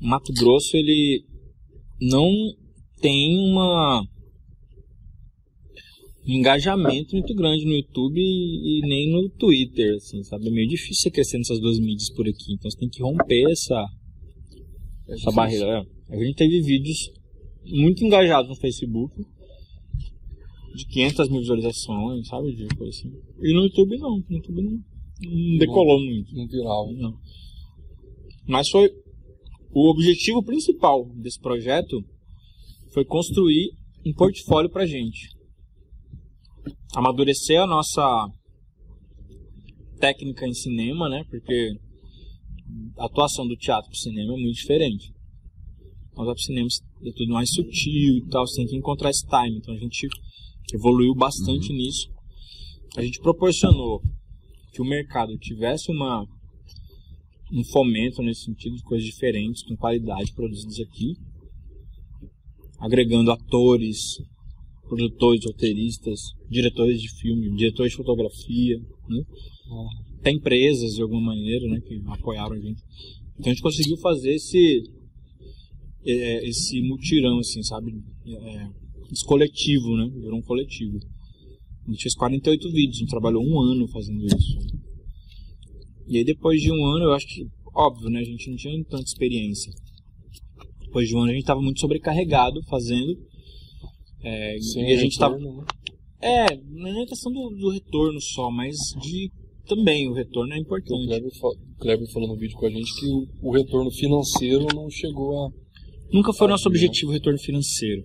Mato 0.00 0.32
Grosso 0.32 0.76
ele 0.76 1.24
não 2.00 2.30
tem 3.00 3.36
uma 3.50 4.00
um 4.00 4.06
engajamento 6.26 7.14
muito 7.16 7.34
grande 7.34 7.64
no 7.64 7.72
YouTube 7.72 8.20
e, 8.20 8.78
e 8.78 8.80
nem 8.82 9.10
no 9.10 9.28
Twitter, 9.30 9.96
assim, 9.96 10.22
sabe? 10.22 10.48
É 10.48 10.50
meio 10.50 10.68
difícil 10.68 11.02
você 11.02 11.10
crescer 11.10 11.38
nessas 11.38 11.60
duas 11.60 11.78
mídias 11.78 12.10
por 12.10 12.28
aqui. 12.28 12.52
Então 12.52 12.70
você 12.70 12.78
tem 12.78 12.88
que 12.88 13.02
romper 13.02 13.50
essa, 13.50 13.84
É 15.08 15.14
essa 15.14 15.30
barreira. 15.32 15.86
É. 16.10 16.16
A 16.16 16.24
gente 16.24 16.36
teve 16.36 16.60
vídeos 16.60 17.10
muito 17.64 18.04
engajados 18.04 18.48
no 18.48 18.56
Facebook, 18.56 19.14
de 20.74 20.86
500 20.86 21.28
mil 21.28 21.40
visualizações, 21.40 22.28
sabe? 22.28 22.54
De 22.54 22.66
coisa 22.76 22.90
assim. 22.90 23.12
E 23.40 23.54
no 23.54 23.64
YouTube 23.64 23.98
não, 23.98 24.16
no 24.18 24.36
YouTube 24.36 24.62
não, 24.62 24.78
não 25.24 25.58
decolou 25.58 26.00
muito. 26.00 26.34
Não 26.34 26.46
virava. 26.46 26.92
Não. 26.92 27.14
Mas 28.46 28.68
foi 28.68 28.90
o 29.74 29.90
objetivo 29.90 30.42
principal 30.42 31.06
desse 31.16 31.40
projeto 31.40 32.04
foi 32.92 33.04
construir 33.04 33.70
um 34.04 34.12
portfólio 34.12 34.70
pra 34.70 34.84
gente. 34.84 35.31
Amadurecer 36.94 37.60
a 37.60 37.66
nossa 37.66 38.28
técnica 39.98 40.46
em 40.46 40.54
cinema, 40.54 41.08
né? 41.08 41.24
Porque 41.30 41.72
a 42.98 43.06
atuação 43.06 43.46
do 43.46 43.56
teatro 43.56 43.88
pro 43.90 43.98
cinema 43.98 44.34
é 44.34 44.36
muito 44.36 44.56
diferente. 44.56 45.12
Mas 46.14 46.26
pro 46.26 46.38
cinema 46.38 46.68
é 47.06 47.12
tudo 47.12 47.32
mais 47.32 47.50
sutil 47.50 48.18
e 48.18 48.26
tal, 48.28 48.46
você 48.46 48.56
tem 48.56 48.66
que 48.66 48.76
encontrar 48.76 49.10
esse 49.10 49.26
time. 49.26 49.58
Então 49.58 49.74
a 49.74 49.78
gente 49.78 50.08
evoluiu 50.74 51.14
bastante 51.14 51.72
nisso. 51.72 52.10
A 52.96 53.02
gente 53.02 53.20
proporcionou 53.20 54.02
que 54.72 54.82
o 54.82 54.84
mercado 54.84 55.36
tivesse 55.38 55.90
uma 55.90 56.26
um 57.52 57.62
fomento 57.64 58.22
nesse 58.22 58.44
sentido 58.44 58.76
de 58.76 58.82
coisas 58.82 59.06
diferentes, 59.06 59.62
com 59.62 59.76
qualidade 59.76 60.32
produzidas 60.32 60.80
aqui, 60.80 61.14
agregando 62.78 63.30
atores, 63.30 64.16
produtores, 64.92 65.44
roteiristas, 65.46 66.20
diretores 66.50 67.00
de 67.00 67.08
filme, 67.18 67.56
diretores 67.56 67.92
de 67.92 67.96
fotografia, 67.96 68.78
né? 69.08 69.24
até 70.18 70.30
empresas 70.30 70.94
de 70.94 71.02
alguma 71.02 71.34
maneira, 71.34 71.66
né, 71.66 71.80
que 71.80 71.98
apoiaram 72.08 72.52
a 72.52 72.60
gente. 72.60 72.82
Então 73.38 73.50
a 73.50 73.54
gente 73.54 73.62
conseguiu 73.62 73.96
fazer 73.96 74.34
esse 74.34 74.82
é, 76.04 76.46
esse 76.46 76.82
mutirão, 76.82 77.38
assim, 77.38 77.62
sabe, 77.62 77.92
é, 78.26 78.66
esse 79.10 79.24
coletivo, 79.24 79.96
né, 79.96 80.10
virou 80.14 80.38
um 80.38 80.42
coletivo. 80.42 80.98
A 81.86 81.90
gente 81.90 82.02
fez 82.02 82.14
48 82.14 82.70
vídeos, 82.70 82.96
a 82.96 83.00
gente 83.00 83.10
trabalhou 83.10 83.42
um 83.42 83.60
ano 83.60 83.88
fazendo 83.88 84.24
isso. 84.26 84.58
E 86.06 86.18
aí 86.18 86.24
depois 86.24 86.60
de 86.60 86.70
um 86.70 86.86
ano, 86.86 87.04
eu 87.04 87.12
acho 87.12 87.26
que, 87.26 87.46
óbvio, 87.74 88.10
né, 88.10 88.20
a 88.20 88.24
gente 88.24 88.50
não 88.50 88.56
tinha 88.56 88.84
tanta 88.84 89.04
experiência. 89.04 89.72
Depois 90.80 91.08
de 91.08 91.16
um 91.16 91.20
ano 91.20 91.30
a 91.30 91.32
gente 91.32 91.42
estava 91.42 91.62
muito 91.62 91.80
sobrecarregado 91.80 92.62
fazendo. 92.64 93.31
É, 94.22 94.56
Sem 94.60 94.88
e 94.88 94.92
a 94.92 94.96
gente 94.96 95.18
retorno, 95.18 95.56
né? 95.58 95.64
é, 96.20 96.56
não 96.56 97.02
é 97.02 97.06
questão 97.06 97.32
do, 97.32 97.50
do 97.50 97.70
retorno 97.70 98.20
só, 98.20 98.50
mas 98.50 98.76
de 99.02 99.30
também 99.66 100.08
o 100.08 100.12
retorno 100.12 100.52
é 100.52 100.62
Porque 100.62 100.92
o 100.92 100.96
importante. 100.96 101.06
Kleber, 101.08 101.40
fa- 101.40 101.48
o 101.48 101.76
Kleber 101.78 102.12
falou 102.12 102.28
no 102.28 102.36
vídeo 102.36 102.56
com 102.56 102.66
a 102.66 102.70
gente 102.70 103.00
que 103.00 103.06
o, 103.06 103.26
o 103.42 103.52
retorno 103.52 103.90
financeiro 103.90 104.66
não 104.74 104.88
chegou 104.90 105.44
a. 105.46 105.48
Nunca 106.12 106.32
foi 106.32 106.46
nosso 106.48 106.68
Né? 106.68 106.74
objetivo 106.76 107.10
o 107.10 107.14
retorno 107.14 107.38
financeiro. 107.38 108.02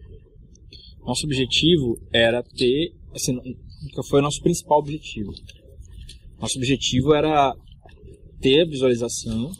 Nosso 1.05 1.25
objetivo 1.25 1.95
era 2.11 2.41
ter, 2.43 2.91
assim, 3.13 3.33
nunca 3.33 4.03
foi 4.09 4.19
o 4.19 4.23
nosso 4.23 4.41
principal 4.41 4.79
objetivo. 4.79 5.31
Nosso 6.39 6.57
objetivo 6.57 7.13
era 7.13 7.53
ter 8.39 8.61
a 8.61 8.65
visualização, 8.65 9.51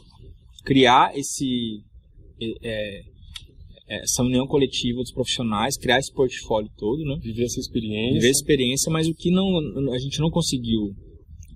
criar 0.64 1.16
esse 1.16 1.80
é, 2.62 3.00
essa 3.88 4.22
união 4.22 4.46
coletiva 4.46 5.00
dos 5.00 5.12
profissionais, 5.12 5.78
criar 5.78 5.98
esse 5.98 6.12
portfólio 6.12 6.70
todo, 6.76 7.02
né? 7.04 7.18
Viver 7.22 7.44
essa 7.44 7.58
experiência. 7.58 8.14
Viver 8.14 8.28
a 8.28 8.30
experiência, 8.30 8.92
mas 8.92 9.08
o 9.08 9.14
que 9.14 9.30
não, 9.30 9.92
a 9.92 9.98
gente 9.98 10.20
não 10.20 10.30
conseguiu 10.30 10.94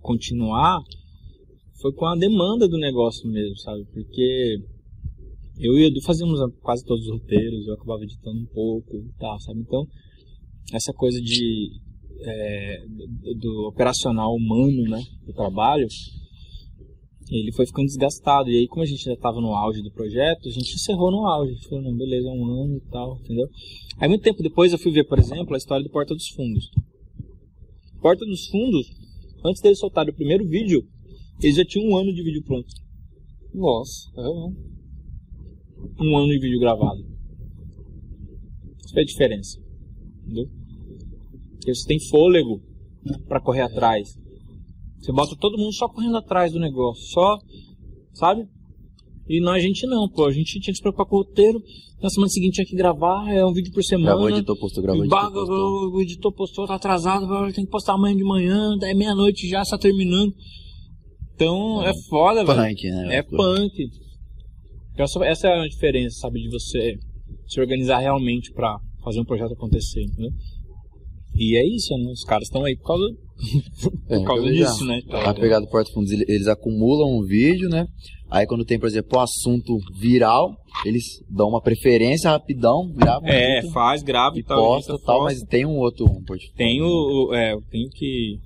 continuar 0.01 0.81
foi 1.81 1.93
com 1.93 2.07
a 2.07 2.17
demanda 2.17 2.69
do 2.69 2.79
negócio 2.79 3.29
mesmo, 3.29 3.57
sabe? 3.59 3.85
Porque 3.93 4.59
eu 5.59 5.79
e 5.79 5.83
o 5.83 5.87
Edu 5.89 6.01
fazíamos 6.03 6.39
quase 6.61 6.85
todos 6.85 7.05
os 7.07 7.13
roteiros, 7.13 7.67
eu 7.67 7.75
acabava 7.75 8.03
editando 8.05 8.41
um 8.41 8.47
pouco 8.47 8.97
e 8.97 9.13
tal, 9.19 9.39
sabe? 9.41 9.61
Então, 9.61 9.85
essa 10.73 10.93
coisa 10.93 11.21
de 11.21 11.71
é, 12.25 12.85
do, 12.87 13.35
do 13.35 13.69
operacional 13.69 14.33
humano, 14.35 14.83
né, 14.89 15.03
do 15.27 15.33
trabalho, 15.33 15.87
ele 17.35 17.53
foi 17.53 17.67
ficando 17.67 17.87
desgastado. 17.87 18.51
E 18.51 18.59
aí, 18.59 18.69
como 18.69 18.83
a 18.83 18.87
gente 18.87 19.05
já 19.05 19.15
estava 19.15 19.41
no 19.41 19.55
auge 19.55 19.83
do 19.83 19.91
projeto, 19.91 20.49
a 20.49 20.53
gente 20.53 20.75
encerrou 20.75 21.11
no 21.11 21.27
auge. 21.27 21.53
A 21.53 21.55
gente 21.55 21.69
falou, 21.69 21.85
não, 21.85 21.97
beleza, 21.97 22.29
é 22.29 22.33
um 22.33 22.45
ano 22.63 22.77
e 22.77 22.91
tal, 22.91 23.19
entendeu? 23.19 23.49
Aí, 23.99 24.09
muito 24.09 24.23
tempo 24.23 24.43
depois, 24.43 24.73
eu 24.73 24.79
fui 24.79 24.93
ver, 24.93 25.05
por 25.05 25.19
exemplo, 25.19 25.55
a 25.55 25.59
história 25.59 25.83
do 25.83 25.91
Porta 25.91 26.15
dos 26.15 26.29
Fundos. 26.29 26.71
Porta 28.01 28.25
dos 28.25 28.47
Fundos, 28.49 28.91
antes 29.45 29.63
deles 29.63 29.79
soltarem 29.79 30.13
o 30.13 30.17
primeiro 30.17 30.47
vídeo, 30.47 30.87
eles 31.41 31.57
já 31.57 31.65
tinham 31.65 31.89
um 31.89 31.97
ano 31.97 32.13
de 32.13 32.23
vídeo 32.23 32.43
pronto. 32.45 32.69
Nossa, 33.55 34.11
é, 34.17 34.23
Um 36.03 36.17
ano 36.17 36.29
de 36.29 36.39
vídeo 36.39 36.61
gravado. 36.61 37.05
Isso 38.85 38.95
faz 38.95 39.07
diferença. 39.07 39.59
Entendeu? 40.23 40.49
Porque 41.53 41.75
você 41.75 41.87
tem 41.87 42.01
fôlego 42.01 42.63
para 43.29 43.41
correr 43.41 43.63
atrás. 43.63 44.19
Você 45.03 45.13
bota 45.13 45.37
todo 45.37 45.59
mundo 45.59 45.73
só 45.73 45.89
correndo 45.89 46.17
atrás 46.17 46.53
do 46.53 46.61
negócio, 46.61 47.03
só, 47.13 47.37
sabe? 48.15 48.47
E 49.29 49.41
nós, 49.41 49.57
a 49.63 49.67
gente 49.67 49.87
não, 49.87 50.09
pô. 50.09 50.27
A 50.27 50.33
gente 50.33 50.61
tinha 50.61 50.73
que 50.73 50.77
se 50.77 50.81
preocupar 50.81 51.07
com 51.07 51.17
o 51.17 51.19
roteiro. 51.21 51.61
Na 52.01 52.09
semana 52.09 52.29
seguinte 52.29 52.55
tinha 52.55 52.67
que 52.67 52.77
gravar, 52.77 53.29
é 53.33 53.45
um 53.45 53.53
vídeo 53.53 53.73
por 53.73 53.83
semana. 53.83 54.11
Gravou, 54.11 54.31
editou, 54.31 54.57
postou, 54.57 54.83
gravou, 54.83 55.05
E 55.05 55.09
baga, 55.09 55.33
postou. 55.33 55.93
o 55.93 56.01
editor 56.01 56.33
postou, 56.33 56.67
tá 56.67 56.75
atrasado, 56.75 57.27
tem 57.53 57.65
que 57.65 57.71
postar 57.71 57.95
amanhã 57.95 58.17
de 58.17 58.25
manhã, 58.25 58.77
daí 58.79 58.95
meia-noite 58.95 59.49
já 59.49 59.63
está 59.63 59.79
terminando. 59.79 60.33
Então 61.35 61.83
é 61.83 61.93
foda, 62.09 62.45
velho. 62.45 62.59
Punk, 62.61 62.91
né? 62.91 63.17
É 63.17 63.23
punk. 63.23 63.89
Então, 64.93 65.05
essa, 65.05 65.25
essa 65.25 65.49
é 65.49 65.61
a 65.61 65.69
diferença, 65.69 66.19
sabe, 66.19 66.43
de 66.43 66.49
você 66.51 66.99
se 67.47 67.61
organizar 67.61 67.99
realmente 67.99 68.53
pra 68.53 68.79
fazer 69.05 69.21
um 69.21 69.25
projeto 69.25 69.53
acontecer, 69.53 70.03
entendeu? 70.03 70.31
E 71.35 71.57
é 71.57 71.67
isso, 71.67 71.97
né? 71.97 72.11
Os 72.11 72.25
caras 72.25 72.45
estão 72.49 72.65
aí 72.65 72.77
por 72.77 72.87
causa, 72.89 73.05
É, 74.09 74.19
por 74.19 74.25
causa 74.27 74.51
disso, 74.53 74.85
né? 74.85 75.01
Então, 75.05 75.19
A 75.21 75.35
pegada 75.35 75.65
do 75.65 75.71
Porta 75.71 75.91
Fundos, 75.93 76.11
ele- 76.13 76.25
eles 76.29 76.47
acumulam 76.47 77.19
um 77.19 77.23
vídeo, 77.25 77.69
né? 77.69 77.87
Aí 78.31 78.47
quando 78.47 78.65
tem, 78.65 78.79
por 78.79 78.87
exemplo, 78.87 79.19
um 79.19 79.21
assunto 79.23 79.77
viral, 79.99 80.55
eles 80.87 81.05
dão 81.29 81.49
uma 81.49 81.61
preferência 81.61 82.31
rapidão, 82.31 82.91
gravam 82.95 83.29
um 83.29 83.33
é, 83.33 83.63
faz, 83.73 84.03
grava 84.03 84.37
e 84.37 84.41
e 84.41 84.43
tal. 84.45 84.59
posta 84.59 84.93
tal, 85.05 85.19
posta. 85.21 85.25
mas 85.25 85.49
tem 85.49 85.67
um 85.67 85.77
outro 85.79 86.05
um 86.07 86.23
portfólio. 86.25 86.55
Tem 86.57 86.81
o, 86.83 86.87
o- 87.29 87.35
é, 87.35 87.55
tem 87.71 87.87
o 87.87 87.91
que 87.91 88.39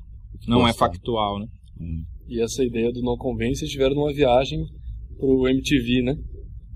não 0.48 0.66
é 0.66 0.72
factual, 0.72 1.38
né? 1.38 1.46
E 2.28 2.40
essa 2.40 2.64
ideia 2.64 2.90
do 2.92 3.02
No 3.02 3.16
Convence, 3.16 3.60
vocês 3.60 3.70
tiveram 3.70 3.94
numa 3.94 4.12
viagem 4.12 4.58
pro 5.18 5.46
MTV, 5.48 6.02
né? 6.02 6.16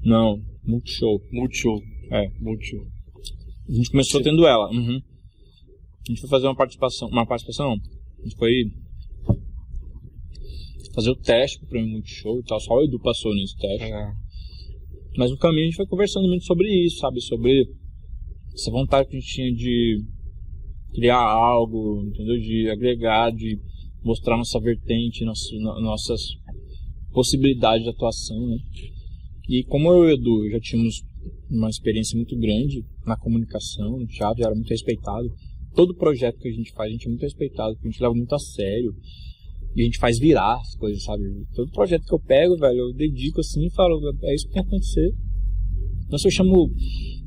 Não, 0.04 0.36
muito 0.64 0.90
show. 0.90 1.20
Multishow. 1.32 1.80
É. 2.12 2.26
Multishow. 2.40 2.80
A 3.68 3.72
gente 3.72 3.90
começou 3.90 4.22
tendo 4.22 4.46
ela. 4.46 4.68
Uhum. 4.70 5.00
A 6.06 6.08
gente 6.10 6.20
foi 6.20 6.30
fazer 6.30 6.46
uma 6.46 6.56
participação. 6.56 7.08
Uma 7.08 7.26
participação 7.26 7.70
não. 7.70 7.76
A 8.20 8.22
gente 8.24 8.36
foi 8.36 8.52
fazer 10.94 11.10
o 11.10 11.16
teste 11.16 11.58
pro 11.60 11.68
Prêmio 11.68 11.90
Multishow 11.92 12.38
e 12.40 12.42
tal. 12.44 12.60
Só 12.60 12.74
o 12.74 12.82
Edu 12.84 12.98
passou 13.00 13.34
nesse 13.34 13.56
teste. 13.56 13.84
É. 13.84 14.12
Mas 15.16 15.30
no 15.30 15.38
caminho 15.38 15.62
a 15.62 15.66
gente 15.66 15.76
foi 15.76 15.86
conversando 15.86 16.28
muito 16.28 16.44
sobre 16.44 16.68
isso, 16.84 16.98
sabe? 16.98 17.20
Sobre 17.20 17.68
essa 18.52 18.70
vontade 18.70 19.08
que 19.08 19.16
a 19.16 19.20
gente 19.20 19.32
tinha 19.32 19.52
de 19.52 20.04
criar 20.94 21.20
algo, 21.20 22.04
entendeu? 22.06 22.38
De 22.38 22.68
agregar, 22.70 23.30
de 23.30 23.58
mostrar 24.02 24.36
nossa 24.36 24.58
vertente, 24.60 25.24
nosso, 25.24 25.54
no- 25.58 25.80
nossas 25.80 26.20
possibilidades 27.12 27.84
de 27.84 27.90
atuação, 27.90 28.46
né? 28.48 28.56
E 29.48 29.64
como 29.64 29.90
eu 29.90 30.04
e 30.04 30.06
o 30.06 30.10
Edu 30.14 30.50
já 30.50 30.60
tínhamos 30.60 31.02
uma 31.50 31.68
experiência 31.68 32.16
muito 32.16 32.36
grande 32.38 32.84
na 33.04 33.16
comunicação, 33.16 33.98
no 33.98 34.06
teatro, 34.06 34.38
já 34.42 34.46
era 34.46 34.54
muito 34.54 34.68
respeitado. 34.68 35.28
Todo 35.74 35.94
projeto 35.94 36.38
que 36.38 36.48
a 36.48 36.52
gente 36.52 36.72
faz, 36.72 36.88
a 36.88 36.92
gente 36.92 37.06
é 37.06 37.08
muito 37.08 37.22
respeitado, 37.22 37.74
porque 37.74 37.88
a 37.88 37.90
gente 37.90 38.02
leva 38.02 38.14
muito 38.14 38.34
a 38.34 38.38
sério. 38.38 38.94
E 39.74 39.82
a 39.82 39.84
gente 39.84 39.98
faz 39.98 40.18
virar 40.18 40.56
as 40.56 40.74
coisas, 40.74 41.02
sabe? 41.04 41.22
Todo 41.54 41.70
projeto 41.70 42.04
que 42.04 42.14
eu 42.14 42.18
pego, 42.18 42.56
velho, 42.56 42.78
eu 42.78 42.92
dedico 42.92 43.40
assim 43.40 43.66
e 43.66 43.70
falo, 43.70 44.00
é 44.24 44.34
isso 44.34 44.46
que 44.48 44.52
tem 44.52 44.62
que 44.62 44.68
acontecer. 44.68 45.14
Então, 46.06 46.18
se 46.18 46.26
eu 46.26 46.32
chamo 46.32 46.68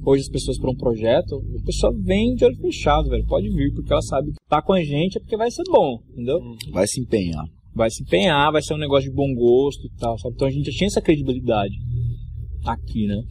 hoje 0.05 0.23
as 0.23 0.29
pessoas 0.29 0.59
para 0.59 0.69
um 0.69 0.75
projeto, 0.75 1.41
a 1.61 1.65
pessoa 1.65 1.93
vem 1.97 2.35
de 2.35 2.43
olho 2.43 2.57
fechado, 2.57 3.09
velho. 3.09 3.25
Pode 3.25 3.49
vir, 3.49 3.73
porque 3.73 3.93
ela 3.93 4.01
sabe 4.01 4.31
que 4.31 4.37
tá 4.49 4.61
com 4.61 4.73
a 4.73 4.83
gente 4.83 5.17
é 5.17 5.21
porque 5.21 5.37
vai 5.37 5.49
ser 5.49 5.63
bom, 5.69 5.99
entendeu? 6.11 6.39
Vai 6.71 6.85
se 6.85 6.99
empenhar. 6.99 7.45
vai 7.73 7.89
se 7.89 8.03
empenhar, 8.03 8.51
vai 8.51 8.61
ser 8.61 8.73
um 8.73 8.77
negócio 8.77 9.09
de 9.09 9.15
bom 9.15 9.33
gosto 9.33 9.87
e 9.87 9.89
tal, 9.97 10.17
sabe? 10.19 10.35
Então 10.35 10.47
a 10.47 10.51
gente 10.51 10.69
já 10.69 10.77
tinha 10.77 10.87
essa 10.87 11.01
credibilidade 11.01 11.75
aqui, 12.65 13.07
né? 13.07 13.21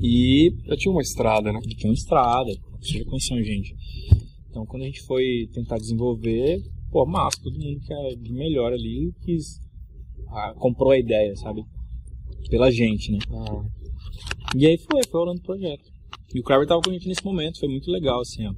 E 0.00 0.52
Já 0.66 0.76
tinha 0.76 0.92
uma 0.92 1.00
estrada, 1.00 1.52
né? 1.52 1.58
tinha 1.76 1.90
uma 1.90 1.94
estrada, 1.94 2.52
vocês 2.80 3.02
já 3.02 3.04
conheciam 3.10 3.38
a 3.38 3.42
gente. 3.42 3.74
Então 4.56 4.64
quando 4.64 4.84
a 4.84 4.86
gente 4.86 5.02
foi 5.02 5.46
tentar 5.52 5.76
desenvolver, 5.76 6.62
pô, 6.90 7.04
massa, 7.04 7.42
todo 7.42 7.58
mundo 7.58 7.78
que 7.78 7.92
é 7.92 8.16
de 8.16 8.32
melhor 8.32 8.72
ali 8.72 9.12
quis, 9.22 9.60
ah, 10.28 10.54
comprou 10.56 10.92
a 10.92 10.98
ideia, 10.98 11.36
sabe? 11.36 11.62
Pela 12.48 12.70
gente, 12.70 13.12
né? 13.12 13.18
Ah, 13.28 13.62
E 14.56 14.66
aí 14.66 14.78
foi, 14.78 15.02
foi 15.10 15.20
rolando 15.20 15.40
o 15.40 15.44
projeto. 15.44 15.84
E 16.34 16.40
o 16.40 16.42
Kraber 16.42 16.66
tava 16.66 16.80
com 16.80 16.88
a 16.88 16.92
gente 16.94 17.06
nesse 17.06 17.22
momento, 17.22 17.60
foi 17.60 17.68
muito 17.68 17.90
legal, 17.90 18.18
assim, 18.22 18.46
ó. 18.46 18.54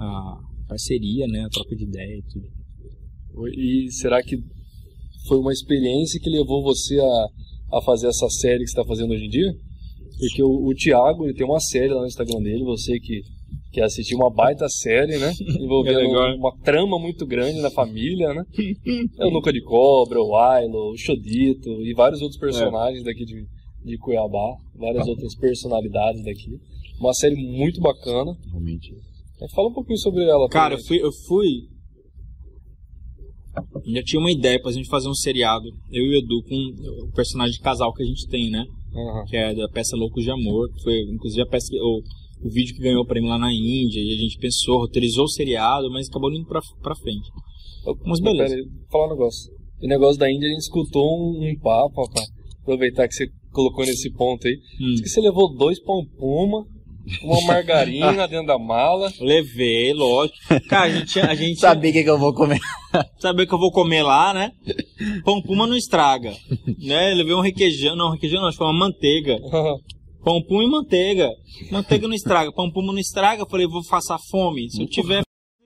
A 0.00 0.40
parceria, 0.66 1.28
né? 1.28 1.44
A 1.44 1.48
troca 1.48 1.76
de 1.76 1.84
ideia 1.84 2.18
e 2.18 2.22
tudo. 2.22 2.48
E 3.56 3.92
será 3.92 4.20
que 4.20 4.36
foi 5.28 5.38
uma 5.38 5.52
experiência 5.52 6.20
que 6.20 6.28
levou 6.28 6.60
você 6.60 6.98
a, 6.98 7.78
a 7.78 7.82
fazer 7.82 8.08
essa 8.08 8.28
série 8.30 8.64
que 8.64 8.70
você 8.70 8.80
está 8.80 8.84
fazendo 8.84 9.12
hoje 9.12 9.26
em 9.26 9.30
dia? 9.30 9.52
Porque 10.18 10.42
o, 10.42 10.66
o 10.66 10.74
Thiago, 10.74 11.24
ele 11.24 11.34
tem 11.34 11.46
uma 11.46 11.60
série 11.60 11.94
lá 11.94 12.00
no 12.00 12.08
Instagram 12.08 12.42
dele, 12.42 12.64
você 12.64 12.98
que, 12.98 13.22
que 13.74 13.80
assistiu 13.80 14.16
uma 14.18 14.30
baita 14.30 14.68
série, 14.68 15.18
né? 15.18 15.32
Envolvendo 15.60 15.98
É 15.98 16.34
uma 16.36 16.56
trama 16.62 16.96
muito 16.96 17.26
grande 17.26 17.60
na 17.60 17.70
família, 17.72 18.32
né? 18.32 18.44
É 19.18 19.26
o 19.26 19.30
Nuca 19.32 19.52
de 19.52 19.60
Cobra, 19.62 20.22
o 20.22 20.36
Ailo, 20.36 20.92
o 20.92 20.96
Chodito 20.96 21.68
e 21.82 21.92
vários 21.92 22.22
outros 22.22 22.38
personagens 22.38 23.02
daqui 23.02 23.24
de, 23.24 23.44
de 23.84 23.98
Cuiabá, 23.98 24.54
várias 24.76 25.08
outras 25.08 25.34
personalidades 25.34 26.24
daqui. 26.24 26.56
Uma 27.00 27.12
série 27.12 27.34
muito 27.34 27.80
bacana. 27.80 28.30
Realmente. 28.48 28.94
É, 29.42 29.48
Fala 29.48 29.68
um 29.68 29.72
pouquinho 29.72 29.98
sobre 29.98 30.22
ela. 30.22 30.48
Cara, 30.48 30.74
eu 30.74 30.84
fui, 30.84 31.02
eu 31.02 31.10
fui. 31.26 31.48
Já 33.86 34.02
tinha 34.04 34.20
uma 34.20 34.30
ideia 34.30 34.60
pra 34.62 34.70
gente 34.70 34.88
fazer 34.88 35.08
um 35.08 35.14
seriado, 35.14 35.64
eu 35.90 36.02
e 36.04 36.10
o 36.10 36.18
Edu, 36.18 36.42
com 36.48 37.06
o 37.08 37.12
personagem 37.12 37.54
de 37.56 37.60
casal 37.60 37.92
que 37.92 38.02
a 38.04 38.06
gente 38.06 38.28
tem, 38.28 38.50
né? 38.50 38.64
Aham. 38.94 39.24
Que 39.26 39.36
é 39.36 39.52
da 39.54 39.68
peça 39.68 39.96
Loucos 39.96 40.22
de 40.22 40.30
Amor, 40.30 40.68
que 40.72 40.82
foi 40.82 41.00
inclusive 41.12 41.42
a 41.42 41.46
peça, 41.46 41.66
que- 41.70 41.76
o, 42.42 42.48
vídeo 42.50 42.74
que 42.74 42.82
ganhou 42.82 43.02
o 43.02 43.06
prêmio 43.06 43.30
lá 43.30 43.38
na 43.38 43.52
Índia, 43.52 44.00
e 44.00 44.12
a 44.12 44.16
gente 44.16 44.38
pensou, 44.38 44.78
roteirizou 44.78 45.24
o 45.24 45.28
seriado, 45.28 45.90
mas 45.90 46.08
acabou 46.08 46.32
indo 46.32 46.46
pra, 46.46 46.60
pra 46.82 46.96
frente. 46.96 47.28
Mas 48.04 48.20
beleza. 48.20 48.54
Pera 48.54 48.68
falar 48.90 49.06
um 49.06 49.10
negócio. 49.10 49.52
O 49.82 49.86
negócio 49.86 50.18
da 50.18 50.30
Índia, 50.30 50.48
a 50.48 50.52
gente 50.52 50.62
escutou 50.62 51.04
um, 51.04 51.50
um 51.50 51.58
papo, 51.60 52.06
rapaz. 52.06 52.26
Aproveitar 52.62 53.06
que 53.06 53.14
você 53.14 53.26
colocou 53.52 53.84
nesse 53.84 54.10
ponto 54.10 54.46
aí. 54.46 54.54
Hum. 54.80 54.92
Diz 54.92 55.02
que 55.02 55.08
você 55.08 55.20
levou 55.20 55.54
dois 55.54 55.78
pão 55.82 56.02
puma, 56.18 56.64
uma 57.22 57.40
margarina 57.46 58.26
dentro 58.26 58.46
da 58.46 58.58
mala. 58.58 59.12
Levei, 59.20 59.92
lógico. 59.92 60.38
Cara, 60.68 60.86
a 60.86 60.90
gente, 60.90 61.20
a 61.20 61.34
gente 61.34 61.60
Sabia 61.60 61.90
o 61.90 61.92
que, 61.92 62.02
que 62.02 62.10
eu 62.10 62.18
vou 62.18 62.32
comer. 62.32 62.58
saber 63.18 63.46
que 63.46 63.54
eu 63.54 63.58
vou 63.58 63.70
comer 63.70 64.02
lá, 64.02 64.32
né? 64.32 64.52
Pão 65.24 65.40
puma 65.42 65.66
não 65.66 65.76
estraga. 65.76 66.34
Né? 66.78 67.14
Levei 67.14 67.34
um 67.34 67.40
requeijão, 67.40 67.96
não, 67.96 68.10
requeijão 68.10 68.40
não, 68.40 68.48
acho 68.48 68.56
que 68.56 68.64
foi 68.64 68.72
uma 68.72 68.78
manteiga. 68.78 69.38
Pão 70.24 70.42
puma 70.42 70.64
e 70.64 70.68
manteiga. 70.68 71.30
Manteiga 71.70 72.08
não 72.08 72.14
estraga, 72.14 72.52
pão 72.52 72.70
puma 72.70 72.92
não 72.92 72.98
estraga. 72.98 73.42
Eu 73.42 73.48
falei, 73.48 73.66
vou 73.66 73.82
passar 73.86 74.18
fome. 74.30 74.70
Se 74.70 74.82
eu 74.82 74.88
tiver 74.88 75.22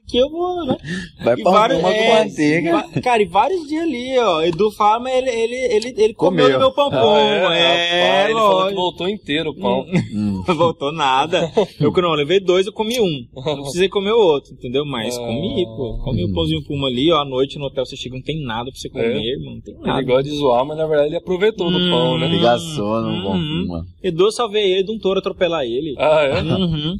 aqui, 0.08 0.18
eu 0.18 0.30
vou, 0.30 0.64
né? 0.66 0.76
Vai 1.22 1.34
E 1.34 1.42
pra 1.42 1.52
vários- 1.52 1.78
uma 1.80 1.94
é, 1.94 2.24
manteiga. 2.24 2.84
Cara, 3.02 3.22
e 3.22 3.26
vários 3.26 3.66
dias 3.68 3.82
ali, 3.82 4.18
ó. 4.18 4.42
Edu 4.42 4.70
fala, 4.72 5.00
mas 5.00 5.14
ele, 5.14 5.30
ele, 5.30 5.54
ele, 5.74 5.94
ele 5.96 6.14
comeu, 6.14 6.44
Comeu. 6.46 6.58
do 6.58 6.64
meu 6.64 6.72
pão 6.72 6.90
puma. 6.90 7.20
é, 7.20 7.40
rapaz, 7.40 8.24
ele 8.30 8.34
falou 8.38 8.68
que 8.68 8.74
voltou 8.74 9.08
inteiro 9.08 9.50
o 9.50 9.54
pão. 9.54 9.86
Hum. 10.14 10.42
Não 10.46 10.54
voltou 10.56 10.92
nada. 10.92 11.50
Eu 11.80 11.92
que 11.92 12.00
não, 12.00 12.10
eu 12.10 12.14
levei 12.16 12.40
dois, 12.40 12.66
eu 12.66 12.72
comi 12.72 12.98
um. 13.00 13.26
Não 13.34 13.62
precisei 13.62 13.88
comer 13.88 14.12
o 14.12 14.18
outro, 14.20 14.52
entendeu? 14.52 14.84
Mas 14.84 15.16
Ah. 15.16 15.20
comi, 15.20 15.64
pô. 15.76 15.98
Comi 16.04 16.24
o 16.24 16.32
pãozinho 16.32 16.64
puma 16.64 16.88
ali, 16.88 17.10
ó. 17.12 17.18
À 17.20 17.24
noite 17.24 17.58
no 17.58 17.66
hotel 17.66 17.84
você 17.84 17.96
chega, 17.96 18.14
não 18.16 18.22
tem 18.22 18.42
nada 18.44 18.70
pra 18.70 18.78
você 18.80 18.88
comer, 18.88 19.14
É. 19.16 19.32
irmão. 19.32 19.54
Não 19.54 19.60
tem 19.60 19.74
Ele 19.74 19.86
nada. 19.86 20.02
gosta 20.02 20.22
de 20.24 20.30
zoar, 20.36 20.64
mas 20.64 20.76
na 20.78 20.86
verdade 20.86 21.08
ele 21.08 21.16
aproveitou 21.16 21.70
do 21.70 21.78
Hum. 21.78 21.90
pão, 21.90 22.18
né? 22.18 22.28
Ligação, 22.28 23.02
não 23.02 23.32
Uhum. 23.32 23.66
bom. 23.68 23.82
Edu, 24.02 24.24
eu 24.26 24.32
salvei 24.32 24.72
ele 24.72 24.84
de 24.84 24.92
um 24.92 24.98
touro 24.98 25.18
atropelar 25.18 25.64
ele. 25.64 25.94
Ah, 25.98 26.22
é? 26.22 26.42
Uhum. 26.42 26.96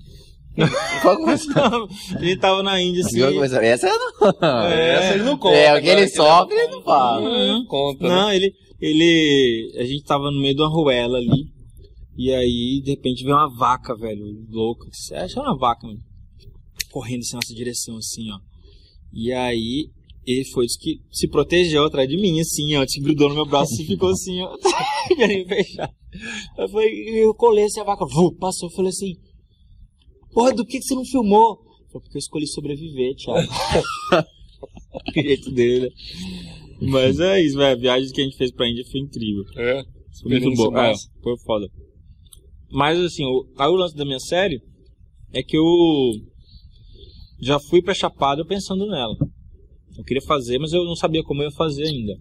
Qual 1.02 1.16
que 1.16 1.24
foi 1.24 1.32
essa? 1.34 2.16
a 2.16 2.24
gente 2.24 2.38
tava 2.38 2.62
na 2.62 2.80
Índia 2.80 3.02
assim. 3.04 3.22
Essa? 3.22 3.64
Essa 3.64 3.88
não. 3.88 4.66
É, 4.66 4.94
Essa 4.94 5.14
ele 5.14 5.24
não 5.24 5.38
conta. 5.38 5.56
É, 5.56 5.78
o 5.78 5.82
que 5.82 5.88
ele 5.88 6.08
sofre, 6.08 6.56
ele 6.56 6.72
não 6.72 6.82
fala. 6.82 7.28
Uhum. 7.28 7.64
Conta, 7.66 8.08
né? 8.08 8.08
Não, 8.08 8.32
ele, 8.32 8.52
ele. 8.80 9.72
A 9.78 9.84
gente 9.84 10.02
tava 10.04 10.30
no 10.30 10.40
meio 10.40 10.54
de 10.54 10.62
uma 10.62 10.68
ruela 10.68 11.18
ali. 11.18 11.46
E 12.16 12.32
aí, 12.34 12.80
de 12.82 12.90
repente, 12.90 13.22
veio 13.22 13.36
uma 13.36 13.48
vaca, 13.48 13.96
velho, 13.96 14.24
louca. 14.50 14.88
Você 14.92 15.14
acha 15.14 15.40
uma 15.40 15.56
vaca, 15.56 15.86
mano? 15.86 16.00
Correndo 16.90 17.20
assim, 17.20 17.36
nossa 17.36 17.54
direção, 17.54 17.96
assim, 17.96 18.28
ó. 18.32 18.38
E 19.12 19.32
aí, 19.32 19.88
ele 20.26 20.44
foi 20.46 20.66
disse 20.66 20.78
que 20.78 21.00
se 21.12 21.28
protegeu 21.28 21.84
atrás 21.84 22.08
de 22.08 22.16
mim, 22.16 22.40
assim, 22.40 22.74
ó. 22.76 22.84
Se 22.88 23.00
grudou 23.00 23.28
no 23.28 23.36
meu 23.36 23.46
braço 23.46 23.80
e 23.80 23.86
ficou 23.86 24.10
assim, 24.10 24.42
ó. 24.42 24.52
Querendo 25.14 25.46
fechar. 25.46 25.90
Eu 26.58 26.68
falei, 26.68 27.24
eu 27.24 27.32
colei 27.34 27.64
assim 27.64 27.80
a 27.80 27.84
vaca, 27.84 28.04
vu, 28.04 28.34
passou. 28.34 28.68
Eu 28.68 28.74
falei 28.74 28.90
assim, 28.90 29.14
porra, 30.32 30.52
do 30.54 30.64
que, 30.64 30.78
que 30.78 30.84
você 30.84 30.94
não 30.94 31.04
filmou? 31.04 31.56
Falei, 31.56 32.04
porque 32.04 32.16
eu 32.16 32.18
escolhi 32.18 32.46
sobreviver, 32.46 33.14
Thiago. 33.16 33.48
que 35.12 35.22
jeito 35.22 35.50
dele? 35.50 35.92
Mas 36.80 37.18
é 37.18 37.40
isso, 37.40 37.56
velho. 37.56 37.76
A 37.76 37.80
viagem 37.80 38.12
que 38.12 38.20
a 38.20 38.24
gente 38.24 38.36
fez 38.36 38.50
pra 38.50 38.68
Índia 38.68 38.84
foi 38.90 39.00
incrível. 39.00 39.44
É. 39.56 39.82
Foi 40.22 40.40
muito. 40.40 40.64
É, 40.64 40.70
massa. 40.70 41.08
foi 41.22 41.38
foda. 41.38 41.68
Mas 42.70 42.98
assim, 43.00 43.24
o, 43.24 43.46
aí 43.58 43.68
o 43.68 43.76
lance 43.76 43.96
da 43.96 44.04
minha 44.04 44.20
série 44.20 44.60
é 45.32 45.42
que 45.42 45.56
eu 45.56 45.64
já 47.40 47.58
fui 47.58 47.82
pra 47.82 47.94
Chapada 47.94 48.44
pensando 48.44 48.86
nela. 48.86 49.16
Eu 49.96 50.04
queria 50.04 50.22
fazer, 50.22 50.58
mas 50.58 50.72
eu 50.72 50.84
não 50.84 50.94
sabia 50.94 51.22
como 51.22 51.42
eu 51.42 51.46
ia 51.46 51.56
fazer 51.56 51.84
ainda. 51.84 52.14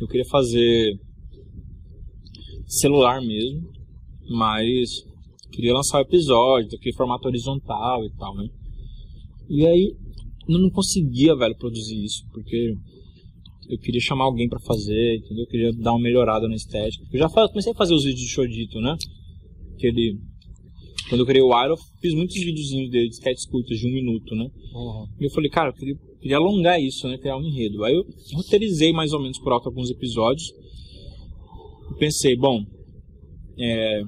Eu 0.00 0.06
queria 0.06 0.26
fazer 0.26 0.98
celular 2.66 3.20
mesmo, 3.20 3.60
mas 4.30 5.04
queria 5.52 5.74
lançar 5.74 5.98
o 5.98 6.02
episódio, 6.02 6.76
aquele 6.76 6.96
formato 6.96 7.28
horizontal 7.28 8.04
e 8.04 8.10
tal, 8.16 8.34
né? 8.34 8.48
E 9.48 9.66
aí 9.66 9.94
eu 10.48 10.58
não 10.58 10.70
conseguia, 10.70 11.36
velho, 11.36 11.56
produzir 11.56 12.02
isso, 12.02 12.24
porque 12.32 12.74
eu 13.68 13.78
queria 13.78 14.00
chamar 14.00 14.24
alguém 14.24 14.48
pra 14.48 14.58
fazer, 14.60 15.16
entendeu? 15.16 15.44
Eu 15.44 15.48
queria 15.48 15.72
dar 15.72 15.92
uma 15.92 16.02
melhorada 16.02 16.48
na 16.48 16.54
estética. 16.54 17.04
Eu 17.12 17.18
já 17.18 17.28
comecei 17.28 17.72
a 17.72 17.76
fazer 17.76 17.94
os 17.94 18.04
vídeos 18.04 18.22
de 18.22 18.28
Shodito, 18.28 18.80
né? 18.80 18.96
Que 19.78 19.86
ele... 19.86 20.18
Quando 21.08 21.20
eu 21.20 21.26
criei 21.26 21.42
o 21.42 21.48
Iron, 21.48 21.74
eu 21.74 21.78
fiz 22.00 22.14
muitos 22.14 22.34
videozinhos 22.34 22.90
dele, 22.90 23.08
de 23.08 23.14
sketches 23.14 23.46
curtos, 23.46 23.78
de 23.78 23.86
um 23.86 23.92
minuto, 23.92 24.34
né? 24.34 24.48
Uhum. 24.74 25.06
E 25.20 25.24
eu 25.24 25.30
falei, 25.30 25.50
cara, 25.50 25.70
eu 25.70 25.74
queria, 25.74 25.94
queria 26.20 26.36
alongar 26.36 26.80
isso, 26.80 27.06
né? 27.06 27.18
Criar 27.18 27.36
um 27.36 27.44
enredo. 27.44 27.84
Aí 27.84 27.94
eu 27.94 28.04
roteirizei 28.34 28.92
mais 28.92 29.12
ou 29.12 29.20
menos 29.20 29.38
por 29.38 29.52
alto 29.52 29.68
alguns 29.68 29.90
episódios. 29.90 30.50
E 31.90 31.98
pensei, 31.98 32.36
bom, 32.36 32.64
é... 33.58 34.02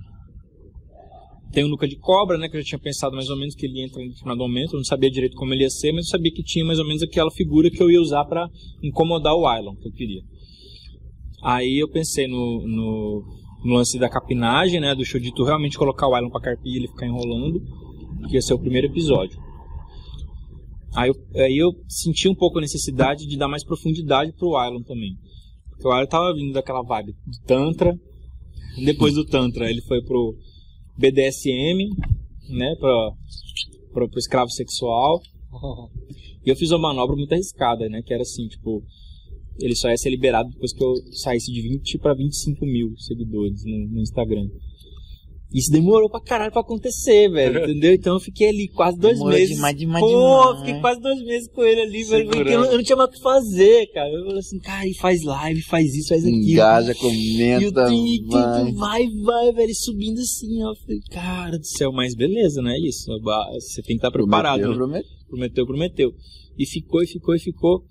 Tem 1.55 1.63
o 1.63 1.69
Nuca 1.69 1.87
de 1.87 1.97
Cobra, 1.97 2.37
né? 2.37 2.49
Que 2.49 2.57
eu 2.57 2.63
já 2.63 2.67
tinha 2.67 2.79
pensado 2.81 3.15
mais 3.15 3.31
ou 3.31 3.37
menos 3.37 3.55
que 3.55 3.65
ele 3.65 3.79
ia 3.79 3.85
entrar 3.85 4.03
em 4.03 4.09
determinado 4.09 4.41
momento. 4.41 4.73
Eu 4.73 4.79
não 4.79 4.85
sabia 4.85 5.09
direito 5.09 5.37
como 5.37 5.55
ele 5.55 5.63
ia 5.63 5.71
ser, 5.71 5.93
mas 5.93 6.07
eu 6.07 6.11
sabia 6.11 6.33
que 6.33 6.43
tinha 6.43 6.65
mais 6.65 6.81
ou 6.81 6.85
menos 6.85 7.01
aquela 7.01 7.31
figura 7.31 7.71
que 7.71 7.81
eu 7.81 7.89
ia 7.89 8.01
usar 8.01 8.25
pra 8.25 8.49
incomodar 8.83 9.35
o 9.35 9.47
Ilon, 9.57 9.77
que 9.77 9.87
eu 9.87 9.93
queria. 9.93 10.21
Aí 11.45 11.79
eu 11.79 11.89
pensei 11.89 12.27
no, 12.27 12.67
no, 12.67 13.25
no 13.65 13.75
lance 13.75 13.97
da 14.01 14.09
capinagem, 14.09 14.81
né? 14.81 14.97
Do 14.97 15.05
tu 15.33 15.45
realmente 15.45 15.79
colocar 15.79 16.09
o 16.09 16.19
Ilon 16.19 16.29
pra 16.29 16.41
carpir 16.41 16.73
e 16.73 16.77
ele 16.79 16.89
ficar 16.89 17.07
enrolando. 17.07 17.63
Que 18.29 18.35
ia 18.35 18.43
ser 18.43 18.55
o 18.55 18.59
primeiro 18.59 18.89
episódio. 18.89 19.39
Aí 20.97 21.09
eu, 21.09 21.15
aí 21.37 21.57
eu 21.57 21.71
senti 21.87 22.29
um 22.29 22.35
pouco 22.35 22.59
a 22.59 22.63
necessidade 22.63 23.27
de 23.27 23.37
dar 23.37 23.47
mais 23.47 23.65
profundidade 23.65 24.33
pro 24.33 24.61
Ilon 24.61 24.83
também. 24.83 25.15
Porque 25.71 25.87
o 25.87 25.97
Ilon 25.97 26.07
tava 26.07 26.35
vindo 26.35 26.53
daquela 26.53 26.83
vibe 26.83 27.15
de 27.27 27.41
Tantra. 27.47 27.95
Depois 28.85 29.15
do 29.15 29.25
Tantra, 29.25 29.71
ele 29.71 29.83
foi 29.83 30.03
pro 30.03 30.35
BDSM, 30.97 31.91
né? 32.49 32.75
Pra, 32.79 33.11
pro, 33.93 34.09
pro 34.09 34.19
escravo 34.19 34.51
sexual. 34.51 35.21
E 36.45 36.51
eu 36.51 36.57
fiz 36.57 36.71
uma 36.71 36.79
manobra 36.79 37.17
muito 37.17 37.33
arriscada, 37.33 37.89
né? 37.89 38.03
Que 38.03 38.13
era 38.13 38.23
assim, 38.23 38.47
tipo, 38.49 38.83
ele 39.59 39.75
só 39.75 39.89
ia 39.89 39.97
ser 39.97 40.11
liberado 40.11 40.51
depois 40.51 40.73
que 40.73 40.83
eu 40.83 40.95
saísse 41.13 41.53
de 41.53 41.63
20 41.63 41.99
para 41.99 42.15
25 42.15 42.67
mil 42.67 42.95
seguidores 42.99 43.65
no, 43.65 43.89
no 43.89 44.01
Instagram. 44.01 44.49
Isso 45.55 45.71
demorou 45.71 46.11
pra 46.11 46.21
caralho 46.21 46.51
pra 46.51 46.63
acontecer, 46.63 47.31
velho, 47.31 47.63
entendeu? 47.71 47.95
Então 47.95 48.15
eu 48.15 48.21
fiquei 48.21 48.49
ali 48.49 48.67
quase 48.69 48.99
dois 48.99 49.15
Demorou 49.19 49.39
meses. 49.39 49.55
demais, 49.55 49.77
demais, 49.77 50.05
Pô, 50.05 50.09
demais. 50.09 50.59
fiquei 50.59 50.81
quase 50.81 51.01
dois 51.01 51.23
meses 51.25 51.49
com 51.49 51.63
ele 51.63 51.81
ali, 51.81 52.03
velho, 52.03 52.29
porque 52.29 52.53
eu, 52.53 52.61
não- 52.61 52.71
eu 52.73 52.77
não 52.79 52.83
tinha 52.83 52.97
mais 52.97 53.09
o 53.09 53.13
que 53.13 53.21
fazer, 53.21 53.87
cara. 53.93 54.11
Eu 54.11 54.25
falei 54.25 54.39
assim, 54.41 54.59
cara, 54.59 54.89
e 54.89 54.95
faz 54.95 55.23
live, 55.23 55.63
faz 55.63 55.95
isso, 55.95 56.09
faz 56.09 56.25
aquilo. 56.25 56.43
Engaja, 56.43 56.91
E 56.91 56.95
o 56.95 56.99
comenta, 56.99 57.89
vai. 58.31 58.73
vai, 58.73 59.07
vai, 59.23 59.53
velho, 59.53 59.71
e 59.71 59.75
subindo 59.77 60.19
assim, 60.19 60.61
ó. 60.65 60.71
Eu 60.71 60.77
Falei, 60.77 61.01
cara 61.13 61.57
do 61.59 61.67
céu, 61.67 61.93
mas 61.93 62.15
beleza, 62.17 62.61
né? 62.61 62.77
Isso. 62.81 63.07
Você 63.61 63.81
tem 63.83 63.97
que 63.97 64.05
estar 64.05 64.11
preparado. 64.11 64.61
Prometeu, 64.61 64.71
né? 64.71 64.77
prometeu. 64.77 65.27
Prometeu, 65.29 65.67
prometeu. 65.67 66.13
E 66.59 66.67
ficou, 66.67 67.03
e 67.03 67.07
ficou, 67.07 67.35
e 67.35 67.39
ficou. 67.39 67.85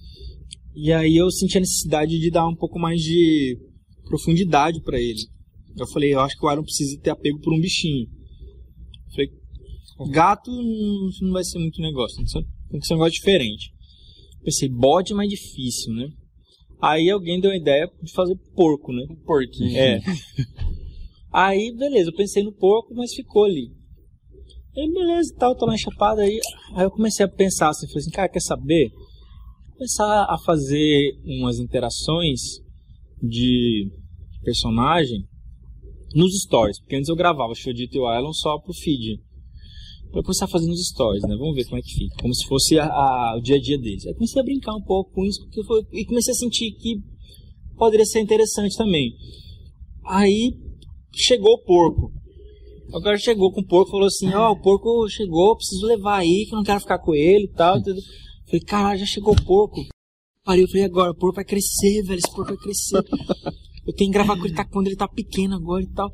E 0.76 0.92
aí 0.92 1.16
eu 1.16 1.32
senti 1.32 1.58
a 1.58 1.62
necessidade 1.62 2.20
de 2.20 2.30
dar 2.30 2.46
um 2.48 2.56
pouco 2.56 2.78
mais 2.80 3.00
de 3.00 3.58
profundidade 4.08 4.82
pra 4.82 5.00
ele. 5.00 5.22
Eu 5.78 5.88
falei, 5.88 6.14
eu 6.14 6.20
acho 6.20 6.38
que 6.38 6.46
o 6.46 6.50
Aaron 6.50 6.64
precisa 6.64 7.00
ter 7.00 7.10
apego 7.10 7.40
por 7.40 7.54
um 7.54 7.60
bichinho. 7.60 8.06
Eu 8.06 9.12
falei, 9.12 9.32
gato 10.12 10.52
não 11.22 11.32
vai 11.32 11.44
ser 11.44 11.60
muito 11.60 11.82
negócio, 11.82 12.18
tem 12.18 12.26
que 12.80 12.86
ser, 12.86 12.94
um 12.94 12.98
negócio 12.98 13.14
diferente. 13.14 13.72
Pensei, 14.44 14.70
bode 14.70 15.14
é 15.14 15.16
mais 15.16 15.30
difícil, 15.30 15.94
né? 15.94 16.10
Aí 16.82 17.10
alguém 17.10 17.40
deu 17.40 17.52
a 17.52 17.56
ideia 17.56 17.90
de 18.02 18.12
fazer 18.12 18.36
porco, 18.56 18.92
né? 18.92 19.06
Um 19.10 19.16
porquinho. 19.24 19.78
É. 19.78 20.00
Aí, 21.32 21.74
beleza, 21.76 22.10
eu 22.10 22.16
pensei 22.16 22.44
no 22.44 22.52
porco, 22.52 22.94
mas 22.94 23.14
ficou 23.14 23.46
ali. 23.46 23.72
Aí, 24.76 24.92
beleza 24.92 25.34
e 25.34 25.38
tal, 25.38 25.56
tô 25.56 25.66
lá 25.66 25.74
enchapada 25.74 26.22
aí. 26.22 26.40
Aí 26.76 26.84
eu 26.84 26.92
comecei 26.92 27.26
a 27.26 27.30
pensar 27.30 27.70
assim, 27.70 27.88
falei 27.88 28.02
assim, 28.02 28.12
cara, 28.12 28.30
quer 28.30 28.42
saber? 28.42 28.90
Vou 28.90 29.78
Começar 29.78 30.26
a 30.30 30.38
fazer 30.46 31.18
umas 31.26 31.58
interações 31.58 32.62
de 33.22 33.90
personagem 34.44 35.28
nos 36.14 36.34
stories, 36.42 36.80
porque 36.80 36.96
antes 36.96 37.10
eu 37.10 37.16
gravava 37.16 37.54
Shodito 37.56 37.96
e 37.96 38.00
o 38.00 38.12
Island 38.16 38.38
só 38.38 38.58
pro 38.60 38.74
feed. 38.74 39.20
Eu 40.14 40.22
começar 40.22 40.46
a 40.46 40.48
fazer 40.48 40.68
nos 40.68 40.88
stories, 40.90 41.24
né? 41.24 41.36
Vamos 41.36 41.56
ver 41.56 41.64
como 41.66 41.78
é 41.78 41.82
que 41.82 41.92
fica. 41.92 42.16
Como 42.22 42.34
se 42.36 42.46
fosse 42.48 42.78
a- 42.78 42.86
a- 42.86 43.36
o 43.38 43.42
dia 43.42 43.56
a 43.56 43.60
dia 43.60 43.80
deles. 43.80 44.06
Aí 44.06 44.14
comecei 44.14 44.40
a 44.42 44.46
brincar 44.46 44.76
um 44.76 44.82
pouco 44.84 45.12
com 45.12 45.26
isso, 45.26 45.42
porque 45.42 45.64
foi, 45.64 45.82
e 45.92 46.06
comecei 46.06 46.32
a 46.34 46.38
sentir 46.38 46.72
que 46.74 46.98
poderia 47.76 48.06
ser 48.06 48.20
interessante 48.22 48.78
também. 48.78 49.12
Aí 50.06 50.54
chegou 51.16 51.54
o 51.54 51.64
porco. 51.64 52.12
O 52.94 53.02
cara 53.02 53.18
chegou 53.18 53.52
com 53.52 53.62
o 53.62 53.66
porco 53.66 53.90
falou 53.90 54.06
assim: 54.06 54.32
Ó, 54.36 54.52
o 54.52 54.62
porco 54.62 55.10
chegou, 55.10 55.56
preciso 55.56 55.88
levar 55.88 56.18
aí, 56.20 56.46
que 56.48 56.54
eu 56.54 56.58
não 56.58 56.64
quero 56.64 56.80
ficar 56.82 57.00
com 57.00 57.16
ele 57.16 57.46
e 57.46 57.52
tal. 57.56 57.82
tudo. 57.82 58.00
Falei, 58.46 58.62
caralho, 58.62 59.00
já 59.00 59.06
chegou 59.08 59.34
o 59.34 59.44
porco. 59.44 59.84
Parei, 60.46 60.64
eu 60.64 60.68
falei, 60.68 60.84
agora, 60.84 61.10
o 61.12 61.16
porco 61.16 61.38
vai 61.38 61.46
crescer, 61.46 62.04
velho, 62.04 62.20
esse 62.20 62.32
porco 62.36 62.54
vai 62.54 62.58
crescer. 62.58 63.02
Eu 63.86 63.94
tenho 63.94 64.12
que 64.12 64.14
gravar 64.14 64.38
com 64.38 64.46
ele 64.46 64.54
tá, 64.54 64.66
quando 64.66 64.88
ele 64.88 64.96
tá 64.96 65.08
pequeno 65.08 65.56
agora 65.56 65.84
e 65.84 65.88
tal. 65.88 66.12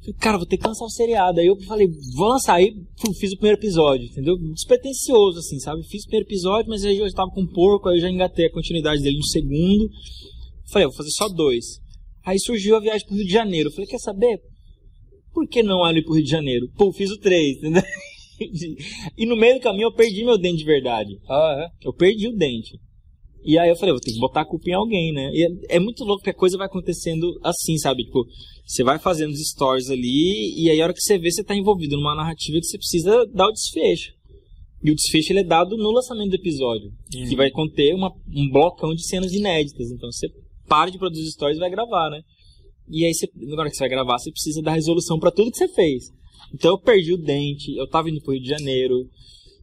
Falei, 0.00 0.16
cara, 0.18 0.36
vou 0.36 0.46
ter 0.46 0.56
que 0.56 0.66
lançar 0.66 0.84
o 0.84 0.90
seriado. 0.90 1.40
Aí 1.40 1.46
eu 1.46 1.56
falei, 1.62 1.88
vou 2.14 2.28
lançar. 2.28 2.54
Aí 2.54 2.74
fiz 3.18 3.32
o 3.32 3.36
primeiro 3.36 3.58
episódio, 3.58 4.06
entendeu? 4.06 4.36
Despretensioso, 4.52 5.38
assim, 5.38 5.58
sabe? 5.60 5.82
Fiz 5.84 6.02
o 6.02 6.06
primeiro 6.06 6.26
episódio, 6.26 6.68
mas 6.68 6.84
aí 6.84 6.98
eu 6.98 7.08
já 7.08 7.14
tava 7.14 7.30
com 7.30 7.42
o 7.42 7.52
porco, 7.52 7.88
aí 7.88 7.96
eu 7.96 8.00
já 8.00 8.10
engatei 8.10 8.46
a 8.46 8.52
continuidade 8.52 9.02
dele 9.02 9.16
no 9.16 9.26
segundo. 9.26 9.88
Falei, 10.70 10.86
eu 10.86 10.90
vou 10.90 10.96
fazer 10.96 11.10
só 11.10 11.28
dois. 11.28 11.80
Aí 12.24 12.38
surgiu 12.38 12.76
a 12.76 12.80
viagem 12.80 13.06
pro 13.06 13.16
Rio 13.16 13.26
de 13.26 13.32
Janeiro. 13.32 13.68
Eu 13.68 13.72
falei, 13.72 13.86
quer 13.86 13.98
saber? 13.98 14.40
Por 15.32 15.46
que 15.48 15.62
não 15.62 15.84
ali 15.84 16.02
pro 16.02 16.14
Rio 16.14 16.24
de 16.24 16.30
Janeiro? 16.30 16.68
Pô, 16.76 16.92
fiz 16.92 17.10
o 17.10 17.18
três, 17.18 17.58
entendeu? 17.58 17.82
e 19.16 19.26
no 19.26 19.36
meio 19.36 19.54
do 19.54 19.60
caminho 19.60 19.86
eu 19.86 19.94
perdi 19.94 20.24
meu 20.24 20.38
dente 20.38 20.58
de 20.58 20.64
verdade. 20.64 21.18
Ah, 21.28 21.68
é? 21.68 21.86
Eu 21.86 21.92
perdi 21.92 22.28
o 22.28 22.36
dente. 22.36 22.78
E 23.44 23.58
aí 23.58 23.68
eu 23.68 23.76
falei, 23.76 23.92
vou 23.92 24.00
ter 24.00 24.12
que 24.12 24.18
botar 24.18 24.42
a 24.42 24.44
culpa 24.44 24.70
em 24.70 24.74
alguém, 24.74 25.12
né? 25.12 25.30
E 25.32 25.44
é, 25.44 25.76
é 25.76 25.78
muito 25.80 26.04
louco 26.04 26.22
que 26.22 26.30
a 26.30 26.34
coisa 26.34 26.56
vai 26.56 26.66
acontecendo 26.66 27.38
assim, 27.42 27.76
sabe? 27.78 28.04
Tipo, 28.04 28.24
você 28.64 28.84
vai 28.84 28.98
fazendo 28.98 29.32
os 29.32 29.50
stories 29.50 29.90
ali, 29.90 30.54
e 30.56 30.70
aí 30.70 30.80
a 30.80 30.84
hora 30.84 30.94
que 30.94 31.00
você 31.00 31.18
vê, 31.18 31.30
você 31.30 31.42
tá 31.42 31.54
envolvido 31.54 31.96
numa 31.96 32.14
narrativa 32.14 32.58
que 32.58 32.66
você 32.66 32.78
precisa 32.78 33.26
dar 33.26 33.48
o 33.48 33.52
desfecho. 33.52 34.12
E 34.82 34.90
o 34.90 34.94
desfecho 34.94 35.32
ele 35.32 35.40
é 35.40 35.44
dado 35.44 35.76
no 35.76 35.90
lançamento 35.90 36.30
do 36.30 36.36
episódio, 36.36 36.90
que 37.10 37.36
vai 37.36 37.50
conter 37.50 37.94
uma, 37.94 38.12
um 38.34 38.48
blocão 38.50 38.94
de 38.94 39.06
cenas 39.06 39.32
inéditas. 39.32 39.90
Então 39.90 40.10
você 40.10 40.28
para 40.68 40.90
de 40.90 40.98
produzir 40.98 41.30
stories 41.30 41.58
e 41.58 41.60
vai 41.60 41.70
gravar, 41.70 42.10
né? 42.10 42.20
E 42.88 43.04
aí, 43.04 43.14
você, 43.14 43.28
na 43.36 43.60
hora 43.60 43.70
que 43.70 43.76
você 43.76 43.82
vai 43.82 43.88
gravar, 43.88 44.18
você 44.18 44.30
precisa 44.30 44.62
dar 44.62 44.72
resolução 44.72 45.18
pra 45.18 45.30
tudo 45.30 45.50
que 45.50 45.58
você 45.58 45.68
fez. 45.68 46.04
Então 46.52 46.72
eu 46.72 46.78
perdi 46.78 47.12
o 47.12 47.18
dente, 47.18 47.76
eu 47.76 47.86
tava 47.86 48.10
indo 48.10 48.20
pro 48.20 48.32
Rio 48.32 48.42
de 48.42 48.48
Janeiro, 48.48 49.08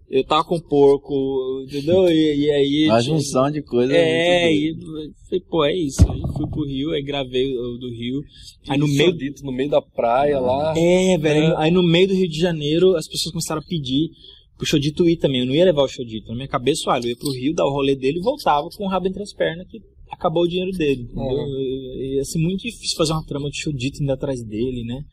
eu 0.10 0.24
tava 0.24 0.44
com 0.44 0.60
porco, 0.60 1.64
entendeu? 1.68 2.10
E, 2.10 2.46
e 2.46 2.52
aí. 2.52 2.86
Uma 2.90 3.02
junção 3.02 3.52
de 3.52 3.62
coisas. 3.62 3.96
é, 3.96 4.50
muito 4.50 4.86
e 4.86 5.14
falei, 5.28 5.44
pô, 5.48 5.66
é 5.66 5.76
isso. 5.76 6.12
Aí 6.12 6.22
fui 6.36 6.48
pro 6.48 6.66
Rio, 6.66 6.92
aí 6.92 7.04
gravei 7.04 7.56
o 7.56 7.78
do 7.78 7.90
Rio. 7.90 8.22
Aí 8.68 8.78
no 8.78 8.88
meio. 8.88 9.16
Dito, 9.16 9.44
no 9.44 9.52
meio 9.52 9.70
da 9.70 9.82
praia 9.82 10.40
lá. 10.40 10.74
É, 10.76 11.18
velho. 11.18 11.54
É. 11.54 11.58
Aí 11.58 11.72
no 11.72 11.84
meio 11.84 12.08
do 12.08 12.16
Rio 12.16 12.28
de 12.28 12.40
Janeiro, 12.40 12.96
as 12.96 13.08
pessoas 13.08 13.32
começaram 13.32 13.62
a 13.62 13.66
pedir 13.66 14.10
pro 14.58 14.66
Shodito 14.66 15.08
ir 15.08 15.18
também. 15.18 15.42
Eu 15.42 15.46
não 15.46 15.54
ia 15.54 15.66
levar 15.66 15.84
o 15.84 15.88
Shodito. 15.88 16.30
Na 16.30 16.36
minha 16.36 16.48
cabeça, 16.48 16.90
olha, 16.90 17.06
eu 17.06 17.10
ia 17.10 17.16
pro 17.16 17.32
Rio, 17.32 17.54
dar 17.54 17.66
o 17.66 17.72
rolê 17.72 17.96
dele 17.96 18.18
e 18.18 18.24
voltava 18.24 18.68
com 18.76 18.86
o 18.86 18.90
rabo 18.90 19.08
entre 19.08 19.22
as 19.22 19.32
pernas, 19.32 19.68
que 19.68 19.80
acabou 20.10 20.44
o 20.44 20.48
dinheiro 20.48 20.72
dele. 20.72 21.04
Entendeu? 21.04 21.38
Uhum. 21.38 21.60
E, 21.60 22.16
Ia 22.16 22.26
ser 22.26 22.40
muito 22.40 22.62
difícil 22.62 22.98
fazer 22.98 23.14
uma 23.14 23.26
trama 23.26 23.50
de 23.52 23.62
Shodito 23.62 24.02
indo 24.02 24.12
atrás 24.12 24.44
dele, 24.44 24.84
né? 24.84 25.04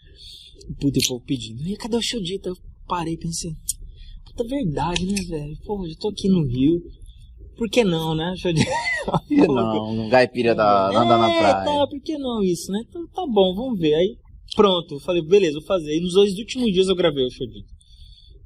Puta, 0.80 0.98
e 0.98 1.02
o 1.04 1.08
povo 1.08 1.24
pedindo. 1.24 1.62
E 1.68 1.76
cadê 1.76 1.96
o 1.96 2.02
Shodito? 2.02 2.48
Eu 2.48 2.56
parei 2.88 3.12
e 3.12 3.18
pensei. 3.18 3.52
Puta 4.36 4.48
verdade, 4.48 5.06
né, 5.06 5.14
velho? 5.28 5.56
Pô, 5.64 5.86
eu 5.86 5.96
tô 5.98 6.08
aqui 6.08 6.28
no 6.28 6.44
Rio. 6.46 6.80
Por 7.56 7.68
que 7.70 7.82
não, 7.84 8.14
né? 8.14 8.28
Deixa 8.34 8.50
eu 8.50 8.52
dizer. 8.52 8.68
Por 9.06 9.26
que 9.26 9.46
não? 9.46 9.90
Um 9.90 10.08
gaipira 10.10 10.54
da, 10.54 10.88
andar 10.88 11.18
na 11.18 11.32
É, 11.32 11.38
praia. 11.38 11.64
tá, 11.64 11.86
por 11.86 12.00
que 12.02 12.18
não 12.18 12.42
isso, 12.42 12.70
né? 12.70 12.82
Então 12.88 13.06
tá 13.08 13.22
bom, 13.26 13.54
vamos 13.54 13.78
ver. 13.80 13.94
Aí, 13.94 14.16
pronto, 14.54 14.96
eu 14.96 15.00
falei, 15.00 15.22
beleza, 15.22 15.54
vou 15.58 15.66
fazer. 15.66 15.96
E 15.96 16.00
nos 16.00 16.12
dois 16.12 16.36
últimos 16.38 16.70
dias 16.72 16.88
eu 16.88 16.94
gravei 16.94 17.24
o 17.24 17.30
Chodito. 17.30 17.74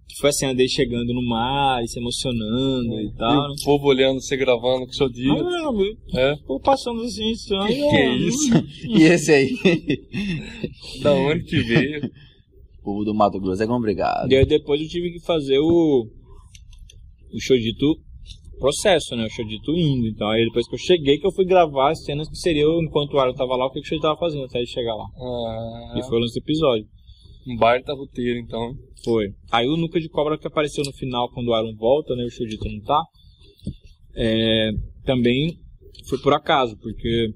Que 0.09 0.17
foi 0.21 0.31
a 0.31 0.33
cena 0.33 0.55
dele 0.55 0.69
chegando 0.69 1.13
no 1.15 1.23
mar, 1.29 1.83
e 1.85 1.89
se 1.89 1.99
emocionando 1.99 3.01
e 3.01 3.07
E 3.07 3.15
tal. 3.15 3.49
né? 3.49 3.55
o 3.61 3.65
povo 3.65 3.87
olhando 3.89 4.21
você 4.21 4.37
gravando 4.37 4.87
com 4.87 5.05
o 5.05 5.09
dia. 5.13 5.33
Ah, 5.33 5.73
meu, 5.73 5.97
É. 6.15 6.37
tô 6.47 6.59
passando 6.61 7.01
assim, 7.03 7.31
isso 7.31 7.55
aí. 7.57 7.75
Que 7.77 7.83
ó, 7.83 8.13
isso? 8.15 8.65
E 8.89 9.03
esse 9.03 9.33
aí? 9.33 9.51
Da 11.03 11.15
onde 11.15 11.45
que 11.45 11.61
veio? 11.63 12.11
O 12.81 12.83
povo 12.83 13.05
do 13.05 13.15
Mato 13.15 13.39
Grosso 13.41 13.63
é 13.63 13.67
complicado. 13.67 14.31
E 14.31 14.37
aí 14.37 14.47
depois 14.47 14.81
eu 14.81 14.89
tive 14.89 15.13
que 15.13 15.21
fazer 15.21 15.59
o. 15.59 16.07
O 17.33 17.41
Chodito 17.41 17.95
processo, 18.59 19.15
né? 19.17 19.25
O 19.25 19.31
Chodito 19.31 19.73
indo. 19.73 20.07
Então 20.09 20.29
aí 20.29 20.45
depois 20.45 20.67
que 20.69 20.75
eu 20.75 20.79
cheguei 20.79 21.19
que 21.19 21.27
eu 21.27 21.33
fui 21.33 21.45
gravar 21.45 21.91
as 21.93 22.03
cenas 22.05 22.29
que 22.29 22.37
seria 22.37 22.63
eu, 22.63 22.83
enquanto 22.83 23.15
o 23.15 23.19
Aaron 23.19 23.35
tava 23.35 23.57
lá, 23.57 23.67
o 23.67 23.71
que 23.71 23.81
o 23.81 23.85
Chodito 23.85 24.03
tava 24.03 24.19
fazendo 24.19 24.45
até 24.45 24.59
ele 24.59 24.67
chegar 24.67 24.95
lá. 24.95 25.05
Ah, 25.17 25.95
E 25.99 26.03
foi 26.03 26.19
o 26.19 26.21
lance 26.21 26.35
do 26.39 26.43
episódio. 26.43 26.87
um 27.47 27.57
baita 27.57 27.95
roteiro, 27.95 28.39
então. 28.39 28.73
Foi. 29.05 29.29
Aí 29.51 29.67
o 29.67 29.77
Nuca 29.77 29.99
de 29.99 30.09
Cobra 30.09 30.37
que 30.37 30.47
apareceu 30.47 30.85
no 30.85 30.93
final 30.93 31.31
quando 31.33 31.49
o 31.49 31.55
Aaron 31.55 31.75
volta, 31.77 32.15
né? 32.15 32.25
O 32.25 32.31
Chodito 32.31 32.69
não 32.69 32.81
tá. 32.83 33.03
É, 34.15 34.71
também 35.05 35.57
foi 36.09 36.19
por 36.19 36.35
acaso, 36.35 36.77
porque 36.79 37.29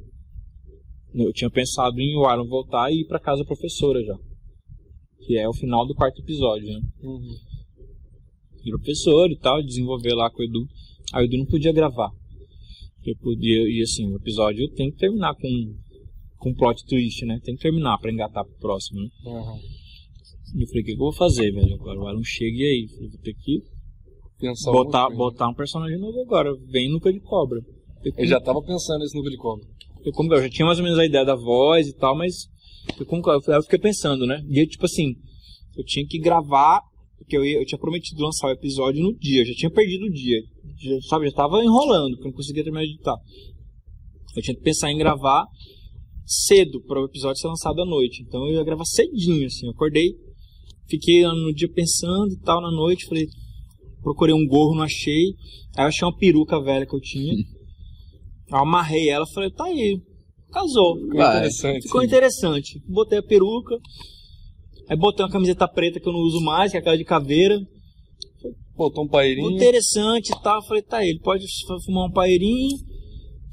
eu 1.15 1.33
tinha 1.33 1.49
pensado 1.49 1.99
em 2.01 2.17
o 2.19 2.27
Aaron 2.27 2.47
voltar 2.47 2.91
e 2.91 3.01
ir 3.01 3.07
pra 3.07 3.21
casa 3.21 3.43
da 3.43 3.47
professora 3.47 4.03
já. 4.05 4.15
Que 5.27 5.39
é 5.39 5.49
o 5.49 5.55
final 5.55 5.87
do 5.87 5.95
quarto 5.95 6.21
episódio, 6.21 6.67
né? 6.67 6.81
Uhum. 7.03 7.37
Professor 8.71 9.31
e 9.31 9.37
tal, 9.37 9.63
desenvolver 9.63 10.15
lá 10.15 10.31
com 10.31 10.41
o 10.41 10.45
Edu. 10.45 10.67
Aí 11.13 11.25
o 11.25 11.27
Edu 11.27 11.39
não 11.39 11.47
podia 11.47 11.73
gravar. 11.73 12.11
Eu 13.05 13.15
podia, 13.17 13.69
e 13.69 13.83
assim, 13.83 14.11
o 14.11 14.17
episódio 14.17 14.69
tem 14.71 14.91
que 14.91 14.97
terminar 14.97 15.35
com, 15.35 15.75
com 16.39 16.55
plot 16.55 16.85
twist, 16.87 17.25
né? 17.27 17.39
Tem 17.45 17.55
que 17.55 17.63
terminar 17.63 17.99
pra 17.99 18.11
engatar 18.11 18.45
pro 18.45 18.59
próximo, 18.59 19.01
né? 19.01 19.09
Uhum. 19.27 19.61
E 20.57 20.63
eu 20.63 20.67
falei, 20.69 20.83
o 20.83 20.85
que, 20.85 20.93
que 20.93 20.93
eu 20.93 20.99
vou 20.99 21.13
fazer, 21.13 21.51
velho? 21.53 21.75
Agora 21.75 22.01
o 22.01 22.07
Aaron 22.07 22.25
chega 22.25 22.57
e 22.57 22.65
aí? 22.65 22.83
Eu 22.85 22.89
falei, 22.89 23.09
vou 23.11 23.21
ter 23.21 23.35
que 23.35 23.63
Pensar 24.41 24.73
botar, 24.73 25.09
botar 25.11 25.49
um 25.49 25.55
personagem 25.55 25.99
novo 25.99 26.21
agora. 26.23 26.55
Vem 26.71 26.91
Nuca 26.91 27.13
de 27.13 27.21
Cobra. 27.21 27.61
Eu, 28.05 28.13
Eu 28.17 28.27
já 28.27 28.41
tava 28.41 28.61
pensando 28.63 29.01
nesse 29.01 29.15
núcleo 29.15 29.33
de 29.33 29.39
cobra. 29.39 29.65
eu, 30.05 30.13
como 30.13 30.33
eu 30.35 30.43
já 30.43 30.49
tinha 30.51 30.67
mais 30.67 30.79
ou 30.79 30.85
menos 30.85 30.99
a 30.99 31.07
ideia 31.07 31.25
da 31.25 31.35
voz 31.35 31.89
e 31.89 31.95
tal, 31.95 32.17
mas 32.17 32.47
eu, 32.99 33.07
como 33.07 33.23
eu, 33.27 33.41
eu 33.55 33.63
fiquei 33.63 33.79
pensando, 33.79 34.27
né? 34.27 34.41
E 34.49 34.67
tipo 34.67 34.85
assim, 34.85 35.15
eu 35.77 35.85
tinha 35.85 36.07
que 36.07 36.19
gravar, 36.19 36.81
porque 37.19 37.37
eu, 37.37 37.45
ia- 37.45 37.59
eu 37.59 37.67
tinha 37.67 37.79
prometido 37.79 38.23
lançar 38.23 38.49
o 38.49 38.53
episódio 38.53 39.03
no 39.03 39.17
dia, 39.19 39.43
eu 39.43 39.47
já 39.47 39.55
tinha 39.55 39.71
perdido 39.71 40.07
o 40.07 40.11
dia. 40.11 40.41
Já, 40.79 41.01
sabe, 41.09 41.27
já 41.29 41.33
tava 41.37 41.63
enrolando, 41.63 42.13
porque 42.15 42.29
eu 42.29 42.31
não 42.31 42.37
conseguia 42.37 42.63
terminar 42.65 42.85
de 42.85 42.93
editar. 42.93 43.17
Eu 44.37 44.43
tinha 44.43 44.57
que 44.57 44.63
pensar 44.63 44.91
em 44.91 44.99
gravar 44.99 45.45
cedo 46.27 46.83
para 46.87 47.01
o 47.01 47.05
episódio 47.07 47.41
ser 47.41 47.49
lançado 47.49 47.81
à 47.81 47.87
noite. 47.87 48.23
Então 48.27 48.47
eu 48.49 48.55
ia 48.55 48.65
gravar 48.65 48.85
cedinho, 48.85 49.47
assim. 49.47 49.67
Eu 49.67 49.73
acordei, 49.73 50.11
fiquei 50.89 51.23
no 51.23 51.53
dia 51.55 51.69
pensando 51.73 52.33
e 52.33 52.39
tal, 52.41 52.61
na 52.61 52.71
noite, 52.71 53.07
falei, 53.07 53.27
procurei 54.03 54.35
um 54.35 54.47
gorro, 54.47 54.75
não 54.75 54.83
achei. 54.83 55.35
Aí 55.77 55.85
eu 55.85 55.89
achei 55.89 56.07
uma 56.07 56.17
peruca 56.17 56.61
velha 56.63 56.87
que 56.87 56.95
eu 56.95 57.01
tinha. 57.01 57.35
Eu 58.47 58.59
amarrei 58.59 59.09
ela, 59.09 59.25
falei, 59.33 59.51
tá 59.51 59.65
aí, 59.65 59.99
casou. 60.55 60.97
Ficou 60.97 61.21
interessante. 61.21 61.83
Ficou 61.83 62.03
interessante. 62.05 62.83
Botei 62.87 63.19
a 63.19 63.23
peruca, 63.23 63.77
aí 64.89 64.97
botei 64.97 65.25
uma 65.25 65.33
camiseta 65.33 65.67
preta 65.67 65.99
que 65.99 66.09
eu 66.09 66.13
não 66.13 66.21
uso 66.21 66.41
mais, 66.41 66.71
que 66.71 66.77
é 66.77 66.81
aquela 66.81 66.97
de 66.97 67.05
caveira. 67.05 67.61
Botou 68.77 69.05
um 69.05 69.09
paeirinho. 69.09 69.51
Interessante 69.51 70.33
e 70.33 70.43
tal. 70.43 70.65
Falei, 70.67 70.83
tá 70.83 71.05
ele 71.05 71.21
pode 71.21 71.45
fumar 71.85 72.09
um 72.09 72.13
paeirinho. 72.13 72.77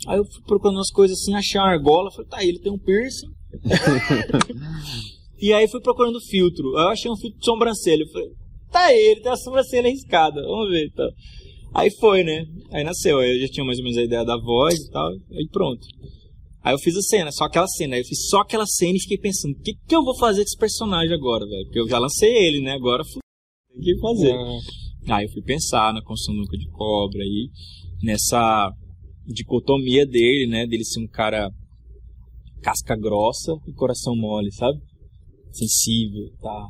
Aí 0.07 0.17
eu 0.17 0.25
fui 0.25 0.41
procurando 0.47 0.77
umas 0.77 0.89
coisas 0.89 1.19
assim, 1.19 1.35
achei 1.35 1.59
uma 1.59 1.69
argola. 1.69 2.11
Falei, 2.11 2.27
tá 2.27 2.43
ele 2.43 2.59
tem 2.59 2.71
um 2.71 2.77
piercing. 2.77 3.27
e 5.39 5.53
aí 5.53 5.67
fui 5.67 5.79
procurando 5.81 6.19
filtro. 6.21 6.75
Aí 6.77 6.85
eu 6.85 6.89
achei 6.89 7.11
um 7.11 7.15
filtro 7.15 7.39
de 7.39 7.45
sobrancelha. 7.45 8.03
Falei, 8.11 8.29
tá 8.71 8.93
ele 8.93 9.21
tem 9.21 9.31
a 9.31 9.37
sobrancelha 9.37 9.89
riscada. 9.89 10.41
Vamos 10.41 10.69
ver 10.69 10.87
então. 10.87 11.09
Aí 11.73 11.91
foi, 11.91 12.23
né? 12.23 12.45
Aí 12.71 12.83
nasceu. 12.83 13.19
Aí 13.19 13.35
eu 13.35 13.41
já 13.41 13.53
tinha 13.53 13.65
mais 13.65 13.77
ou 13.77 13.83
menos 13.83 13.99
a 13.99 14.03
ideia 14.03 14.25
da 14.25 14.37
voz 14.37 14.79
e 14.79 14.91
tal. 14.91 15.11
Aí 15.11 15.47
pronto. 15.51 15.85
Aí 16.63 16.73
eu 16.73 16.79
fiz 16.79 16.95
a 16.95 17.01
cena, 17.01 17.31
só 17.31 17.45
aquela 17.45 17.67
cena. 17.67 17.95
Aí 17.95 18.01
eu 18.01 18.05
fiz 18.05 18.27
só 18.29 18.41
aquela 18.41 18.65
cena 18.67 18.95
e 18.95 19.01
fiquei 19.01 19.17
pensando, 19.17 19.53
o 19.53 19.59
que, 19.61 19.73
que 19.87 19.95
eu 19.95 20.03
vou 20.03 20.15
fazer 20.17 20.41
com 20.41 20.47
esse 20.47 20.57
personagem 20.57 21.13
agora, 21.13 21.45
velho? 21.45 21.65
Porque 21.65 21.79
eu 21.79 21.87
já 21.89 21.97
lancei 21.97 22.31
ele, 22.31 22.61
né? 22.61 22.73
Agora 22.73 23.03
fui. 23.03 23.19
Tem 23.73 23.81
que 23.81 23.99
fazer. 23.99 24.31
Ah, 25.09 25.15
Aí 25.17 25.25
eu 25.25 25.31
fui 25.31 25.41
pensar 25.41 25.91
na 25.93 26.01
construção 26.03 26.35
Nuca 26.35 26.55
de 26.57 26.67
Cobra 26.69 27.21
aí, 27.23 27.49
nessa 28.03 28.71
dicotomia 29.25 30.05
dele, 30.05 30.45
né? 30.47 30.67
Dele 30.67 30.85
ser 30.85 30.99
um 31.01 31.07
cara 31.07 31.49
casca 32.61 32.95
grossa 32.95 33.53
e 33.67 33.73
coração 33.73 34.15
mole, 34.15 34.51
sabe? 34.51 34.77
Sensível, 35.51 36.29
tá? 36.39 36.67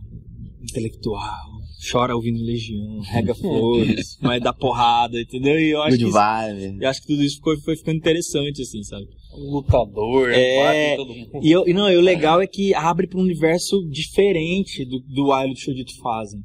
Intelectual, 0.62 1.50
chora 1.92 2.16
ouvindo 2.16 2.40
Legião, 2.44 3.00
rega 3.02 3.34
flores, 3.36 4.18
mas 4.22 4.42
dá 4.42 4.54
porrada, 4.54 5.20
entendeu? 5.20 5.60
E 5.60 5.72
eu 5.72 5.82
acho 5.82 5.98
que, 5.98 6.04
isso- 6.06 6.14
eu 6.82 6.90
acho 6.90 7.02
que 7.02 7.08
tudo 7.08 7.24
isso 7.24 7.36
ficou, 7.36 7.60
foi 7.62 7.76
ficando 7.76 7.98
interessante, 7.98 8.62
assim, 8.62 8.84
sabe? 8.84 9.06
Um 9.34 9.52
lutador, 9.52 10.32
É, 10.32 10.96
todo 10.96 11.14
mundo. 11.14 11.30
E, 11.42 11.52
eu, 11.52 11.66
não, 11.74 11.90
e 11.90 11.98
o 11.98 12.02
legal 12.02 12.42
é 12.42 12.48
que 12.48 12.74
abre 12.74 13.08
para 13.08 13.20
um 13.20 13.24
universo 13.24 13.88
diferente 13.90 14.86
do, 14.86 15.00
do 15.00 15.32
Wild 15.32 15.50
e 15.50 15.54
o 15.54 15.58
Shodito 15.58 15.92
fazem. 16.02 16.40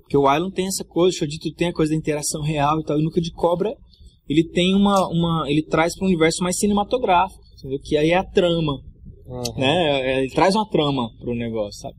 Porque 0.00 0.16
o 0.16 0.26
Wild 0.28 0.52
tem 0.54 0.66
essa 0.66 0.84
coisa, 0.84 1.14
o 1.14 1.18
Shodito 1.18 1.52
tem 1.54 1.68
a 1.68 1.72
coisa 1.72 1.92
da 1.92 1.98
interação 1.98 2.42
real 2.42 2.80
e 2.80 2.84
tal, 2.84 2.98
e 2.98 3.00
o 3.00 3.04
Nuca 3.04 3.20
de 3.20 3.30
Cobra, 3.32 3.74
ele 4.28 4.44
tem 4.44 4.74
uma, 4.74 5.08
uma 5.08 5.44
ele 5.48 5.62
traz 5.62 5.94
para 5.96 6.04
um 6.04 6.08
universo 6.08 6.42
mais 6.42 6.58
cinematográfico, 6.58 7.42
entendeu? 7.58 7.78
que 7.82 7.96
aí 7.96 8.10
é 8.10 8.16
a 8.16 8.24
trama, 8.24 8.80
Aham. 9.26 9.42
né? 9.56 10.00
É, 10.00 10.20
Ele 10.20 10.30
traz 10.30 10.54
uma 10.54 10.68
trama 10.68 11.10
pro 11.18 11.34
negócio, 11.34 11.80
sabe? 11.80 11.96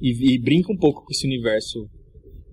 E, 0.00 0.34
e 0.34 0.38
brinca 0.38 0.72
um 0.72 0.76
pouco 0.76 1.04
com 1.04 1.12
esse 1.12 1.26
universo 1.26 1.86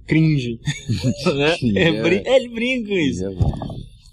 cringe, 0.06 0.58
né? 1.36 1.56
É, 1.76 1.90
é. 1.90 2.34
é, 2.34 2.36
ele 2.38 2.50
brinca 2.50 2.90
com 2.90 2.96
isso. 2.96 3.24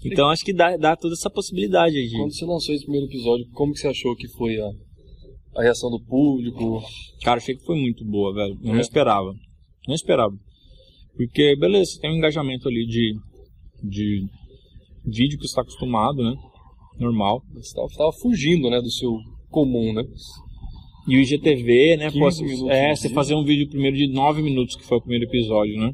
Então 0.03 0.29
acho 0.29 0.45
que 0.45 0.53
dá, 0.53 0.77
dá 0.77 0.95
toda 0.95 1.13
essa 1.13 1.29
possibilidade 1.29 1.97
aí 1.97 2.07
de... 2.07 2.15
Quando 2.17 2.33
você 2.33 2.45
lançou 2.45 2.73
esse 2.73 2.83
primeiro 2.83 3.07
episódio, 3.07 3.45
como 3.51 3.73
que 3.73 3.79
você 3.79 3.87
achou 3.87 4.15
que 4.15 4.27
foi 4.29 4.59
a, 4.59 4.69
a 5.57 5.63
reação 5.63 5.89
do 5.89 5.99
público? 5.99 6.81
Cara, 7.21 7.37
achei 7.37 7.55
que 7.55 7.65
foi 7.65 7.77
muito 7.77 8.05
boa, 8.05 8.33
velho. 8.33 8.57
Eu 8.63 8.69
É. 8.71 8.73
não 8.73 8.79
esperava. 8.79 9.33
Não 9.87 9.95
esperava. 9.95 10.33
Porque, 11.17 11.55
beleza, 11.57 11.91
você 11.91 11.99
tem 11.99 12.11
um 12.11 12.15
engajamento 12.17 12.69
ali 12.69 12.85
de, 12.85 13.13
de 13.83 14.25
vídeo 15.05 15.37
que 15.37 15.43
você 15.43 15.51
está 15.51 15.61
acostumado, 15.61 16.23
né? 16.23 16.33
Normal. 16.97 17.41
Você 17.55 17.75
tava, 17.75 17.87
tava 17.97 18.13
fugindo, 18.13 18.69
né, 18.69 18.79
do 18.81 18.91
seu 18.91 19.17
comum, 19.49 19.91
né? 19.93 20.03
E 21.07 21.17
o 21.17 21.19
IGTV, 21.21 21.97
né? 21.97 22.11
15 22.11 22.59
Pô, 22.59 22.71
é, 22.71 22.95
você 22.95 23.09
fazer 23.09 23.35
um 23.35 23.43
vídeo 23.43 23.67
primeiro 23.67 23.97
de 23.97 24.07
9 24.07 24.41
minutos, 24.41 24.75
que 24.75 24.85
foi 24.85 24.97
o 24.97 25.01
primeiro 25.01 25.25
episódio, 25.25 25.77
né? 25.77 25.91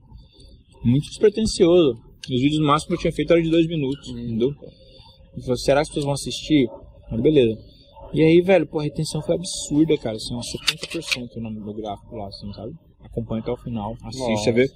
Muito 0.84 1.08
despretensioso. 1.08 2.05
Os 2.30 2.42
vídeos 2.42 2.62
máximos 2.62 2.88
que 2.88 2.94
eu 2.96 3.02
tinha 3.02 3.14
feito 3.14 3.32
eram 3.34 3.42
de 3.44 3.50
2 3.50 3.68
minutos, 3.68 4.10
Hum. 4.10 4.20
entendeu? 4.20 4.52
Eu 5.36 5.42
falei, 5.42 5.58
será 5.58 5.78
que 5.78 5.82
as 5.84 5.88
pessoas 5.90 6.06
vão 6.06 6.14
assistir? 6.14 6.68
Mas 7.12 7.22
beleza. 7.22 7.58
E 8.14 8.22
aí, 8.22 8.42
velho, 8.42 8.66
pô, 8.68 8.80
a 8.80 8.84
retenção 8.84 9.22
foi 9.22 9.36
absurda, 9.36 9.98
cara. 9.98 10.16
Assim, 10.16 10.34
uns 10.36 10.48
70% 10.52 11.36
no, 11.38 11.50
no 11.52 11.74
gráfico 11.74 12.16
lá, 12.16 12.28
assim, 12.28 12.52
sabe? 12.54 12.72
Acompanha 13.04 13.42
até 13.42 13.52
o 13.52 13.58
final. 13.58 13.94
Assiste, 14.04 14.30
Nossa. 14.30 14.44
você 14.44 14.52
vê 14.52 14.70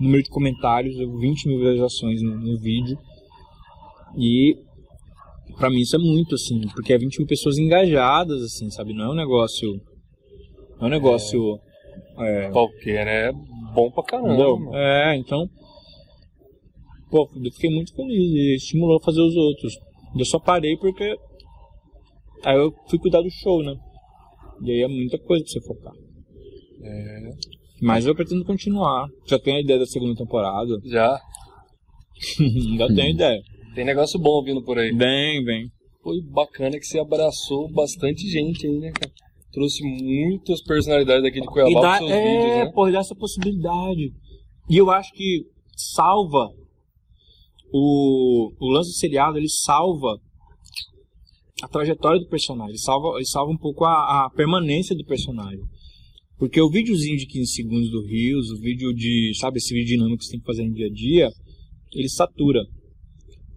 o 0.00 0.02
número 0.02 0.22
de 0.22 0.30
comentários, 0.30 0.96
deu 0.96 1.16
20 1.18 1.46
mil 1.48 1.58
visualizações 1.58 2.22
no, 2.22 2.36
no 2.38 2.58
vídeo. 2.58 2.98
E 4.16 4.56
pra 5.58 5.68
mim 5.70 5.80
isso 5.80 5.96
é 5.96 5.98
muito, 5.98 6.34
assim, 6.34 6.60
porque 6.74 6.92
é 6.92 6.98
20 6.98 7.18
mil 7.18 7.26
pessoas 7.26 7.58
engajadas, 7.58 8.42
assim, 8.42 8.70
sabe? 8.70 8.94
Não 8.94 9.04
é 9.04 9.10
um 9.10 9.14
negócio. 9.14 9.68
Não 10.78 10.84
é 10.84 10.86
um 10.86 10.90
negócio. 10.90 11.58
É, 12.18 12.50
Qualquer, 12.50 13.04
né? 13.04 13.28
É 13.28 13.32
bom 13.74 13.90
pra 13.90 14.02
caramba. 14.04 14.76
É, 14.76 15.16
então. 15.16 15.46
Pô, 17.10 17.28
eu 17.42 17.52
fiquei 17.52 17.70
muito 17.70 17.94
feliz 17.94 18.32
e 18.32 18.54
estimulou 18.56 18.96
a 18.98 19.04
fazer 19.04 19.20
os 19.20 19.34
outros. 19.34 19.74
Eu 20.16 20.24
só 20.24 20.38
parei 20.38 20.76
porque. 20.76 21.16
Aí 22.44 22.56
eu 22.56 22.72
fui 22.88 22.98
cuidar 22.98 23.22
do 23.22 23.30
show, 23.30 23.62
né? 23.62 23.74
E 24.62 24.70
aí 24.70 24.82
é 24.82 24.88
muita 24.88 25.18
coisa 25.18 25.44
pra 25.44 25.52
você 25.52 25.60
focar. 25.60 25.92
É, 26.82 27.30
Mas 27.82 28.06
eu 28.06 28.14
pretendo 28.14 28.44
continuar. 28.44 29.06
Já 29.26 29.38
tenho 29.38 29.56
a 29.56 29.60
ideia 29.60 29.78
da 29.78 29.86
segunda 29.86 30.14
temporada. 30.14 30.78
já. 30.84 31.18
Já 32.78 32.86
tenho 32.88 33.02
a 33.02 33.10
ideia. 33.10 33.42
Tem 33.74 33.84
negócio 33.84 34.18
bom 34.18 34.42
vindo 34.42 34.62
por 34.64 34.76
aí. 34.78 34.92
Bem, 34.92 35.44
bem. 35.44 35.68
Foi 36.02 36.20
bacana 36.22 36.78
que 36.78 36.86
você 36.86 36.98
abraçou 36.98 37.70
bastante 37.72 38.28
gente 38.28 38.66
aí, 38.66 38.78
né, 38.78 38.90
cara? 38.90 39.12
Trouxe 39.52 39.82
muitas 39.84 40.62
personalidades 40.62 41.22
daqui 41.22 41.40
de 41.40 41.46
E 41.46 41.48
Cuiabá 41.50 41.80
dá, 41.80 41.96
pros 41.98 42.08
seus 42.08 42.10
é, 42.10 42.24
vídeos, 42.24 42.56
né? 42.56 42.72
pô, 42.72 42.90
dá 42.90 42.98
essa 42.98 43.14
possibilidade. 43.14 44.12
E 44.68 44.76
eu 44.76 44.90
acho 44.90 45.12
que 45.12 45.44
salva 45.76 46.50
o, 47.72 48.52
o 48.58 48.70
lance 48.70 48.90
do 48.90 48.96
seriado, 48.96 49.38
ele 49.38 49.48
salva 49.48 50.18
a 51.62 51.68
trajetória 51.68 52.20
do 52.20 52.28
personagem, 52.28 52.72
ele 52.72 52.78
salva, 52.78 53.16
ele 53.16 53.26
salva 53.26 53.52
um 53.52 53.56
pouco 53.56 53.84
a, 53.84 54.26
a 54.26 54.30
permanência 54.30 54.96
do 54.96 55.04
personagem. 55.04 55.60
Porque 56.38 56.60
o 56.60 56.70
videozinho 56.70 57.16
de 57.16 57.26
15 57.26 57.52
segundos 57.52 57.90
do 57.90 58.06
Rios, 58.06 58.50
o 58.50 58.60
vídeo 58.60 58.94
de, 58.94 59.32
sabe, 59.40 59.58
esse 59.58 59.74
vídeo 59.74 59.96
dinâmico 59.96 60.18
que 60.18 60.24
você 60.24 60.32
tem 60.32 60.40
que 60.40 60.46
fazer 60.46 60.64
no 60.64 60.72
dia 60.72 60.86
a 60.86 60.90
dia, 60.90 61.30
ele 61.92 62.08
satura. 62.08 62.60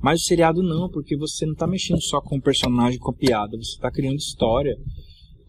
Mas 0.02 0.22
o 0.22 0.24
seriado 0.24 0.64
não, 0.64 0.90
porque 0.90 1.16
você 1.16 1.46
não 1.46 1.54
está 1.54 1.68
mexendo 1.68 2.02
só 2.02 2.20
com 2.20 2.38
o 2.38 2.42
personagem, 2.42 2.98
com 2.98 3.12
a 3.12 3.16
piada, 3.16 3.56
você 3.56 3.74
está 3.74 3.92
criando 3.92 4.18
história. 4.18 4.76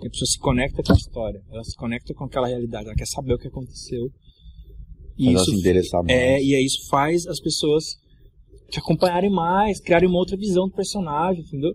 E 0.02 0.06
a 0.06 0.10
pessoa 0.10 0.26
se 0.26 0.38
conecta 0.38 0.82
com 0.82 0.92
a 0.92 0.96
história, 0.96 1.40
ela 1.50 1.64
se 1.64 1.74
conecta 1.74 2.12
com 2.12 2.24
aquela 2.24 2.48
realidade, 2.48 2.86
ela 2.86 2.94
quer 2.94 3.06
saber 3.06 3.32
o 3.32 3.38
que 3.38 3.48
aconteceu. 3.48 4.10
E 5.16 5.28
ela 5.28 5.40
isso 5.40 5.50
se 5.52 5.56
interessar 5.56 6.02
mais. 6.02 6.18
é, 6.18 6.42
e 6.42 6.66
isso 6.66 6.86
faz 6.90 7.26
as 7.26 7.40
pessoas 7.40 8.01
te 8.72 8.78
acompanharem 8.78 9.30
mais, 9.30 9.78
criarem 9.80 10.08
uma 10.08 10.18
outra 10.18 10.36
visão 10.36 10.66
do 10.66 10.74
personagem, 10.74 11.42
entendeu? 11.42 11.72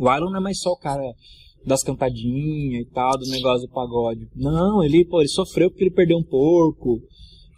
O 0.00 0.12
Iron 0.12 0.30
não 0.30 0.38
é 0.38 0.40
mais 0.40 0.58
só 0.58 0.70
o 0.70 0.76
cara 0.76 1.00
das 1.64 1.82
cantadinhas 1.84 2.82
e 2.84 2.90
tal, 2.92 3.16
do 3.16 3.30
negócio 3.30 3.68
do 3.68 3.72
pagode. 3.72 4.26
Não, 4.34 4.82
ele, 4.82 5.04
pô, 5.04 5.20
ele 5.20 5.28
sofreu 5.28 5.70
porque 5.70 5.84
ele 5.84 5.94
perdeu 5.94 6.18
um 6.18 6.24
porco. 6.24 7.00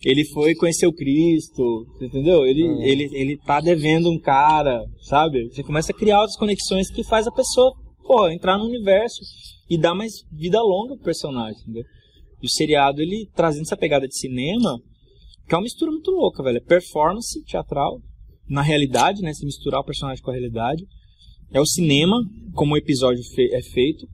Ele 0.05 0.27
foi 0.27 0.55
conhecer 0.55 0.87
o 0.87 0.93
Cristo, 0.93 1.87
entendeu? 2.03 2.45
Ele, 2.45 2.63
Uhum. 2.65 2.83
ele, 2.83 3.09
ele 3.15 3.39
tá 3.39 3.63
devendo 3.63 4.11
um 4.11 4.21
cara, 4.21 4.85
sabe? 5.01 5.49
Você 5.49 5.63
começa 5.63 5.93
a 5.93 5.97
criar 5.97 6.21
outras 6.21 6.37
conexões 6.37 6.91
que 6.91 7.03
faz 7.03 7.27
a 7.27 7.33
pessoa, 7.33 7.73
pô, 8.03 8.29
entrar 8.29 8.59
no 8.59 8.67
universo 8.67 9.23
e 9.71 9.79
dar 9.79 9.95
mais 9.95 10.13
vida 10.31 10.61
longa 10.61 10.95
pro 10.97 11.05
personagem, 11.05 11.59
entendeu? 11.63 11.85
E 12.43 12.47
o 12.47 12.51
seriado, 12.51 13.01
ele 13.01 13.27
trazendo 13.35 13.63
essa 13.63 13.77
pegada 13.79 14.07
de 14.07 14.15
cinema, 14.19 14.79
que 15.49 15.55
é 15.55 15.57
uma 15.57 15.63
mistura 15.65 15.91
muito 15.91 16.11
louca, 16.11 16.43
velho. 16.43 16.59
É 16.59 16.61
performance 16.61 17.43
teatral, 17.47 17.99
na 18.49 18.63
realidade, 18.63 19.23
né? 19.23 19.33
Se 19.33 19.45
misturar 19.45 19.81
o 19.81 19.85
personagem 19.85 20.23
com 20.23 20.31
a 20.31 20.35
realidade. 20.35 20.85
É 21.53 21.61
o 21.61 21.67
cinema, 21.67 22.17
como 22.55 22.75
o 22.75 22.77
episódio 22.77 23.23
fe- 23.35 23.55
é 23.55 23.63
feito. 23.63 24.07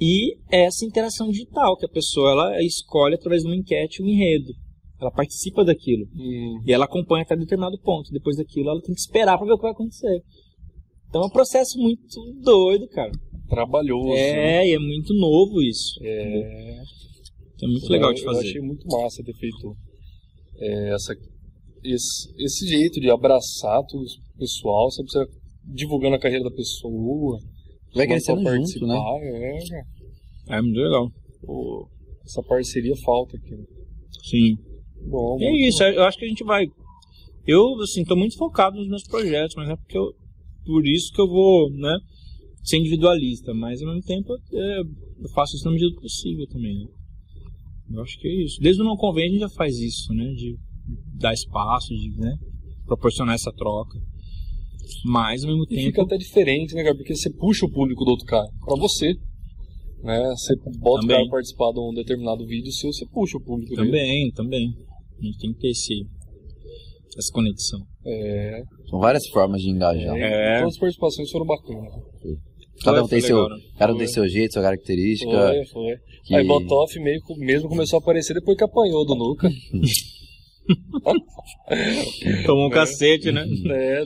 E 0.00 0.36
é 0.50 0.64
essa 0.64 0.84
interação 0.84 1.28
digital, 1.30 1.76
que 1.76 1.84
a 1.84 1.88
pessoa 1.88 2.30
ela 2.30 2.62
escolhe 2.62 3.14
através 3.16 3.42
de 3.42 3.48
uma 3.48 3.56
enquete 3.56 4.02
o 4.02 4.06
enredo. 4.06 4.52
Ela 5.00 5.10
participa 5.10 5.64
daquilo. 5.64 6.06
Hum, 6.14 6.62
E 6.66 6.72
ela 6.72 6.84
acompanha 6.84 7.22
até 7.22 7.36
determinado 7.36 7.78
ponto. 7.80 8.10
Depois 8.12 8.36
daquilo, 8.36 8.70
ela 8.70 8.80
tem 8.80 8.94
que 8.94 9.00
esperar 9.00 9.36
pra 9.36 9.46
ver 9.46 9.52
o 9.52 9.56
que 9.56 9.62
vai 9.62 9.72
acontecer. 9.72 10.22
Então 11.08 11.22
é 11.22 11.26
um 11.26 11.30
processo 11.30 11.78
muito 11.78 12.20
doido, 12.42 12.86
cara. 12.88 13.10
trabalhoso. 13.48 14.08
né? 14.14 14.58
É, 14.64 14.68
e 14.68 14.74
é 14.74 14.78
muito 14.78 15.12
novo 15.14 15.62
isso. 15.62 15.98
É. 16.02 16.82
Então 17.54 17.68
é 17.68 17.72
muito 17.72 17.88
legal 17.88 18.12
de 18.12 18.20
Eu 18.20 18.24
fazer. 18.26 18.46
achei 18.48 18.60
muito 18.60 18.86
massa 18.86 19.22
ter 19.24 19.34
feito 19.34 19.76
é, 20.60 20.94
essa, 20.94 21.14
esse, 21.84 22.32
esse 22.38 22.66
jeito 22.66 23.00
de 23.00 23.10
abraçar 23.10 23.82
tudo 23.86 24.04
o 24.04 24.38
pessoal? 24.38 24.90
Você 24.90 25.02
divulgando 25.64 26.16
a 26.16 26.18
carreira 26.18 26.44
da 26.44 26.50
pessoa. 26.50 27.38
Vai 27.94 28.06
crescendo 28.06 28.42
junto, 28.42 28.86
né? 28.86 28.98
É. 30.48 30.56
É 30.56 30.62
muito 30.62 30.78
legal. 30.78 31.10
Pô, 31.42 31.88
essa 32.24 32.42
parceria 32.42 32.96
falta 33.04 33.36
aqui. 33.36 33.50
né? 33.50 33.64
Sim. 34.24 34.56
Bom, 35.08 35.38
é 35.40 35.68
isso, 35.68 35.82
eu 35.82 36.04
acho 36.04 36.18
que 36.18 36.24
a 36.24 36.28
gente 36.28 36.44
vai. 36.44 36.66
Eu, 37.46 37.80
assim, 37.80 38.04
tô 38.04 38.16
muito 38.16 38.36
focado 38.36 38.76
nos 38.76 38.88
meus 38.88 39.04
projetos, 39.04 39.54
mas 39.56 39.70
é 39.70 39.76
porque 39.76 39.96
eu. 39.96 40.12
Por 40.66 40.86
isso 40.86 41.12
que 41.14 41.20
eu 41.20 41.26
vou, 41.28 41.70
né? 41.70 41.96
Ser 42.62 42.76
individualista, 42.76 43.54
mas 43.54 43.80
ao 43.80 43.88
mesmo 43.88 44.02
tempo 44.02 44.34
é, 44.52 44.80
eu 44.80 45.28
faço 45.34 45.56
isso 45.56 45.64
na 45.64 45.70
medida 45.70 45.90
do 45.94 46.00
possível 46.00 46.46
também, 46.48 46.78
né? 46.78 46.86
Eu 47.90 48.02
acho 48.02 48.18
que 48.20 48.28
é 48.28 48.44
isso. 48.44 48.60
Desde 48.60 48.82
o 48.82 48.84
não 48.84 48.96
convém 48.96 49.24
a 49.24 49.28
gente 49.30 49.40
já 49.40 49.48
faz 49.48 49.78
isso, 49.78 50.12
né? 50.12 50.30
De 50.34 50.58
dar 51.14 51.32
espaço, 51.32 51.88
de, 51.94 52.10
né? 52.18 52.34
Proporcionar 52.86 53.34
essa 53.34 53.52
troca. 53.52 53.98
Mas 55.04 55.42
ao 55.44 55.50
mesmo 55.50 55.64
E 55.64 55.68
tempo. 55.68 55.82
fica 55.82 56.02
até 56.02 56.16
diferente, 56.16 56.74
né, 56.74 56.82
cara? 56.82 56.94
Porque 56.96 57.14
você 57.14 57.30
puxa 57.30 57.66
o 57.66 57.70
público 57.70 58.04
do 58.04 58.10
outro 58.12 58.26
cara 58.26 58.46
pra 58.64 58.76
você. 58.76 59.12
Né? 60.02 60.22
Você 60.36 60.54
bota 60.78 60.98
o 60.98 61.00
Também. 61.00 61.16
cara 61.18 61.28
participar 61.30 61.72
de 61.72 61.80
um 61.80 61.92
determinado 61.92 62.46
vídeo 62.46 62.72
seu, 62.72 62.92
você 62.92 63.04
puxa 63.12 63.36
o 63.36 63.40
público 63.42 63.74
dele. 63.74 63.86
Também, 63.86 64.30
também. 64.32 64.74
A 65.20 65.24
gente 65.26 65.38
tem 65.38 65.52
que 65.52 65.58
ter 65.60 65.70
esse, 65.70 66.06
essa 67.18 67.32
conexão. 67.32 67.80
É, 68.06 68.62
São 68.88 68.98
várias 69.00 69.26
formas 69.28 69.60
de 69.60 69.68
engajar. 69.70 70.16
é. 70.16 70.60
Todas 70.60 70.74
as 70.74 70.78
participações 70.80 71.30
foram 71.30 71.44
bacanas. 71.46 71.92
Cada 72.84 73.02
um 73.02 73.08
tem 73.08 73.20
seu, 73.20 73.48
né? 73.48 73.56
cada 73.76 73.92
um 73.92 73.96
Foi. 73.96 74.04
tem 74.04 74.14
seu 74.14 74.28
jeito, 74.28 74.52
sua 74.52 74.62
característica. 74.62 75.30
Foi, 75.32 75.66
foi. 75.66 75.96
que- 76.24 76.34
Aí 76.36 76.46
Botoff 76.46 76.98
meio, 77.00 77.20
mesmo 77.38 77.68
começou 77.68 77.98
a 77.98 78.00
aparecer 78.00 78.34
depois 78.34 78.56
que 78.56 78.62
apanhou 78.64 79.04
do 79.04 79.16
Nuca. 79.16 79.50
Tomou 82.46 82.66
um 82.66 82.70
cacete, 82.70 83.30
né? 83.32 83.44
é, 83.70 84.02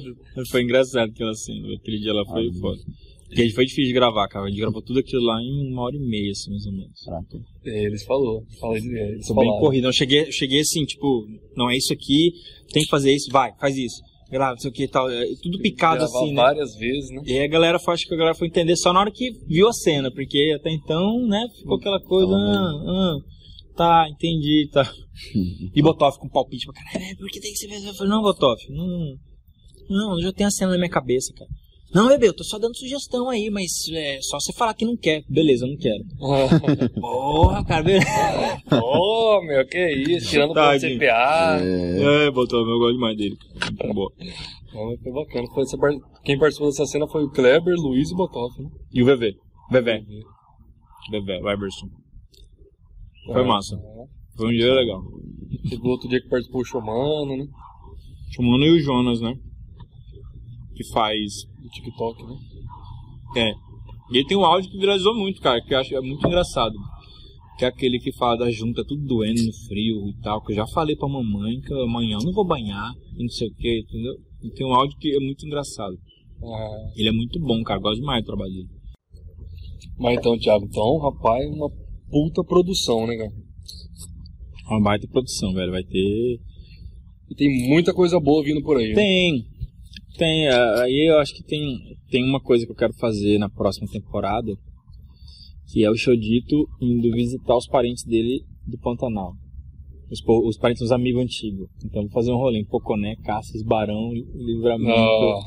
Foi 0.51 0.63
engraçado 0.63 1.11
aquela 1.11 1.35
cena. 1.35 1.67
Aquele 1.75 1.99
dia 1.99 2.13
lá 2.13 2.25
foi 2.27 2.49
Ah, 2.49 2.61
foda. 2.61 2.81
Porque 3.29 3.49
foi 3.51 3.65
difícil 3.65 3.87
de 3.87 3.93
gravar, 3.95 4.29
cara. 4.29 4.45
A 4.45 4.49
gente 4.51 4.61
gravou 4.61 4.83
tudo 4.83 4.99
aquilo 5.01 5.23
lá 5.23 5.41
em 5.41 5.73
uma 5.73 5.83
hora 5.83 5.97
e 5.97 6.01
meia, 6.01 6.31
assim, 6.33 6.51
mais 6.51 6.67
ou 6.67 6.73
menos. 6.73 7.01
Caraca. 7.05 7.39
é, 7.65 7.85
eles 7.85 8.05
falou. 8.05 8.43
Eles 8.75 9.27
Foi 9.27 9.37
bem 9.37 9.45
falaram. 9.47 9.59
corrido. 9.61 9.87
Eu 9.89 9.93
cheguei, 9.93 10.21
eu 10.23 10.33
cheguei 10.33 10.61
assim, 10.61 10.85
tipo, 10.85 11.27
não 11.57 11.71
é 11.71 11.77
isso 11.77 11.93
aqui, 11.95 12.33
tem 12.73 12.83
que 12.83 12.91
fazer 12.91 13.13
isso, 13.15 13.31
vai, 13.33 13.53
faz 13.59 13.75
isso. 13.77 14.03
Grava, 14.31 14.53
não 14.53 14.59
sei 14.61 14.71
o 14.71 14.73
que 14.75 14.85
e 14.85 14.89
tal. 14.89 15.11
É 15.11 15.25
tudo 15.43 15.59
picado 15.61 16.05
assim, 16.05 16.29
né? 16.33 16.43
várias 16.43 16.75
vezes, 16.77 17.11
né? 17.11 17.23
E 17.27 17.33
aí 17.39 17.45
a 17.45 17.49
galera 17.49 17.79
foi- 17.79 17.95
acho 17.95 18.07
que 18.07 18.15
a 18.15 18.17
galera 18.19 18.35
foi 18.35 18.49
entender 18.49 18.77
só 18.77 18.93
na 18.93 19.01
hora 19.01 19.11
que 19.11 19.31
viu 19.47 19.69
a 19.69 19.73
cena, 19.73 20.11
porque 20.11 20.55
até 20.57 20.71
então, 20.71 21.27
né, 21.27 21.47
ficou 21.59 21.77
aquela 21.77 22.01
coisa. 22.01 22.33
Ah, 22.35 22.73
ah, 22.87 23.17
tá, 23.77 24.07
entendi, 24.11 24.69
tá. 24.73 24.83
E 25.75 25.83
Botoff 25.83 26.19
com 26.19 26.29
palpite 26.29 26.67
pra 26.67 26.75
caralho, 26.75 27.13
"É, 27.13 27.15
por 27.17 27.29
que 27.29 27.41
tem 27.41 27.53
que 27.53 27.59
ser 27.59 27.69
Eu 27.87 27.95
falei, 27.95 28.11
não, 28.11 28.23
Botoff, 28.23 28.63
não. 28.71 29.15
Não, 29.91 30.15
eu 30.19 30.23
já 30.23 30.33
tenho 30.33 30.49
a 30.49 30.51
cena 30.51 30.73
na 30.73 30.79
minha 30.79 30.89
cabeça, 30.91 31.33
cara. 31.35 31.51
Não, 31.95 32.09
bebê, 32.09 32.29
eu 32.29 32.35
tô 32.35 32.43
só 32.43 32.59
dando 32.59 32.75
sugestão 32.75 33.29
aí, 33.29 33.51
mas 33.51 33.71
é 33.93 34.19
só 34.23 34.41
você 34.41 34.51
falar 34.55 34.73
que 34.73 34.85
não 34.87 34.97
quer. 34.97 35.23
Beleza, 35.29 35.67
eu 35.67 35.71
não 35.71 35.77
quero. 35.77 36.03
Porra, 36.99 37.63
cara, 37.67 37.83
beleza. 37.85 38.07
Ô, 38.83 39.43
meu, 39.43 39.67
que 39.67 39.91
isso? 40.09 40.31
Tirando 40.31 40.53
o 40.53 40.55
Tadinho. 40.55 40.97
CPA. 40.99 41.59
É, 41.61 42.27
É, 42.27 42.31
Botoff, 42.31 42.67
eu 42.71 42.79
gosto 42.79 42.95
demais 42.95 43.17
dele. 43.19 43.37
Muito 43.83 43.95
bom. 43.95 44.09
Foi 45.03 45.13
bacana. 45.13 45.47
Foi 45.53 45.63
essa 45.65 45.77
par- 45.77 45.93
Quem 46.25 46.39
participou 46.39 46.71
dessa 46.71 46.87
cena 46.87 47.07
foi 47.09 47.25
o 47.25 47.31
Kleber, 47.31 47.75
Luiz 47.77 48.11
e 48.11 48.15
Botoff, 48.17 48.59
né? 48.63 48.71
E 48.91 49.03
o 49.03 49.05
VV? 49.05 49.35
VV. 49.71 50.03
VV, 51.11 51.41
o. 51.43 52.02
Foi 53.27 53.43
É. 53.43 53.45
massa. 53.47 53.77
Foi 54.37 54.47
um 54.49 54.51
dia 54.51 54.73
legal. 54.73 55.03
Teve 55.69 55.87
outro 55.89 56.09
dia 56.09 56.21
que 56.21 56.29
participou 56.29 56.63
o 56.63 56.65
Xomano, 56.65 57.37
né? 57.37 57.47
Chamando 58.35 58.65
e 58.65 58.71
o 58.71 58.81
Jonas, 58.81 59.21
né? 59.21 59.35
Que 60.75 60.85
faz. 60.91 61.45
Do 61.61 61.69
TikTok, 61.69 62.23
né? 62.25 62.37
É. 63.37 63.51
E 64.11 64.19
ele 64.19 64.27
tem 64.27 64.37
um 64.37 64.45
áudio 64.45 64.71
que 64.71 64.79
viralizou 64.79 65.15
muito, 65.15 65.41
cara, 65.41 65.61
que 65.63 65.73
eu 65.75 65.79
acho 65.79 65.95
é 65.95 66.01
muito 66.01 66.27
engraçado. 66.27 66.75
Que 67.59 67.65
é 67.67 67.69
aquele 67.69 67.99
que 68.01 68.11
fala 68.13 68.37
da 68.39 68.51
junta 68.51 68.85
tudo 68.85 69.05
doendo 69.07 69.43
no 69.45 69.53
frio 69.69 70.09
e 70.09 70.15
tal. 70.23 70.43
Que 70.43 70.53
eu 70.53 70.57
já 70.57 70.67
falei 70.67 70.97
pra 70.97 71.09
mamãe 71.09 71.61
que 71.61 71.73
amanhã 71.75 72.17
eu 72.19 72.25
não 72.25 72.33
vou 72.33 72.45
banhar 72.47 72.93
e 73.17 73.23
não 73.23 73.29
sei 73.29 73.49
o 73.49 73.55
que, 73.55 73.81
entendeu? 73.81 74.15
E 74.43 74.51
tem 74.51 74.67
um 74.67 74.75
áudio 74.75 74.97
que 74.99 75.15
é 75.15 75.21
muito 75.21 75.47
engraçado. 75.47 75.95
Ah, 76.43 76.91
Ele 76.97 77.09
é 77.09 77.13
muito 77.13 77.39
bom, 77.39 77.63
cara. 77.63 77.79
Gosto 77.79 78.01
demais 78.01 78.23
do 78.23 78.27
trabalho 78.27 78.51
dele. 78.53 78.69
mas 79.99 80.19
então, 80.19 80.37
Thiago, 80.39 80.65
então, 80.65 80.99
rapaz, 80.99 81.49
uma 81.55 81.71
puta 82.13 82.45
produção, 82.45 83.07
né, 83.07 83.17
cara? 83.17 83.33
Uma 84.71 84.81
baita 84.81 85.09
produção, 85.09 85.53
velho. 85.55 85.73
Vai 85.73 85.83
ter. 85.83 86.39
E 87.31 87.35
tem 87.35 87.69
muita 87.69 87.93
coisa 87.95 88.21
boa 88.21 88.45
vindo 88.45 88.63
por 88.63 88.77
aí. 88.77 88.91
né? 88.91 88.95
Tem. 88.95 89.47
Tem. 90.19 90.49
ah, 90.49 90.83
Aí 90.83 91.09
eu 91.09 91.19
acho 91.19 91.35
que 91.35 91.43
tem, 91.43 91.97
tem 92.11 92.23
uma 92.25 92.41
coisa 92.41 92.67
que 92.67 92.73
eu 92.73 92.77
quero 92.77 92.93
fazer 92.95 93.39
na 93.39 93.49
próxima 93.49 93.89
temporada. 93.91 94.53
Que 95.73 95.85
é 95.85 95.91
o 95.91 95.97
Chodito 95.97 96.69
indo 96.81 97.11
visitar 97.13 97.57
os 97.57 97.67
parentes 97.67 98.05
dele 98.05 98.45
do 98.67 98.79
Pantanal. 98.79 99.33
Os, 100.11 100.21
os 100.47 100.59
parentes 100.59 100.83
dos 100.83 100.93
amigos 100.93 101.23
antigos. 101.23 101.67
Então 101.83 102.03
vou 102.03 102.11
fazer 102.11 102.31
um 102.31 102.37
rolê 102.37 102.59
em 102.61 102.67
Poconé, 102.67 103.17
Caças, 103.25 103.63
Barão, 103.63 104.13
Livramento, 104.13 105.41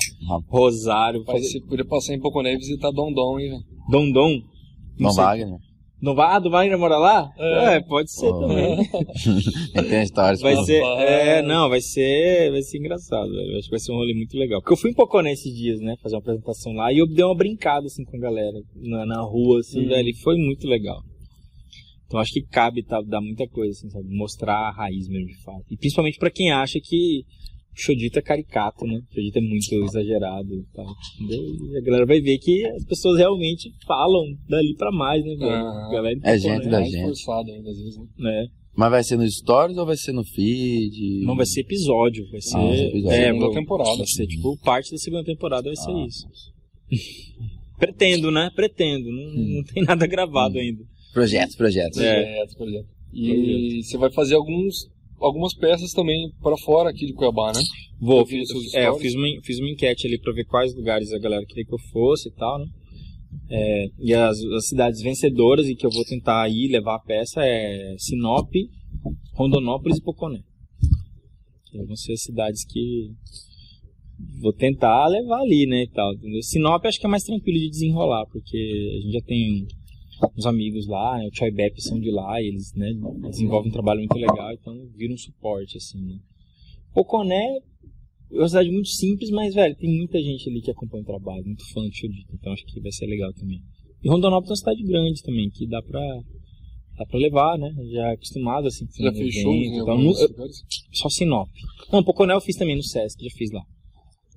Rosário. 0.48 1.24
Fazer... 1.26 1.44
você 1.48 1.62
podia 1.62 1.86
passar 1.86 2.16
em 2.16 2.20
Poconé 2.20 2.56
e 2.56 2.58
visitar 2.58 2.90
Dondon, 2.92 3.40
hein, 3.40 3.50
velho? 3.50 3.64
Dondon. 3.92 4.42
Sei. 4.98 5.24
Wagner. 5.24 5.60
Não 6.02 6.14
vai, 6.14 6.36
ah, 6.36 6.40
do 6.40 6.50
Wagner 6.50 6.78
mora 6.78 6.98
lá? 6.98 7.32
É. 7.38 7.76
É, 7.76 7.82
pode 7.82 8.12
ser 8.12 8.28
Oh. 8.28 8.40
também. 8.42 8.78
Tem 9.90 10.04
histórias 10.04 10.42
Vai 10.42 10.56
ser, 10.66 10.82
é, 10.84 11.42
não, 11.42 11.70
vai 11.70 11.80
ser, 11.82 12.52
vai 12.52 12.62
ser 12.62 12.78
engraçado, 12.78 13.30
velho. 13.32 13.54
Acho 13.58 13.64
que 13.66 13.72
vai 13.72 13.80
ser 13.80 13.92
um 13.92 13.96
rolê 13.96 14.14
muito 14.14 14.38
legal. 14.38 14.62
Porque 14.62 14.74
eu 14.74 14.78
fui 14.78 14.92
em 14.92 14.94
Poconé 14.94 15.32
esses 15.32 15.54
dias, 15.56 15.80
né, 15.80 15.96
fazer 16.04 16.16
uma 16.16 16.20
apresentação 16.20 16.74
lá 16.74 16.92
e 16.94 16.98
eu 17.00 17.08
dei 17.08 17.24
uma 17.24 17.36
brincada 17.36 17.88
assim 17.88 18.04
com 18.04 18.18
a 18.18 18.20
galera 18.20 18.58
na, 18.76 19.06
na 19.06 19.22
rua, 19.22 19.60
assim, 19.60 19.86
Hum. 19.86 19.90
velho, 19.90 20.10
e 20.10 20.16
foi 20.22 20.36
muito 20.38 20.68
legal. 20.68 21.02
Então 22.08 22.20
acho 22.20 22.34
que 22.34 22.42
cabe 22.44 22.84
tá, 22.84 23.02
dar 23.02 23.22
muita 23.22 23.48
coisa, 23.48 23.72
assim, 23.72 23.90
sabe, 23.90 24.06
mostrar 24.10 24.54
a 24.68 24.72
raiz 24.72 25.08
mesmo 25.08 25.28
de 25.28 25.42
fato. 25.44 25.64
E 25.72 25.78
principalmente 25.78 26.20
pra 26.20 26.30
quem 26.30 26.52
acha 26.52 26.78
que 26.84 27.24
o 27.76 27.82
Chodito 27.82 28.20
é 28.20 28.22
caricato, 28.22 28.86
né? 28.86 29.02
O 29.12 29.14
Chodito 29.14 29.38
é 29.38 29.42
muito 29.42 29.74
exagerado 29.86 30.54
e 30.54 30.64
tal. 30.74 30.86
entendeu? 31.20 31.44
E 31.74 31.78
a 31.78 31.82
galera 31.82 32.06
vai 32.06 32.22
ver 32.22 32.38
que 32.38 32.66
as 32.68 32.86
pessoas 32.86 33.18
realmente 33.18 33.72
falam 33.86 34.24
dali 34.48 34.74
pra 34.76 34.92
mais, 34.92 35.24
né, 35.26 35.36
velho? 35.36 35.52
Ah. 35.52 35.88
A 35.88 35.92
galera 35.92 36.20
É 36.24 36.38
gente 36.38 36.64
da 36.70 36.80
Mais 36.80 36.92
gente. 36.92 37.04
forçado 37.04 37.52
ainda, 37.52 37.70
às 37.70 37.78
vezes, 37.78 37.98
né? 37.98 38.06
né? 38.18 38.48
Mas 38.78 38.92
vai 38.92 39.04
ser 39.04 39.18
nos 39.18 39.36
stories 39.38 39.78
ou 39.78 39.86
vai 39.86 39.96
ser 39.96 40.12
no 40.12 40.24
feed? 40.26 41.24
Não 41.26 41.36
vai 41.36 41.46
ser 41.46 41.62
episódio, 41.62 42.30
vai 42.30 42.42
ser. 42.42 42.58
Ah, 42.58 42.76
episódio. 42.76 43.10
É, 43.18 43.26
Segunda 43.32 43.54
temporada. 43.54 43.98
Vai 43.98 44.06
ser 44.08 44.28
tipo 44.28 44.58
parte 44.64 44.92
da 44.92 44.98
segunda 44.98 45.24
temporada, 45.24 45.64
vai 45.64 45.76
ser 45.78 45.92
Ah. 45.92 46.06
isso. 46.06 46.28
Pretendo, 47.80 48.32
né? 48.32 48.50
Pretendo. 48.56 49.06
Não, 49.10 49.24
Hum. 49.34 49.56
não 49.58 49.64
tem 49.64 49.84
nada 49.84 50.06
gravado 50.08 50.58
ainda. 50.58 50.84
Projetos, 51.14 51.56
projetos. 51.56 51.98
É. 52.00 52.24
Projeto, 52.24 52.58
projeto. 52.58 52.88
E 53.14 53.82
você 53.84 53.98
vai 53.98 54.12
fazer 54.12 54.36
alguns, 54.36 54.90
algumas 55.26 55.54
peças 55.54 55.92
também 55.92 56.32
para 56.42 56.58
fora 56.58 56.90
aqui 56.90 57.06
de 57.06 57.14
Cuiabá, 57.14 57.52
né? 57.52 57.60
Vou, 58.00 58.20
Eu 58.20 58.26
fiz, 58.26 58.74
é, 58.74 58.88
eu 58.88 58.98
fiz 59.00 59.16
uma, 59.16 59.28
fiz 59.44 59.60
uma 59.60 59.70
enquete 59.70 60.08
ali 60.08 60.20
pra 60.20 60.34
ver 60.34 60.46
quais 60.46 60.76
lugares 60.76 61.12
a 61.12 61.20
galera 61.20 61.46
queria 61.46 61.66
que 61.66 61.74
eu 61.74 61.80
fosse 61.92 62.30
e 62.30 62.32
tal, 62.34 62.60
né? 62.60 62.66
É, 63.50 63.86
e 64.00 64.14
as, 64.14 64.40
as 64.40 64.68
cidades 64.68 65.02
vencedoras 65.02 65.68
e 65.68 65.76
que 65.76 65.86
eu 65.86 65.92
vou 65.92 66.04
tentar 66.06 66.48
ir 66.50 66.70
levar 66.72 66.96
a 66.96 67.00
peça 67.00 67.42
é 67.44 67.96
Sinop, 67.98 68.50
Rondonópolis 69.34 69.98
e 69.98 70.02
Poconé. 70.02 70.40
Que 71.66 71.84
vão 71.84 71.96
ser 71.96 72.14
as 72.14 72.22
cidades 72.22 72.66
que 72.66 73.12
vou 74.42 74.54
tentar 74.54 75.08
levar 75.08 75.42
ali, 75.42 75.66
né, 75.66 75.84
e 75.84 75.90
tal. 75.90 76.14
entendeu? 76.14 76.42
Sinop 76.42 76.86
acho 76.86 77.00
que 77.00 77.06
é 77.06 77.10
mais 77.10 77.24
tranquilo 77.24 77.60
de 77.60 77.70
desenrolar, 77.70 78.26
porque 78.32 78.58
a 78.58 79.02
gente 79.02 79.14
já 79.14 79.22
tem 79.22 79.68
uns 80.38 80.46
amigos 80.46 80.88
lá, 80.88 81.18
né, 81.18 81.28
o 81.28 81.36
Choi 81.36 81.52
Bep 81.52 81.82
são 81.82 82.00
de 82.00 82.10
lá, 82.12 82.42
e 82.42 82.48
eles, 82.48 82.74
né, 82.74 82.92
desenvolvem 83.30 83.70
um 83.70 83.74
trabalho 83.74 84.00
muito 84.00 84.16
legal, 84.18 84.54
então 84.54 84.74
vira 84.96 85.14
um 85.14 85.18
suporte, 85.18 85.78
assim, 85.78 86.02
né. 86.02 86.20
Poconé 86.94 87.58
é 88.32 88.38
uma 88.38 88.48
cidade 88.48 88.72
muito 88.72 88.90
simples, 88.90 89.30
mas, 89.30 89.54
velho, 89.54 89.76
tem 89.76 89.90
muita 89.98 90.22
gente 90.22 90.50
ali 90.50 90.62
que 90.62 90.72
acompanha 90.72 91.04
o 91.04 91.06
trabalho, 91.06 91.46
muito 91.46 91.64
fã 91.74 91.82
do 91.82 91.94
Chodito, 91.94 92.34
então 92.34 92.54
acho 92.54 92.66
que 92.66 92.80
vai 92.82 92.92
ser 92.92 93.06
legal 93.08 93.34
também. 93.34 93.62
E 94.04 94.10
Rondonópolis 94.10 94.50
é 94.50 94.54
uma 94.54 94.58
cidade 94.58 94.84
grande 94.84 95.22
também, 95.24 95.50
que 95.50 95.68
dá 95.68 95.82
pra, 95.82 96.02
dá 96.98 97.06
pra 97.06 97.20
levar, 97.20 97.58
né, 97.58 97.74
já 97.92 98.10
é 98.10 98.14
acostumado, 98.14 98.68
assim, 98.68 98.86
já 98.98 99.12
fez 99.12 99.36
e 99.36 99.40
em 99.68 99.86
tal. 99.86 99.90
alguns 99.98 100.20
Nu- 100.20 100.26
eu- 100.46 100.48
só 100.94 101.10
Sinop. 101.10 101.50
Não, 101.92 102.04
Poconé 102.04 102.34
eu 102.34 102.42
fiz 102.42 102.56
também 102.56 102.76
no 102.76 102.84
Sesc, 102.84 103.22
já 103.24 103.30
fiz 103.36 103.52
lá. 103.52 103.62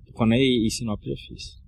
Poconé 0.06 0.38
e 0.40 0.66
e 0.66 0.70
Sinop 0.70 1.00
eu 1.06 1.14
já 1.16 1.22
fiz. 1.28 1.58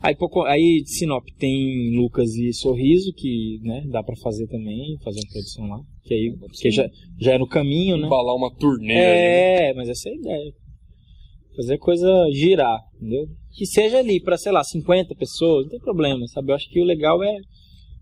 Aí, 0.00 0.14
Poco... 0.14 0.42
aí 0.42 0.82
Sinop 0.86 1.24
tem 1.38 1.96
Lucas 1.96 2.34
e 2.34 2.52
Sorriso, 2.52 3.12
que 3.14 3.58
né, 3.62 3.82
dá 3.88 4.02
pra 4.02 4.14
fazer 4.16 4.46
também, 4.46 4.96
fazer 5.02 5.20
uma 5.20 5.30
produção 5.32 5.66
lá. 5.68 5.80
Que 6.04 6.14
aí 6.14 6.34
que 6.60 6.70
já, 6.70 6.88
já 7.18 7.32
é 7.34 7.38
no 7.38 7.48
caminho, 7.48 7.96
né? 7.96 8.06
Embalar 8.06 8.34
uma 8.34 8.54
turnê 8.54 8.94
ali, 8.94 9.04
né? 9.04 9.68
É, 9.70 9.74
mas 9.74 9.88
essa 9.88 10.08
é 10.08 10.12
a 10.12 10.16
ideia. 10.16 10.52
Fazer 11.56 11.74
a 11.74 11.78
coisa 11.78 12.08
girar, 12.32 12.78
entendeu? 12.96 13.26
Que 13.56 13.64
seja 13.66 13.98
ali 13.98 14.20
pra, 14.20 14.36
sei 14.36 14.52
lá, 14.52 14.62
50 14.62 15.14
pessoas, 15.14 15.64
não 15.64 15.70
tem 15.70 15.80
problema, 15.80 16.26
sabe? 16.28 16.52
Eu 16.52 16.56
acho 16.56 16.68
que 16.70 16.80
o 16.80 16.84
legal 16.84 17.22
é 17.24 17.34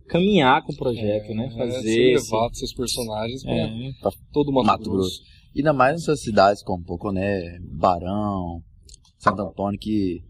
caminhar 0.09 0.63
com 0.67 0.73
o 0.73 0.77
projeto, 0.77 1.33
né? 1.33 1.47
É, 1.47 1.57
Fazer. 1.57 1.81
você 1.83 2.13
esse- 2.13 2.33
levar 2.35 2.49
seus 2.53 2.75
personagens 2.75 3.43
pra 3.45 3.55
É, 3.55 3.93
todo 4.33 4.49
o 4.49 4.53
Mato, 4.53 4.67
Mato 4.67 4.91
Grosso. 4.91 5.19
Grosso. 5.19 5.23
Ainda 5.57 5.73
mais 5.73 5.93
nessas 5.95 6.21
cidades 6.21 6.63
como 6.65 6.85
Poconé, 6.85 7.59
Barão, 7.71 8.61
Santo 9.17 9.41
Antônio, 9.43 9.79
que 9.79 10.21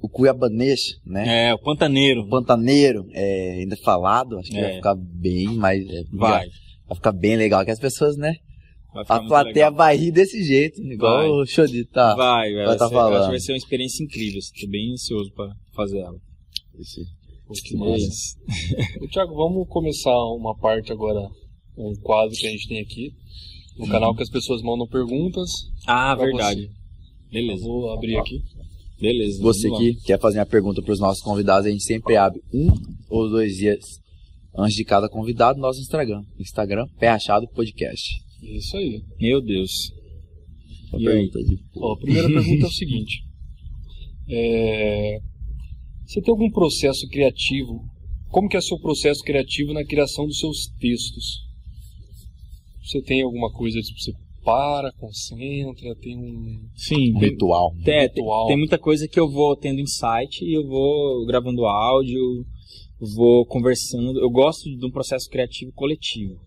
o 0.00 0.08
cuiabanês, 0.08 0.80
né? 1.04 1.48
é, 1.50 1.54
o 1.54 1.58
Pantaneiro. 1.58 2.22
O 2.22 2.28
pantaneiro, 2.28 3.06
é, 3.12 3.60
ainda 3.60 3.76
falado, 3.76 4.38
acho 4.38 4.50
que 4.50 4.56
É. 4.58 4.62
vai 4.62 4.74
ficar 4.76 4.94
bem 4.96 5.46
mais... 5.54 5.86
é, 5.88 6.02
Vai. 6.12 6.46
Vai 6.86 6.96
ficar 6.96 7.12
bem 7.12 7.36
legal, 7.36 7.64
que 7.64 7.70
as 7.70 7.78
pessoas, 7.78 8.16
né? 8.16 8.34
vai 8.92 9.04
ficar 9.04 9.16
A 9.16 9.26
plateia 9.26 9.66
legal. 9.66 9.74
vai 9.74 9.96
rir 9.96 10.10
desse 10.10 10.42
jeito, 10.42 10.80
igual 10.82 11.18
Vai. 11.18 11.28
o 11.28 11.46
Xodito 11.46 11.92
tá. 11.92 12.14
Vai, 12.16 12.52
vai, 12.54 12.66
vai 12.66 12.76
tá 12.76 12.88
ser- 12.88 12.94
eu 12.94 12.98
acho 12.98 13.08
falando. 13.10 13.24
que 13.26 13.30
vai 13.30 13.40
ser 13.40 13.52
uma 13.52 13.58
experiência 13.58 14.02
incrível. 14.02 14.38
Estou 14.40 14.68
bem 14.68 14.92
ansioso 14.92 15.30
pra 15.32 15.48
fazer 15.76 15.98
ela. 16.00 16.16
Esse- 16.78 17.04
Pô. 17.78 17.94
Ô, 19.04 19.08
Thiago, 19.08 19.34
vamos 19.34 19.68
começar 19.68 20.16
uma 20.36 20.56
parte 20.56 20.92
agora, 20.92 21.20
um 21.76 21.92
quadro 22.02 22.36
que 22.36 22.46
a 22.46 22.50
gente 22.50 22.68
tem 22.68 22.80
aqui 22.80 23.12
no 23.76 23.88
canal 23.88 24.14
que 24.14 24.22
as 24.22 24.30
pessoas 24.30 24.62
mandam 24.62 24.86
perguntas. 24.86 25.50
Ah, 25.86 26.14
verdade. 26.14 26.62
Eu 26.62 26.70
Beleza, 27.32 27.62
vou 27.64 27.92
abrir 27.92 28.16
aqui. 28.18 28.40
Beleza. 29.00 29.42
Você 29.42 29.70
que 29.70 29.94
quer 30.04 30.18
fazer 30.20 30.38
uma 30.38 30.46
pergunta 30.46 30.82
para 30.82 30.92
os 30.92 31.00
nossos 31.00 31.22
convidados, 31.22 31.66
a 31.66 31.70
gente 31.70 31.84
sempre 31.84 32.16
abre 32.16 32.40
um 32.52 32.68
ou 33.08 33.28
dois 33.30 33.56
dias 33.56 33.78
antes 34.56 34.74
de 34.76 34.84
cada 34.84 35.08
convidado 35.08 35.56
no 35.58 35.62
nosso 35.66 35.80
Instagram. 35.80 36.22
Instagram, 36.38 36.86
Pé 36.98 37.08
Rachado 37.08 37.46
Podcast. 37.48 38.02
Isso 38.42 38.76
aí. 38.76 39.02
Meu 39.20 39.40
Deus. 39.40 39.70
Aí? 40.92 41.04
pergunta 41.04 41.38
de- 41.44 41.58
Ó, 41.76 41.92
a 41.92 41.98
primeira 41.98 42.28
pergunta 42.32 42.64
é 42.64 42.68
o 42.68 42.72
seguinte. 42.72 43.22
É, 44.28 45.18
Você 46.06 46.20
tem 46.20 46.32
algum 46.32 46.50
processo 46.50 47.06
criativo? 47.08 47.84
Como 48.28 48.48
que 48.48 48.56
é 48.56 48.58
o 48.60 48.62
seu 48.62 48.78
processo 48.78 49.22
criativo 49.22 49.72
na 49.72 49.84
criação 49.84 50.26
dos 50.26 50.38
seus 50.38 50.66
textos? 50.78 51.40
Você 52.84 53.00
tem 53.02 53.22
alguma 53.22 53.52
coisa, 53.52 53.80
tipo, 53.80 53.98
você 53.98 54.12
para, 54.44 54.92
concentra, 54.92 55.94
tem 55.96 56.16
um 56.16 56.68
Sim, 56.74 57.14
um 57.14 57.20
tem, 57.20 57.28
ritual. 57.30 57.72
tem, 57.76 57.84
tem- 57.84 58.02
ritual. 58.02 58.46
tem 58.46 58.56
muita 58.56 58.78
coisa 58.78 59.06
que 59.08 59.18
eu 59.20 59.30
vou 59.30 59.56
tendo 59.56 59.80
insight 59.80 60.44
e 60.44 60.54
eu 60.56 60.66
vou 60.66 61.26
gravando 61.26 61.64
áudio, 61.66 62.44
vou 63.16 63.44
conversando. 63.46 64.18
Eu 64.20 64.30
gosto 64.30 64.64
de 64.64 64.84
um 64.86 64.90
processo 64.90 65.28
criativo 65.28 65.72
coletivo. 65.72 66.38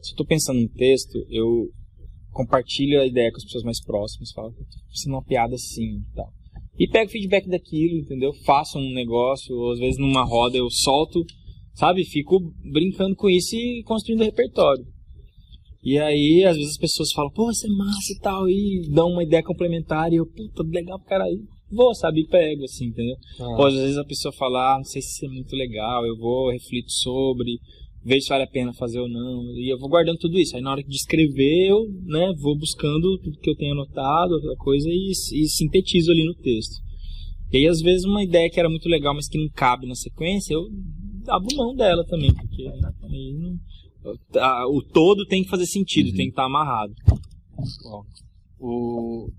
Se 0.00 0.12
eu 0.12 0.16
tô 0.16 0.24
pensando 0.24 0.60
num 0.60 0.68
texto, 0.68 1.18
eu 1.28 1.68
compartilho 2.32 3.00
a 3.00 3.06
ideia 3.06 3.30
com 3.30 3.36
as 3.38 3.44
pessoas 3.44 3.64
mais 3.64 3.82
próximas, 3.82 4.30
falo, 4.32 4.48
"Eu 4.48 4.54
tô 4.64 4.84
precisando 4.88 5.12
de 5.12 5.16
uma 5.16 5.24
piada 5.24 5.54
assim 5.54 5.98
e 5.98 6.14
tal. 6.14 6.32
E 6.78 6.86
pego 6.88 7.10
feedback 7.10 7.48
daquilo, 7.48 7.98
entendeu? 7.98 8.32
Faço 8.44 8.78
um 8.78 8.92
negócio, 8.94 9.54
ou 9.56 9.72
às 9.72 9.78
vezes 9.80 9.98
numa 9.98 10.22
roda 10.24 10.56
eu 10.56 10.70
solto, 10.70 11.24
sabe? 11.74 12.04
Fico 12.04 12.38
brincando 12.72 13.16
com 13.16 13.28
isso 13.28 13.56
e 13.56 13.82
construindo 13.84 14.22
repertório. 14.22 14.86
E 15.82 15.98
aí, 15.98 16.44
às 16.44 16.56
vezes 16.56 16.72
as 16.72 16.78
pessoas 16.78 17.12
falam, 17.12 17.30
pô, 17.30 17.50
isso 17.50 17.66
é 17.66 17.70
massa 17.70 18.12
e 18.12 18.18
tal, 18.20 18.48
e 18.48 18.88
dão 18.92 19.10
uma 19.10 19.22
ideia 19.22 19.42
complementar, 19.42 20.12
e 20.12 20.16
eu, 20.16 20.26
puta, 20.26 20.62
legal 20.64 20.98
pra 20.98 21.08
caralho. 21.08 21.38
Vou, 21.70 21.94
sabe? 21.94 22.22
E 22.22 22.26
pego, 22.26 22.64
assim, 22.64 22.86
entendeu? 22.86 23.16
Ah, 23.38 23.58
Ou 23.58 23.66
às 23.66 23.74
vezes 23.74 23.96
a 23.96 24.04
pessoa 24.04 24.32
fala, 24.32 24.74
ah, 24.74 24.78
não 24.78 24.84
sei 24.84 25.02
se 25.02 25.08
isso 25.10 25.26
é 25.26 25.28
muito 25.28 25.54
legal, 25.54 26.04
eu 26.06 26.16
vou, 26.16 26.50
reflito 26.50 26.90
sobre, 26.90 27.58
vejo 28.04 28.22
se 28.22 28.28
vale 28.28 28.44
a 28.44 28.48
pena 28.48 28.72
fazer 28.72 29.00
ou 29.00 29.08
não, 29.08 29.56
e 29.56 29.72
eu 29.72 29.78
vou 29.78 29.88
guardando 29.88 30.18
tudo 30.18 30.38
isso. 30.38 30.56
Aí 30.56 30.62
na 30.62 30.72
hora 30.72 30.82
de 30.82 30.96
escrever, 30.96 31.68
eu, 31.68 31.86
né, 32.06 32.32
vou 32.38 32.56
buscando 32.56 33.18
tudo 33.18 33.38
que 33.38 33.50
eu 33.50 33.56
tenho 33.56 33.72
anotado, 33.72 34.34
aquela 34.36 34.56
coisa, 34.56 34.88
e, 34.88 35.10
e 35.10 35.48
sintetizo 35.48 36.10
ali 36.10 36.24
no 36.24 36.34
texto. 36.34 36.82
E 37.52 37.58
aí, 37.58 37.66
às 37.66 37.80
vezes, 37.80 38.04
uma 38.04 38.22
ideia 38.22 38.50
que 38.50 38.60
era 38.60 38.68
muito 38.68 38.88
legal, 38.88 39.14
mas 39.14 39.28
que 39.28 39.38
não 39.38 39.48
cabe 39.48 39.86
na 39.86 39.94
sequência, 39.94 40.52
eu 40.52 40.68
abro 41.28 41.56
mão 41.56 41.74
dela 41.74 42.04
também, 42.04 42.32
porque 42.34 42.62
aí 42.66 43.32
não, 43.38 43.58
o 44.70 44.82
todo 44.82 45.26
tem 45.26 45.42
que 45.42 45.48
fazer 45.50 45.66
sentido, 45.66 46.10
Uhum. 46.10 46.16
tem 46.16 46.26
que 46.26 46.32
estar 46.32 46.44
amarrado. 46.44 46.92
ó. 47.86 48.02
O... 48.60 49.30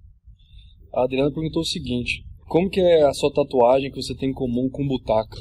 A 0.94 1.04
Adriana 1.04 1.32
perguntou 1.32 1.62
o 1.62 1.66
seguinte. 1.66 2.24
Como 2.48 2.70
que 2.70 2.80
é 2.80 3.04
a 3.04 3.14
sua 3.14 3.32
tatuagem 3.32 3.92
que 3.92 4.02
você 4.02 4.16
tem 4.16 4.30
em 4.30 4.34
comum 4.34 4.70
com 4.70 4.84
o 4.84 4.88
Butaca? 4.88 5.38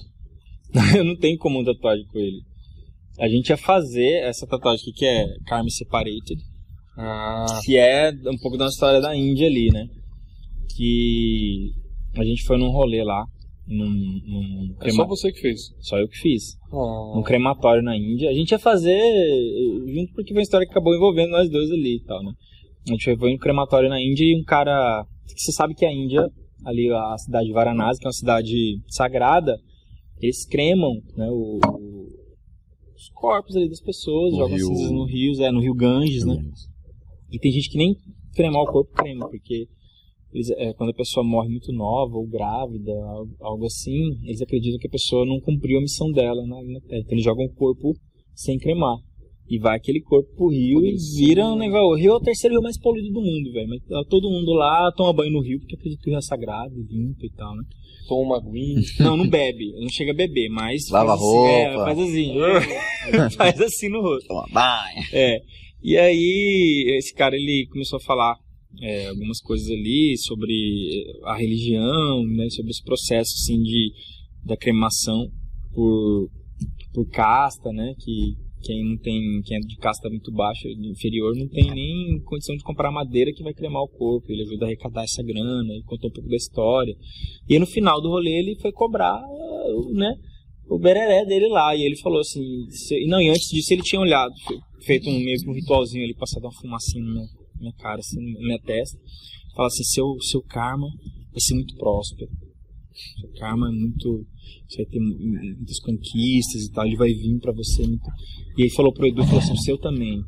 eu 0.96 1.04
não 1.04 1.16
tenho 1.16 1.38
comum 1.38 1.64
tatuagem 1.64 2.04
com 2.06 2.18
ele. 2.18 2.42
A 3.18 3.28
gente 3.28 3.48
ia 3.48 3.56
fazer 3.56 4.22
essa 4.24 4.46
tatuagem 4.46 4.82
aqui, 4.82 4.92
que 4.92 5.06
é 5.06 5.24
Carmen 5.46 5.70
Separated, 5.70 6.40
Ah, 6.96 7.46
que 7.64 7.76
é 7.76 8.10
um 8.26 8.36
pouco 8.38 8.56
da 8.58 8.66
história 8.66 9.00
da 9.00 9.16
Índia 9.16 9.46
ali, 9.46 9.68
né? 9.72 9.86
Que 10.76 11.72
a 12.16 12.24
gente 12.24 12.42
foi 12.44 12.58
num 12.58 12.70
rolê 12.70 13.02
lá, 13.02 13.24
num, 13.68 13.88
num 13.90 14.74
é 14.76 14.84
crema- 14.84 14.96
só 15.04 15.06
você 15.06 15.30
que 15.30 15.40
fez. 15.40 15.60
só 15.80 15.98
eu 15.98 16.08
que 16.08 16.16
fiz, 16.18 16.56
Ah, 16.72 17.12
num 17.16 17.22
crematório 17.22 17.82
na 17.82 17.96
Índia. 17.96 18.30
A 18.30 18.34
gente 18.34 18.50
ia 18.50 18.58
fazer 18.58 18.98
eh, 18.98 19.92
junto 19.94 20.12
porque 20.14 20.32
foi 20.32 20.38
uma 20.38 20.42
história 20.42 20.66
que 20.66 20.70
acabou 20.72 20.94
envolvendo 20.94 21.30
nós 21.30 21.48
dois 21.50 21.70
ali 21.70 21.96
e 21.96 22.04
tal, 22.04 22.22
né? 22.22 22.32
A 22.88 22.92
gente 22.92 23.16
foi 23.16 23.30
num 23.32 23.38
crematório 23.38 23.88
na 23.88 24.00
Índia 24.00 24.24
e 24.24 24.40
um 24.40 24.42
cara, 24.44 25.04
que 25.26 25.40
você 25.42 25.52
sabe 25.52 25.74
que 25.74 25.84
a 25.84 25.92
Índia, 25.92 26.26
ali 26.64 26.90
a 26.90 27.16
cidade 27.18 27.46
de 27.46 27.52
Varanasi, 27.52 28.00
que 28.00 28.06
é 28.06 28.08
uma 28.08 28.12
cidade 28.12 28.80
sagrada, 28.88 29.56
eles 30.20 30.46
cremam, 30.46 30.94
né, 31.16 31.28
o- 31.30 31.58
o- 31.62 32.08
os 32.96 33.08
corpos 33.14 33.54
ali 33.54 33.68
das 33.68 33.80
pessoas, 33.80 34.32
No 34.32 34.38
jogam 34.38 34.56
rio- 34.56 34.66
cinzas 34.66 34.90
no 34.90 35.04
rio, 35.04 35.42
é, 35.44 35.52
no 35.52 35.60
rio 35.60 35.74
Ganges, 35.74 36.24
né? 36.24 36.34
E 37.30 37.38
tem 37.38 37.52
gente 37.52 37.68
que 37.70 37.76
nem 37.78 37.94
cremar 38.34 38.62
o 38.62 38.66
corpo 38.66 38.90
crema, 38.94 39.28
porque 39.28 39.66
eles, 40.32 40.50
é, 40.50 40.72
quando 40.74 40.90
a 40.90 40.94
pessoa 40.94 41.24
morre 41.24 41.48
muito 41.48 41.72
nova 41.72 42.16
ou 42.16 42.26
grávida, 42.26 42.92
al- 42.92 43.28
algo 43.40 43.64
assim, 43.66 44.18
eles 44.24 44.42
acreditam 44.42 44.78
que 44.78 44.86
a 44.86 44.90
pessoa 44.90 45.24
não 45.24 45.40
cumpriu 45.40 45.78
a 45.78 45.82
missão 45.82 46.10
dela 46.12 46.42
na, 46.46 46.62
na 46.62 46.80
Terra. 46.80 47.00
Então 47.00 47.12
eles 47.12 47.24
jogam 47.24 47.44
o 47.44 47.54
corpo 47.54 47.94
sem 48.34 48.58
cremar. 48.58 48.96
E 49.50 49.58
vai 49.58 49.78
aquele 49.78 50.02
corpo 50.02 50.28
pro 50.36 50.48
rio 50.50 50.84
e 50.84 50.94
vira 51.16 51.46
um 51.46 51.56
negócio. 51.56 51.86
O 51.88 51.94
rio 51.94 52.12
é 52.12 52.16
o 52.16 52.20
terceiro 52.20 52.56
rio 52.56 52.62
mais 52.62 52.78
poluído 52.78 53.10
do 53.10 53.22
mundo, 53.22 53.50
velho. 53.50 53.66
Mas 53.68 54.06
todo 54.06 54.28
mundo 54.28 54.52
lá 54.52 54.92
toma 54.94 55.10
banho 55.14 55.32
no 55.32 55.40
rio 55.40 55.58
porque 55.58 55.74
acredita 55.74 56.02
que 56.02 56.10
o 56.10 56.12
rio 56.12 56.18
é 56.18 56.22
sagrado, 56.22 56.74
limpo 56.90 57.24
e 57.24 57.30
tal, 57.30 57.56
né? 57.56 57.62
toma 58.06 58.22
uma 58.22 58.36
aguinha. 58.38 58.80
Não, 59.00 59.16
não 59.18 59.28
bebe. 59.28 59.72
Não 59.80 59.88
chega 59.88 60.12
a 60.12 60.14
beber, 60.14 60.48
mas. 60.50 60.88
Lava 60.90 61.16
faz 61.16 61.20
assim, 61.20 61.46
é, 61.46 61.74
roupa. 61.74 61.84
faz 61.84 61.98
assim. 61.98 62.34
faz 63.36 63.60
assim 63.60 63.88
no 63.88 64.00
rosto. 64.02 64.26
Toma 64.28 64.46
banho. 64.52 65.06
É. 65.12 65.40
E 65.82 65.96
aí, 65.96 66.94
esse 66.98 67.14
cara 67.14 67.36
ele 67.36 67.66
começou 67.70 67.98
a 67.98 68.00
falar 68.00 68.36
é, 68.82 69.06
algumas 69.08 69.40
coisas 69.40 69.68
ali 69.70 70.16
sobre 70.18 71.04
a 71.24 71.36
religião, 71.36 72.24
né, 72.26 72.48
sobre 72.50 72.70
esse 72.70 72.82
processo 72.82 73.34
assim 73.34 73.62
de 73.62 73.92
da 74.44 74.56
cremação 74.56 75.28
por 75.74 76.28
por 76.94 77.08
casta, 77.10 77.70
né, 77.72 77.94
que 77.98 78.34
quem 78.60 78.84
não 78.84 78.96
tem, 78.98 79.20
quem 79.44 79.56
é 79.56 79.60
de 79.60 79.76
casta 79.76 80.08
muito 80.10 80.32
baixa, 80.32 80.68
inferior, 80.68 81.32
não 81.36 81.46
tem 81.48 81.70
nem 81.70 82.20
condição 82.24 82.56
de 82.56 82.64
comprar 82.64 82.90
madeira 82.90 83.32
que 83.32 83.42
vai 83.42 83.54
cremar 83.54 83.82
o 83.82 83.88
corpo. 83.88 84.26
Ele 84.32 84.42
ajuda 84.42 84.64
a 84.64 84.68
arrecadar 84.68 85.04
essa 85.04 85.22
grana, 85.22 85.74
e 85.74 85.82
contou 85.84 86.10
um 86.10 86.12
pouco 86.12 86.28
da 86.28 86.34
história. 86.36 86.92
E 87.48 87.56
no 87.56 87.66
final 87.66 88.00
do 88.02 88.08
rolê 88.08 88.36
ele 88.40 88.56
foi 88.60 88.72
cobrar, 88.72 89.20
né, 89.92 90.12
o 90.68 90.76
bereré 90.76 91.24
dele 91.24 91.46
lá. 91.48 91.76
E 91.76 91.82
ele 91.82 91.96
falou 91.98 92.18
assim, 92.20 92.66
se- 92.70 93.06
não, 93.06 93.20
e 93.22 93.28
antes 93.28 93.48
disso 93.48 93.72
ele 93.72 93.82
tinha 93.82 94.00
olhado, 94.00 94.32
fe- 94.44 94.58
feito 94.84 95.08
um 95.08 95.14
um 95.50 95.52
ritualzinho 95.54 96.02
ali, 96.04 96.14
passado 96.16 96.42
uma 96.44 96.52
fumacinha 96.60 97.04
na 97.04 97.26
minha, 97.58 97.72
cara, 97.74 97.98
assim, 98.00 98.16
na 98.34 98.40
minha 98.40 98.60
testa. 98.60 98.98
Fala 99.54 99.68
assim, 99.68 99.84
seu, 99.84 100.16
seu 100.20 100.42
karma 100.42 100.86
vai 101.32 101.40
ser 101.40 101.54
muito 101.54 101.74
próspero. 101.76 102.30
Seu 103.20 103.30
karma 103.38 103.68
é 103.68 103.72
muito. 103.72 104.26
Você 104.68 104.82
vai 104.82 104.86
ter 104.86 105.00
mu- 105.00 105.18
mu- 105.18 105.56
muitas 105.56 105.78
conquistas 105.80 106.62
e 106.64 106.70
tal, 106.72 106.86
ele 106.86 106.96
vai 106.96 107.08
vir 107.12 107.38
pra 107.40 107.52
você 107.52 107.86
muito. 107.86 108.04
E 108.56 108.64
aí 108.64 108.70
falou 108.70 108.92
pro 108.92 109.06
Edu, 109.06 109.24
falou 109.24 109.38
assim, 109.40 109.52
o 109.52 109.58
seu 109.58 109.78
também. 109.78 110.20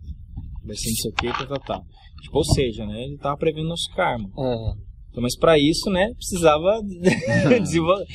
Vai 0.65 0.77
ser 0.77 0.89
não 0.91 0.97
sei 0.97 1.11
o 1.11 1.15
que, 1.15 1.27
tá, 1.33 1.47
tá, 1.47 1.59
tá. 1.59 1.83
Tipo, 2.23 2.37
ou 2.39 2.45
seja, 2.45 2.85
né? 2.87 3.05
Ele 3.05 3.17
tava 3.19 3.37
prevendo 3.37 3.69
nosso 3.69 3.91
karma. 3.95 4.29
Aham. 4.37 4.77
Então, 5.11 5.23
mas 5.23 5.37
para 5.37 5.59
isso, 5.59 5.91
né, 5.91 6.13
precisava 6.15 6.81
desenvolver. 7.61 8.07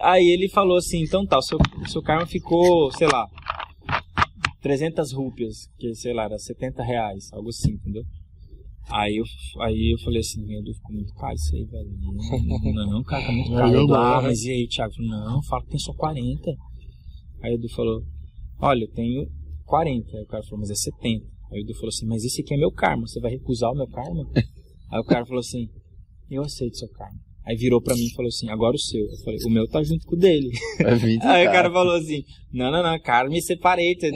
Aí 0.00 0.26
ele 0.30 0.48
falou 0.48 0.76
assim, 0.78 1.02
então 1.02 1.24
tá, 1.26 1.38
o 1.38 1.42
seu, 1.42 1.58
o 1.58 1.88
seu 1.88 2.02
karma 2.02 2.26
ficou, 2.26 2.90
sei 2.92 3.06
lá, 3.06 3.28
300 4.62 5.12
rúpias, 5.12 5.68
que 5.78 5.94
sei 5.94 6.12
lá, 6.12 6.24
era 6.24 6.38
70 6.38 6.82
reais, 6.82 7.32
algo 7.32 7.48
assim, 7.50 7.72
entendeu? 7.72 8.02
Aí 8.92 9.16
eu, 9.16 9.24
aí 9.60 9.94
eu 9.94 9.98
falei 10.04 10.20
assim, 10.20 10.44
meu 10.44 10.62
Deus, 10.62 10.76
ficou 10.76 10.94
muito 10.94 11.14
caro 11.14 11.34
isso 11.34 11.54
aí, 11.54 11.64
velho. 11.64 11.90
Não, 12.74 12.86
não, 12.86 13.02
cara, 13.04 13.24
tá 13.24 13.32
muito 13.32 13.50
caro. 13.54 13.86
Não, 13.86 13.94
ah, 13.94 14.20
mas 14.22 14.42
e 14.44 14.50
aí, 14.50 14.66
Thiago? 14.66 14.92
Falei, 14.94 15.10
não, 15.10 15.42
fala 15.44 15.62
que 15.62 15.70
tem 15.70 15.78
só 15.78 15.92
40. 15.94 16.50
Aí 17.42 17.52
o 17.52 17.54
Edu 17.54 17.68
falou, 17.70 18.02
olha, 18.60 18.84
eu 18.84 18.90
tenho 18.92 19.28
40. 19.66 20.16
Aí 20.16 20.22
o 20.24 20.26
cara 20.26 20.42
falou, 20.42 20.60
mas 20.60 20.70
é 20.70 20.74
70. 20.74 21.24
Aí 21.52 21.60
o 21.60 21.62
Edu 21.62 21.74
falou 21.74 21.88
assim, 21.88 22.06
mas 22.06 22.24
esse 22.24 22.42
aqui 22.42 22.54
é 22.54 22.56
meu 22.56 22.72
karma, 22.72 23.06
você 23.06 23.20
vai 23.20 23.30
recusar 23.30 23.70
o 23.70 23.76
meu 23.76 23.88
karma? 23.88 24.24
Aí 24.90 25.00
o 25.00 25.04
cara 25.04 25.24
falou 25.24 25.40
assim, 25.40 25.68
eu 26.28 26.42
aceito 26.42 26.76
seu 26.76 26.88
karma. 26.88 27.18
Aí 27.46 27.56
virou 27.56 27.80
pra 27.80 27.94
mim 27.94 28.06
e 28.06 28.14
falou 28.14 28.28
assim, 28.28 28.48
agora 28.50 28.74
o 28.74 28.78
seu. 28.78 29.00
Eu 29.00 29.16
falei, 29.24 29.38
o 29.44 29.50
meu 29.50 29.66
tá 29.68 29.82
junto 29.82 30.04
com 30.06 30.14
o 30.14 30.18
dele. 30.18 30.50
É 30.80 30.94
20, 30.94 31.22
Aí 31.26 31.48
o 31.48 31.52
cara 31.52 31.70
falou 31.70 31.94
assim, 31.94 32.22
não, 32.52 32.70
não, 32.70 32.82
não, 32.82 33.00
karma 33.00 33.36
e 33.36 33.40
separated. 33.40 34.12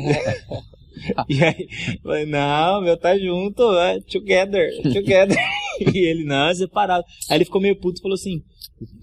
e 1.28 1.42
aí, 1.42 2.26
não, 2.26 2.82
meu 2.82 2.96
tá 2.96 3.18
junto, 3.18 3.62
é 3.78 4.00
together, 4.00 4.70
together. 4.92 5.36
e 5.94 5.98
ele, 5.98 6.24
não, 6.24 6.48
é 6.48 6.54
separado. 6.54 7.04
Aí 7.28 7.36
ele 7.38 7.44
ficou 7.44 7.60
meio 7.60 7.76
puto 7.78 7.98
e 7.98 8.02
falou 8.02 8.14
assim, 8.14 8.42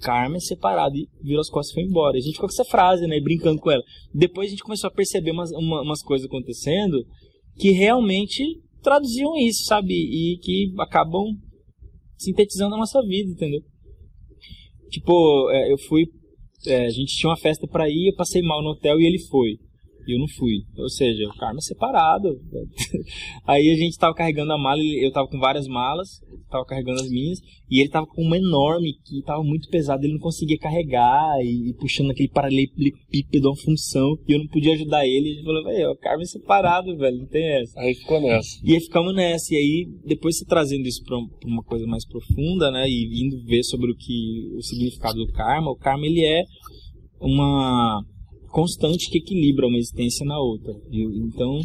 karma 0.02 0.38
é 0.38 0.40
separado. 0.40 0.96
E 0.96 1.08
virou 1.22 1.42
as 1.42 1.50
costas 1.50 1.72
e 1.72 1.76
foi 1.76 1.84
embora. 1.84 2.18
A 2.18 2.22
gente 2.22 2.34
ficou 2.34 2.48
com 2.48 2.54
essa 2.54 2.66
frase, 2.66 3.06
né, 3.08 3.20
brincando 3.20 3.60
com 3.60 3.70
ela. 3.72 3.84
Depois 4.14 4.48
a 4.48 4.52
gente 4.52 4.64
começou 4.64 4.88
a 4.88 4.94
perceber 4.94 5.32
umas, 5.32 5.52
uma- 5.52 5.82
umas 5.82 6.02
coisas 6.02 6.28
acontecendo 6.28 7.06
que 7.58 7.72
realmente 7.72 8.44
traduziam 8.82 9.36
isso, 9.38 9.66
sabe? 9.66 9.94
E 9.94 10.38
que 10.42 10.74
acabam 10.80 11.24
sintetizando 12.18 12.76
a 12.76 12.78
nossa 12.78 13.02
vida, 13.06 13.32
entendeu? 13.32 13.62
Tipo, 14.90 15.50
é, 15.52 15.72
eu 15.72 15.78
fui. 15.78 16.06
é, 16.68 16.86
a 16.86 16.90
gente 16.90 17.16
tinha 17.16 17.30
uma 17.30 17.38
festa 17.38 17.68
pra 17.68 17.90
ir, 17.90 18.08
eu 18.10 18.16
passei 18.16 18.42
mal 18.42 18.62
no 18.62 18.70
hotel 18.72 19.00
e 19.00 19.06
ele 19.06 19.20
foi. 19.28 19.58
E 20.08 20.16
eu 20.16 20.20
não 20.20 20.28
fui. 20.28 20.64
Ou 20.78 20.90
seja, 20.90 21.28
o 21.28 21.38
karma 21.38 21.60
é 21.60 21.62
separado. 21.62 22.30
Aí 23.46 23.70
a 23.70 23.76
gente 23.76 23.98
tava 23.98 24.14
carregando 24.14 24.52
a 24.54 24.58
mala, 24.58 24.82
eu 24.82 25.12
tava 25.12 25.28
com 25.28 25.40
várias 25.40 25.68
malas, 25.68 26.20
tava 26.50 26.66
carregando 26.66 27.02
as 27.02 27.10
minhas, 27.10 27.40
e 27.70 27.80
ele 27.80 27.90
tava 27.90 28.06
com 28.06 28.22
uma 28.22 28.38
enorme 28.38 28.94
que 29.06 29.22
tava 29.24 29.44
muito 29.44 29.70
pesada, 29.70 30.04
ele 30.04 30.14
não 30.14 30.20
conseguia 30.20 30.58
carregar, 30.58 31.38
e, 31.42 31.70
e 31.70 31.74
puxando 31.74 32.12
aquele 32.12 32.30
paralelepípedo, 32.30 33.48
uma 33.48 33.56
função, 33.56 34.16
e 34.28 34.34
eu 34.34 34.40
não 34.40 34.48
podia 34.48 34.74
ajudar 34.74 35.06
ele. 35.06 35.30
E 35.30 35.32
ele 35.34 35.44
falou, 35.44 35.64
velho, 35.64 35.92
o 35.92 35.98
karma 35.98 36.24
é 36.24 36.26
separado, 36.26 36.98
velho, 36.98 37.18
não 37.18 37.28
tem 37.28 37.62
essa. 37.62 37.80
Aí 37.80 37.94
ficou 37.94 38.22
nessa. 38.22 38.60
E 38.64 38.74
aí 38.74 38.80
ficamos 38.82 39.16
nessa. 39.16 39.54
E 39.54 39.58
aí, 39.58 39.88
depois 40.06 40.38
se 40.38 40.46
trazendo 40.46 40.88
isso 40.88 41.04
para 41.04 41.18
uma 41.46 41.64
coisa 41.64 41.86
mais 41.88 42.06
profunda, 42.06 42.72
né? 42.72 42.88
E 42.88 43.26
indo 43.26 43.44
ver 43.46 43.64
sobre 43.64 43.92
o 43.92 43.96
que 43.96 44.50
o 44.56 44.62
significado 44.62 45.26
do 45.26 45.32
karma, 45.32 45.72
o 45.72 45.76
karma 45.76 46.06
ele 46.06 46.26
é 46.26 46.44
uma 47.20 48.04
constante 48.52 49.10
que 49.10 49.18
equilibra 49.18 49.68
uma 49.68 49.78
existência 49.78 50.26
na 50.26 50.40
outra. 50.40 50.74
Então, 50.92 51.60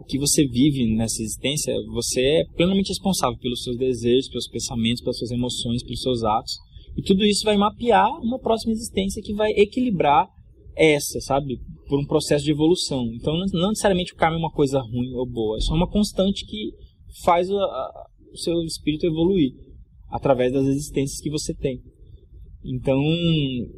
o 0.00 0.04
que 0.04 0.18
você 0.18 0.46
vive 0.46 0.94
nessa 0.94 1.20
existência, 1.22 1.74
você 1.92 2.20
é 2.20 2.44
plenamente 2.56 2.88
responsável 2.88 3.38
pelos 3.38 3.62
seus 3.62 3.76
desejos, 3.76 4.28
pelos 4.28 4.48
pensamentos, 4.48 5.02
pelas 5.02 5.18
suas 5.18 5.30
emoções, 5.30 5.82
pelos 5.82 6.00
seus 6.00 6.22
atos. 6.22 6.52
E 6.96 7.02
tudo 7.02 7.24
isso 7.24 7.44
vai 7.44 7.56
mapear 7.56 8.08
uma 8.20 8.38
próxima 8.38 8.72
existência 8.72 9.22
que 9.22 9.34
vai 9.34 9.50
equilibrar 9.52 10.26
essa, 10.76 11.20
sabe? 11.20 11.58
Por 11.88 11.98
um 12.00 12.06
processo 12.06 12.44
de 12.44 12.50
evolução. 12.50 13.04
Então, 13.14 13.34
não 13.52 13.68
necessariamente 13.70 14.12
o 14.12 14.16
karma 14.16 14.36
é 14.36 14.40
uma 14.40 14.50
coisa 14.50 14.80
ruim 14.80 15.12
ou 15.14 15.26
boa, 15.26 15.58
é 15.58 15.60
só 15.60 15.74
uma 15.74 15.88
constante 15.88 16.46
que 16.46 16.70
faz 17.24 17.50
a- 17.50 17.54
a- 17.54 18.06
o 18.32 18.36
seu 18.36 18.54
espírito 18.62 19.06
evoluir 19.06 19.52
através 20.10 20.52
das 20.52 20.66
existências 20.66 21.20
que 21.20 21.30
você 21.30 21.54
tem. 21.54 21.80
Então, 22.70 23.00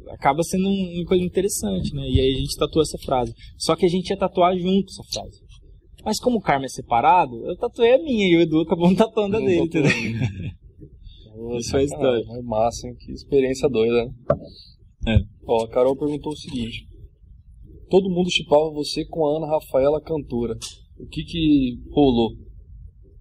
acaba 0.09 0.43
sendo 0.43 0.67
um- 0.67 0.93
uma 0.97 1.05
coisa 1.05 1.23
interessante, 1.23 1.93
né? 1.95 2.01
E 2.09 2.19
aí 2.19 2.33
a 2.35 2.37
gente 2.39 2.57
tatuou 2.57 2.81
essa 2.83 2.97
frase. 2.97 3.33
Só 3.57 3.75
que 3.75 3.85
a 3.85 3.89
gente 3.89 4.09
ia 4.09 4.17
tatuar 4.17 4.53
junto 4.57 4.89
essa 4.91 5.03
frase. 5.13 5.39
Mas 6.03 6.19
como 6.19 6.37
o 6.37 6.41
karma 6.41 6.65
é 6.65 6.69
separado, 6.69 7.35
eu 7.45 7.55
tatuei 7.57 7.93
a 7.93 7.97
minha 8.03 8.27
e 8.27 8.35
o 8.37 8.41
Edu 8.41 8.61
acabou 8.61 8.93
tatuando 8.95 9.37
a 9.37 9.39
dele, 9.39 9.61
entendeu? 9.61 9.91
Isso 11.57 11.75
a 11.77 11.83
história. 11.83 12.23
É 12.37 12.41
massa, 12.41 12.87
hein? 12.87 12.95
Que 12.99 13.11
experiência 13.13 13.69
doida, 13.69 14.05
né? 14.05 14.11
É. 15.07 15.17
Ó, 15.47 15.63
a 15.63 15.69
Carol 15.69 15.95
perguntou 15.95 16.33
o 16.33 16.37
seguinte. 16.37 16.85
Todo 17.89 18.09
mundo 18.09 18.29
chipava 18.29 18.69
você 18.71 19.05
com 19.05 19.25
a 19.25 19.37
Ana 19.37 19.47
Rafaela 19.47 20.01
cantora. 20.01 20.55
O 20.99 21.07
que 21.07 21.23
que 21.23 21.77
rolou? 21.91 22.31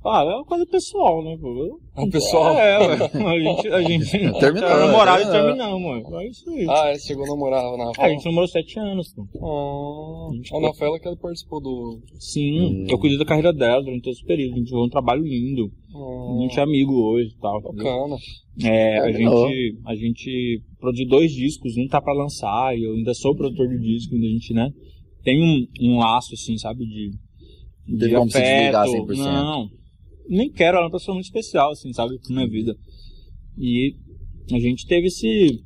Ah, 0.03 0.23
é 0.23 0.35
uma 0.35 0.45
coisa 0.47 0.65
pessoal, 0.67 1.23
né? 1.23 1.37
pô? 1.39 1.79
Ah, 1.95 2.07
pessoal? 2.11 2.55
É, 2.57 2.79
ué. 2.79 2.95
a 2.95 3.39
gente, 3.39 3.69
a 3.69 3.83
gente 3.83 4.11
Terminou, 4.41 4.69
era 4.71 4.87
namorado 4.87 5.23
e 5.23 5.25
terminou. 5.27 5.45
terminamos, 5.57 5.83
mano. 5.83 6.21
É 6.21 6.27
isso 6.29 6.51
aí. 6.51 6.67
Ah, 6.71 6.89
é, 6.89 6.95
você 6.95 7.07
chegou 7.09 7.25
a 7.25 7.29
namorar 7.29 7.61
a 7.65 7.69
Ana 7.75 7.83
Ah, 7.83 7.85
a 7.85 7.87
Rafaela? 7.89 8.15
gente 8.15 8.25
namorou 8.25 8.49
sete 8.49 8.79
anos, 8.79 9.13
pô. 9.15 9.27
Ah, 9.43 10.55
a 10.55 10.59
Ana 10.59 10.69
Rafaela 10.69 10.99
que 10.99 11.07
ela 11.07 11.17
participou 11.19 11.61
do... 11.61 12.01
Sim, 12.19 12.61
Hum. 12.61 12.87
eu 12.89 12.99
cuidei 12.99 13.19
da 13.19 13.27
carreira 13.27 13.53
dela 13.53 13.83
durante 13.83 14.03
todo 14.03 14.13
esse 14.15 14.25
período. 14.25 14.55
A 14.55 14.59
gente 14.59 14.71
fez 14.71 14.83
um 14.83 14.89
trabalho 14.89 15.23
lindo. 15.23 15.71
A 15.95 16.43
gente 16.43 16.59
é 16.59 16.63
amigo 16.63 16.95
hoje 16.95 17.35
e 17.37 17.39
tal. 17.41 17.61
Bacana. 17.61 18.17
É, 18.63 18.99
a 19.01 19.03
Terminou. 19.03 19.49
gente, 19.49 19.79
a 19.85 19.95
gente 19.95 20.63
produziu 20.79 21.09
dois 21.09 21.31
discos, 21.33 21.77
um 21.77 21.87
tá 21.89 22.01
pra 22.01 22.15
lançar, 22.15 22.75
e 22.75 22.85
eu 22.85 22.95
ainda 22.95 23.13
sou 23.13 23.35
produtor 23.37 23.69
do 23.69 23.79
disco, 23.79 24.15
ainda 24.15 24.27
a 24.27 24.31
gente, 24.31 24.55
né? 24.55 24.69
Tem 25.25 25.43
um, 25.43 25.67
um 25.83 25.99
laço, 25.99 26.33
assim, 26.33 26.57
sabe, 26.57 26.87
de. 26.87 27.11
Se 27.85 27.97
desligar 27.97 28.87
100%. 28.87 29.17
Não, 29.17 29.69
nem 30.31 30.51
quero, 30.51 30.77
ela 30.77 30.87
é 30.87 30.89
uma 30.89 30.97
pessoa 30.97 31.15
muito 31.15 31.27
especial, 31.27 31.73
assim, 31.73 31.93
sabe, 31.93 32.17
na 32.29 32.37
minha 32.37 32.49
vida. 32.49 32.75
E 33.59 33.97
a 34.53 34.59
gente 34.59 34.87
teve 34.87 35.09
esse. 35.09 35.63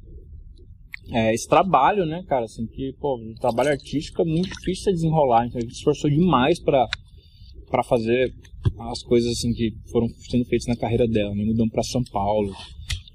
é, 1.12 1.34
esse 1.34 1.46
trabalho, 1.46 2.06
né, 2.06 2.24
cara, 2.26 2.46
assim, 2.46 2.66
que, 2.66 2.92
pô, 2.98 3.16
o 3.16 3.34
trabalho 3.34 3.70
artístico 3.70 4.22
é 4.22 4.24
muito 4.24 4.48
difícil 4.48 4.86
de 4.86 5.00
desenrolar, 5.00 5.46
então 5.46 5.58
a 5.58 5.62
gente 5.62 5.74
esforçou 5.74 6.10
demais 6.10 6.58
pra, 6.60 6.86
pra 7.68 7.84
fazer 7.84 8.32
as 8.78 9.02
coisas, 9.02 9.30
assim, 9.32 9.52
que 9.52 9.70
foram 9.90 10.08
sendo 10.30 10.44
feitas 10.46 10.66
na 10.66 10.76
carreira 10.76 11.06
dela, 11.06 11.34
né, 11.34 11.44
mudamos 11.44 11.72
pra 11.72 11.82
São 11.82 12.02
Paulo, 12.04 12.52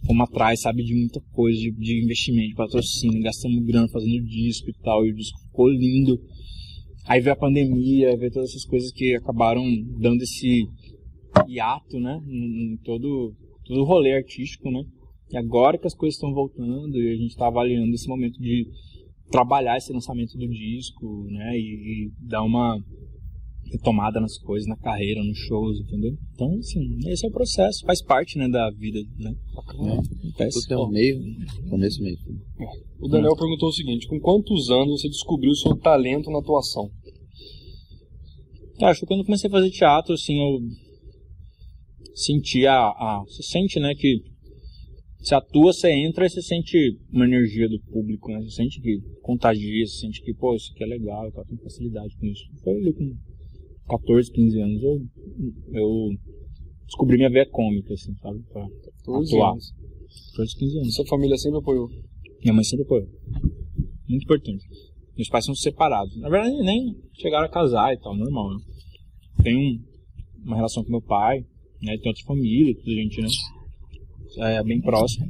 fomos 0.05 0.30
atrás, 0.30 0.61
sabe, 0.61 0.84
de 0.84 0.93
muita 0.93 1.19
coisa, 1.34 1.59
de, 1.59 1.71
de 1.71 2.03
investimento, 2.03 2.49
de 2.49 2.55
patrocínio, 2.55 3.23
gastamos 3.23 3.65
grana 3.65 3.88
fazendo 3.89 4.23
disco 4.23 4.69
e 4.69 4.73
tal, 4.84 5.05
e 5.05 5.11
o 5.11 5.15
disco 5.15 5.39
ficou 5.47 5.67
lindo. 5.67 6.19
Aí 7.05 7.19
veio 7.21 7.34
a 7.34 7.39
pandemia, 7.39 8.15
veio 8.15 8.31
todas 8.31 8.51
essas 8.51 8.65
coisas 8.65 8.91
que 8.91 9.15
acabaram 9.15 9.63
dando 9.99 10.21
esse 10.21 10.67
hiato, 11.47 11.99
né, 11.99 12.22
em, 12.27 12.73
em 12.73 12.77
todo, 12.77 13.34
todo 13.65 13.81
o 13.81 13.85
rolê 13.85 14.14
artístico, 14.15 14.69
né. 14.69 14.84
E 15.31 15.38
agora 15.38 15.77
que 15.77 15.88
as 15.88 15.93
coisas 15.93 16.15
estão 16.15 16.34
voltando 16.34 16.97
e 16.97 17.14
a 17.14 17.15
gente 17.15 17.31
está 17.31 17.47
avaliando 17.47 17.93
esse 17.93 18.07
momento 18.07 18.39
de 18.39 18.68
trabalhar 19.30 19.77
esse 19.77 19.93
lançamento 19.93 20.38
do 20.38 20.47
disco, 20.47 21.27
né, 21.30 21.57
e, 21.57 22.07
e 22.07 22.11
dar 22.27 22.43
uma 22.43 22.80
retomada 23.72 24.19
nas 24.19 24.38
coisas, 24.39 24.68
na 24.68 24.76
carreira, 24.77 25.23
nos 25.23 25.38
shows, 25.38 25.80
entendeu? 25.80 26.18
Então, 26.34 26.51
assim, 26.57 26.97
esse 27.07 27.26
é 27.26 27.30
o 27.30 27.31
processo, 27.31 27.85
faz 27.85 28.01
parte, 28.01 28.38
né, 28.38 28.49
da 28.49 28.69
vida, 28.72 28.99
né? 29.18 29.34
Acontece. 29.56 30.60
Tudo 30.61 30.68
tem 30.68 30.77
um 30.77 30.89
meio, 30.89 31.22
começo 31.69 32.01
meio. 32.01 32.18
O 32.99 33.07
Daniel 33.07 33.35
perguntou 33.35 33.69
o 33.69 33.73
seguinte, 33.73 34.07
com 34.07 34.19
quantos 34.19 34.69
anos 34.69 35.01
você 35.01 35.07
descobriu 35.07 35.51
o 35.51 35.56
seu 35.56 35.76
talento 35.76 36.31
na 36.31 36.39
atuação? 36.39 36.89
Cara, 38.80 38.91
acho 38.91 39.01
que 39.01 39.06
quando 39.06 39.19
eu 39.19 39.26
comecei 39.26 39.47
a 39.47 39.51
fazer 39.51 39.69
teatro, 39.69 40.14
assim, 40.14 40.39
eu 40.39 40.60
senti 42.14 42.65
a, 42.65 42.76
a... 42.76 43.23
Você 43.27 43.44
sente, 43.44 43.80
né, 43.80 43.94
que 43.95 44.22
você 45.19 45.36
atua, 45.36 45.73
você 45.73 45.91
entra 45.91 46.26
e 46.26 46.30
você 46.30 46.41
sente 46.41 46.98
uma 47.11 47.26
energia 47.26 47.68
do 47.68 47.80
público, 47.91 48.31
né? 48.31 48.40
Você 48.41 48.52
sente 48.52 48.80
que 48.81 48.99
contagia, 49.22 49.86
você 49.86 49.99
sente 49.99 50.22
que, 50.23 50.34
pô, 50.34 50.56
isso 50.56 50.72
aqui 50.73 50.84
é 50.84 50.88
legal, 50.88 51.26
eu 51.26 51.45
tenho 51.45 51.61
facilidade 51.61 52.15
com 52.18 52.26
isso. 52.26 52.44
Foi 52.64 52.73
ali 52.76 52.94
com 52.94 53.15
14, 53.90 54.31
15 54.31 54.61
anos, 54.61 54.84
eu, 54.84 55.02
eu 55.73 56.10
descobri 56.86 57.18
minha 57.18 57.30
veia 57.30 57.45
cômica, 57.49 57.94
assim, 57.94 58.15
sabe? 58.15 58.40
Pra 58.52 58.65
14 59.03 59.34
atuar. 59.36 59.52
anos. 59.52 59.73
14, 60.31 60.56
15 60.57 60.77
anos. 60.77 60.95
Sua 60.95 61.06
família 61.07 61.38
sempre 61.38 61.60
apoiou. 61.60 61.90
Minha 62.41 62.53
mãe 62.53 62.64
sempre 62.64 62.86
apoiou. 62.86 63.07
Muito 64.07 64.23
importante. 64.23 64.65
Meus 65.18 65.27
pais 65.27 65.44
são 65.45 65.53
separados. 65.53 66.15
Na 66.22 66.30
verdade, 66.30 66.56
nem 66.64 66.95
chegaram 67.15 67.45
a 67.45 67.49
casar 67.49 67.94
e 67.94 67.98
tal, 67.99 68.15
normal, 68.15 68.52
né? 68.52 68.64
Tenho 69.44 69.60
um- 69.60 69.84
uma 70.45 70.56
relação 70.56 70.81
com 70.84 70.91
meu 70.91 71.02
pai, 71.02 71.45
né? 71.81 71.97
Tem 71.97 72.10
outra 72.10 72.26
família, 72.26 72.76
tudo 72.76 72.93
gente, 72.93 73.22
né? 73.22 73.27
É 74.57 74.64
bem 74.64 74.81
próximo. 74.81 75.26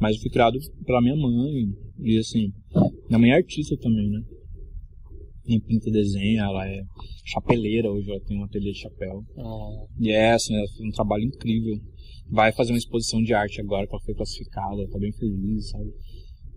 Mas 0.00 0.16
eu 0.16 0.22
fui 0.22 0.30
criado 0.30 0.58
pela 0.84 1.00
minha 1.00 1.16
mãe. 1.16 1.66
E 2.00 2.18
assim, 2.18 2.52
minha 3.08 3.18
mãe 3.18 3.30
é 3.30 3.36
artista 3.36 3.76
também, 3.78 4.10
né? 4.10 4.20
nem 5.46 5.60
pinta 5.60 5.90
desenha, 5.90 6.42
ela 6.42 6.66
é 6.66 6.82
chapeleira 7.24 7.90
hoje, 7.90 8.10
ela 8.10 8.20
tem 8.20 8.38
um 8.38 8.44
ateliê 8.44 8.72
de 8.72 8.78
chapéu. 8.78 9.22
Ah, 9.36 9.86
E 10.00 10.10
é, 10.10 10.32
assim, 10.32 10.54
ela 10.54 10.66
fez 10.68 10.80
um 10.80 10.90
trabalho 10.90 11.24
incrível. 11.24 11.78
Vai 12.30 12.52
fazer 12.52 12.72
uma 12.72 12.78
exposição 12.78 13.22
de 13.22 13.34
arte 13.34 13.60
agora, 13.60 13.86
que 13.86 13.94
ela 13.94 14.02
foi 14.02 14.14
classificada, 14.14 14.88
tá 14.90 14.98
bem 14.98 15.12
feliz, 15.12 15.68
sabe? 15.70 15.90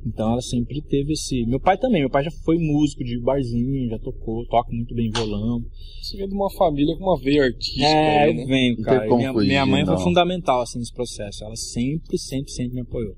Então 0.06 0.32
ela 0.32 0.42
sempre 0.42 0.82
teve 0.82 1.14
esse. 1.14 1.46
Meu 1.46 1.60
pai 1.60 1.78
também, 1.78 2.02
meu 2.02 2.10
pai 2.10 2.24
já 2.24 2.32
foi 2.46 2.58
músico 2.58 3.04
de 3.04 3.20
barzinho, 3.20 3.90
já 3.90 4.00
tocou, 4.00 4.46
toca 4.48 4.72
muito 4.72 4.94
bem 4.96 5.10
violão. 5.12 5.62
você 6.02 6.18
vem 6.18 6.28
de 6.28 6.34
uma 6.34 6.50
família 6.52 6.96
com 6.96 7.04
uma 7.04 7.20
veia 7.20 7.44
artística 7.44 7.86
É, 7.86 8.24
aí, 8.24 8.30
eu 8.30 8.36
né? 8.36 8.46
venho, 8.46 8.76
tem 8.76 8.86
cara. 8.86 9.16
Minha, 9.16 9.34
fugir, 9.34 9.48
minha 9.48 9.66
mãe 9.66 9.86
foi 9.86 9.96
não. 9.96 10.02
fundamental, 10.04 10.62
assim, 10.62 10.80
nesse 10.80 10.94
processo. 10.94 11.44
Ela 11.44 11.56
sempre, 11.56 12.18
sempre, 12.18 12.52
sempre 12.52 12.76
me 12.76 12.82
apoiou. 12.82 13.16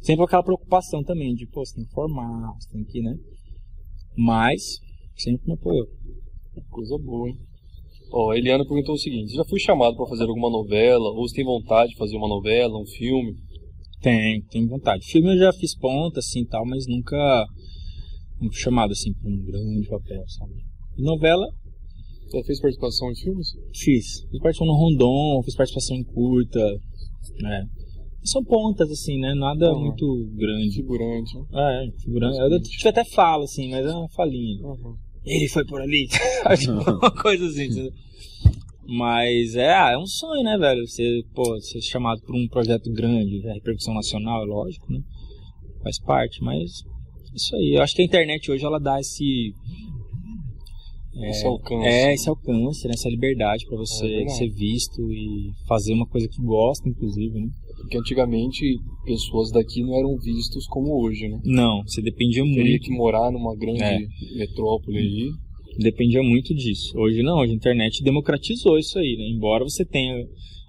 Sempre 0.00 0.18
com 0.18 0.24
aquela 0.24 0.42
preocupação 0.42 1.02
também, 1.02 1.34
de, 1.34 1.46
pô, 1.46 1.64
você 1.64 1.74
tem 1.76 1.84
que 1.84 1.92
formar, 1.92 2.52
você 2.60 2.68
tem 2.72 2.84
que, 2.84 3.00
né? 3.00 3.16
Mas, 4.16 4.78
sempre 5.16 5.46
me 5.46 5.54
apoiou. 5.54 5.86
Coisa 6.70 6.98
boa, 6.98 7.28
hein? 7.28 7.36
Ó, 8.12 8.30
a 8.30 8.36
Eliana 8.38 8.64
perguntou 8.66 8.94
o 8.94 8.98
seguinte: 8.98 9.30
você 9.30 9.36
já 9.36 9.44
foi 9.44 9.58
chamado 9.58 9.96
pra 9.96 10.06
fazer 10.06 10.24
alguma 10.24 10.50
novela? 10.50 11.08
Ou 11.10 11.26
você 11.26 11.36
tem 11.36 11.44
vontade 11.44 11.92
de 11.92 11.96
fazer 11.96 12.16
uma 12.16 12.28
novela, 12.28 12.78
um 12.78 12.84
filme? 12.86 13.34
Tenho, 14.02 14.42
tenho 14.50 14.68
vontade. 14.68 15.06
Filme 15.06 15.32
eu 15.34 15.38
já 15.38 15.52
fiz 15.52 15.76
ponta, 15.76 16.18
assim, 16.20 16.44
tal, 16.44 16.66
mas 16.66 16.86
nunca, 16.88 17.46
fui 18.38 18.52
chamado, 18.60 18.90
assim, 18.92 19.12
pra 19.14 19.30
um 19.30 19.42
grande 19.44 19.88
papel, 19.88 20.22
sabe? 20.28 20.52
E 20.98 21.02
novela, 21.02 21.46
Já 22.32 22.42
fez 22.44 22.60
participação 22.60 23.10
em 23.10 23.14
filmes? 23.14 23.48
fiz. 23.74 24.20
Fiz 24.30 24.40
participação 24.40 24.66
no 24.66 24.74
Rondon, 24.74 25.42
fiz 25.44 25.54
participação 25.54 25.96
em 25.96 26.04
curta, 26.04 26.60
né? 27.40 27.64
São 28.24 28.42
pontas, 28.44 28.90
assim, 28.90 29.18
né? 29.18 29.34
Nada 29.34 29.72
Uhum. 29.74 29.82
muito 29.86 30.30
grande. 30.34 30.76
Figurante. 30.76 31.36
né? 31.36 31.44
É, 31.52 32.00
figurando. 32.00 32.36
Eu 32.54 32.60
tive 32.62 32.88
até 32.88 33.04
fala, 33.04 33.44
assim, 33.44 33.70
mas 33.70 33.84
é 33.84 33.90
uma 33.90 34.08
falinha. 34.10 34.60
Ele 35.24 35.48
foi 35.48 35.64
por 35.64 35.80
ali. 35.80 36.06
Tipo, 36.58 36.72
uma 36.98 37.10
coisa 37.22 37.46
assim. 37.46 37.90
Mas 38.86 39.54
é, 39.54 39.72
ah, 39.72 39.90
é 39.92 39.98
um 39.98 40.06
sonho, 40.06 40.42
né, 40.42 40.56
velho? 40.58 40.86
Você, 40.86 41.22
pô, 41.34 41.60
ser 41.60 41.80
chamado 41.80 42.20
por 42.22 42.34
um 42.34 42.48
projeto 42.48 42.90
grande, 42.92 43.46
a 43.48 43.54
repercussão 43.54 43.94
nacional, 43.94 44.42
é 44.42 44.46
lógico, 44.46 44.92
né? 44.92 45.00
Faz 45.82 46.00
parte, 46.00 46.42
mas 46.42 46.82
isso 47.34 47.56
aí. 47.56 47.74
Eu 47.76 47.82
acho 47.82 47.94
que 47.94 48.02
a 48.02 48.04
internet 48.04 48.50
hoje 48.50 48.64
ela 48.64 48.78
dá 48.78 48.98
esse. 49.00 49.52
Esse 51.28 51.46
alcance. 51.46 51.86
É, 51.86 52.14
esse 52.14 52.28
alcance, 52.28 52.86
né? 52.88 52.94
essa 52.94 53.08
liberdade 53.10 53.66
pra 53.66 53.76
você 53.76 54.22
É 54.22 54.28
ser 54.28 54.48
visto 54.48 55.12
e 55.12 55.52
fazer 55.68 55.92
uma 55.92 56.06
coisa 56.06 56.26
que 56.26 56.42
gosta, 56.42 56.88
inclusive, 56.88 57.38
né? 57.38 57.48
Porque 57.76 57.98
antigamente 57.98 58.78
pessoas 59.04 59.50
daqui 59.52 59.82
não 59.82 59.94
eram 59.94 60.16
vistos 60.16 60.66
como 60.66 61.04
hoje, 61.04 61.28
né? 61.28 61.38
Não, 61.44 61.82
você 61.86 62.00
dependia 62.00 62.42
Teria 62.42 62.62
muito. 62.64 62.84
que 62.84 62.96
morar 62.96 63.30
numa 63.30 63.54
grande 63.54 63.82
É. 63.82 63.98
metrópole 64.38 64.98
aí. 64.98 65.30
Dependia 65.78 66.22
muito 66.22 66.54
disso. 66.54 66.92
Hoje 66.98 67.22
não, 67.22 67.38
hoje 67.38 67.52
a 67.52 67.56
internet 67.56 68.02
democratizou 68.02 68.78
isso 68.78 68.98
aí, 68.98 69.16
né? 69.16 69.28
Embora 69.28 69.64
você 69.64 69.84
tenha 69.84 70.14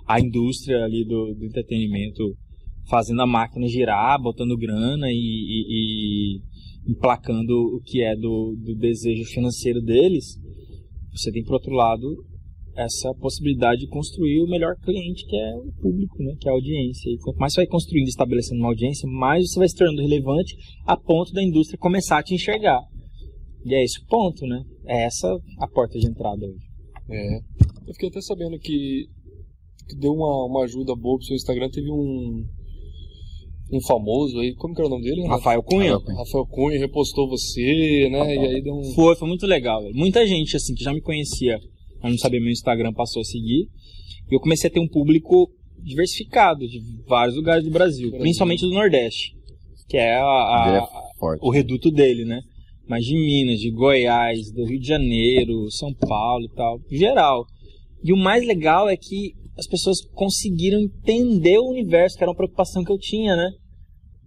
a 0.07 0.19
indústria 0.19 0.83
ali 0.83 1.05
do, 1.05 1.33
do 1.33 1.45
entretenimento 1.45 2.35
fazendo 2.89 3.21
a 3.21 3.27
máquina 3.27 3.67
girar, 3.67 4.21
botando 4.21 4.57
grana 4.57 5.09
e, 5.09 5.15
e- 5.15 5.65
e 5.69 6.91
emplacando 6.91 7.53
o 7.75 7.79
que 7.81 8.01
é 8.01 8.15
do, 8.15 8.55
do 8.57 8.75
desejo 8.75 9.23
financeiro 9.25 9.81
deles, 9.81 10.37
você 11.11 11.31
tem 11.31 11.43
por 11.43 11.53
outro 11.53 11.71
lado 11.71 12.07
essa 12.75 13.13
possibilidade 13.13 13.81
de 13.81 13.87
construir 13.87 14.41
o 14.41 14.49
melhor 14.49 14.75
cliente 14.83 15.25
que 15.27 15.35
é 15.35 15.55
o 15.55 15.71
público, 15.81 16.23
né? 16.23 16.35
que 16.39 16.47
é 16.47 16.51
a 16.51 16.55
audiência. 16.55 17.09
E 17.09 17.17
quanto 17.19 17.37
mais 17.37 17.53
você 17.53 17.61
vai 17.61 17.67
construindo 17.67 18.07
e 18.07 18.09
estabelecendo 18.09 18.59
uma 18.59 18.69
audiência, 18.69 19.07
mais 19.07 19.49
você 19.51 19.59
vai 19.59 19.69
se 19.69 19.75
tornando 19.75 20.01
relevante 20.01 20.55
a 20.85 20.97
ponto 20.97 21.31
da 21.31 21.43
indústria 21.43 21.77
começar 21.77 22.17
a 22.17 22.23
te 22.23 22.33
enxergar. 22.33 22.81
E 23.65 23.75
é 23.75 23.83
esse 23.83 24.01
o 24.01 24.07
ponto, 24.07 24.45
né? 24.47 24.63
É 24.85 25.03
essa 25.05 25.27
a 25.59 25.67
porta 25.67 25.97
de 25.99 26.07
entrada 26.07 26.45
hoje. 26.45 26.65
É. 27.09 27.37
Eu 27.87 27.93
fiquei 27.93 28.09
até 28.09 28.21
sabendo 28.21 28.57
que, 28.59 29.05
que 29.87 29.95
deu 29.97 30.13
uma, 30.13 30.45
uma 30.45 30.63
ajuda 30.63 30.95
boa 30.95 31.17
pro 31.17 31.25
seu 31.25 31.35
Instagram. 31.35 31.69
Teve 31.69 31.89
um. 31.91 32.45
Um 33.71 33.81
famoso 33.81 34.37
aí, 34.39 34.53
como 34.53 34.75
que 34.75 34.81
era 34.81 34.87
o 34.87 34.89
nome 34.89 35.03
dele? 35.03 35.25
Rafael 35.25 35.63
Cunha. 35.63 35.97
Rafael 35.97 36.45
Cunha 36.45 36.77
repostou 36.77 37.27
você, 37.27 38.07
né? 38.11 38.35
E 38.35 38.39
aí 38.39 38.61
deu 38.61 38.75
um. 38.75 38.83
Foi, 38.93 39.15
foi 39.15 39.27
muito 39.27 39.47
legal. 39.47 39.81
velho. 39.81 39.95
Muita 39.95 40.27
gente, 40.27 40.55
assim, 40.55 40.75
que 40.75 40.83
já 40.83 40.93
me 40.93 41.01
conhecia, 41.01 41.59
mas 42.01 42.11
não 42.11 42.17
sabia 42.19 42.39
meu 42.39 42.51
Instagram, 42.51 42.93
passou 42.93 43.21
a 43.21 43.25
seguir. 43.25 43.67
E 44.29 44.35
eu 44.35 44.39
comecei 44.39 44.69
a 44.69 44.73
ter 44.73 44.79
um 44.79 44.87
público 44.87 45.49
diversificado, 45.81 46.67
de 46.67 46.79
vários 47.07 47.35
lugares 47.35 47.63
do 47.63 47.71
Brasil, 47.71 48.09
Brasil. 48.09 48.19
principalmente 48.21 48.61
do 48.61 48.71
Nordeste, 48.73 49.35
que 49.89 49.97
é 49.97 50.17
a- 50.17 50.65
Ele 50.67 50.77
a- 50.77 51.33
é 51.33 51.37
o 51.41 51.49
reduto 51.49 51.89
dele, 51.89 52.25
né? 52.25 52.41
Mas 52.93 53.05
de 53.05 53.15
Minas, 53.15 53.59
de 53.59 53.71
Goiás, 53.71 54.51
do 54.51 54.65
Rio 54.65 54.79
de 54.79 54.87
Janeiro, 54.87 55.71
São 55.71 55.91
Paulo 55.93 56.45
e 56.45 56.55
tal, 56.55 56.79
geral. 56.91 57.43
E 58.03 58.13
o 58.13 58.17
mais 58.17 58.45
legal 58.45 58.87
é 58.87 58.95
que 58.95 59.33
as 59.57 59.65
pessoas 59.65 59.97
conseguiram 60.13 60.79
entender 60.79 61.57
o 61.57 61.69
universo, 61.69 62.15
que 62.15 62.23
era 62.23 62.29
uma 62.29 62.37
preocupação 62.37 62.83
que 62.83 62.91
eu 62.91 62.99
tinha, 62.99 63.35
né? 63.35 63.49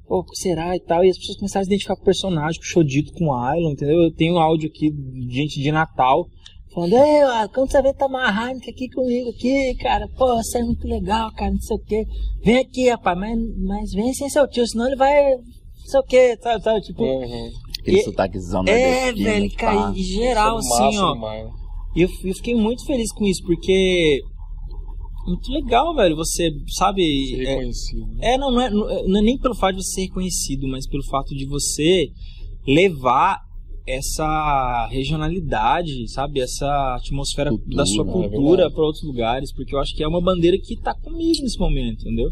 Pô, 0.09 0.25
será 0.35 0.75
e 0.75 0.81
tal? 0.81 1.05
E 1.05 1.11
as 1.11 1.17
pessoas 1.17 1.39
começaram 1.39 1.63
a 1.63 1.65
se 1.65 1.71
identificar 1.71 1.95
com 1.95 2.03
o 2.03 2.05
personagem, 2.07 2.59
com 2.59 2.65
o 2.65 2.69
Shodito, 2.69 3.13
com 3.13 3.27
o 3.27 3.35
Ailon, 3.35 3.71
entendeu? 3.71 4.03
Eu 4.03 4.13
tenho 4.13 4.35
um 4.35 4.41
áudio 4.41 4.69
aqui 4.69 4.91
de 4.91 5.33
gente 5.33 5.61
de 5.61 5.71
Natal 5.71 6.27
falando, 6.75 6.95
ei, 6.95 7.49
quando 7.55 7.71
você 7.71 7.81
vê 7.81 7.95
tomar 7.95 8.29
Heineken 8.29 8.71
aqui 8.71 8.89
comigo 8.91 9.31
aqui, 9.31 9.75
cara, 9.77 10.07
pô, 10.17 10.37
você 10.37 10.59
é 10.59 10.63
muito 10.63 10.87
legal, 10.87 11.33
cara, 11.33 11.53
não 11.53 11.61
sei 11.61 11.77
o 11.77 11.81
quê. 11.81 12.05
Vem 12.43 12.59
aqui, 12.59 12.91
rapaz, 12.91 13.19
mas, 13.19 13.39
mas 13.59 13.93
vem 13.93 14.13
sem 14.13 14.29
seu 14.29 14.47
tio, 14.47 14.67
senão 14.67 14.87
ele 14.87 14.97
vai, 14.97 15.31
não 15.37 15.87
sei 15.87 16.01
o 16.01 16.03
quê, 16.03 16.39
sabe, 16.43 16.63
sabe? 16.63 16.81
Tipo, 16.83 17.03
Uhum. 17.03 17.51
Aquele 17.87 17.99
E- 18.01 18.05
sotaquezão 18.05 18.65
é, 18.67 19.05
nordestino, 19.13 19.25
velho, 19.31 19.51
cara, 19.55 19.91
em 19.91 20.03
geral, 20.03 20.59
Isso 20.59 20.75
é 20.83 20.87
assim, 20.89 20.99
ó. 20.99 21.13
demais. 21.15 21.49
E 21.95 22.03
eu, 22.03 22.09
eu 22.25 22.35
fiquei 22.35 22.55
muito 22.55 22.85
feliz 22.85 23.13
com 23.13 23.25
isso, 23.25 23.43
porque. 23.45 24.21
Muito 25.27 25.51
legal, 25.53 25.95
velho, 25.95 26.15
você, 26.17 26.51
sabe. 26.77 27.03
Ser 27.29 27.43
é- 27.43 27.49
reconhecido. 27.55 28.07
né? 28.15 28.35
é, 28.35 28.39
não, 28.39 28.51
não 28.51 28.61
é, 28.61 28.71
não 28.71 29.19
é 29.19 29.23
nem 29.23 29.39
pelo 29.39 29.55
fato 29.57 29.77
de 29.77 29.85
você 29.85 29.95
ser 29.95 30.01
reconhecido, 30.03 30.69
mas 30.69 30.87
pelo 30.89 31.05
fato 31.05 31.35
de 31.35 31.45
você 31.47 32.09
levar 32.67 33.41
essa 33.87 34.89
regionalidade, 34.91 36.09
sabe? 36.11 36.41
Essa 36.41 36.97
atmosfera 36.97 37.51
Cultura, 37.51 37.77
da 37.77 37.87
sua 37.87 38.03
é 38.05 38.13
cultura 38.13 38.31
verdade. 38.57 38.75
para 38.75 38.85
outros 38.85 39.05
lugares, 39.05 39.53
porque 39.53 39.75
eu 39.75 39.79
acho 39.81 39.95
que 39.95 40.03
é 40.03 40.09
uma 40.09 40.21
bandeira 40.21 40.57
que 40.59 40.77
tá 40.77 40.93
comigo 40.95 41.41
nesse 41.43 41.59
momento, 41.59 42.01
entendeu? 42.03 42.29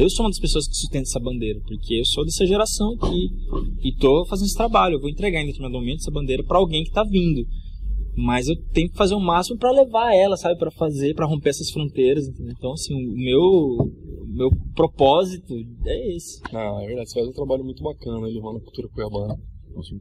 Eu 0.00 0.08
sou 0.08 0.24
uma 0.24 0.30
das 0.30 0.38
pessoas 0.38 0.66
que 0.66 0.74
sustenta 0.74 1.02
essa 1.02 1.20
bandeira, 1.20 1.60
porque 1.60 2.00
eu 2.00 2.06
sou 2.06 2.24
dessa 2.24 2.46
geração 2.46 2.94
aqui 2.94 3.28
e 3.82 3.94
tô 3.96 4.24
fazendo 4.24 4.46
esse 4.46 4.56
trabalho. 4.56 4.94
Eu 4.94 5.00
vou 5.00 5.10
entregar 5.10 5.42
em 5.42 5.46
determinado 5.46 5.74
momento 5.74 5.98
essa 5.98 6.10
bandeira 6.10 6.42
para 6.42 6.56
alguém 6.56 6.84
que 6.84 6.90
tá 6.90 7.04
vindo. 7.04 7.46
Mas 8.16 8.48
eu 8.48 8.56
tenho 8.72 8.88
que 8.88 8.96
fazer 8.96 9.14
o 9.14 9.20
máximo 9.20 9.58
para 9.58 9.70
levar 9.70 10.14
ela, 10.14 10.38
sabe? 10.38 10.58
Para 10.58 10.70
fazer, 10.70 11.14
para 11.14 11.26
romper 11.26 11.50
essas 11.50 11.70
fronteiras, 11.70 12.26
entendeu? 12.26 12.54
Então, 12.56 12.72
assim, 12.72 12.94
o 12.94 13.14
meu, 13.14 13.92
meu 14.26 14.50
propósito 14.74 15.52
é 15.84 16.16
esse. 16.16 16.40
Não, 16.50 16.80
é 16.80 16.86
verdade. 16.86 17.10
Você 17.10 17.18
faz 17.18 17.28
um 17.28 17.32
trabalho 17.32 17.62
muito 17.62 17.82
bacana 17.82 18.26
aí, 18.26 18.32
levando 18.32 18.56
a 18.56 18.60
cultura 18.60 18.88
cuiabana. 18.88 19.36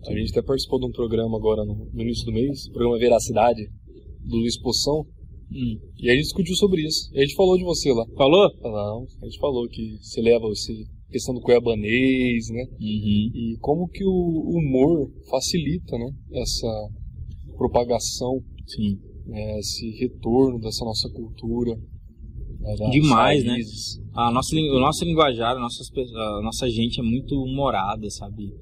A 0.08 0.14
gente 0.14 0.32
até 0.32 0.42
participou 0.42 0.80
de 0.80 0.86
um 0.86 0.92
programa 0.92 1.36
agora 1.36 1.66
no, 1.66 1.76
no 1.76 2.02
início 2.02 2.26
do 2.26 2.32
mês, 2.32 2.68
o 2.68 2.72
programa 2.72 2.98
Veracidade, 2.98 3.68
do 4.24 4.38
Luiz 4.38 4.58
Poção, 4.58 5.06
Hum. 5.52 5.80
e 5.98 6.10
aí 6.10 6.14
a 6.14 6.16
gente 6.16 6.26
discutiu 6.26 6.56
sobre 6.56 6.86
isso. 6.86 7.10
E 7.14 7.20
a 7.20 7.22
gente 7.22 7.36
falou 7.36 7.58
de 7.58 7.64
você 7.64 7.92
lá. 7.92 8.06
Falou? 8.16 8.50
Não, 8.62 9.06
a 9.22 9.26
gente 9.26 9.40
falou 9.40 9.68
que 9.68 9.98
você 10.02 10.22
leva 10.22 10.48
esse 10.52 10.86
questão 11.10 11.34
do 11.34 11.42
cuiabanês, 11.42 12.50
né? 12.50 12.66
Uhum. 12.80 13.32
E 13.34 13.58
como 13.60 13.88
que 13.88 14.04
o 14.06 14.58
humor 14.58 15.12
facilita, 15.30 15.98
né? 15.98 16.12
Essa 16.34 16.90
propagação, 17.58 18.40
Sim. 18.68 19.00
né? 19.26 19.60
esse 19.60 19.90
retorno 20.00 20.60
dessa 20.60 20.86
nossa 20.86 21.10
cultura. 21.10 21.76
né, 22.60 22.90
Demais, 22.92 23.44
né? 23.44 23.58
A 24.14 24.32
nossa, 24.32 24.56
o 24.56 24.80
nosso 24.80 25.04
linguajar, 25.04 25.58
a 25.58 25.60
nossa, 25.60 25.84
a 25.84 26.42
nossa 26.42 26.70
gente 26.70 27.00
é 27.00 27.04
muito 27.04 27.36
humorada, 27.36 28.10
sabe? 28.10 28.54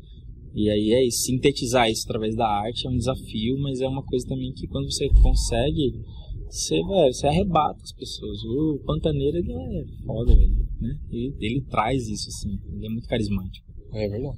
E 0.55 0.69
aí 0.69 0.91
é 0.93 1.05
isso, 1.05 1.23
sintetizar 1.23 1.89
isso 1.89 2.03
através 2.05 2.35
da 2.35 2.47
arte 2.47 2.87
é 2.87 2.89
um 2.89 2.97
desafio, 2.97 3.59
mas 3.59 3.79
é 3.79 3.87
uma 3.87 4.03
coisa 4.03 4.25
também 4.27 4.51
que 4.53 4.67
quando 4.67 4.91
você 4.91 5.07
consegue, 5.21 5.93
você, 6.49 6.75
velho, 6.83 7.13
você 7.13 7.27
arrebata 7.27 7.79
as 7.83 7.91
pessoas. 7.91 8.43
O 8.43 8.79
Pantaneiro, 8.85 9.37
ele 9.37 9.51
é 9.51 9.85
foda, 10.05 10.35
velho, 10.35 10.67
né? 10.79 10.97
Ele, 11.11 11.35
ele 11.39 11.61
traz 11.69 12.07
isso, 12.07 12.29
assim, 12.29 12.57
ele 12.73 12.85
é 12.85 12.89
muito 12.89 13.07
carismático. 13.07 13.65
É 13.93 14.07
verdade. 14.07 14.37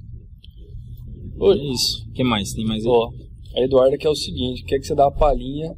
É 1.40 1.72
isso. 1.72 2.06
O 2.08 2.12
que 2.12 2.24
mais? 2.24 2.52
Tem 2.52 2.64
mais 2.64 2.84
aí? 2.84 2.90
Ó, 2.90 3.10
a 3.56 3.60
Eduarda 3.62 3.96
quer 3.98 4.08
o 4.08 4.14
seguinte, 4.14 4.64
quer 4.64 4.78
que 4.78 4.86
você 4.86 4.94
dá 4.94 5.06
a 5.06 5.10
palhinha 5.10 5.74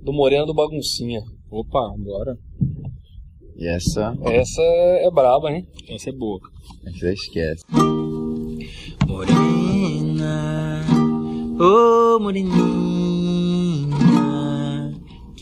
do 0.00 0.12
Moreno 0.12 0.46
do 0.46 0.54
Baguncinha. 0.54 1.20
Opa, 1.50 1.92
agora. 1.94 2.36
E 3.56 3.66
essa, 3.68 4.14
Essa 4.24 4.62
é 4.62 5.10
braba, 5.10 5.52
hein? 5.52 5.66
Essa 5.88 6.10
é 6.10 6.12
boa. 6.12 6.40
essa 6.86 7.12
esquece. 7.12 7.62
Morena, 9.06 10.80
ô 11.60 12.18
moreninha, 12.18 12.54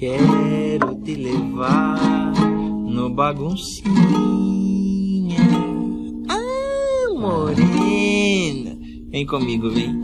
quero 0.02 0.96
te 1.04 1.14
levar 1.14 2.32
no 2.88 3.08
baguncinha. 3.14 3.86
Ah, 6.28 7.14
morena, 7.14 8.76
vem 9.12 9.24
comigo, 9.24 9.70
vem. 9.70 10.02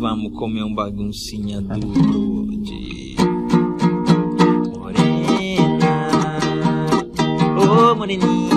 Vamos 0.00 0.36
comer 0.36 0.64
um 0.64 0.74
baguncinha 0.74 1.60
duro 1.60 2.56
de 2.60 3.14
morena. 4.74 6.38
Ô 7.56 7.94
moreninha, 7.94 8.55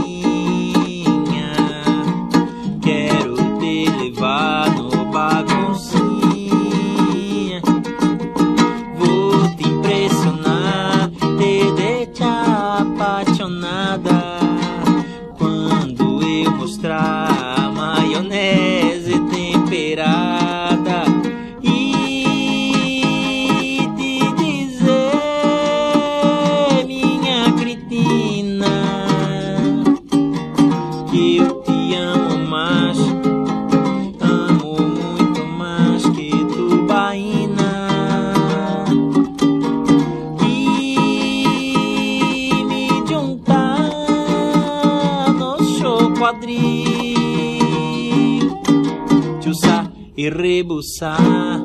e 50.19 50.29
rebuçar 50.29 51.63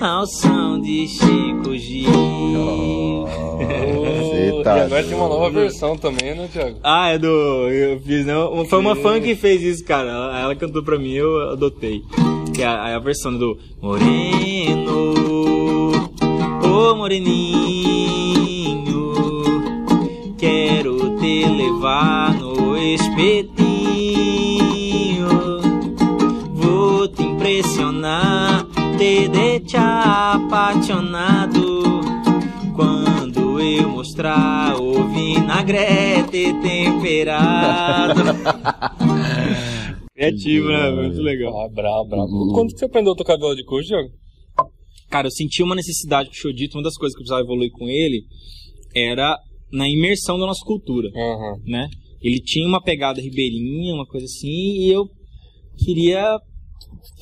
ao 0.00 0.24
som 0.24 0.80
de 0.80 1.08
Chico 1.08 1.76
Gil 1.76 3.26
Você 3.26 4.60
E 4.60 4.62
tá 4.62 4.84
agora 4.84 5.02
tem 5.02 5.16
uma 5.16 5.28
nova 5.28 5.50
versão 5.50 5.96
também, 5.96 6.36
né, 6.36 6.48
Thiago? 6.52 6.78
Ah, 6.84 7.08
é 7.08 7.18
do. 7.18 7.26
Eu 7.26 7.98
fiz, 7.98 8.24
não. 8.24 8.64
Foi 8.66 8.78
uma 8.78 8.94
fã 8.94 9.20
que 9.20 9.34
fez 9.34 9.60
isso, 9.62 9.84
cara. 9.84 10.08
Ela, 10.08 10.40
ela 10.40 10.54
cantou 10.54 10.84
pra 10.84 11.00
mim, 11.00 11.14
eu 11.14 11.50
adotei. 11.50 12.04
Que 12.54 12.62
é 12.62 12.66
a, 12.66 12.90
é 12.90 12.94
a 12.94 13.00
versão 13.00 13.36
do 13.36 13.58
Moreno, 13.82 15.12
ô 16.64 16.94
Moreninho, 16.94 17.34
quero 20.38 21.18
te 21.18 21.44
levar 21.44 22.34
no 22.34 22.76
espetinho. 22.76 23.69
Te 29.20 29.28
deixar 29.28 30.36
apaixonado. 30.36 31.80
Quando 32.74 33.60
eu 33.60 33.90
mostrar 33.90 34.80
o 34.80 35.08
vinagrete 35.08 36.54
temperado. 36.62 38.20
Criativo, 40.14 40.68
né? 40.68 40.90
Muito 40.90 41.20
legal. 41.20 41.60
Ah, 41.60 41.68
brabo, 41.68 42.08
brabo. 42.08 42.32
Uhum. 42.32 42.52
Quando 42.54 42.70
você 42.70 42.84
aprendeu 42.86 43.12
a 43.12 43.16
tocar 43.16 43.36
viola 43.36 43.56
de 43.56 43.64
coxo, 43.64 43.88
Thiago? 43.88 44.08
Cara, 45.10 45.26
eu 45.26 45.30
senti 45.30 45.62
uma 45.62 45.74
necessidade 45.74 46.28
com 46.28 46.34
o 46.34 46.38
Chodito, 46.38 46.78
uma 46.78 46.84
das 46.84 46.96
coisas 46.96 47.14
que 47.14 47.20
eu 47.20 47.24
precisava 47.24 47.42
evoluir 47.42 47.70
com 47.72 47.88
ele 47.88 48.22
era 48.94 49.36
na 49.72 49.88
imersão 49.88 50.38
da 50.38 50.46
nossa 50.46 50.64
cultura, 50.64 51.08
Aham. 51.14 51.56
né? 51.66 51.88
Ele 52.22 52.40
tinha 52.40 52.66
uma 52.66 52.82
pegada 52.82 53.20
ribeirinha, 53.20 53.94
uma 53.94 54.06
coisa 54.06 54.24
assim, 54.26 54.78
e 54.78 54.92
eu 54.92 55.06
queria 55.78 56.38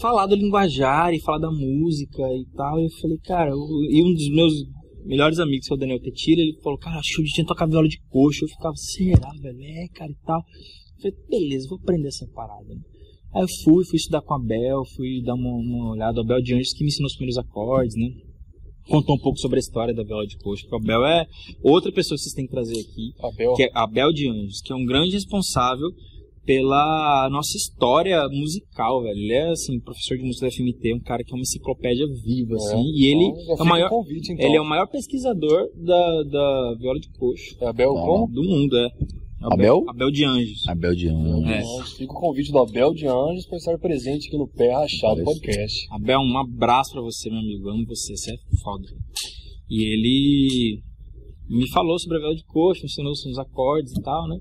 falar 0.01 0.27
do 0.27 0.35
linguajar 0.37 1.13
e 1.15 1.21
falar 1.21 1.39
da 1.39 1.51
música 1.51 2.23
e 2.35 2.45
tal. 2.57 2.81
E 2.81 2.85
eu 2.85 2.91
falei, 3.01 3.19
cara, 3.25 3.51
eu- 3.51 3.85
e 3.91 4.03
um 4.03 4.13
dos 4.15 4.29
meus 4.31 4.53
melhores 5.05 5.39
amigos, 5.39 5.67
que 5.67 5.73
é 5.73 5.77
o 5.77 5.79
Daniel 5.79 6.01
Tetira, 6.01 6.41
ele 6.41 6.59
falou, 6.63 6.79
cara, 6.79 7.01
que 7.03 7.21
o 7.21 7.25
tinha 7.25 7.45
que 7.45 7.49
tocar 7.49 7.67
viola 7.67 7.89
de 7.89 7.99
coxo. 8.11 8.45
Eu 8.45 8.49
ficava, 8.49 8.75
será, 8.77 9.31
velho? 9.41 9.59
É, 9.63 9.89
cara, 9.95 10.11
e 10.11 10.17
tal. 10.27 10.39
Eu 10.41 11.03
falei, 11.13 11.17
beleza, 11.29 11.69
vou 11.69 11.79
aprender 11.79 12.09
essa 12.09 12.27
parada. 12.35 12.65
né? 12.75 12.81
Aí 13.35 13.43
eu 13.43 13.49
fui, 13.63 13.85
fui 13.85 13.97
estudar 13.97 14.23
com 14.23 14.35
a 14.35 14.39
Bel, 14.39 14.85
fui 14.97 15.23
dar 15.23 15.35
uma, 15.35 15.51
uma 15.51 15.91
olhada. 15.93 16.21
A 16.21 16.25
Bel 16.25 16.41
de 16.43 16.55
Anjos 16.55 16.73
que 16.73 16.83
me 16.83 16.89
ensinou 16.89 17.07
os 17.07 17.15
primeiros 17.15 17.39
acordes, 17.39 17.95
né? 17.97 18.09
Contou 18.89 19.17
um 19.17 19.19
pouco 19.19 19.39
sobre 19.39 19.59
a 19.59 19.61
história 19.61 19.93
da 19.95 20.03
viola 20.03 20.27
de 20.27 20.39
coxo. 20.39 20.67
porque 20.67 20.83
A 20.83 20.87
Bel 20.87 21.05
é 21.05 21.27
outra 21.63 21.93
pessoa 21.93 22.17
que 22.17 22.23
vocês 22.23 22.35
têm 22.35 22.47
que 22.47 22.51
trazer 22.51 22.73
aqui 22.81 23.13
Abel. 23.23 23.53
que 23.55 23.65
é 23.65 23.71
Abel 23.75 24.13
de 24.15 24.29
Anjos, 24.31 24.63
que 24.63 24.73
é 24.73 24.77
um 24.77 24.85
grande 24.87 25.13
responsável 25.13 25.89
pela 26.49 27.29
nossa 27.31 27.59
história 27.59 28.27
musical, 28.31 29.03
velho. 29.03 29.19
Ele 29.19 29.35
é, 29.35 29.51
assim, 29.51 29.79
professor 29.81 30.17
de 30.17 30.25
música 30.25 30.47
da 30.47 30.51
FMT, 30.53 30.95
um 30.95 31.01
cara 31.01 31.23
que 31.23 31.31
é 31.31 31.35
uma 31.37 31.43
enciclopédia 31.43 32.07
viva, 32.25 32.55
assim, 32.57 32.83
e 32.95 33.05
ele 33.05 33.25
Então, 33.43 33.57
é 33.59 33.63
o 33.63 33.67
maior, 33.67 33.91
convite, 33.91 34.33
então. 34.33 34.47
ele 34.47 34.57
é 34.57 34.61
o 34.61 34.65
maior 34.65 34.87
pesquisador 34.87 35.69
da, 35.77 36.23
da 36.23 36.75
viola 36.79 36.99
de 36.99 37.11
coxo 37.11 37.55
É 37.61 37.67
Abel 37.67 37.93
como? 37.93 38.29
do 38.33 38.43
mundo, 38.43 38.75
é. 38.79 38.89
Abel? 39.43 39.85
Abel 39.89 40.11
de 40.11 40.25
Anjos. 40.25 40.67
Abel 40.67 40.95
de 40.95 41.09
Anjos. 41.11 41.51
É. 41.51 41.97
Fica 41.99 42.13
o 42.15 42.17
convite 42.17 42.51
do 42.51 42.59
Abel 42.61 42.95
de 42.95 43.07
Anjos 43.07 43.45
para 43.47 43.59
estar 43.59 43.79
presente 43.79 44.29
aqui 44.29 44.39
no 44.39 44.49
Pé 44.49 44.73
Rachado. 44.73 45.23
Podcast. 45.23 45.87
Abel, 45.93 46.19
um 46.21 46.39
abraço 46.39 46.93
pra 46.93 47.03
você, 47.03 47.29
meu 47.29 47.41
amigo. 47.41 47.69
Amo 47.69 47.85
você, 47.87 48.17
você 48.17 48.33
é 48.33 48.37
foda. 48.65 48.89
E 49.69 49.83
ele 49.85 50.81
me 51.47 51.69
falou 51.73 51.99
sobre 51.99 52.17
a 52.17 52.21
viola 52.21 52.35
de 52.37 52.45
coxo, 52.45 52.87
ensinou 52.87 53.13
uns 53.13 53.39
acordes 53.39 53.93
e 53.93 54.01
tal, 54.03 54.27
né? 54.29 54.39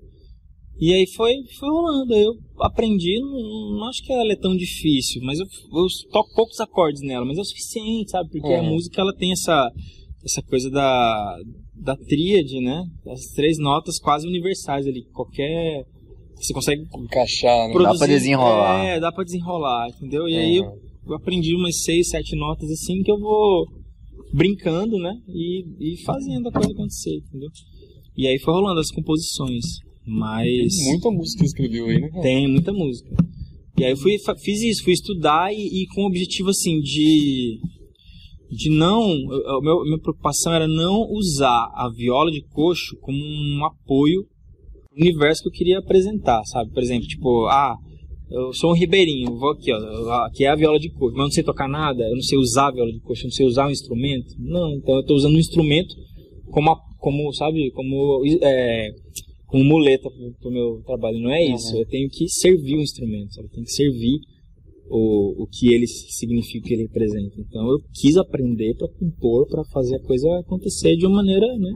E 0.79 0.93
aí 0.93 1.07
foi, 1.15 1.33
foi 1.59 1.69
rolando. 1.69 2.13
Aí 2.13 2.21
eu 2.23 2.33
aprendi, 2.59 3.19
não, 3.19 3.77
não 3.77 3.83
acho 3.89 4.03
que 4.03 4.13
ela 4.13 4.31
é 4.31 4.35
tão 4.35 4.55
difícil, 4.55 5.21
mas 5.23 5.39
eu, 5.39 5.45
eu 5.45 5.85
toco 6.11 6.33
poucos 6.35 6.59
acordes 6.59 7.01
nela, 7.01 7.25
mas 7.25 7.37
é 7.37 7.41
o 7.41 7.45
suficiente, 7.45 8.11
sabe? 8.11 8.29
Porque 8.29 8.53
a 8.53 8.61
Uhum. 8.61 8.73
música 8.73 9.01
ela 9.01 9.13
tem 9.15 9.31
essa, 9.31 9.71
essa 10.23 10.41
coisa 10.43 10.69
da, 10.69 11.37
da 11.75 11.95
tríade, 11.95 12.59
né? 12.61 12.83
As 13.07 13.25
três 13.35 13.57
notas 13.57 13.97
quase 13.99 14.27
universais 14.27 14.85
ali. 14.85 15.03
Qualquer. 15.13 15.83
Você 16.35 16.53
consegue 16.53 16.83
Encaixar, 16.95 17.67
né? 17.67 17.73
produzir. 17.73 17.97
pra 17.97 18.07
desenrolar. 18.07 18.85
É, 18.85 18.99
dá 18.99 19.11
pra 19.11 19.23
desenrolar, 19.23 19.89
entendeu? 19.89 20.27
E 20.29 20.37
aí 20.37 20.57
eu, 20.57 20.65
eu 21.07 21.15
aprendi 21.15 21.55
umas 21.55 21.81
seis, 21.81 22.09
sete 22.09 22.35
notas 22.35 22.69
assim 22.69 23.01
que 23.01 23.09
eu 23.09 23.19
vou 23.19 23.65
brincando, 24.31 24.99
né? 24.99 25.13
E, 25.27 25.65
e 25.79 25.97
fazendo 26.03 26.49
a 26.49 26.51
coisa 26.51 26.71
acontecer, 26.71 27.17
entendeu? 27.27 27.49
E 28.15 28.27
aí 28.27 28.37
foi 28.37 28.53
rolando 28.53 28.79
as 28.79 28.91
composições. 28.91 29.63
Mas 30.07 30.47
Tem 30.77 30.85
muita 30.91 31.11
música 31.11 31.39
que 31.41 31.45
escreveu 31.47 31.85
aí, 31.87 31.99
né? 31.99 32.09
cara? 32.09 32.21
tem 32.21 32.47
muita 32.47 32.71
música. 32.71 33.09
E 33.77 33.83
aí 33.83 33.91
eu 33.91 33.97
fui, 33.97 34.15
fiz 34.43 34.61
isso, 34.63 34.83
fui 34.83 34.93
estudar 34.93 35.53
e, 35.53 35.57
e 35.57 35.85
com 35.93 36.03
o 36.03 36.07
objetivo 36.07 36.49
assim 36.49 36.79
de 36.79 37.59
de 38.49 38.69
não, 38.69 39.03
a 39.03 39.61
meu- 39.61 39.83
minha 39.83 39.99
preocupação 39.99 40.53
era 40.53 40.65
não 40.69 41.01
usar 41.11 41.69
a 41.75 41.89
viola 41.93 42.31
de 42.31 42.41
coxo 42.53 42.95
como 43.01 43.17
um 43.17 43.65
apoio 43.65 44.23
pro 44.89 45.01
universo 45.05 45.43
que 45.43 45.49
eu 45.49 45.51
queria 45.51 45.79
apresentar, 45.79 46.41
sabe? 46.45 46.71
Por 46.71 46.81
exemplo, 46.81 47.05
tipo, 47.05 47.45
ah, 47.47 47.75
eu 48.31 48.53
sou 48.53 48.71
um 48.71 48.73
ribeirinho, 48.73 49.37
vou 49.37 49.51
aqui, 49.51 49.69
ó, 49.73 50.11
aqui 50.25 50.45
é 50.45 50.47
a 50.47 50.55
viola 50.55 50.79
de 50.79 50.89
coxo, 50.91 51.11
mas 51.11 51.19
eu 51.19 51.23
não 51.25 51.31
sei 51.31 51.43
tocar 51.43 51.67
nada, 51.67 52.01
eu 52.03 52.15
não 52.15 52.21
sei 52.21 52.37
usar 52.37 52.67
a 52.67 52.71
viola 52.71 52.89
de 52.91 53.01
coxo, 53.01 53.23
eu 53.23 53.27
não 53.27 53.31
sei 53.31 53.45
usar 53.45 53.67
um 53.67 53.71
instrumento. 53.71 54.33
Não, 54.39 54.71
então 54.77 54.95
eu 54.95 55.01
estou 55.01 55.17
usando 55.17 55.35
um 55.35 55.39
instrumento 55.39 55.93
como, 56.49 56.71
a- 56.71 56.79
como 56.99 57.33
sabe, 57.33 57.69
como 57.71 58.23
é, 58.41 58.87
como 59.47 59.63
muleta 59.63 60.09
pro, 60.09 60.33
pro 60.39 60.51
meu 60.51 60.81
trabalho. 60.85 61.19
Não 61.19 61.31
é 61.31 61.43
isso. 61.43 61.75
Eu 61.75 61.85
tenho 61.87 62.09
que 62.09 62.27
servir 62.29 62.75
o 62.75 62.81
instrumento, 62.81 63.33
sabe? 63.33 63.47
Eu 63.47 63.51
tenho 63.51 63.65
que 63.65 63.71
servir 63.71 64.19
o, 64.89 65.43
o 65.43 65.47
que 65.47 65.73
ele 65.73 65.87
significa, 65.87 66.65
o 66.65 66.67
que 66.67 66.73
ele 66.73 66.83
representa. 66.83 67.35
Então 67.39 67.67
eu 67.69 67.77
quis 67.93 68.17
aprender 68.17 68.75
para 68.75 68.87
compor, 68.89 69.47
para 69.47 69.63
fazer 69.65 69.95
a 69.95 70.03
coisa 70.03 70.27
acontecer 70.39 70.95
de 70.95 71.05
uma 71.05 71.17
maneira, 71.17 71.47
né? 71.57 71.73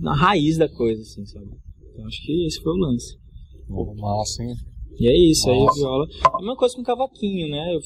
Na 0.00 0.14
raiz 0.14 0.56
da 0.58 0.68
coisa, 0.68 1.00
assim, 1.00 1.24
sabe? 1.26 1.46
Então 1.92 2.06
acho 2.06 2.22
que 2.24 2.46
esse 2.46 2.60
foi 2.60 2.72
o 2.72 2.76
lance. 2.76 3.16
Pô, 3.68 3.94
massa, 3.94 4.42
hein? 4.42 4.54
E 4.98 5.08
é 5.08 5.30
isso, 5.30 5.48
aí 5.48 5.56
a 5.56 5.60
Nossa. 5.60 5.80
viola. 5.80 6.06
A 6.24 6.38
mesma 6.38 6.56
coisa 6.56 6.74
com 6.74 6.82
o 6.82 6.84
cavaquinho, 6.84 7.48
né? 7.48 7.74
Eu 7.74 7.80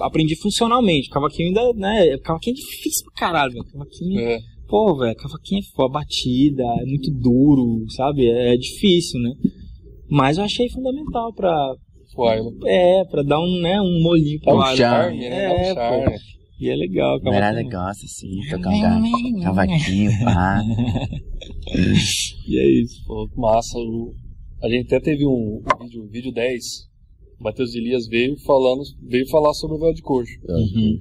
aprendi 0.00 0.36
funcionalmente. 0.36 1.08
Cavaquinho 1.08 1.48
ainda, 1.48 1.72
né? 1.74 2.18
Cavaquinho 2.18 2.54
é 2.54 2.60
difícil 2.60 3.04
pra 3.06 3.14
caralho, 3.14 3.52
velho. 3.52 3.64
Cavaquinho. 3.64 4.20
É. 4.20 4.38
Pô, 4.68 4.96
velho, 4.98 5.16
cavaquinho 5.16 5.60
é 5.60 5.74
foda, 5.74 5.94
batida, 5.94 6.62
é 6.62 6.84
muito 6.84 7.10
duro, 7.10 7.84
sabe? 7.90 8.26
É, 8.28 8.54
é 8.54 8.56
difícil, 8.56 9.18
né? 9.20 9.32
Mas 10.10 10.36
eu 10.38 10.44
achei 10.44 10.68
fundamental 10.70 11.32
pra. 11.34 11.74
Uai, 12.16 12.38
É, 12.66 13.04
pra 13.04 13.22
dar 13.22 13.38
um, 13.40 13.60
né, 13.60 13.80
um 13.80 14.02
molhinho 14.02 14.40
pro 14.40 14.46
Dá 14.52 14.54
um 14.54 14.58
lado. 14.58 14.76
charme, 14.76 15.18
né? 15.20 15.48
Dá 15.48 15.54
um 15.54 15.56
É, 15.58 15.74
charme. 15.74 16.04
pô. 16.04 16.16
E 16.60 16.68
é 16.68 16.74
legal, 16.74 17.20
Mulherada 17.22 17.58
cavaquinho. 17.62 17.70
gosta, 17.82 18.04
assim, 18.06 18.40
tocar 18.50 18.70
um 18.70 18.80
ca- 18.80 19.42
cavaquinho, 19.44 20.10
pá. 20.24 20.60
E 22.48 22.58
é 22.58 22.82
isso. 22.82 23.04
Pô, 23.06 23.28
massa. 23.36 23.78
O- 23.78 24.12
A 24.62 24.68
gente 24.68 24.86
até 24.86 24.98
teve 25.00 25.24
um, 25.24 25.62
um 25.80 25.84
vídeo, 25.84 26.08
vídeo 26.10 26.32
10. 26.32 26.64
O 27.38 27.44
Matheus 27.44 27.74
Elias 27.76 28.08
veio 28.08 28.36
falando, 28.40 28.82
veio 29.08 29.28
falar 29.28 29.54
sobre 29.54 29.76
o 29.76 29.80
véu 29.80 29.94
de 29.94 30.02
coxo. 30.02 30.32
Uhum. 30.48 30.98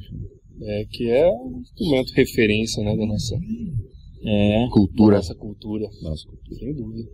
É, 0.60 0.86
que 0.92 1.10
é 1.10 1.30
um 1.30 1.60
instrumento 1.62 2.14
referência, 2.16 2.84
né, 2.84 2.96
da 2.96 3.06
nossa, 3.06 3.36
É. 4.26 4.64
da 4.66 4.70
Cultura. 4.72 5.18
nossa 5.18 5.36
cultura. 5.36 5.88
Nossa, 6.02 6.24
Sem 6.58 6.74
dúvida. 6.74 7.10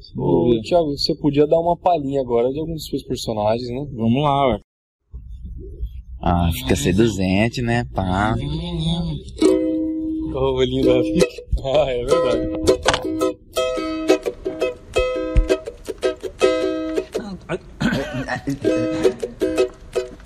Sem 0.00 0.18
Ô, 0.22 0.44
dúvida. 0.46 0.62
Thiago, 0.62 0.96
você 0.96 1.14
podia 1.16 1.46
dar 1.46 1.58
uma 1.60 1.76
palhinha 1.76 2.20
agora 2.20 2.50
de 2.50 2.58
alguns 2.58 2.76
dos 2.82 2.86
seus 2.86 3.02
personagens, 3.02 3.68
né? 3.68 3.86
Vamos 3.92 4.22
lá, 4.22 4.48
ué. 4.48 4.60
Ah, 6.22 6.50
fica 6.52 6.74
seduzente, 6.74 7.60
né? 7.62 7.84
Pá. 7.94 8.34
O 10.34 10.54
olhinho 10.54 10.84
da. 10.84 11.00
Ah, 11.64 11.90
é 11.90 12.04
verdade. 12.04 13.56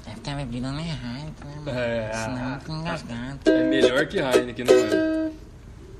É 0.07 0.15
que 0.23 0.31
a 0.31 0.37
bebida 0.37 0.71
não 0.73 0.79
é 0.79 0.83
Heineken, 0.83 1.25
né? 1.27 1.30
É, 1.67 2.11
Senão 2.13 2.55
eu 2.55 2.61
fico 2.61 2.73
engasgado. 2.73 3.39
é 3.47 3.63
melhor 3.65 4.07
que 4.07 4.19
Heineken, 4.19 4.65
não 4.65 4.75
é? 4.75 5.31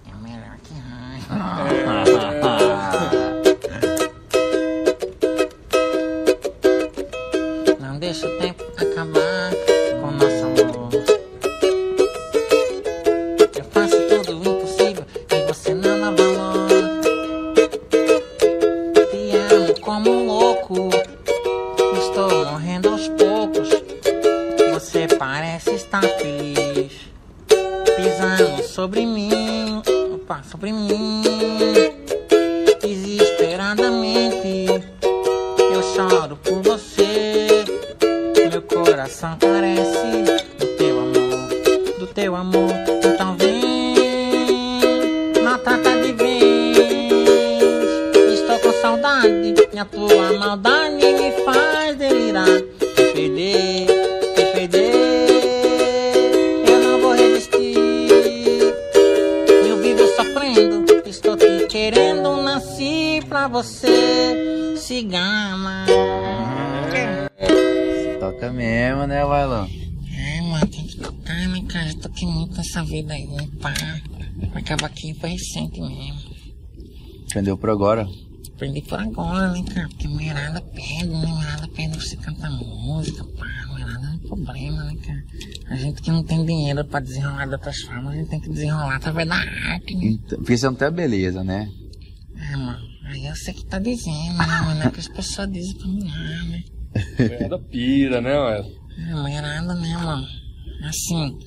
É 0.07 0.15
melhor 0.23 0.57
que 0.63 0.73
Heineken. 0.75 1.37
Não 1.37 3.20
nessa 72.81 72.85
vida 72.85 73.15
aí, 73.15 73.27
né, 73.27 73.49
pá. 73.61 73.75
Mas 74.55 74.65
cavaquinho 74.65 75.15
foi 75.17 75.31
recente 75.31 75.81
mesmo. 75.81 76.21
Aprendeu 77.29 77.57
por 77.57 77.71
agora. 77.71 78.09
Aprendi 78.55 78.83
por 78.83 78.99
agora, 78.99 79.53
né, 79.53 79.63
cara? 79.73 79.89
Porque 79.89 80.09
mulherada 80.09 80.61
pede, 80.61 81.09
né? 81.09 81.27
Mulherada 81.27 81.69
pede 81.69 81.95
você 81.97 82.17
cantar 82.17 82.51
música, 82.51 83.25
pá. 83.39 83.47
Mulherada 83.69 84.07
é 84.07 84.11
um 84.11 84.19
problema, 84.19 84.85
né, 84.85 84.97
cara? 84.97 85.25
A 85.69 85.77
gente 85.77 86.03
que 86.03 86.11
não 86.11 86.23
tem 86.23 86.45
dinheiro 86.45 86.85
pra 86.85 87.01
desenrolar 87.01 87.47
de 87.47 87.53
outras 87.53 87.81
formas, 87.83 88.15
a 88.15 88.17
gente 88.17 88.29
tem 88.29 88.41
que 88.41 88.49
desenrolar 88.51 88.97
através 88.97 89.29
da 89.29 89.37
arte, 89.37 89.95
né? 89.95 90.07
Então, 90.07 90.39
porque 90.39 90.57
você 90.57 90.67
não 90.67 90.75
tem 90.75 90.89
a 90.89 90.91
beleza, 90.91 91.45
né? 91.45 91.71
É, 92.37 92.57
mano. 92.57 92.91
Aí 93.05 93.27
eu 93.27 93.35
sei 93.35 93.55
que 93.55 93.65
tá 93.65 93.79
dizendo, 93.79 94.37
né, 94.39 94.61
mano? 94.65 94.83
É 94.83 94.91
que 94.91 95.01
as 95.01 95.09
pessoas 95.09 95.51
dizem 95.51 95.75
pra 95.77 95.87
mulher, 95.87 96.45
né? 96.45 96.65
É 97.19 97.49
da 97.49 97.59
pira, 97.59 98.21
né, 98.21 98.39
ué? 98.39 98.67
É, 99.09 99.15
mulherada, 99.15 99.75
né, 99.75 99.97
mano? 99.97 100.27
Assim, 100.83 101.39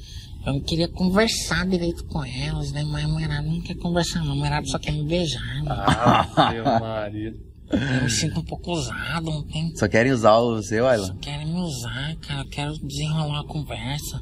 eu 0.45 0.61
queria 0.61 0.87
conversar 0.87 1.65
direito 1.67 2.03
com 2.05 2.23
elas, 2.23 2.71
né? 2.71 2.83
Mas 2.83 3.05
a 3.05 3.07
mulherada 3.07 3.47
não 3.47 3.61
quer 3.61 3.75
conversar, 3.75 4.23
não. 4.23 4.33
A 4.33 4.35
mulherada 4.35 4.65
só 4.67 4.77
quer 4.79 4.91
me 4.91 5.03
beijar, 5.05 5.63
mano. 5.63 5.81
Ah, 5.81 6.51
meu 6.51 6.63
marido. 6.63 7.39
Eu 7.71 8.03
me 8.03 8.09
sinto 8.09 8.39
um 8.39 8.43
pouco 8.43 8.71
usado, 8.73 9.25
não 9.25 9.43
tem? 9.47 9.75
Só 9.75 9.87
querem 9.87 10.11
usar 10.11 10.37
o 10.37 10.61
seu, 10.61 10.83
Wailon? 10.83 11.15
Querem 11.17 11.47
me 11.47 11.59
usar, 11.59 12.15
cara. 12.17 12.41
Eu 12.41 12.49
quero 12.49 12.73
desenrolar 12.79 13.27
uma 13.27 13.45
conversa. 13.47 14.21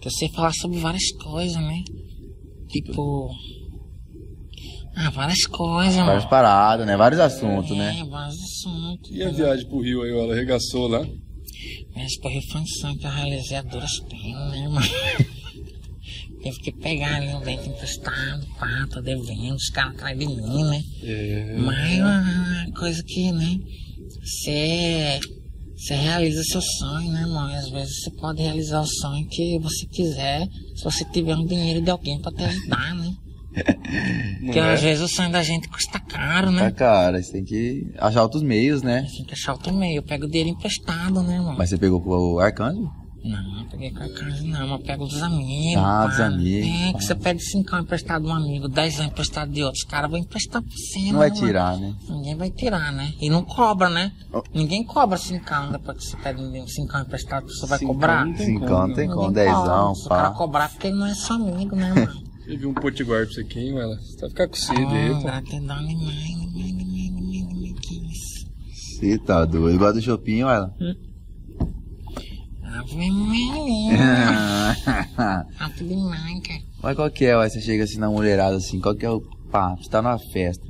Que 0.00 0.08
eu 0.08 0.12
sei 0.12 0.28
falar 0.30 0.52
sobre 0.52 0.78
várias 0.78 1.10
coisas, 1.12 1.56
né? 1.56 1.82
Tipo. 2.68 3.30
Ah, 4.96 5.08
várias 5.10 5.46
coisas, 5.46 5.94
Várias 5.96 6.24
mano. 6.24 6.28
paradas, 6.28 6.86
né? 6.86 6.96
Vários 6.96 7.20
assuntos, 7.20 7.70
é, 7.70 7.74
né? 7.74 8.04
vários 8.10 8.38
assuntos. 8.42 9.10
E 9.10 9.22
a 9.22 9.30
viagem 9.30 9.66
pro 9.66 9.80
Rio 9.80 10.02
aí, 10.02 10.10
ela 10.10 10.34
arregaçou 10.34 10.88
lá? 10.88 11.06
Mas 11.94 12.18
porra, 12.18 12.40
foi 12.50 12.60
um 12.60 12.66
sonho 12.66 12.98
que 12.98 13.06
eu 13.06 13.10
realizei 13.10 13.56
a 13.56 13.62
duras 13.62 13.98
penas, 14.00 14.50
né, 14.50 14.68
mano? 14.68 14.86
Teve 16.42 16.58
que 16.58 16.72
pegar 16.72 17.16
ali 17.16 17.28
um 17.34 17.40
dente 17.40 17.68
emprestado, 17.68 18.46
pá, 18.58 18.86
tô 18.90 19.00
devendo, 19.02 19.54
os 19.56 19.68
caras 19.70 19.94
atrás 19.94 20.18
de 20.18 20.26
mim, 20.26 20.64
né? 20.64 20.82
É. 21.02 21.56
Mas 21.58 21.98
é 21.98 22.02
uma 22.02 22.72
coisa 22.78 23.02
que, 23.02 23.30
né? 23.32 23.58
Você. 24.22 25.20
Você 25.76 25.94
realiza 25.94 26.42
seu 26.44 26.60
sonho, 26.60 27.10
né, 27.10 27.22
irmão? 27.22 27.50
E 27.50 27.56
às 27.56 27.70
vezes 27.70 28.02
você 28.02 28.10
pode 28.10 28.42
realizar 28.42 28.82
o 28.82 28.86
sonho 28.86 29.26
que 29.28 29.58
você 29.60 29.86
quiser, 29.86 30.46
se 30.76 30.84
você 30.84 31.04
tiver 31.06 31.34
um 31.34 31.46
dinheiro 31.46 31.80
de 31.80 31.90
alguém 31.90 32.20
pra 32.20 32.30
te 32.30 32.42
ajudar, 32.44 32.94
né? 32.96 33.14
Porque 34.44 34.58
é? 34.58 34.72
às 34.74 34.82
vezes 34.82 35.02
o 35.02 35.08
sonho 35.08 35.32
da 35.32 35.42
gente 35.42 35.68
custa 35.68 35.98
caro, 35.98 36.48
Tá, 36.48 36.52
né? 36.52 36.70
cara, 36.70 37.22
você 37.22 37.32
tem 37.32 37.44
que 37.44 37.90
achar 37.98 38.22
outros 38.22 38.42
meios, 38.42 38.82
né? 38.82 39.06
Tem 39.16 39.24
que 39.24 39.32
achar 39.32 39.52
outro 39.54 39.72
meio. 39.72 39.96
Eu 39.96 40.02
pego 40.02 40.26
o 40.26 40.28
dinheiro 40.28 40.50
emprestado, 40.50 41.22
né, 41.22 41.36
irmão? 41.36 41.54
Mas 41.56 41.70
você 41.70 41.78
pegou 41.78 42.02
o 42.06 42.38
arcanjo? 42.38 42.90
Não, 43.22 43.66
peguei 43.70 43.90
com 43.90 44.02
a 44.02 44.08
casa 44.08 44.42
não, 44.44 44.68
mas 44.68 44.82
pego 44.82 45.04
dos 45.06 45.22
amigos. 45.22 45.76
Ah, 45.76 46.02
pá. 46.02 46.06
dos 46.06 46.20
amigos, 46.20 46.68
É, 46.70 46.92
pá. 46.92 46.98
que 46.98 47.04
você 47.04 47.14
pede 47.14 47.42
5 47.44 47.76
emprestado 47.76 48.22
de 48.24 48.28
um 48.28 48.34
amigo, 48.34 48.66
10 48.66 48.98
anos 49.00 49.12
emprestado 49.12 49.52
de 49.52 49.62
outro. 49.62 49.78
Os 49.78 49.84
caras 49.84 50.10
vão 50.10 50.18
emprestar 50.18 50.62
pra 50.62 50.70
você, 50.70 50.98
Não 51.00 51.12
né, 51.12 51.18
vai 51.18 51.28
mano? 51.28 51.40
tirar, 51.40 51.76
né? 51.76 51.94
Ninguém 52.08 52.34
vai 52.36 52.50
tirar, 52.50 52.92
né? 52.92 53.12
E 53.20 53.28
não 53.28 53.44
cobra, 53.44 53.90
né? 53.90 54.10
Oh. 54.32 54.42
Ninguém 54.54 54.82
cobra 54.84 55.18
5 55.18 55.44
depois 55.72 55.98
que 55.98 56.04
você 56.04 56.16
pede 56.16 56.70
5 56.72 56.96
emprestado, 56.98 57.46
você 57.46 57.66
vai 57.66 57.78
cobrar. 57.78 58.24
não 58.24 58.36
Cincão 58.38 58.68
como, 58.82 58.94
tem 58.94 59.08
né? 59.08 59.14
como, 59.14 59.30
dezão, 59.32 59.54
cobra. 59.64 59.94
Se 59.94 60.06
o 60.06 60.08
cara 60.08 60.30
pá. 60.30 60.36
cobrar, 60.36 60.68
porque 60.70 60.86
ele 60.86 60.96
não 60.96 61.06
é 61.06 61.14
seu 61.14 61.36
amigo, 61.36 61.76
né, 61.76 61.92
mano? 61.92 62.22
Eu 62.46 62.58
vi 62.58 62.66
um 62.66 62.74
potiguar 62.74 63.24
pra 63.26 63.34
você 63.34 63.42
aqui, 63.42 63.60
hein, 63.60 63.78
ela? 63.78 63.96
Você 63.96 64.16
vai 64.22 64.30
ficar 64.30 64.48
com 64.48 64.54
sede 64.56 64.82
Ah, 64.82 64.92
aí, 64.94 65.10
pô. 65.14 65.22
gratidão 65.22 65.86
demais, 65.86 65.86
demais, 65.86 66.54
demais, 66.54 67.12
demais, 67.14 67.80
demais. 67.82 68.18
Você 68.98 69.18
tá 69.18 69.44
doido. 69.44 69.74
Igual 69.76 69.92
do 69.92 70.00
shopping, 70.02 70.42
Wailon. 70.44 70.70
Ave 75.58 75.96
Maria. 75.96 76.62
Mas 76.82 76.96
qual 76.96 77.10
que 77.10 77.24
é, 77.24 77.36
ué? 77.36 77.48
Você 77.48 77.60
chega 77.60 77.84
assim 77.84 77.98
na 77.98 78.08
mulherada 78.08 78.56
assim, 78.56 78.80
qual 78.80 78.94
que 78.94 79.04
é 79.04 79.10
o 79.10 79.20
papo? 79.50 79.82
Você 79.82 79.90
tá 79.90 80.00
numa 80.00 80.18
festa. 80.18 80.64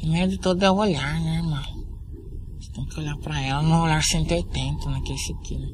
Primeiro 0.00 0.32
de 0.32 0.38
tudo 0.38 0.64
é 0.64 0.70
o 0.70 0.76
olhar, 0.76 1.20
né, 1.20 1.36
irmão? 1.36 1.62
Você 2.60 2.72
tem 2.72 2.84
que 2.86 2.98
olhar 2.98 3.16
pra 3.18 3.40
ela 3.40 3.62
no 3.62 3.82
olhar 3.82 4.02
180, 4.02 4.90
né? 4.90 5.00
Que 5.04 5.12
é 5.12 5.14
esse 5.14 5.32
aqui, 5.32 5.58
né? 5.58 5.68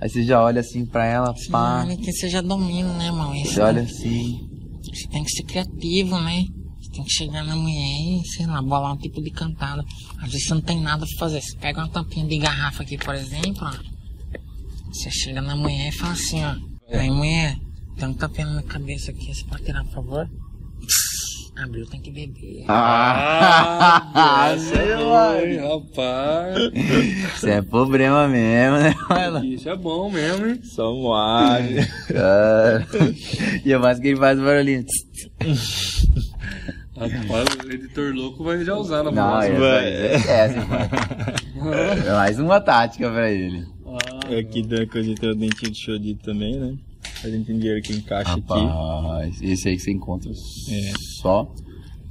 Aí 0.00 0.08
você 0.08 0.22
já 0.22 0.42
olha 0.42 0.60
assim 0.60 0.86
pra 0.86 1.04
ela, 1.04 1.34
pá. 1.50 1.82
Olha 1.84 1.96
que 1.96 2.12
você 2.12 2.28
já 2.28 2.40
domina, 2.40 2.92
né, 2.94 3.06
irmão? 3.06 3.34
Você 3.44 3.60
olha 3.60 3.82
assim. 3.82 4.48
Você 4.82 5.08
tem 5.08 5.24
que 5.24 5.30
ser 5.30 5.42
criativo, 5.42 6.18
né? 6.20 6.44
Tem 6.94 7.02
que 7.02 7.10
chegar 7.10 7.42
na 7.42 7.56
mulher 7.56 8.22
e, 8.22 8.22
sei 8.24 8.46
lá, 8.46 8.62
bolar 8.62 8.92
um 8.92 8.96
tipo 8.96 9.20
de 9.20 9.30
cantada. 9.30 9.84
Às 10.18 10.30
vezes 10.30 10.46
você 10.46 10.54
não 10.54 10.60
tem 10.60 10.80
nada 10.80 11.04
pra 11.04 11.18
fazer. 11.18 11.40
Você 11.40 11.56
pega 11.56 11.80
uma 11.80 11.88
tampinha 11.88 12.26
de 12.26 12.38
garrafa 12.38 12.82
aqui, 12.84 12.96
por 12.96 13.14
exemplo, 13.14 13.66
ó. 13.66 13.72
Você 14.92 15.10
chega 15.10 15.42
na 15.42 15.56
mulher 15.56 15.88
e 15.88 15.92
fala 15.92 16.12
assim, 16.12 16.44
ó. 16.44 16.54
Aí, 16.92 17.10
mulher, 17.10 17.56
tem 17.96 18.08
um 18.08 18.14
tampinha 18.14 18.46
na 18.46 18.52
minha 18.52 18.62
cabeça 18.62 19.10
aqui. 19.10 19.34
Você 19.34 19.44
pode 19.44 19.64
tirar, 19.64 19.82
por 19.84 19.94
favor? 19.94 20.30
Abriu, 21.56 21.86
tem 21.86 22.00
que 22.00 22.10
beber. 22.10 22.64
Ah, 22.66 24.50
essa 24.54 24.74
é 24.74 24.96
boa, 24.96 25.40
hein, 25.40 25.58
rapaz. 25.58 26.56
Isso 27.36 27.48
é 27.48 27.62
problema 27.62 28.26
mesmo, 28.26 28.78
né, 28.78 28.94
Wailon? 29.08 29.44
Isso 29.44 29.68
é 29.68 29.76
bom 29.76 30.10
mesmo, 30.10 30.46
hein? 30.46 30.60
Só 30.64 30.92
moagem. 30.92 31.86
Cara. 32.08 32.86
E 33.64 33.72
é 33.72 33.78
mais 33.78 34.00
que 34.00 34.08
ele 34.08 34.16
faz 34.16 34.38
barulhinho. 34.38 34.84
Rapaz, 36.96 37.44
o 37.66 37.72
editor 37.72 38.14
louco 38.14 38.44
vai 38.44 38.64
já 38.64 38.74
usar 38.76 39.02
na 39.02 39.10
próxima. 39.12 39.72
aí 39.78 39.86
é 39.92 40.14
essa, 40.14 40.60
pai. 40.66 40.88
É 42.06 42.12
mais 42.12 42.38
uma 42.38 42.60
tática 42.60 43.10
pra 43.10 43.30
ele. 43.30 43.64
Aqui 44.38 44.62
da 44.62 44.86
coisa 44.86 45.14
tem 45.14 45.30
o 45.30 45.34
dentinho 45.34 45.72
de 45.72 45.78
chodito 45.78 46.22
também, 46.24 46.58
né? 46.58 46.74
A 47.24 47.28
gente 47.28 47.46
tem 47.46 47.58
dinheiro 47.58 47.80
que 47.82 47.94
encaixa 47.94 48.32
aqui. 48.32 48.42
Rapaz, 48.42 49.40
esse 49.42 49.68
aí 49.68 49.76
que 49.76 49.82
você 49.82 49.90
encontra 49.92 50.30
É. 50.30 50.92
só 51.22 51.50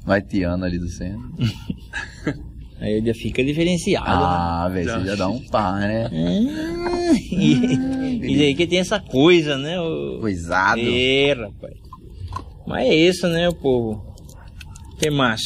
no 0.06 0.12
haitiano 0.12 0.66
ali 0.66 0.80
do 0.80 0.90
centro. 0.90 1.32
Aí 2.82 2.94
ele 2.96 3.08
já 3.08 3.14
fica 3.14 3.42
diferenciado, 3.42 4.06
Ah, 4.10 4.68
velho, 4.70 4.90
você 4.90 5.06
já 5.06 5.16
dá 5.16 5.30
um 5.30 5.40
pá, 5.48 5.80
né? 5.80 6.10
né? 6.10 7.14
E, 7.32 8.20
e 8.36 8.42
aí 8.44 8.54
que 8.56 8.68
tem 8.68 8.80
essa 8.80 9.00
coisa, 9.00 9.58
né? 9.58 9.80
O... 9.80 10.18
Coisado. 10.20 10.82
É, 10.82 11.32
rapaz. 11.34 11.76
Mas 12.68 12.88
é 12.90 12.94
isso, 12.96 13.26
né, 13.30 13.48
o 13.48 13.54
povo? 13.54 14.13
Que 15.04 15.10
mais? 15.10 15.42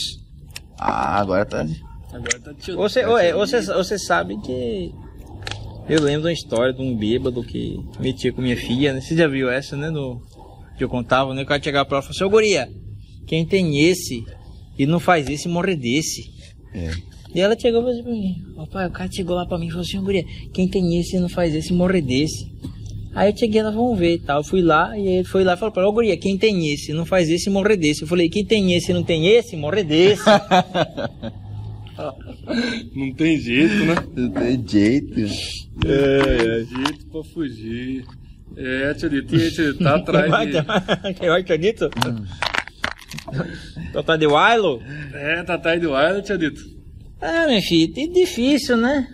Ah, 0.77 1.19
agora 1.19 1.45
tá. 1.45 1.65
Agora 2.13 2.39
tá. 2.39 2.53
Você, 2.75 3.05
ou 3.05 3.17
é, 3.17 3.33
você, 3.33 3.61
você 3.61 3.97
sabe 3.97 4.39
que 4.41 4.93
Eu 5.89 6.01
lembro 6.01 6.21
de 6.21 6.27
uma 6.27 6.33
história 6.33 6.73
de 6.73 6.81
um 6.81 6.95
bêbado 6.95 7.43
que 7.43 7.79
metia 7.99 8.31
com 8.31 8.41
minha 8.41 8.57
filha, 8.57 8.93
né? 8.93 9.01
Você 9.01 9.15
já 9.15 9.27
viu 9.27 9.49
essa, 9.49 9.75
né? 9.75 9.89
No, 9.89 10.21
que 10.77 10.83
eu 10.83 10.89
contava, 10.89 11.33
né? 11.33 11.41
O 11.41 11.45
cara 11.45 11.61
chegava 11.61 11.85
pra 11.87 11.97
ela 11.97 12.03
e 12.03 12.07
falou 12.07 12.15
assim, 12.15 12.23
ô 12.25 12.29
guria, 12.29 12.69
quem 13.25 13.45
tem 13.45 13.83
esse 13.83 14.23
e 14.77 14.85
não 14.85 14.99
faz 14.99 15.27
esse, 15.27 15.47
morre 15.47 15.75
desse. 15.75 16.29
É. 16.73 16.91
E 17.33 17.41
ela 17.41 17.57
chegou 17.59 17.81
e 17.81 17.83
falou 17.83 17.93
assim 17.93 18.03
pra 18.03 18.11
mim, 18.11 18.53
papai, 18.55 18.87
o 18.87 18.91
cara 18.91 19.11
chegou 19.11 19.35
lá 19.35 19.45
pra 19.45 19.57
mim 19.57 19.67
e 19.67 19.69
falou 19.69 19.83
assim, 19.83 20.01
guria, 20.01 20.23
quem 20.53 20.67
tem 20.67 20.99
esse 20.99 21.15
e 21.15 21.19
não 21.19 21.29
faz 21.29 21.55
esse, 21.55 21.73
morre 21.73 22.01
desse. 22.01 22.51
Aí 23.13 23.31
eu 23.31 23.37
cheguei, 23.37 23.63
nós 23.63 23.73
vamos 23.73 23.97
ver 23.97 24.15
e 24.15 24.19
tal. 24.19 24.39
Eu 24.39 24.43
fui 24.43 24.61
lá 24.61 24.97
e 24.97 25.07
ele 25.07 25.23
foi 25.23 25.43
lá 25.43 25.53
e 25.53 25.57
falou 25.57 25.73
pra 25.73 25.81
ela, 25.81 25.91
ô 25.91 25.93
guria, 25.93 26.17
quem 26.17 26.37
tem 26.37 26.71
esse 26.71 26.93
não 26.93 27.05
faz 27.05 27.29
esse, 27.29 27.49
morre 27.49 27.75
desse. 27.75 28.03
Eu 28.03 28.07
falei, 28.07 28.29
quem 28.29 28.45
tem 28.45 28.73
esse 28.73 28.91
e 28.91 28.93
não 28.93 29.03
tem 29.03 29.27
esse, 29.27 29.55
morre 29.55 29.83
desse. 29.83 30.23
Não 32.95 33.11
tem 33.13 33.39
jeito, 33.39 33.73
né? 33.85 33.95
Não 34.15 34.29
tem 34.29 34.67
jeito. 34.67 35.19
É, 35.19 36.59
é 36.61 36.63
jeito 36.63 37.07
pra 37.11 37.23
fugir. 37.23 38.05
É, 38.55 38.93
Tio 38.93 39.09
Dito, 39.09 39.35
e 39.35 39.41
aí, 39.41 39.51
Tio 39.51 39.71
Dito, 39.71 39.83
tá 39.83 39.95
atrás 39.95 40.31
de... 40.47 41.13
Quem 41.19 41.29
vai, 41.29 41.41
acredito? 41.41 41.89
Tô 43.91 43.99
atrás 43.99 44.19
de 44.19 44.27
Wilo? 44.27 44.81
É, 45.13 45.43
tá 45.43 45.55
atrás 45.55 45.81
do 45.81 45.93
ar, 45.93 46.21
Tio 46.21 46.37
Dito. 46.37 46.61
Ah, 47.21 47.47
minha 47.47 47.61
filha, 47.61 48.03
é 48.03 48.07
difícil, 48.07 48.77
né? 48.77 49.07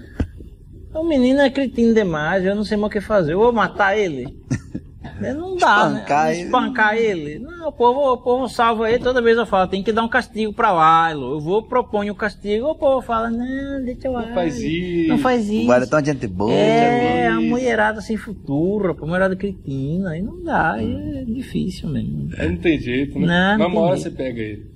O 0.94 1.04
menino 1.04 1.42
é 1.42 1.50
cretino 1.50 1.94
demais, 1.94 2.46
eu 2.46 2.56
não 2.56 2.64
sei 2.64 2.78
mais 2.78 2.88
o 2.88 2.94
que 2.94 3.02
fazer. 3.02 3.34
Eu 3.34 3.40
vou 3.40 3.52
matar 3.52 3.98
ele. 3.98 4.38
Não 5.20 5.56
dá, 5.56 5.88
Espancar 5.88 6.26
né? 6.26 6.34
ele. 6.34 6.44
Espancar 6.44 6.98
ele. 6.98 7.40
Não, 7.40 7.68
o 7.70 7.72
povo, 7.72 8.14
o 8.14 8.18
povo 8.18 8.50
salva 8.50 8.90
ele. 8.90 9.04
Toda 9.04 9.22
vez 9.22 9.38
eu 9.38 9.46
falo, 9.46 9.70
tem 9.70 9.84
que 9.84 9.92
dar 9.92 10.04
um 10.04 10.10
castigo 10.10 10.52
pra 10.52 10.74
Wilo. 10.74 11.36
Eu 11.36 11.40
vou, 11.40 11.64
proponho 11.64 12.12
o 12.14 12.16
castigo, 12.16 12.68
o 12.68 12.76
povo 12.76 13.02
fala, 13.02 13.30
não, 13.30 13.84
deixa 13.86 14.10
o 14.10 14.14
Não 14.14 14.34
faz 14.34 14.60
isso. 14.60 15.10
Não 15.10 15.18
faz 15.20 15.50
isso. 15.50 15.64
Agora 15.64 15.84
é 15.84 15.88
tão 15.88 16.04
gente 16.04 16.28
boa. 16.28 16.52
É, 16.52 17.28
a 17.28 17.40
isso. 17.40 17.42
mulherada 17.50 18.02
sem 18.02 18.18
futuro, 18.18 18.98
a 19.00 19.06
mulherada 19.06 19.36
cretina, 19.36 20.12
aí 20.12 20.22
não 20.22 20.44
dá, 20.44 20.74
aí 20.74 21.20
é 21.20 21.24
difícil 21.24 21.90
mesmo. 21.90 22.30
Aí 22.38 22.50
não 22.50 22.58
tem 22.58 22.80
jeito, 22.80 23.18
né? 23.20 23.28
Não, 23.28 23.52
não 23.52 23.58
Mas 23.60 23.68
uma 23.68 23.82
hora 23.82 23.96
jeito. 23.98 24.10
você 24.10 24.18
pega 24.18 24.42
ele. 24.42 24.72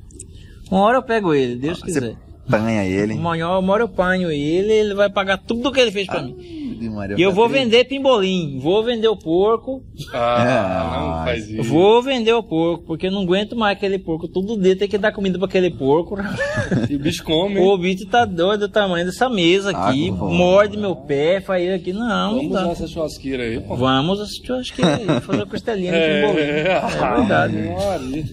Uma 0.69 0.81
hora 0.81 0.98
eu 0.98 1.03
pego 1.03 1.34
ele, 1.34 1.56
Deus 1.56 1.80
Você 1.80 1.85
quiser. 1.85 2.15
Panha 2.49 2.86
ele. 2.86 3.14
Hora 3.18 3.60
uma 3.60 3.74
hora 3.74 3.84
eu 3.84 3.90
panho 3.90 4.32
ele, 4.32 4.72
ele 4.72 4.94
vai 4.94 5.10
pagar 5.10 5.38
tudo 5.38 5.72
que 5.72 5.80
ele 5.80 5.91
fez 5.91 6.07
pra 6.07 6.22
mim. 6.22 6.36
De 6.78 6.90
Maria 6.90 7.18
E 7.18 7.22
eu 7.24 7.32
vou 7.32 7.49
vender 7.49 7.86
pimbolim, 7.86 8.60
vou 8.60 8.84
vender 8.84 9.07
o 9.07 9.18
porco, 9.18 9.82
Ah, 10.14 10.44
Ah, 10.44 11.02
não 11.18 11.26
faz 11.26 11.49
isso. 11.49 11.64
vou 11.64 12.03
vender 12.03 12.34
o 12.34 12.44
porco, 12.44 12.84
porque 12.86 13.07
eu 13.07 13.11
não 13.11 13.24
aguento 13.24 13.56
mais 13.56 13.76
aquele 13.76 13.98
porco. 13.98 14.28
Todo 14.28 14.60
dia 14.61 14.76
tem 14.76 14.88
que 14.88 14.98
dar 14.98 15.11
comida 15.11 15.38
pra 15.40 15.48
aquele 15.48 15.72
porco. 15.72 16.15
E 16.90 16.95
o 16.95 16.99
bicho 16.99 17.24
come, 17.24 17.60
o 17.60 17.78
bicho 17.78 18.06
tá 18.07 18.26
doido 18.26 18.68
do 18.68 18.69
tamanho 18.72 19.06
dessa 19.06 19.28
mesa 19.30 19.72
aqui, 19.72 20.10
Ah, 20.10 20.14
morde 20.14 20.78
meu 20.78 20.95
pé, 20.95 21.41
faz 21.41 21.64
isso 21.64 21.76
aqui. 21.76 21.94
Não, 21.94 22.34
não 22.34 22.36
Vamos 22.36 22.52
usar 22.52 22.72
essa 22.72 22.88
churrasqueira 22.88 23.44
aí, 23.44 23.60
pô. 23.60 23.76
Vamos 23.76 24.22
acho 24.22 24.74
que 24.74 24.82
é 24.82 25.19
fazer 25.22 25.40
uma 25.40 25.45
costelinha 25.48 25.91
de 25.91 25.98
pimbolim. 25.98 26.48
É, 26.48 26.82
É 27.07 27.15
verdade. 27.18 27.57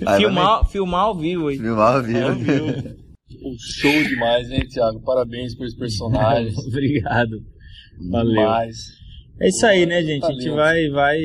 Aí 0.06 0.18
Filmar, 0.20 0.68
filmar 0.68 1.00
ao 1.04 1.14
vivo 1.14 1.48
aí. 1.48 1.58
Filmar 1.58 1.96
ao 1.96 2.02
vivo. 2.02 2.26
Ao 2.28 2.34
vivo. 2.34 2.94
Pô, 3.44 3.54
Show 3.58 4.04
demais, 4.08 4.50
hein, 4.50 4.66
Thiago? 4.66 5.02
Parabéns 5.02 5.54
por 5.54 5.66
esse 5.66 5.76
personagem. 5.76 6.50
Obrigado. 6.66 7.44
Valeu. 8.10 8.32
Demais. 8.32 8.76
É 9.38 9.48
isso 9.48 9.66
aí, 9.66 9.84
né, 9.84 10.02
gente? 10.02 10.24
A 10.24 10.32
gente 10.32 10.48
vai, 10.48 10.88
vai, 10.88 11.18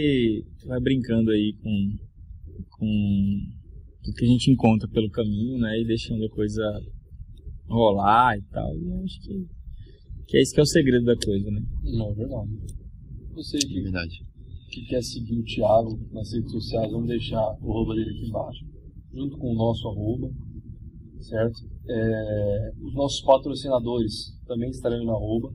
vai 0.66 0.80
brincando 0.82 1.32
aí 1.32 1.56
com, 1.64 1.98
com 2.72 3.40
o 4.06 4.14
que 4.14 4.26
a 4.26 4.28
gente 4.28 4.52
encontra 4.52 4.86
pelo 4.90 5.10
caminho, 5.12 5.60
né? 5.60 5.80
E 5.80 5.86
deixando 5.86 6.26
a 6.26 6.30
coisa 6.30 6.62
rolar 7.70 8.38
e 8.38 8.42
tal. 8.52 8.76
E 8.78 8.86
eu 8.86 9.02
acho 9.02 9.22
que, 9.22 9.48
que 10.28 10.38
é 10.38 10.42
isso 10.42 10.54
que 10.54 10.60
é 10.60 10.64
o 10.64 10.66
segredo 10.66 11.06
da 11.06 11.16
coisa, 11.16 11.50
né? 11.50 11.62
Não, 11.84 12.12
é 12.12 12.16
verdade. 12.16 12.50
Você 13.36 13.56
É 13.56 13.62
que, 13.62 13.82
verdade. 13.82 14.20
que 14.72 14.82
quer 14.88 15.04
seguir 15.04 15.40
o 15.40 15.44
Thiago 15.46 15.98
nas 16.12 16.34
redes 16.34 16.52
sociais, 16.52 16.92
vamos 16.92 17.08
deixar 17.08 17.56
o 17.62 17.72
arroba 17.72 17.96
dele 17.96 18.10
aqui 18.10 18.28
embaixo, 18.28 18.66
junto 19.14 19.38
com 19.38 19.54
o 19.54 19.56
nosso 19.56 19.88
arroba, 19.88 20.30
certo? 21.22 21.79
É, 21.92 22.70
os 22.86 22.94
nossos 22.94 23.22
patrocinadores 23.22 24.14
também 24.46 24.70
estarão 24.70 25.04
na 25.04 25.14
arroba, 25.14 25.50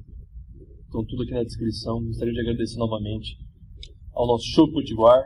estão 0.85 1.05
tudo 1.05 1.23
aqui 1.23 1.33
na 1.33 1.45
descrição. 1.45 2.03
Gostaria 2.05 2.33
de 2.35 2.41
agradecer 2.41 2.77
novamente 2.79 3.37
ao 4.13 4.27
nosso 4.27 4.45
Show 4.47 4.71
Potiguar, 4.73 5.23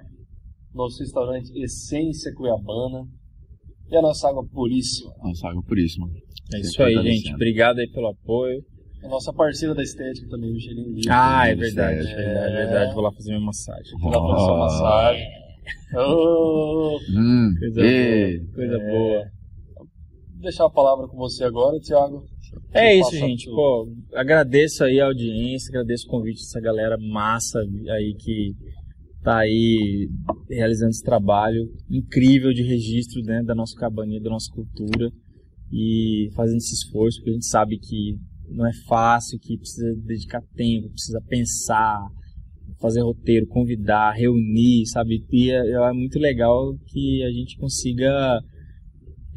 nosso 0.75 0.99
restaurante 1.01 1.51
Essência 1.59 2.33
Cuiabana 2.35 3.07
e 3.91 3.97
a 3.97 4.03
nossa 4.03 4.29
água 4.29 4.45
puríssima, 4.53 5.11
Nossa, 5.23 5.49
água 5.49 5.63
mano. 5.99 6.13
É 6.55 6.61
isso 6.61 6.83
aí, 6.83 6.95
gente. 7.03 7.35
Obrigado 7.35 7.79
aí 7.79 7.91
pelo 7.91 8.09
apoio. 8.09 8.63
a 9.03 9.09
nossa 9.09 9.33
parceira 9.33 9.75
da 9.75 9.83
estética 9.83 10.29
também, 10.29 10.53
Michelin 10.53 10.93
Livre. 10.93 11.09
Ah, 11.11 11.49
é 11.49 11.55
verdade, 11.55 12.03
certo. 12.05 12.17
verdade, 12.17 12.53
verdade. 12.55 12.95
Vou 12.95 13.03
lá 13.03 13.13
fazer 13.13 13.31
minha 13.31 13.45
massagem. 13.47 13.93
Dá 14.03 14.11
pra 14.11 14.21
fazer 14.37 14.51
Oh. 14.53 14.59
massagem. 14.59 15.29
Oh, 15.95 16.99
Hum. 17.11 17.55
Coisa 17.59 17.81
boa, 17.83 18.55
coisa 18.55 18.77
É. 18.77 18.91
boa. 18.91 19.31
Deixar 20.41 20.67
a 20.67 20.71
palavra 20.71 21.09
com 21.09 21.17
você 21.17 21.45
agora, 21.45 21.79
Thiago. 21.81 22.25
É 22.73 22.95
isso, 22.97 23.11
gente. 23.13 23.45
tudo. 23.45 23.57
Pô, 23.57 23.89
agradeço 24.15 24.85
aí 24.85 25.01
a 25.01 25.07
audiência, 25.07 25.71
agradeço 25.71 26.07
o 26.07 26.11
convite 26.11 26.41
dessa 26.41 26.61
galera 26.61 26.97
massa 26.99 27.59
aí 27.61 28.15
que 28.19 28.55
tá 29.23 29.39
aí 29.39 30.09
realizando 30.49 30.91
esse 30.91 31.03
trabalho 31.03 31.69
incrível 31.91 32.53
de 32.53 32.63
registro 32.63 33.23
né, 33.23 33.43
da 33.43 33.55
nossa 33.55 33.79
cabaninha, 33.79 34.21
da 34.21 34.31
nossa 34.31 34.51
cultura 34.53 35.11
e 35.73 36.31
fazendo 36.35 36.59
esse 36.59 36.75
esforço, 36.75 37.19
porque 37.19 37.31
a 37.31 37.35
gente 37.35 37.47
sabe 37.47 37.79
que 37.79 38.17
não 38.49 38.67
é 38.67 38.73
fácil, 38.87 39.39
que 39.39 39.59
precisa 39.59 39.95
dedicar 40.07 40.43
tempo, 40.55 40.89
precisa 40.91 41.21
pensar, 41.29 42.01
fazer 42.81 43.03
roteiro, 43.03 43.47
convidar, 43.47 44.13
reunir, 44.13 44.87
sabe? 44.87 45.25
E 45.31 45.51
é, 45.51 45.73
é 45.73 45.93
muito 45.93 46.19
legal 46.19 46.75
que 46.87 47.23
a 47.25 47.31
gente 47.31 47.59
consiga 47.59 48.41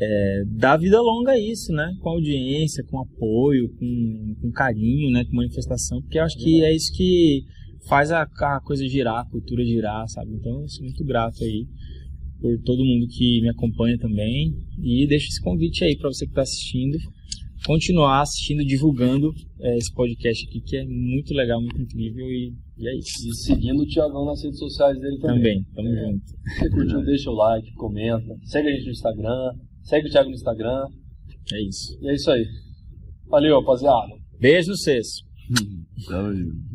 é, 0.01 0.43
dar 0.47 0.77
vida 0.77 0.99
longa 0.99 1.31
a 1.31 1.39
isso, 1.39 1.71
né? 1.71 1.93
Com 1.99 2.09
audiência, 2.09 2.83
com 2.89 2.99
apoio, 2.99 3.69
com, 3.77 4.35
com 4.41 4.51
carinho, 4.51 5.11
né? 5.11 5.23
Com 5.25 5.35
manifestação, 5.35 6.01
porque 6.01 6.17
eu 6.17 6.23
acho 6.23 6.37
que 6.37 6.63
é 6.63 6.75
isso 6.75 6.91
que 6.93 7.43
faz 7.87 8.11
a, 8.11 8.23
a 8.23 8.61
coisa 8.61 8.87
girar, 8.87 9.19
a 9.19 9.29
cultura 9.29 9.63
girar, 9.63 10.07
sabe? 10.09 10.33
Então 10.33 10.61
eu 10.61 10.67
sou 10.67 10.83
muito 10.83 11.03
grato 11.03 11.43
aí 11.43 11.67
por 12.39 12.57
todo 12.63 12.83
mundo 12.83 13.07
que 13.07 13.41
me 13.41 13.49
acompanha 13.49 13.97
também 13.99 14.55
e 14.81 15.05
deixo 15.07 15.27
esse 15.27 15.41
convite 15.41 15.83
aí 15.83 15.95
para 15.95 16.09
você 16.11 16.25
que 16.25 16.31
está 16.31 16.41
assistindo 16.41 16.97
continuar 17.65 18.21
assistindo, 18.21 18.65
divulgando 18.65 19.33
é, 19.59 19.77
esse 19.77 19.93
podcast 19.93 20.47
aqui 20.47 20.61
que 20.61 20.77
é 20.77 20.85
muito 20.85 21.33
legal, 21.33 21.61
muito 21.61 21.79
incrível 21.79 22.25
e, 22.25 22.53
e 22.77 22.87
é 22.87 22.97
isso. 22.97 23.29
E 23.29 23.35
seguindo 23.35 23.81
o 23.81 23.85
Thiagão 23.85 24.25
nas 24.25 24.43
redes 24.43 24.59
sociais 24.59 24.99
dele 24.99 25.19
também. 25.19 25.63
Também, 25.63 25.65
tamo 25.75 25.89
É. 25.89 26.11
junto. 26.11 26.25
Se 26.25 26.59
você 26.59 26.69
curtiu, 26.69 27.01
deixa 27.05 27.29
o 27.29 27.33
like, 27.35 27.71
comenta. 27.73 28.35
Segue 28.43 28.67
a 28.67 28.71
gente 28.71 28.85
no 28.85 28.91
Instagram. 28.91 29.53
Segue 29.83 30.07
o 30.07 30.11
Thiago 30.11 30.29
no 30.29 30.35
Instagram. 30.35 30.85
É 31.53 31.61
isso. 31.61 31.97
E 32.01 32.09
é 32.09 32.15
isso 32.15 32.31
aí. 32.31 32.45
Valeu, 33.27 33.59
rapaziada. 33.59 34.13
Beijo 34.39 34.69
no 34.71 34.77
cesso. 34.77 35.23
Tamo 36.07 36.33
junto. 36.35 36.70